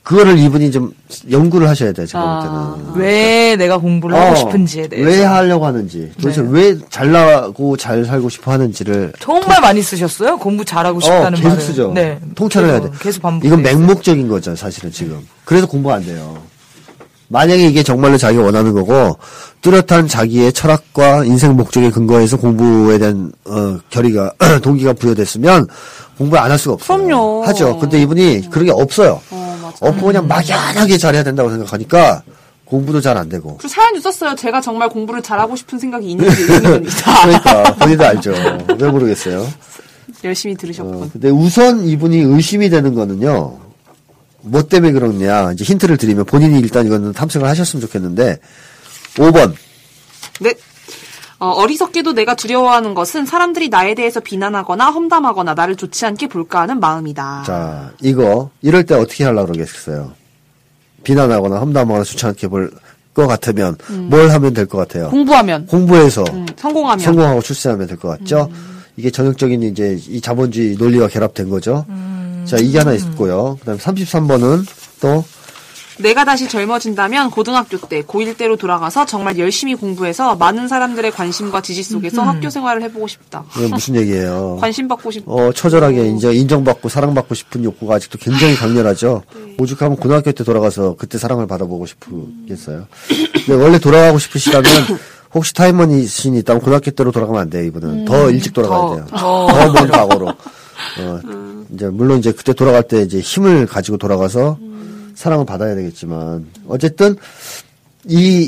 그거를 0.03 0.39
이분이 0.39 0.71
좀 0.71 0.91
연구를 1.29 1.67
하셔야 1.69 1.91
돼요, 1.91 2.05
제가 2.07 2.73
볼 2.73 2.83
때는. 2.83 2.99
왜 2.99 3.55
내가 3.57 3.77
공부를 3.77 4.15
하고 4.17 4.35
싶은지에 4.35 4.87
대해서 4.87 5.07
왜 5.09 5.23
하려고 5.23 5.65
하는지, 5.65 6.11
도대체 6.19 6.41
네. 6.41 6.47
왜 6.51 6.77
잘 6.89 7.11
나고 7.11 7.77
잘 7.77 8.03
살고 8.05 8.29
싶어 8.29 8.51
하는지를 8.51 9.13
정말 9.19 9.61
많이 9.61 9.81
쓰셨어요. 9.81 10.37
공부 10.37 10.65
잘하고 10.65 10.97
어, 10.97 11.01
싶다는 11.01 11.33
계속 11.37 11.47
말을. 11.49 11.61
쓰죠. 11.61 11.91
네. 11.93 12.19
통찰을 12.35 12.69
해야 12.69 12.79
돼. 12.81 12.89
계속, 12.89 13.03
계속 13.03 13.21
반복. 13.21 13.45
이건 13.45 13.61
맹목적인 13.61 14.27
거죠, 14.27 14.55
사실은 14.55 14.91
지금. 14.91 15.19
그래서 15.45 15.67
공부가 15.67 15.95
안 15.95 16.03
돼요. 16.05 16.41
만약에 17.27 17.67
이게 17.67 17.83
정말로 17.83 18.17
자기가 18.17 18.41
원하는 18.43 18.73
거고 18.73 19.15
뚜렷한 19.61 20.07
자기의 20.07 20.53
철학과 20.53 21.23
인생 21.25 21.55
목적에 21.55 21.89
근거해서 21.89 22.37
공부에 22.37 22.97
대한 22.97 23.31
어, 23.45 23.77
결의가 23.89 24.33
동기가 24.63 24.93
부여됐으면 24.93 25.67
공부를 26.17 26.41
안 26.41 26.51
할 26.51 26.57
수가 26.57 26.75
없어요. 26.75 26.97
그럼요. 27.05 27.43
하죠. 27.45 27.77
근데 27.77 28.01
이분이 28.01 28.49
그런 28.49 28.65
게 28.65 28.71
없어요. 28.71 29.21
어. 29.31 29.71
없고 29.81 30.07
그냥 30.07 30.27
막연하게 30.27 30.97
잘해야 30.97 31.23
된다고 31.23 31.49
생각하니까 31.49 32.23
공부도 32.65 33.01
잘 33.01 33.17
안 33.17 33.27
되고. 33.29 33.57
그 33.57 33.67
사연도 33.67 33.99
썼어요. 33.99 34.35
제가 34.35 34.61
정말 34.61 34.89
공부를 34.89 35.21
잘하고 35.21 35.55
싶은 35.55 35.77
생각이 35.79 36.09
있는지 36.11 36.41
있습니다. 36.41 37.21
그러니까 37.23 37.63
본인도 37.75 38.05
알죠. 38.05 38.33
왜 38.79 38.89
모르겠어요. 38.89 39.47
열심히 40.23 40.55
들으셨군. 40.55 40.95
어, 41.03 41.09
근데 41.11 41.29
우선 41.29 41.83
이분이 41.85 42.17
의심이 42.17 42.69
되는 42.69 42.93
거는요. 42.93 43.57
뭐 44.41 44.61
때문에 44.63 44.91
그러냐. 44.93 45.51
이제 45.53 45.63
힌트를 45.63 45.97
드리면 45.97 46.25
본인이 46.25 46.59
일단 46.59 46.85
이거는 46.85 47.13
탐색을 47.13 47.47
하셨으면 47.47 47.81
좋겠는데 47.81 48.37
5번. 49.19 49.53
네. 50.39 50.53
어, 51.39 51.65
리석게도 51.65 52.13
내가 52.13 52.35
두려워하는 52.35 52.93
것은 52.93 53.25
사람들이 53.25 53.69
나에 53.69 53.95
대해서 53.95 54.19
비난하거나 54.19 54.89
험담하거나 54.91 55.53
나를 55.53 55.75
좋지 55.75 56.05
않게 56.05 56.27
볼까 56.27 56.61
하는 56.61 56.79
마음이다. 56.79 57.43
자, 57.45 57.91
이거 58.01 58.49
이럴 58.61 58.85
때 58.85 58.95
어떻게 58.95 59.23
하려고 59.23 59.47
그러겠어요? 59.53 60.11
비난하거나 61.03 61.57
험담하거나 61.59 62.03
좋지 62.03 62.25
않게 62.25 62.47
볼 62.49 62.71
것 63.11 63.25
같으면 63.27 63.75
뭘 64.07 64.29
하면 64.29 64.53
될 64.53 64.67
것 64.67 64.77
같아요? 64.77 65.09
공부하면, 65.09 65.65
공부해서 65.65 66.23
음, 66.31 66.45
성공하면. 66.55 67.03
성공하고 67.03 67.41
출세하면 67.41 67.87
될 67.87 67.97
것 67.97 68.07
같죠? 68.19 68.49
이게 68.95 69.09
전형적인 69.09 69.63
이제 69.63 69.97
이 70.07 70.21
자본주의 70.21 70.75
논리와 70.77 71.07
결합된 71.07 71.49
거죠. 71.49 71.85
자, 72.45 72.57
이게 72.57 72.77
하나 72.77 72.93
있고요. 72.93 73.57
그다음 73.61 73.77
33번은 73.77 74.65
또 75.01 75.25
내가 75.99 76.23
다시 76.23 76.47
젊어진다면 76.47 77.29
고등학교 77.29 77.77
때, 77.77 78.01
고1 78.01 78.37
때로 78.37 78.55
돌아가서 78.55 79.05
정말 79.05 79.37
열심히 79.37 79.75
공부해서 79.75 80.35
많은 80.35 80.67
사람들의 80.67 81.11
관심과 81.11 81.61
지지 81.61 81.83
속에서 81.83 82.21
학교 82.21 82.49
생활을 82.49 82.81
해보고 82.83 83.07
싶다. 83.07 83.43
이게 83.57 83.67
무슨 83.67 83.95
얘기예요? 83.95 84.57
관심 84.61 84.87
받고 84.87 85.11
싶다. 85.11 85.31
어, 85.31 85.51
처절하게 85.51 86.05
인정, 86.05 86.33
인정받고 86.33 86.89
사랑받고 86.89 87.35
싶은 87.35 87.63
욕구가 87.63 87.95
아직도 87.95 88.17
굉장히 88.19 88.55
강렬하죠. 88.55 89.23
오죽하면 89.59 89.97
고등학교 89.97 90.31
때 90.31 90.43
돌아가서 90.43 90.95
그때 90.97 91.17
사랑을 91.17 91.47
받아보고 91.47 91.85
싶겠어요. 91.85 92.87
근데 93.45 93.53
원래 93.53 93.77
돌아가고 93.77 94.19
싶으시다면 94.19 94.65
혹시 95.33 95.53
타임머신이 95.53 96.39
있다면 96.39 96.61
고등학교 96.61 96.91
때로 96.91 97.11
돌아가면 97.11 97.41
안 97.41 97.49
돼요, 97.49 97.63
이분은. 97.65 98.05
더 98.05 98.31
일찍 98.31 98.53
돌아가야 98.53 98.79
더, 98.79 98.95
돼요. 98.95 99.05
더 99.11 99.47
먼 99.73 99.87
과거로. 99.89 100.27
어, 100.29 101.19
이제, 101.71 101.87
물론 101.89 102.19
이제 102.19 102.31
그때 102.31 102.53
돌아갈 102.53 102.83
때 102.83 103.01
이제 103.01 103.19
힘을 103.19 103.67
가지고 103.67 103.97
돌아가서 103.97 104.57
사랑을 105.19 105.45
받아야 105.45 105.75
되겠지만, 105.75 106.47
어쨌든, 106.69 107.17
이, 108.05 108.47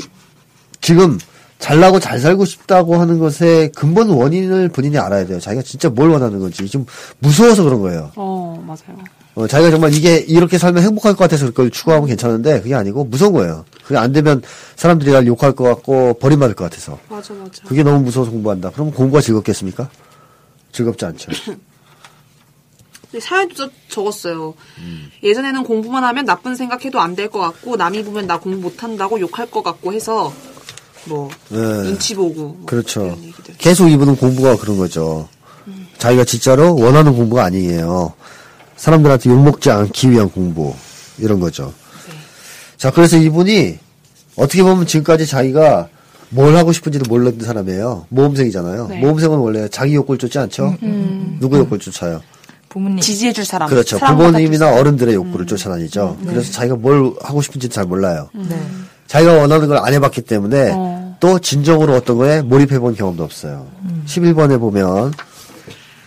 지금, 0.80 1.18
잘나고 1.58 2.00
잘 2.00 2.18
살고 2.18 2.46
싶다고 2.46 2.96
하는 2.96 3.18
것의 3.18 3.72
근본 3.72 4.08
원인을 4.08 4.70
본인이 4.70 4.96
알아야 4.96 5.26
돼요. 5.26 5.38
자기가 5.38 5.62
진짜 5.62 5.90
뭘 5.90 6.08
원하는 6.08 6.40
건지. 6.40 6.66
좀 6.68 6.86
무서워서 7.18 7.62
그런 7.62 7.82
거예요. 7.82 8.10
어, 8.16 8.58
맞아요. 8.66 8.98
어, 9.34 9.46
자기가 9.46 9.70
정말 9.70 9.92
이게 9.92 10.16
이렇게 10.16 10.56
살면 10.56 10.82
행복할 10.82 11.12
것 11.12 11.18
같아서 11.18 11.44
그걸 11.46 11.70
추구하면 11.70 12.08
괜찮은데 12.08 12.62
그게 12.62 12.74
아니고 12.74 13.04
무서운 13.04 13.34
거예요. 13.34 13.66
그게 13.84 13.98
안 13.98 14.12
되면 14.12 14.42
사람들이 14.76 15.12
날 15.12 15.26
욕할 15.26 15.52
것 15.52 15.64
같고 15.64 16.14
버림받을 16.14 16.54
것 16.54 16.64
같아서. 16.64 16.98
맞아, 17.08 17.34
맞아. 17.34 17.62
그게 17.66 17.82
너무 17.82 18.02
무서워서 18.02 18.30
공부한다. 18.32 18.70
그럼 18.70 18.90
공부가 18.90 19.20
즐겁겠습니까? 19.20 19.88
즐겁지 20.72 21.04
않죠. 21.04 21.30
근데 23.12 23.24
사연도 23.24 23.54
저- 23.54 23.70
적었어요. 23.88 24.54
예전에는 25.22 25.62
공부만 25.64 26.02
하면 26.02 26.24
나쁜 26.24 26.56
생각해도 26.56 26.98
안 27.00 27.14
될 27.14 27.28
것 27.28 27.38
같고 27.40 27.76
남이 27.76 28.02
보면 28.04 28.26
나 28.26 28.38
공부 28.40 28.58
못한다고 28.62 29.20
욕할 29.20 29.50
것 29.50 29.62
같고 29.62 29.92
해서 29.92 30.32
뭐 31.04 31.28
네. 31.50 31.58
눈치 31.58 32.14
보고 32.14 32.34
뭐 32.48 32.62
그렇죠. 32.66 33.16
계속 33.58 33.88
이분은 33.90 34.16
공부가 34.16 34.56
그런 34.56 34.78
거죠. 34.78 35.28
자기가 35.98 36.24
진짜로 36.24 36.74
원하는 36.74 37.14
공부가 37.14 37.44
아니에요. 37.44 38.14
사람들한테 38.76 39.28
욕먹지 39.30 39.70
않기 39.70 40.10
위한 40.10 40.28
공부. 40.30 40.74
이런 41.18 41.38
거죠. 41.38 41.72
자, 42.78 42.90
그래서 42.90 43.16
이분이 43.18 43.78
어떻게 44.36 44.62
보면 44.62 44.86
지금까지 44.86 45.26
자기가 45.26 45.88
뭘 46.30 46.56
하고 46.56 46.72
싶은지도 46.72 47.04
몰랐던 47.08 47.46
사람이에요. 47.46 48.06
모험생이잖아요. 48.08 48.88
네. 48.88 48.98
모험생은 49.00 49.36
원래 49.38 49.68
자기 49.68 49.94
욕구를 49.94 50.18
쫓지 50.18 50.38
않죠? 50.38 50.76
누구 51.38 51.58
욕구를 51.58 51.78
쫓아요? 51.78 52.22
부모님. 52.72 53.00
지지해줄 53.00 53.44
사람. 53.44 53.68
그렇죠. 53.68 53.98
부모님이나. 53.98 54.74
어른들의 54.74 55.14
욕구를 55.14 55.46
쫓아다니죠. 55.46 56.16
그래서 56.26 56.50
자기가 56.52 56.76
뭘 56.76 57.12
하고 57.20 57.42
싶은지도 57.42 57.72
잘 57.72 57.84
몰라요. 57.84 58.30
네. 58.34 58.58
자기가 59.06 59.34
원하는 59.34 59.68
걸 59.68 59.76
안 59.78 59.92
해봤기 59.92 60.22
때문에 60.22 60.70
어. 60.74 61.16
또 61.20 61.38
진정으로 61.38 61.94
어떤 61.94 62.16
거에 62.16 62.40
몰입해본 62.40 62.94
경험도 62.94 63.22
없어요. 63.22 63.66
11번에 64.06 64.58
보면 64.58 65.12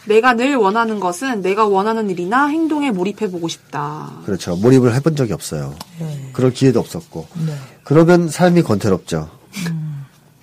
내가 0.07 0.33
늘 0.33 0.55
원하는 0.55 0.99
것은 0.99 1.41
내가 1.41 1.65
원하는 1.67 2.09
일이나 2.09 2.47
행동에 2.47 2.91
몰입해보고 2.91 3.47
싶다. 3.47 4.11
그렇죠. 4.25 4.55
몰입을 4.55 4.93
해본 4.95 5.15
적이 5.15 5.33
없어요. 5.33 5.75
네. 5.99 6.29
그럴 6.33 6.51
기회도 6.51 6.79
없었고. 6.79 7.27
네. 7.45 7.53
그러면 7.83 8.27
삶이 8.29 8.63
권태롭죠. 8.63 9.29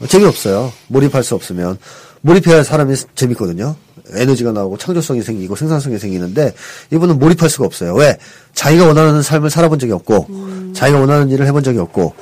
어, 0.01 0.07
재미없어요. 0.07 0.73
몰입할 0.89 1.23
수 1.25 1.35
없으면. 1.35 1.79
몰입해야 2.23 2.63
사람이 2.63 2.95
재밌거든요. 3.17 3.75
에너지가 4.11 4.53
나오고 4.53 4.79
창조성이 4.79 5.23
생기고 5.23 5.55
생산성이 5.57 5.99
생기는데 5.99 6.55
이분은 6.93 7.19
몰입할 7.19 7.49
수가 7.49 7.67
없어요. 7.67 7.95
왜? 7.95 8.19
자기가 8.55 8.87
원하는 8.87 9.23
삶을 9.23 9.49
살아본 9.51 9.79
적이 9.79 9.93
없고 9.93 10.73
자기가 10.75 10.99
원하는 10.99 11.31
일을 11.31 11.47
해본 11.47 11.63
적이 11.63 11.79
없고 11.79 12.15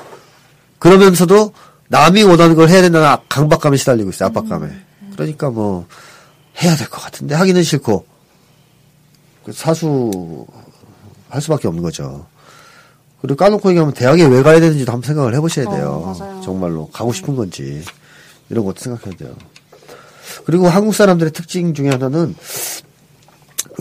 그러면서도 0.78 1.52
남이 1.88 2.22
원하는 2.22 2.54
걸 2.54 2.68
해야 2.68 2.82
된다는 2.82 3.06
아- 3.06 3.20
강박감에 3.28 3.76
시달리고 3.76 4.10
있어요. 4.10 4.28
압박감에. 4.28 4.68
그러니까 5.14 5.50
뭐 5.50 5.86
해야 6.62 6.76
될 6.76 6.88
것 6.88 7.00
같은데 7.02 7.34
하기는 7.34 7.62
싫고 7.62 8.04
그 9.44 9.52
사수 9.52 10.46
할 11.28 11.40
수밖에 11.40 11.66
없는 11.68 11.82
거죠. 11.82 12.26
그리고 13.20 13.36
까놓고 13.36 13.68
얘기하면 13.70 13.92
대학에 13.94 14.24
왜 14.24 14.42
가야 14.42 14.60
되는지도 14.60 14.92
한번 14.92 15.06
생각을 15.06 15.34
해보셔야 15.34 15.68
돼요. 15.70 16.14
어. 16.18 16.40
정말로 16.44 16.88
가고 16.90 17.12
싶은 17.12 17.36
건지 17.36 17.82
이런 18.48 18.64
것도 18.64 18.80
생각해야 18.80 19.16
돼요. 19.16 19.34
그리고 20.44 20.68
한국 20.68 20.94
사람들의 20.94 21.32
특징 21.32 21.74
중에 21.74 21.90
하나는 21.90 22.34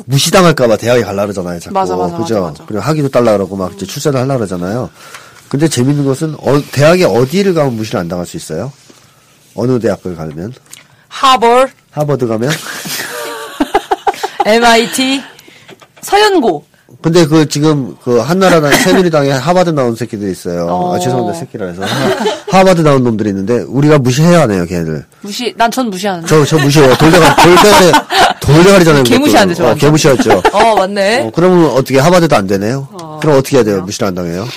무시당할까봐 0.06 0.78
대학에 0.78 1.02
갈라 1.04 1.24
그러잖아요. 1.24 1.60
자꾸 1.60 1.74
맞아, 1.74 1.96
맞아, 1.96 2.18
그죠? 2.18 2.42
맞아. 2.42 2.64
그리고 2.66 2.82
학위도 2.82 3.10
딸라 3.10 3.34
그러고 3.34 3.56
막 3.56 3.74
이제 3.74 3.86
출세를 3.86 4.20
하려 4.20 4.36
그러잖아요. 4.36 4.90
근데 5.50 5.68
재밌는 5.68 6.06
것은 6.06 6.36
어, 6.40 6.62
대학에 6.72 7.06
어디를 7.06 7.54
가면 7.54 7.76
무시를 7.76 8.00
안 8.00 8.08
당할 8.08 8.26
수 8.26 8.38
있어요? 8.38 8.72
어느 9.56 9.80
대학을 9.80 10.16
가면 10.16 10.54
하버, 11.08 11.68
하버드 11.92 12.28
가면 12.28 12.52
MIT, 14.46 15.22
서연고. 16.02 16.69
근데 17.02 17.26
그 17.26 17.48
지금 17.48 17.96
그 18.04 18.18
한나라당 18.20 18.72
새누리당에 18.84 19.32
하버드 19.32 19.70
나온 19.72 19.96
새끼들이 19.96 20.32
있어요. 20.32 20.68
아 20.94 21.00
죄송합니다 21.00 21.40
새끼라 21.40 21.68
해서 21.68 21.84
하, 21.84 22.60
하버드 22.60 22.82
나온 22.82 23.04
놈들이 23.04 23.30
있는데 23.30 23.60
우리가 23.68 24.00
무시해야 24.00 24.42
하네요 24.42 24.66
걔들. 24.66 25.06
무시, 25.22 25.54
난 25.58 25.70
전 25.72 25.90
무시하는데. 25.90 26.28
저저 26.28 26.58
무시해요. 26.58 26.96
돌대가 26.98 27.36
돌대가리 27.36 27.92
돌대가리잖아요. 28.42 29.04
개 29.04 29.10
그것도. 29.14 29.26
무시하는데, 29.26 29.56
저 29.56 29.64
어, 29.64 29.68
완전. 29.68 29.88
개 29.88 29.92
무시했죠. 29.92 30.42
어, 30.54 30.76
맞네. 30.76 31.22
어, 31.28 31.32
그러면 31.34 31.70
어떻게 31.72 32.00
하버드도 32.00 32.36
안 32.36 32.48
되네요? 32.48 32.88
그럼 33.22 33.38
어떻게 33.38 33.58
해야 33.58 33.64
돼요? 33.64 33.82
무시를 33.84 34.08
안 34.08 34.16
당해요? 34.16 34.48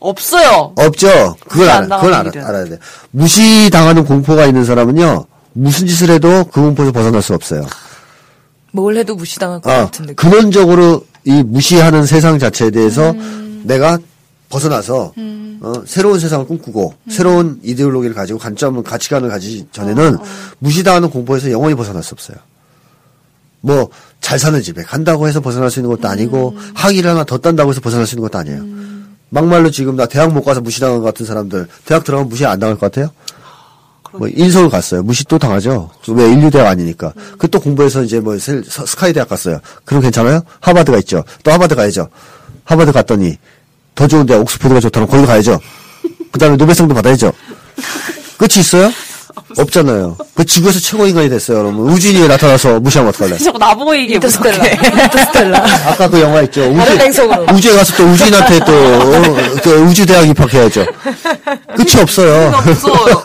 없어요. 0.00 0.72
없죠. 0.76 1.36
그걸 1.48 1.66
무시 1.66 1.70
알아. 1.70 1.76
안 1.78 1.82
그걸 1.88 2.10
당하는 2.12 2.32
알아. 2.38 2.48
알아야 2.48 2.64
돼. 2.66 2.78
무시 3.10 3.70
당하는 3.72 4.04
공포가 4.04 4.44
있는 4.46 4.64
사람은요. 4.64 5.24
무슨 5.54 5.86
짓을 5.86 6.10
해도 6.10 6.44
그 6.52 6.60
공포에서 6.60 6.92
벗어날 6.92 7.22
수 7.22 7.32
없어요. 7.34 7.64
뭘 8.76 8.96
해도 8.96 9.14
무시당할 9.16 9.60
것 9.60 9.70
아, 9.70 9.86
같은 9.86 10.06
느낌. 10.06 10.16
근원적으로 10.16 11.04
이 11.24 11.42
무시하는 11.42 12.06
세상 12.06 12.38
자체에 12.38 12.70
대해서 12.70 13.10
음. 13.10 13.62
내가 13.64 13.98
벗어나서 14.48 15.12
어, 15.60 15.72
새로운 15.86 16.20
세상을 16.20 16.46
꿈꾸고 16.46 16.94
음. 17.02 17.10
새로운 17.10 17.58
이데올로기를 17.64 18.14
가지고 18.14 18.38
관점을 18.38 18.80
가치관을 18.84 19.28
가지기 19.28 19.66
전에는 19.72 20.16
어, 20.16 20.22
무시당하는 20.60 21.10
공포에서 21.10 21.50
영원히 21.50 21.74
벗어날 21.74 22.02
수 22.02 22.14
없어요. 22.14 22.36
뭐 23.62 23.90
잘 24.26 24.40
사는 24.40 24.60
집에 24.60 24.82
간다고 24.82 25.28
해서 25.28 25.40
벗어날 25.40 25.70
수 25.70 25.78
있는 25.78 25.88
것도 25.90 26.08
아니고 26.08 26.56
학위를 26.74 27.10
하나 27.10 27.22
더 27.22 27.38
딴다고 27.38 27.70
해서 27.70 27.80
벗어날 27.80 28.06
수 28.08 28.16
있는 28.16 28.22
것도 28.28 28.38
아니에요. 28.38 28.64
막말로 29.28 29.70
지금 29.70 29.94
나 29.94 30.06
대학 30.06 30.32
못 30.32 30.42
가서 30.42 30.60
무시당한 30.60 30.98
것 30.98 31.04
같은 31.04 31.24
사람들 31.26 31.68
대학 31.84 32.02
들어가면 32.02 32.28
무시 32.28 32.44
안 32.44 32.58
당할 32.58 32.76
것 32.76 32.90
같아요? 32.90 33.10
뭐 34.12 34.28
인서울 34.34 34.70
갔어요. 34.70 35.02
무시 35.02 35.24
또 35.24 35.38
당하죠. 35.38 35.90
왜 36.08 36.30
인류 36.32 36.50
대학 36.50 36.68
아니니까. 36.68 37.12
그또 37.38 37.60
공부해서 37.60 38.02
이제 38.02 38.20
뭐 38.20 38.38
셀- 38.38 38.64
서- 38.68 38.86
스카이 38.86 39.12
대학 39.12 39.28
갔어요. 39.28 39.58
그럼 39.84 40.02
괜찮아요? 40.02 40.42
하버드가 40.60 40.98
있죠. 40.98 41.24
또 41.42 41.52
하버드 41.52 41.74
가야죠. 41.74 42.08
하버드 42.64 42.92
갔더니 42.92 43.36
더 43.94 44.06
좋은 44.06 44.26
대학 44.26 44.40
옥스퍼드가 44.42 44.80
좋다면 44.80 45.08
거기 45.08 45.26
가야죠. 45.26 45.60
그다음에 46.32 46.56
노벨상도 46.56 46.94
받아야죠. 46.94 47.32
끝이 48.38 48.60
있어요? 48.60 48.90
없잖아요. 49.58 50.16
그 50.34 50.44
지구에서 50.44 50.78
최고 50.80 51.06
인간이 51.06 51.28
됐어요, 51.28 51.58
여러분. 51.58 51.88
우주인이 51.90 52.26
나타나서 52.26 52.80
무시하면 52.80 53.10
어떡할래? 53.10 53.38
자꾸 53.42 53.58
나보고 53.58 53.96
얘기해. 53.96 54.14
인터스텔라. 54.16 54.66
인터스텔라. 54.66 55.58
아까 55.86 56.08
그 56.08 56.20
영화 56.20 56.40
있죠. 56.42 56.62
우주. 56.62 57.54
우주에 57.54 57.74
가서 57.76 57.96
또 57.96 58.04
우주인한테 58.04 58.58
또, 58.60 58.72
어, 58.72 59.56
또 59.62 59.70
우주대학 59.84 60.28
입학해야죠. 60.28 60.84
끝이 61.76 62.00
없어요. 62.02 62.50
무서워요. 62.66 63.22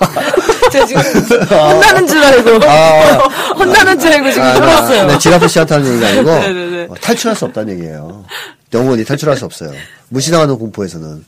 제가 0.72 0.86
지금 0.86 1.02
혼나는 1.50 2.08
줄 2.08 2.24
알고. 2.24 2.70
아, 2.70 3.18
혼나는 3.56 4.00
줄 4.00 4.12
알고 4.12 4.32
지금 4.32 4.44
아, 4.44 4.54
들었어요. 4.54 5.08
네, 5.08 5.18
지라프 5.18 5.48
씨한테 5.48 5.76
하는 5.76 5.92
얘기가 5.92 6.08
아니고 6.08 6.30
네네네. 6.32 6.88
어, 6.90 6.94
탈출할 6.96 7.36
수 7.36 7.46
없다는 7.46 7.74
얘기예요. 7.74 8.26
영원히 8.74 9.04
탈출할 9.04 9.38
수 9.38 9.46
없어요. 9.46 9.72
무시당하는 10.10 10.58
공포에서는. 10.58 11.26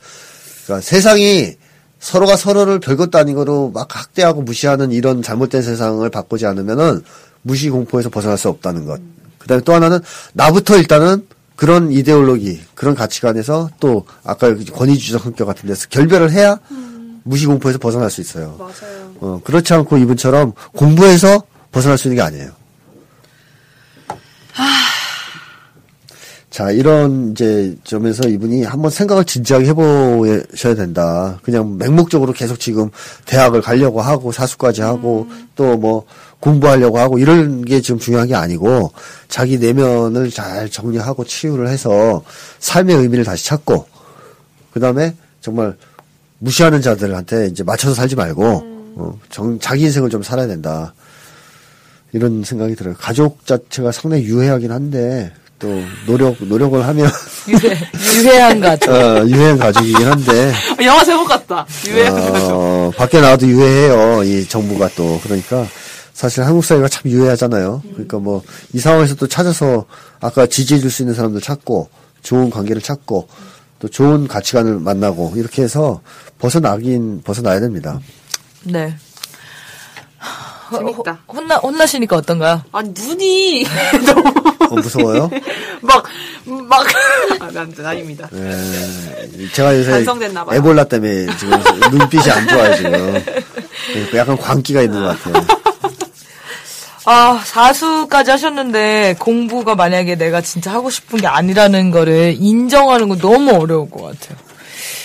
그러니까 0.65 0.81
세상이 0.81 1.55
서로가 1.99 2.35
서로를 2.35 2.79
별것도 2.79 3.17
아닌 3.17 3.35
거로 3.35 3.71
막 3.73 3.87
학대하고 3.95 4.41
무시하는 4.41 4.91
이런 4.91 5.21
잘못된 5.21 5.61
세상을 5.61 6.09
바꾸지 6.09 6.45
않으면은 6.45 7.01
무시 7.41 7.69
공포에서 7.69 8.09
벗어날 8.09 8.37
수 8.37 8.49
없다는 8.49 8.85
것. 8.85 8.99
그 9.37 9.47
다음에 9.47 9.61
또 9.63 9.73
하나는 9.73 9.99
나부터 10.33 10.77
일단은 10.77 11.27
그런 11.55 11.91
이데올로기, 11.91 12.61
그런 12.75 12.95
가치관에서 12.95 13.69
또 13.79 14.05
아까 14.23 14.53
권위주의적 14.55 15.21
성격 15.21 15.45
같은 15.45 15.67
데서 15.67 15.87
결별을 15.89 16.31
해야 16.31 16.57
무시 17.23 17.45
공포에서 17.45 17.79
벗어날 17.79 18.09
수 18.09 18.21
있어요. 18.21 18.55
맞아요. 18.59 19.13
어, 19.19 19.41
그렇지 19.43 19.73
않고 19.73 19.97
이분처럼 19.97 20.53
공부해서 20.75 21.43
벗어날 21.71 21.97
수 21.97 22.07
있는 22.07 22.17
게 22.17 22.21
아니에요. 22.21 22.63
자, 26.53 26.69
이런 26.69 27.31
이제 27.31 27.75
점에서 27.83 28.29
이분이 28.29 28.63
한번 28.63 28.91
생각을 28.91 29.25
진지하게 29.25 29.65
해보셔야 29.69 30.75
된다. 30.75 31.39
그냥 31.41 31.79
맹목적으로 31.79 32.31
계속 32.31 32.59
지금 32.59 32.91
대학을 33.25 33.63
가려고 33.63 34.01
하고 34.01 34.31
사수까지 34.31 34.83
하고 34.83 35.27
또뭐 35.55 36.05
공부하려고 36.39 36.99
하고 36.99 37.17
이런 37.17 37.65
게 37.65 37.81
지금 37.81 37.99
중요한 37.99 38.27
게 38.27 38.35
아니고 38.35 38.91
자기 39.29 39.57
내면을 39.57 40.29
잘 40.29 40.69
정리하고 40.69 41.23
치유를 41.23 41.69
해서 41.69 42.23
삶의 42.59 42.97
의미를 42.97 43.23
다시 43.23 43.45
찾고 43.47 43.87
그 44.73 44.79
다음에 44.79 45.15
정말 45.41 45.75
무시하는 46.43 46.81
자들한테 46.81 47.47
이제 47.47 47.63
맞춰서 47.63 47.93
살지 47.95 48.15
말고 48.17 48.61
어, 48.95 49.19
정, 49.29 49.57
자기 49.59 49.83
인생을 49.83 50.09
좀 50.09 50.21
살아야 50.21 50.45
된다. 50.45 50.93
이런 52.11 52.43
생각이 52.43 52.75
들어요. 52.75 52.93
가족 52.99 53.45
자체가 53.45 53.91
상당히 53.91 54.23
유해하긴 54.25 54.71
한데 54.71 55.31
또 55.57 55.81
노력 56.05 56.35
노력을 56.43 56.85
하면 56.85 57.09
유해, 57.47 57.77
유해한 58.17 58.59
가족. 58.59 58.91
어, 58.91 59.25
유해한 59.25 59.57
가족이긴 59.57 60.05
한데 60.05 60.53
영화 60.83 61.03
제목 61.03 61.27
같다. 61.27 61.65
유해한 61.87 62.13
가족. 62.33 62.49
어, 62.51 62.91
밖에 62.97 63.21
나와도 63.21 63.47
유해해요. 63.47 64.23
이 64.23 64.45
정부가 64.47 64.89
또 64.97 65.19
그러니까 65.23 65.65
사실 66.13 66.43
한국 66.43 66.63
사회가 66.65 66.87
참 66.89 67.09
유해하잖아요. 67.09 67.81
그러니까 67.93 68.17
뭐 68.19 68.43
이 68.73 68.79
상황에서 68.79 69.15
또 69.15 69.27
찾아서 69.27 69.85
아까 70.19 70.45
지지해줄 70.45 70.91
수 70.91 71.03
있는 71.03 71.15
사람들 71.15 71.39
찾고 71.41 71.87
좋은 72.21 72.49
관계를 72.49 72.81
찾고 72.81 73.27
또 73.84 73.89
좋은 73.89 74.30
가치관을 74.30 74.80
만나고 74.80 75.34
이렇게 75.35 75.61
해서 75.61 76.01
벗어나긴 76.39 77.22
벗어나야 77.22 77.60
됩니다. 77.60 77.99
네. 78.64 78.95
재밌다. 80.72 81.19
혼나, 81.27 81.57
혼나시니까 81.57 82.15
어떤가요? 82.15 82.64
아니 82.72 82.93
눈이 82.97 83.65
너무 84.07 84.34
어, 84.69 84.76
무서워요? 84.76 85.30
막 85.84 86.01
막. 86.45 86.85
아, 87.41 87.51
난 87.51 87.73
아닙니다. 87.84 88.30
예, 88.34 89.47
제가 89.53 89.77
요새 89.77 89.91
반성됐나 89.91 90.45
봐요. 90.45 90.57
에볼라 90.57 90.85
때문에 90.85 91.27
지금 91.35 91.60
눈빛이 91.91 92.31
안 92.31 92.47
좋아요 92.47 92.76
지금. 92.77 93.23
약간 94.15 94.38
광기가 94.38 94.81
있는 94.81 95.03
것 95.03 95.22
같아요. 95.22 95.62
아, 97.05 97.41
사수까지 97.43 98.31
하셨는데 98.31 99.15
공부가 99.19 99.75
만약에 99.75 100.15
내가 100.15 100.41
진짜 100.41 100.71
하고 100.71 100.89
싶은 100.89 101.19
게 101.19 101.27
아니라는 101.27 101.91
거를 101.91 102.35
인정하는 102.39 103.09
건 103.09 103.19
너무 103.19 103.51
어려울 103.51 103.89
것 103.89 104.03
같아요. 104.03 104.38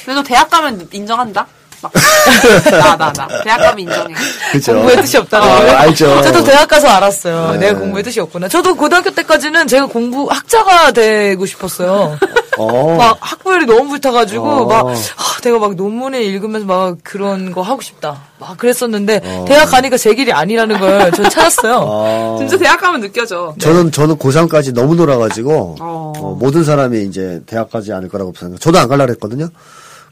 그래도 0.04 0.22
대학 0.22 0.48
가면 0.48 0.88
인정한다. 0.92 1.46
막. 1.80 1.92
나, 2.70 2.96
나, 2.96 3.12
나. 3.12 3.28
대학 3.42 3.58
가면 3.58 3.78
인정해. 3.80 4.14
그죠? 4.52 4.74
공부의 4.74 4.96
뜻이 5.02 5.16
없다고. 5.18 5.46
아, 5.46 5.80
알죠. 5.80 6.22
저도 6.22 6.44
대학 6.44 6.66
가서 6.68 6.88
알았어요. 6.88 7.52
네. 7.52 7.58
내가 7.58 7.78
공부의 7.78 8.02
뜻이 8.04 8.20
없구나. 8.20 8.48
저도 8.48 8.74
고등학교 8.74 9.10
때까지는 9.10 9.66
제가 9.66 9.86
공부 9.86 10.26
학자가 10.30 10.92
되고 10.92 11.46
싶었어요. 11.46 12.18
어. 12.58 12.96
막 12.96 13.18
학부열이 13.20 13.66
너무 13.66 13.88
불타가지고 13.90 14.44
어. 14.44 14.66
막 14.66 14.88
아, 14.88 15.40
내가 15.42 15.58
막 15.58 15.74
논문을 15.76 16.20
읽으면서 16.22 16.66
막 16.66 16.96
그런 17.04 17.52
거 17.52 17.62
하고 17.62 17.80
싶다. 17.80 18.22
막 18.38 18.56
그랬었는데 18.58 19.20
어. 19.24 19.44
대학 19.46 19.66
가니까 19.70 19.96
제 19.96 20.14
길이 20.14 20.32
아니라는 20.32 20.78
걸전 20.78 21.30
찾았어요. 21.30 21.74
어. 21.86 22.36
진짜 22.38 22.58
대학 22.58 22.80
가면 22.80 23.00
느껴져. 23.00 23.54
저는 23.60 23.92
저는 23.92 24.16
고3까지 24.16 24.74
너무 24.74 24.96
놀아가지고 24.96 25.76
어. 25.80 26.12
어, 26.16 26.36
모든 26.38 26.64
사람이 26.64 27.04
이제 27.04 27.40
대학 27.46 27.70
가지 27.70 27.92
않을 27.92 28.08
거라고 28.08 28.32
생각. 28.38 28.60
저도 28.60 28.78
안 28.78 28.88
갈라 28.88 29.06
그랬거든요. 29.06 29.48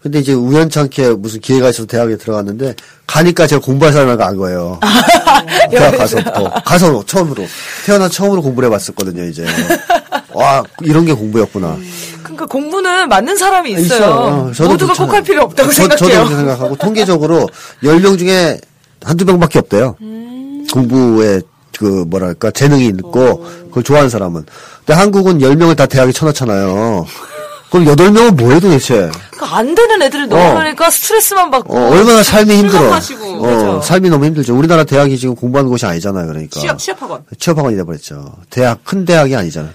근데 0.06 0.20
이제 0.20 0.32
우연찮게 0.34 1.14
무슨 1.18 1.40
기회가 1.40 1.68
있어서 1.70 1.84
대학에 1.84 2.16
들어갔는데 2.16 2.76
가니까 3.08 3.44
제가 3.48 3.60
공부할 3.60 3.92
사람을 3.92 4.16
간 4.16 4.36
거예요. 4.36 4.78
대학 5.68 5.98
가서부터 5.98 6.48
가서 6.64 7.04
처음으로 7.04 7.44
태어나 7.84 8.08
처음으로 8.08 8.40
공부를 8.40 8.68
해봤었거든요. 8.68 9.24
이제 9.24 9.44
와 10.32 10.62
이런 10.82 11.04
게 11.06 11.12
공부였구나. 11.12 11.76
그러니까 12.22 12.46
공부는 12.46 13.08
맞는 13.08 13.36
사람이 13.36 13.72
있어요. 13.72 13.82
있어요. 13.84 14.52
저도 14.54 14.70
모두가. 14.70 14.94
꼭 14.94 15.12
할 15.12 15.22
필요 15.24 15.42
없다고 15.42 15.72
저, 15.72 15.88
저도 15.88 15.96
생각해요. 15.96 16.18
그렇게 16.24 16.36
생각하고 16.36 16.76
통계적으로 16.76 17.48
10명 17.82 18.16
중에 18.16 18.60
한두 19.02 19.24
명밖에 19.24 19.58
없대요. 19.58 19.96
공부에 20.72 21.40
그 21.80 22.04
뭐랄까 22.06 22.52
재능이 22.52 22.86
있고 22.86 23.44
그걸 23.70 23.82
좋아하는 23.82 24.08
사람은. 24.08 24.46
근데 24.84 24.92
한국은 25.00 25.38
10명을 25.40 25.76
다 25.76 25.86
대학에 25.86 26.12
쳐넣잖아요. 26.12 27.04
그럼 27.70 27.84
8명은 27.86 28.36
뭐해 28.36 28.60
도대체? 28.60 29.10
그러니까 29.30 29.56
안 29.58 29.74
되는 29.74 30.00
애들을 30.02 30.28
너무 30.28 30.54
많으니까 30.54 30.88
스트레스만 30.90 31.50
받고 31.50 31.76
어, 31.76 31.90
얼마나 31.90 32.22
삶이 32.22 32.56
힘들어. 32.56 32.88
어, 32.88 33.00
그죠. 33.40 33.80
삶이 33.82 34.08
너무 34.08 34.24
힘들죠. 34.24 34.56
우리나라 34.56 34.84
대학이 34.84 35.18
지금 35.18 35.34
공부하는 35.34 35.68
곳이 35.70 35.84
아니잖아요. 35.84 36.26
그러니까. 36.26 36.60
취업, 36.60 36.78
취업학원. 36.78 37.24
취업학원이 37.38 37.76
돼버렸죠. 37.76 38.34
대학, 38.50 38.82
큰 38.84 39.04
대학이 39.04 39.34
아니잖아요. 39.34 39.72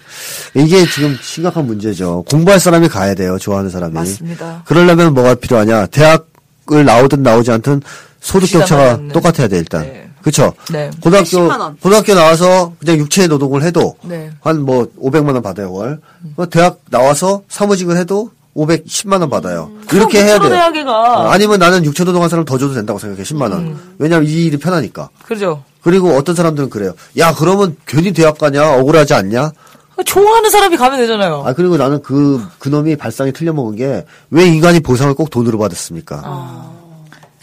이게 0.55 0.85
지금 0.89 1.17
심각한 1.21 1.67
문제죠. 1.67 2.23
공부할 2.29 2.59
사람이 2.59 2.87
가야 2.87 3.13
돼요. 3.13 3.37
좋아하는 3.37 3.69
사람이. 3.69 3.93
맞습니다. 3.93 4.63
그러려면 4.65 5.13
뭐가 5.13 5.35
필요하냐. 5.35 5.87
대학을 5.87 6.85
나오든 6.85 7.21
나오지 7.23 7.51
않든 7.51 7.81
소득 8.21 8.47
격차가. 8.51 8.99
똑같아야 9.13 9.47
돼, 9.47 9.57
일단. 9.57 9.81
네. 9.83 10.10
그쵸? 10.23 10.53
네. 10.71 10.89
고등학교, 11.01 11.25
80만 11.25 11.59
원. 11.59 11.77
고등학교 11.77 12.13
나와서 12.13 12.73
그냥 12.79 12.97
육체 12.97 13.27
노동을 13.27 13.63
해도 13.63 13.95
네. 14.03 14.31
한뭐 14.41 14.87
500만 15.01 15.33
원 15.33 15.41
받아요, 15.41 15.71
월. 15.73 15.99
그 16.35 16.49
대학 16.49 16.79
나와서 16.89 17.41
사무직을 17.49 17.97
해도 17.97 18.29
510만 18.55 19.21
원 19.21 19.29
받아요. 19.29 19.71
이렇게 19.93 20.23
해야 20.23 20.37
돼요. 20.39 20.89
어, 20.89 21.29
아니면 21.29 21.59
나는 21.59 21.85
육체 21.85 22.03
노동한 22.03 22.29
사람 22.29 22.45
더 22.45 22.57
줘도 22.57 22.73
된다고 22.73 22.99
생각해, 22.99 23.23
10만 23.23 23.41
원. 23.51 23.53
음. 23.53 23.95
왜냐면 23.97 24.27
이 24.27 24.45
일이 24.45 24.57
편하니까. 24.57 25.09
그죠. 25.25 25.63
그리고 25.81 26.09
어떤 26.15 26.35
사람들은 26.35 26.69
그래요. 26.69 26.93
야, 27.17 27.33
그러면 27.33 27.75
괜히 27.85 28.11
대학 28.13 28.37
가냐? 28.37 28.75
억울하지 28.77 29.13
않냐? 29.13 29.51
좋아하는 30.05 30.49
사람이 30.49 30.77
가면 30.77 30.99
되잖아요. 30.99 31.43
아, 31.45 31.53
그리고 31.53 31.77
나는 31.77 32.01
그, 32.01 32.43
그놈이 32.59 32.95
발상이 32.95 33.31
틀려먹은 33.33 33.75
게, 33.75 34.05
왜 34.31 34.45
인간이 34.45 34.79
보상을 34.79 35.13
꼭 35.13 35.29
돈으로 35.29 35.57
받았습니까? 35.57 36.21
아. 36.23 36.71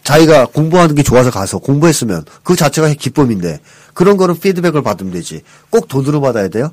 자기가 0.08 0.46
공부하는 0.46 0.94
게 0.94 1.02
좋아서 1.02 1.30
가서 1.30 1.58
공부했으면 1.58 2.24
그 2.42 2.56
자체가 2.56 2.88
기쁨인데, 2.94 3.60
그런 3.92 4.16
거는 4.16 4.38
피드백을 4.38 4.80
받으면 4.82 5.12
되지. 5.12 5.42
꼭 5.68 5.86
돈으로 5.86 6.22
받아야 6.22 6.48
돼요? 6.48 6.70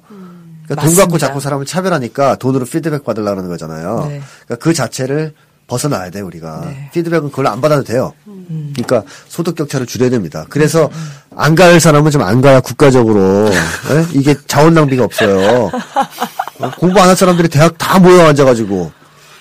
그러니까 0.66 0.88
돈 0.88 0.96
갖고. 0.96 1.18
자꾸 1.18 1.42
사람을 1.42 1.66
차별하니까 1.66 2.38
돈으로 2.38 2.64
피드백 2.64 3.04
받으려는 3.04 3.50
거잖아요. 3.50 4.06
네. 4.08 4.22
그러니까 4.46 4.64
그 4.64 4.74
자체를 4.74 5.34
벗어나야 5.68 6.12
돼, 6.12 6.22
우리가. 6.22 6.62
네. 6.64 6.90
피드백은 6.94 7.32
그걸 7.32 7.48
안 7.48 7.60
받아도 7.60 7.84
돼요. 7.84 8.14
음. 8.28 8.72
그러니까 8.74 9.04
소득 9.28 9.56
격차를 9.56 9.86
줄여야 9.86 10.10
됩니다. 10.12 10.46
그래서 10.48 10.90
안갈 11.36 11.82
사람은 11.82 12.12
좀 12.12 12.22
안 12.22 12.40
가야 12.40 12.62
국가적으로 12.62 13.50
예? 13.52 14.06
이게 14.18 14.34
자원 14.48 14.74
낭비가 14.76 15.04
없어요. 15.04 15.70
어, 16.60 16.72
공부 16.80 17.02
안할 17.02 17.18
사람들이 17.18 17.50
대학 17.50 17.78
다 17.78 18.00
모여 18.00 18.28
앉아가지고 18.28 18.92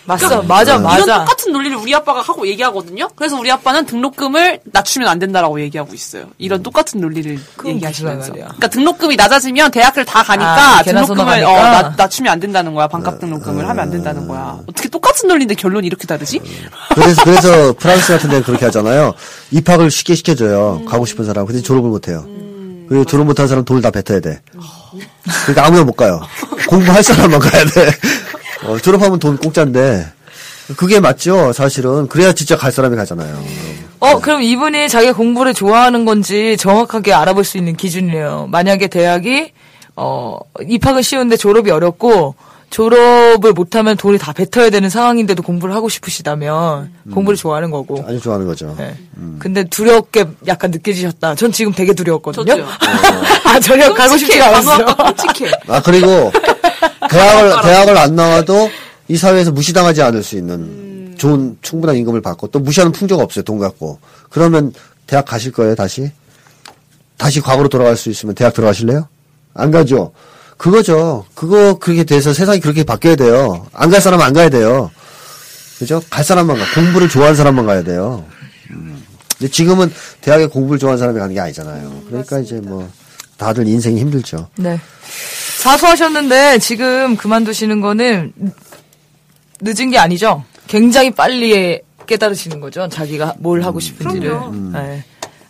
맞어, 0.06 0.42
맞아, 0.42 0.72
이런 0.72 0.82
맞아. 0.82 1.18
똑같은 1.20 1.52
논리를 1.52 1.76
우리 1.76 1.94
아빠가 1.94 2.20
하고 2.20 2.46
얘기하거든요. 2.46 3.08
그래서 3.16 3.38
우리 3.38 3.50
아빠는 3.50 3.86
등록금을 3.86 4.60
낮추면 4.64 5.08
안 5.08 5.18
된다라고 5.18 5.60
얘기하고 5.60 5.94
있어요. 5.94 6.26
이런 6.38 6.62
똑같은 6.62 7.00
논리를 7.00 7.38
얘기하시면서. 7.64 8.32
그러니까 8.32 8.68
등록금이 8.68 9.16
낮아지면 9.16 9.70
대학을 9.70 10.04
다 10.04 10.22
가니까 10.22 10.78
아, 10.78 10.82
등록금을 10.82 11.20
어, 11.20 11.24
가니까? 11.24 11.82
낮, 11.82 11.94
낮추면 11.96 12.32
안 12.32 12.40
된다는 12.40 12.74
거야. 12.74 12.86
반값 12.86 13.18
등록금을 13.20 13.66
하면 13.68 13.82
안 13.82 13.90
된다는 13.90 14.28
거야. 14.28 14.58
어떻게 14.66 14.88
똑같은 14.88 15.28
논리인데 15.28 15.54
결론이 15.54 15.86
이렇게 15.86 16.06
다르지? 16.06 16.40
그래서 16.94 17.24
그래서 17.24 17.72
프랑스 17.72 18.12
같은 18.12 18.28
데는 18.28 18.44
그렇게 18.44 18.66
하잖아요. 18.66 19.14
입학을 19.52 19.90
쉽게 19.90 20.14
시켜줘요. 20.14 20.82
가고 20.86 21.06
싶은 21.06 21.24
사람. 21.24 21.46
근데 21.46 21.62
졸업을 21.62 21.88
못 21.90 22.08
해요. 22.08 22.26
그리고 22.88 23.04
졸업 23.06 23.26
못한 23.26 23.48
사람 23.48 23.64
돈을 23.64 23.80
다 23.80 23.90
뱉어야 23.90 24.20
돼. 24.20 24.40
그러니까 25.46 25.66
아무나 25.66 25.84
못 25.84 25.92
가요. 25.92 26.20
공부할 26.68 27.02
사람만 27.02 27.40
가야 27.40 27.64
돼. 27.64 27.90
어, 28.66 28.78
졸업하면 28.78 29.18
돈 29.18 29.36
공짜인데 29.36 30.06
그게 30.76 31.00
맞죠, 31.00 31.52
사실은. 31.52 32.08
그래야 32.08 32.32
진짜 32.32 32.56
갈 32.56 32.72
사람이 32.72 32.96
가잖아요. 32.96 33.42
어, 34.00 34.18
그럼 34.20 34.42
이분이 34.42 34.88
자기가 34.88 35.12
공부를 35.14 35.54
좋아하는 35.54 36.04
건지 36.04 36.56
정확하게 36.58 37.12
알아볼 37.12 37.44
수 37.44 37.58
있는 37.58 37.76
기준이에요. 37.76 38.48
만약에 38.50 38.88
대학이, 38.88 39.52
어, 39.96 40.38
입학은 40.66 41.02
쉬운데 41.02 41.36
졸업이 41.36 41.70
어렵고, 41.70 42.34
졸업을 42.70 43.52
못하면 43.52 43.96
돈이 43.96 44.18
다 44.18 44.32
뱉어야 44.32 44.68
되는 44.68 44.90
상황인데도 44.90 45.42
공부를 45.42 45.74
하고 45.74 45.88
싶으시다면, 45.88 46.90
공부를 47.12 47.36
좋아하는 47.36 47.70
거고. 47.70 48.04
아주 48.06 48.20
좋아하는 48.20 48.46
거죠. 48.46 48.74
네. 48.76 48.96
근데 49.38 49.64
두렵게 49.64 50.26
약간 50.48 50.70
느껴지셨다. 50.70 51.34
전 51.36 51.52
지금 51.52 51.72
되게 51.72 51.92
두려웠거든요. 51.94 52.44
저도요. 52.44 52.66
아, 53.44 53.60
전혀 53.60 53.92
가고 53.94 54.16
싶지가 54.16 54.48
않았어요. 54.48 54.86
끔찍해. 54.86 55.52
아 55.68 55.80
그리고 55.82 56.32
대학을 57.10 57.62
대학을 57.62 57.96
안 57.98 58.14
나와도 58.16 58.70
이 59.08 59.16
사회에서 59.16 59.52
무시당하지 59.52 60.02
않을 60.02 60.22
수 60.22 60.36
있는 60.36 61.14
좋은 61.18 61.56
충분한 61.62 61.96
임금을 61.96 62.20
받고 62.22 62.48
또 62.48 62.58
무시하는 62.58 62.92
풍조가 62.92 63.22
없어요 63.22 63.44
돈 63.44 63.58
갖고 63.58 63.98
그러면 64.30 64.72
대학 65.06 65.24
가실 65.26 65.52
거예요 65.52 65.74
다시 65.74 66.10
다시 67.16 67.40
과거로 67.40 67.68
돌아갈 67.68 67.96
수 67.96 68.10
있으면 68.10 68.34
대학 68.34 68.52
들어가실래요? 68.54 69.08
안 69.54 69.70
가죠. 69.70 70.12
그거죠. 70.56 71.24
그거 71.34 71.78
그렇게 71.78 72.02
돼서 72.04 72.32
세상이 72.32 72.58
그렇게 72.60 72.82
바뀌어야 72.84 73.14
돼요. 73.16 73.66
안 73.72 73.90
갈 73.90 74.00
사람은 74.00 74.24
안 74.24 74.32
가야 74.32 74.48
돼요. 74.48 74.90
그죠? 75.78 76.02
갈 76.10 76.24
사람만 76.24 76.56
가. 76.58 76.64
공부를 76.74 77.08
좋아하는 77.08 77.36
사람만 77.36 77.66
가야 77.66 77.82
돼요. 77.84 78.24
음. 78.70 79.02
근데 79.38 79.50
지금은 79.50 79.92
대학에 80.20 80.46
공부를 80.46 80.78
좋아하는 80.78 80.98
사람이 80.98 81.18
가는 81.18 81.34
게 81.34 81.40
아니잖아요. 81.40 82.02
그러니까 82.08 82.38
이제 82.40 82.56
뭐 82.60 82.88
다들 83.36 83.66
인생이 83.66 84.00
힘들죠. 84.00 84.48
네. 84.56 84.80
사수하셨는데 85.64 86.58
지금 86.58 87.16
그만두시는 87.16 87.80
거는 87.80 88.34
늦은 89.62 89.90
게 89.90 89.96
아니죠. 89.96 90.44
굉장히 90.66 91.10
빨리 91.10 91.80
깨달으시는 92.06 92.60
거죠. 92.60 92.86
자기가 92.90 93.36
뭘 93.38 93.62
하고 93.62 93.80
싶은지를. 93.80 94.38
네. 94.74 95.04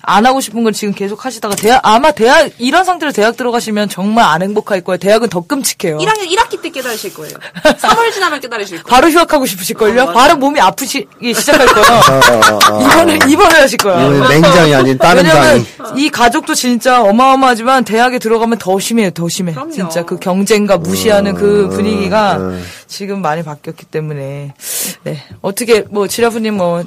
안 0.07 0.27
하고 0.27 0.41
싶은 0.41 0.63
걸 0.65 0.73
지금 0.73 0.95
계속 0.95 1.25
하시다가 1.25 1.55
대학 1.57 1.81
아마 1.83 2.11
대학 2.13 2.51
이런 2.59 2.85
상태로 2.85 3.13
대학 3.13 3.37
들어가시면 3.37 3.89
정말 3.89 4.25
안 4.25 4.43
행복할 4.43 4.81
거예요. 4.83 4.99
대학은 4.99 5.29
더 5.29 5.41
끔찍해요. 5.41 5.99
1학년 5.99 6.29
1학기 6.29 6.61
때 6.61 6.71
깨달으실 6.71 7.15
거예요. 7.15 7.35
3월 7.63 8.13
지나면 8.13 8.41
깨달으실 8.41 8.83
거예요. 8.83 8.85
바로 8.95 9.11
휴학하고 9.11 9.47
싶으실 9.47 9.77
걸요? 9.77 10.13
바로 10.13 10.37
몸이 10.37 10.61
아프시기 10.61 11.35
시작할 11.35 11.67
거예요. 11.67 11.87
아, 11.89 12.21
아. 12.73 12.81
입원을, 12.83 13.31
입원을 13.31 13.61
하실 13.63 13.79
거예요. 13.79 14.29
냉장이 14.29 14.75
아닌 14.75 14.99
다른 14.99 15.25
왜냐면 15.25 15.67
장이. 15.79 16.05
이 16.05 16.11
가족도 16.11 16.55
진짜 16.55 17.03
어마어마하지만 17.03 17.85
대학에 17.85 18.19
들어가면 18.19 18.59
더 18.59 18.79
심해요, 18.79 19.11
더 19.11 19.29
심해. 19.29 19.53
그럼요. 19.53 19.73
진짜 19.73 20.05
그 20.05 20.19
경쟁과 20.19 20.79
무시하는 20.79 21.35
그 21.35 21.69
분위기가 21.71 22.37
음. 22.37 22.65
지금 22.87 23.23
많이 23.23 23.43
바뀌었기 23.43 23.87
때문에 23.87 24.55
네 25.05 25.23
어떻게 25.41 25.85
뭐 25.91 26.07
지라프님 26.07 26.55
뭐 26.57 26.85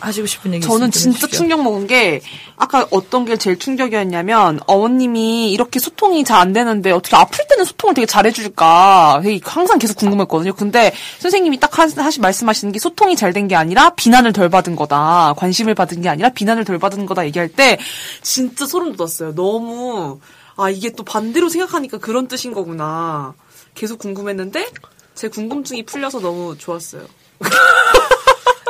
하시고 0.00 0.26
싶은 0.26 0.54
얘기 0.54 0.66
저는 0.66 0.90
진짜 0.90 1.10
해주십시오. 1.16 1.36
충격 1.38 1.62
먹은 1.62 1.86
게 1.86 2.20
아까 2.56 2.86
어떤 2.90 3.24
게 3.24 3.36
제일 3.36 3.58
충격이었냐면 3.58 4.60
어머님이 4.66 5.52
이렇게 5.52 5.78
소통이 5.78 6.24
잘 6.24 6.40
안 6.40 6.52
되는데 6.54 6.90
어떻게 6.90 7.16
아플 7.16 7.46
때는 7.46 7.64
소통을 7.66 7.94
되게 7.94 8.06
잘해줄까 8.06 9.22
항상 9.44 9.78
계속 9.78 9.96
궁금했거든요. 9.98 10.54
근데 10.54 10.92
선생님이 11.18 11.60
딱 11.60 11.78
하, 11.78 11.86
하시 11.86 12.20
말씀하시는 12.20 12.72
게 12.72 12.78
소통이 12.78 13.16
잘 13.16 13.32
된 13.34 13.46
게 13.48 13.56
아니라 13.56 13.90
비난을 13.90 14.32
덜 14.32 14.48
받은 14.48 14.74
거다. 14.76 15.34
관심을 15.36 15.74
받은 15.74 16.00
게 16.02 16.08
아니라 16.08 16.30
비난을 16.30 16.64
덜 16.64 16.78
받은 16.78 17.04
거다 17.06 17.26
얘기할 17.26 17.48
때 17.48 17.78
진짜 18.22 18.66
소름 18.66 18.96
돋았어요. 18.96 19.34
너무 19.34 20.20
아 20.56 20.70
이게 20.70 20.90
또 20.92 21.02
반대로 21.04 21.48
생각하니까 21.48 21.98
그런 21.98 22.26
뜻인 22.28 22.52
거구나. 22.52 23.34
계속 23.74 23.98
궁금했는데 23.98 24.66
제 25.14 25.28
궁금증이 25.28 25.84
풀려서 25.84 26.20
너무 26.20 26.56
좋았어요. 26.58 27.02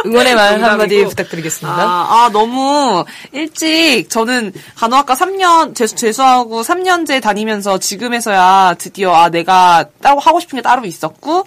응원의 0.07 0.35
말. 0.35 0.63
한마디 0.63 1.05
부탁드리겠습니다. 1.05 1.83
아, 1.83 2.25
아, 2.25 2.31
너무 2.33 3.05
일찍 3.33 4.09
저는 4.09 4.53
간호학과 4.77 5.15
3년 5.15 5.75
재수 5.75 5.95
재수하고 5.97 6.63
3년제 6.63 7.23
다니면서 7.23 7.79
지금에서야 7.79 8.75
드디어 8.79 9.15
아 9.15 9.29
내가 9.29 9.87
따로 10.01 10.19
하고 10.19 10.41
싶은 10.41 10.57
게 10.57 10.63
따로 10.63 10.85
있었고 10.85 11.47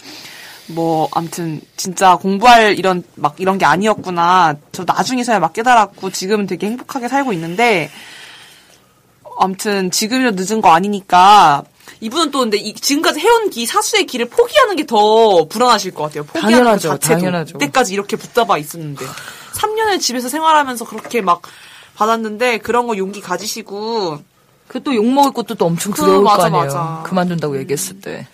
뭐 0.67 1.09
아무튼 1.11 1.61
진짜 1.75 2.15
공부할 2.15 2.77
이런 2.77 3.03
막 3.15 3.35
이런 3.39 3.57
게 3.57 3.65
아니었구나. 3.65 4.55
저 4.71 4.83
나중에서야 4.85 5.39
막 5.39 5.53
깨달았고 5.53 6.11
지금은 6.11 6.47
되게 6.47 6.67
행복하게 6.67 7.07
살고 7.07 7.33
있는데 7.33 7.89
아무튼 9.39 9.91
지금이라도 9.91 10.35
늦은 10.39 10.61
거 10.61 10.69
아니니까 10.69 11.63
이분은 12.01 12.31
또 12.31 12.39
근데 12.39 12.57
이- 12.57 12.73
지금까지 12.73 13.19
해온 13.19 13.49
이 13.53 13.65
사수의 13.65 14.05
길을 14.05 14.27
포기하는 14.29 14.75
게 14.75 14.83
더 14.85 15.45
불안하실 15.47 15.93
것 15.93 16.03
같아요. 16.03 16.23
포기하는 16.25 16.57
당연하죠, 16.57 16.89
것 16.89 17.01
자체도. 17.01 17.19
당연하죠. 17.21 17.55
이때까지 17.57 17.93
이렇게 17.93 18.15
붙잡아 18.17 18.57
있었는데 18.57 19.05
3년을 19.55 19.99
집에서 20.01 20.27
생활하면서 20.29 20.85
그렇게 20.85 21.21
막 21.21 21.41
받았는데 21.95 22.57
그런 22.59 22.87
거 22.87 22.97
용기 22.97 23.21
가지시고 23.21 24.21
그 24.67 24.79
또 24.83 24.93
욕 24.95 25.05
먹을 25.05 25.31
것도 25.33 25.55
또 25.55 25.65
엄청 25.67 25.91
그, 25.93 26.01
두려울 26.01 26.23
맞아, 26.23 26.37
거 26.37 26.43
아니에요. 26.45 26.63
맞아. 26.65 27.03
그만둔다고 27.05 27.57
얘기했을 27.59 28.01
때. 28.01 28.27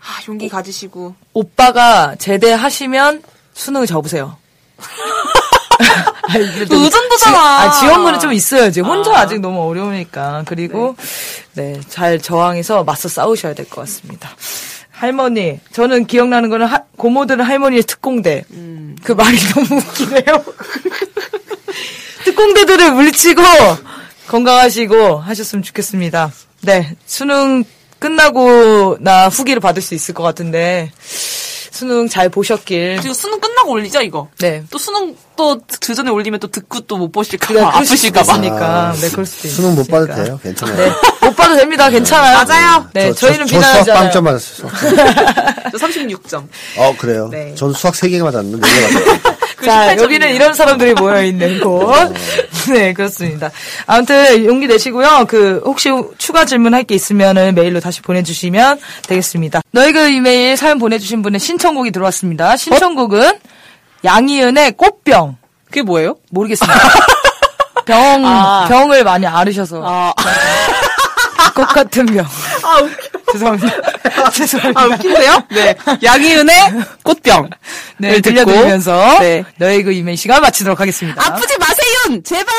아, 0.00 0.20
용기 0.28 0.48
가지시고 0.48 1.14
오빠가 1.34 2.14
제대하시면 2.16 3.22
수능을 3.52 3.86
접으세요. 3.86 4.36
그 6.32 6.38
의존도잖아. 6.84 7.18
지- 7.18 7.26
아, 7.36 7.70
지원군은 7.80 8.20
좀 8.20 8.32
있어야지. 8.32 8.80
혼자 8.80 9.12
아. 9.12 9.20
아. 9.20 9.26
직 9.26 9.40
너무 9.40 9.68
어려우니까. 9.68 10.44
그리고, 10.46 10.96
네. 11.54 11.80
잘 11.88 12.20
저항해서 12.20 12.84
맞서 12.84 13.08
싸우셔야 13.08 13.54
될 13.54 13.66
것 13.68 13.82
같습니다. 13.82 14.30
할머니, 14.90 15.60
저는 15.72 16.06
기억나는 16.06 16.48
거는 16.50 16.66
하- 16.66 16.82
고모들은 16.96 17.44
할머니의 17.44 17.82
특공대. 17.82 18.44
음. 18.52 18.96
그 19.02 19.12
말이 19.12 19.36
너무 19.54 19.76
웃기네요. 19.80 20.44
특공대들을 22.24 22.92
물리치고 22.92 23.42
건강하시고 24.28 25.18
하셨으면 25.18 25.62
좋겠습니다. 25.62 26.32
네. 26.62 26.94
수능 27.06 27.64
끝나고 27.98 28.96
나 29.00 29.28
후기를 29.28 29.60
받을 29.60 29.82
수 29.82 29.94
있을 29.94 30.14
것 30.14 30.22
같은데 30.22 30.90
수능 31.74 32.08
잘 32.08 32.28
보셨길. 32.28 32.98
그리고 33.00 33.12
수능 33.14 33.40
끝나고 33.40 33.70
올리죠 33.72 34.00
이거 34.02 34.28
네. 34.38 34.62
또 34.70 34.78
수능 34.78 35.16
또 35.36 35.58
그 35.80 35.92
전에 35.94 36.08
올리면 36.10 36.38
또 36.38 36.46
듣고 36.48 36.80
또 36.82 36.96
못 36.96 37.10
보실까 37.10 37.48
그래, 37.48 37.60
봐 37.60 37.72
그럴 37.72 37.84
수도 37.84 37.92
아프실까 37.94 38.22
봐 38.22 38.32
있으니까. 38.34 38.94
네, 39.00 39.10
그럴 39.10 39.26
수도 39.26 39.48
있으니까. 39.48 39.56
수능 39.56 39.74
못 39.74 39.88
봐도 39.88 40.06
돼요. 40.06 40.38
괜찮아요. 40.42 40.76
네. 40.76 40.92
못 41.26 41.36
봐도 41.36 41.56
됩니다. 41.56 41.90
괜찮아요. 41.90 42.44
맞아요. 42.44 42.86
네, 42.92 43.12
저- 43.12 43.26
저, 43.26 43.32
희는 43.32 43.46
비난하잖아요. 43.46 44.02
빵점 44.04 44.24
맞았어요. 44.24 44.70
저 45.72 45.78
36점 45.78 46.46
어, 46.76 46.94
그래요. 46.98 47.28
네. 47.32 47.54
저는 47.56 47.74
수학 47.74 47.94
3개가 47.94 48.22
맞았는데 48.22 48.66
4개 48.68 48.94
맞았어요. 48.94 49.34
자, 49.64 49.96
여기는 49.96 50.34
이런 50.34 50.54
사람들이 50.54 50.94
모여있는 50.94 51.60
곳. 51.60 52.12
네, 52.72 52.92
그렇습니다. 52.92 53.50
아무튼, 53.86 54.44
용기 54.44 54.66
내시고요. 54.66 55.26
그, 55.28 55.62
혹시 55.64 55.90
추가 56.18 56.44
질문할 56.44 56.84
게 56.84 56.94
있으면은 56.94 57.54
메일로 57.54 57.80
다시 57.80 58.00
보내주시면 58.02 58.80
되겠습니다. 59.08 59.60
너희 59.72 59.92
그 59.92 60.08
이메일 60.08 60.56
사연 60.56 60.78
보내주신 60.78 61.22
분의 61.22 61.40
신청곡이 61.40 61.90
들어왔습니다. 61.90 62.56
신청곡은 62.56 63.38
양희은의 64.04 64.72
꽃병. 64.72 65.36
그게 65.66 65.82
뭐예요? 65.82 66.16
모르겠습니다. 66.30 66.78
병, 67.84 68.24
아. 68.24 68.66
병을 68.68 69.04
많이 69.04 69.26
앓으셔서. 69.26 69.82
아, 69.84 70.12
꽃 71.52 71.66
같은 71.68 72.06
병. 72.06 72.24
아, 72.62 72.78
웃겨. 72.80 72.96
죄송합니다. 73.32 74.30
죄송합니다. 74.30 74.80
아 74.80 74.86
웃긴데요? 74.86 75.42
네 75.50 75.74
양희은의 76.02 76.54
꽃병 77.02 77.50
네, 77.98 78.20
들려드리면서 78.20 79.18
네. 79.20 79.44
너의 79.56 79.82
그 79.82 79.92
이메일 79.92 80.16
시간 80.16 80.40
마치도록 80.42 80.78
하겠습니다. 80.80 81.20
아프지 81.26 81.56
마세요 81.58 82.22
제발 82.22 82.54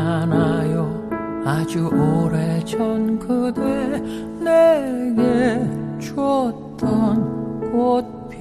생각나나요? 0.00 1.08
아주 1.44 1.88
오래전 1.88 3.18
그대 3.18 3.60
내게 4.40 5.60
줬던 6.00 7.72
꽃병 7.72 8.40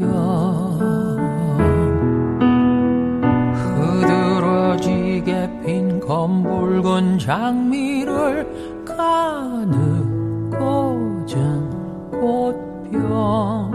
흐드러지게 3.55 5.49
핀 5.65 5.99
검붉은 5.99 7.19
장미를 7.19 8.47
가득 8.85 9.77
꽂은 10.57 11.69
꽃병 12.11 13.71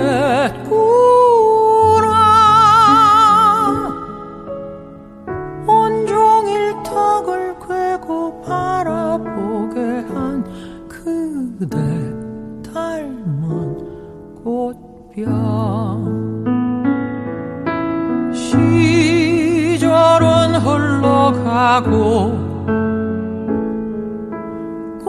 온종일 5.67 6.73
턱을 6.83 7.55
괴고 7.67 8.41
바라보게 8.41 9.79
한 10.11 10.43
그대 10.89 11.77
닮은 12.71 13.77
꽃병. 14.43 15.29
시절은 18.33 19.85
흘러가고 20.55 22.50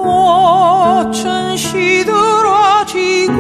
꽃은 0.03 1.57
시들어지고 1.57 3.33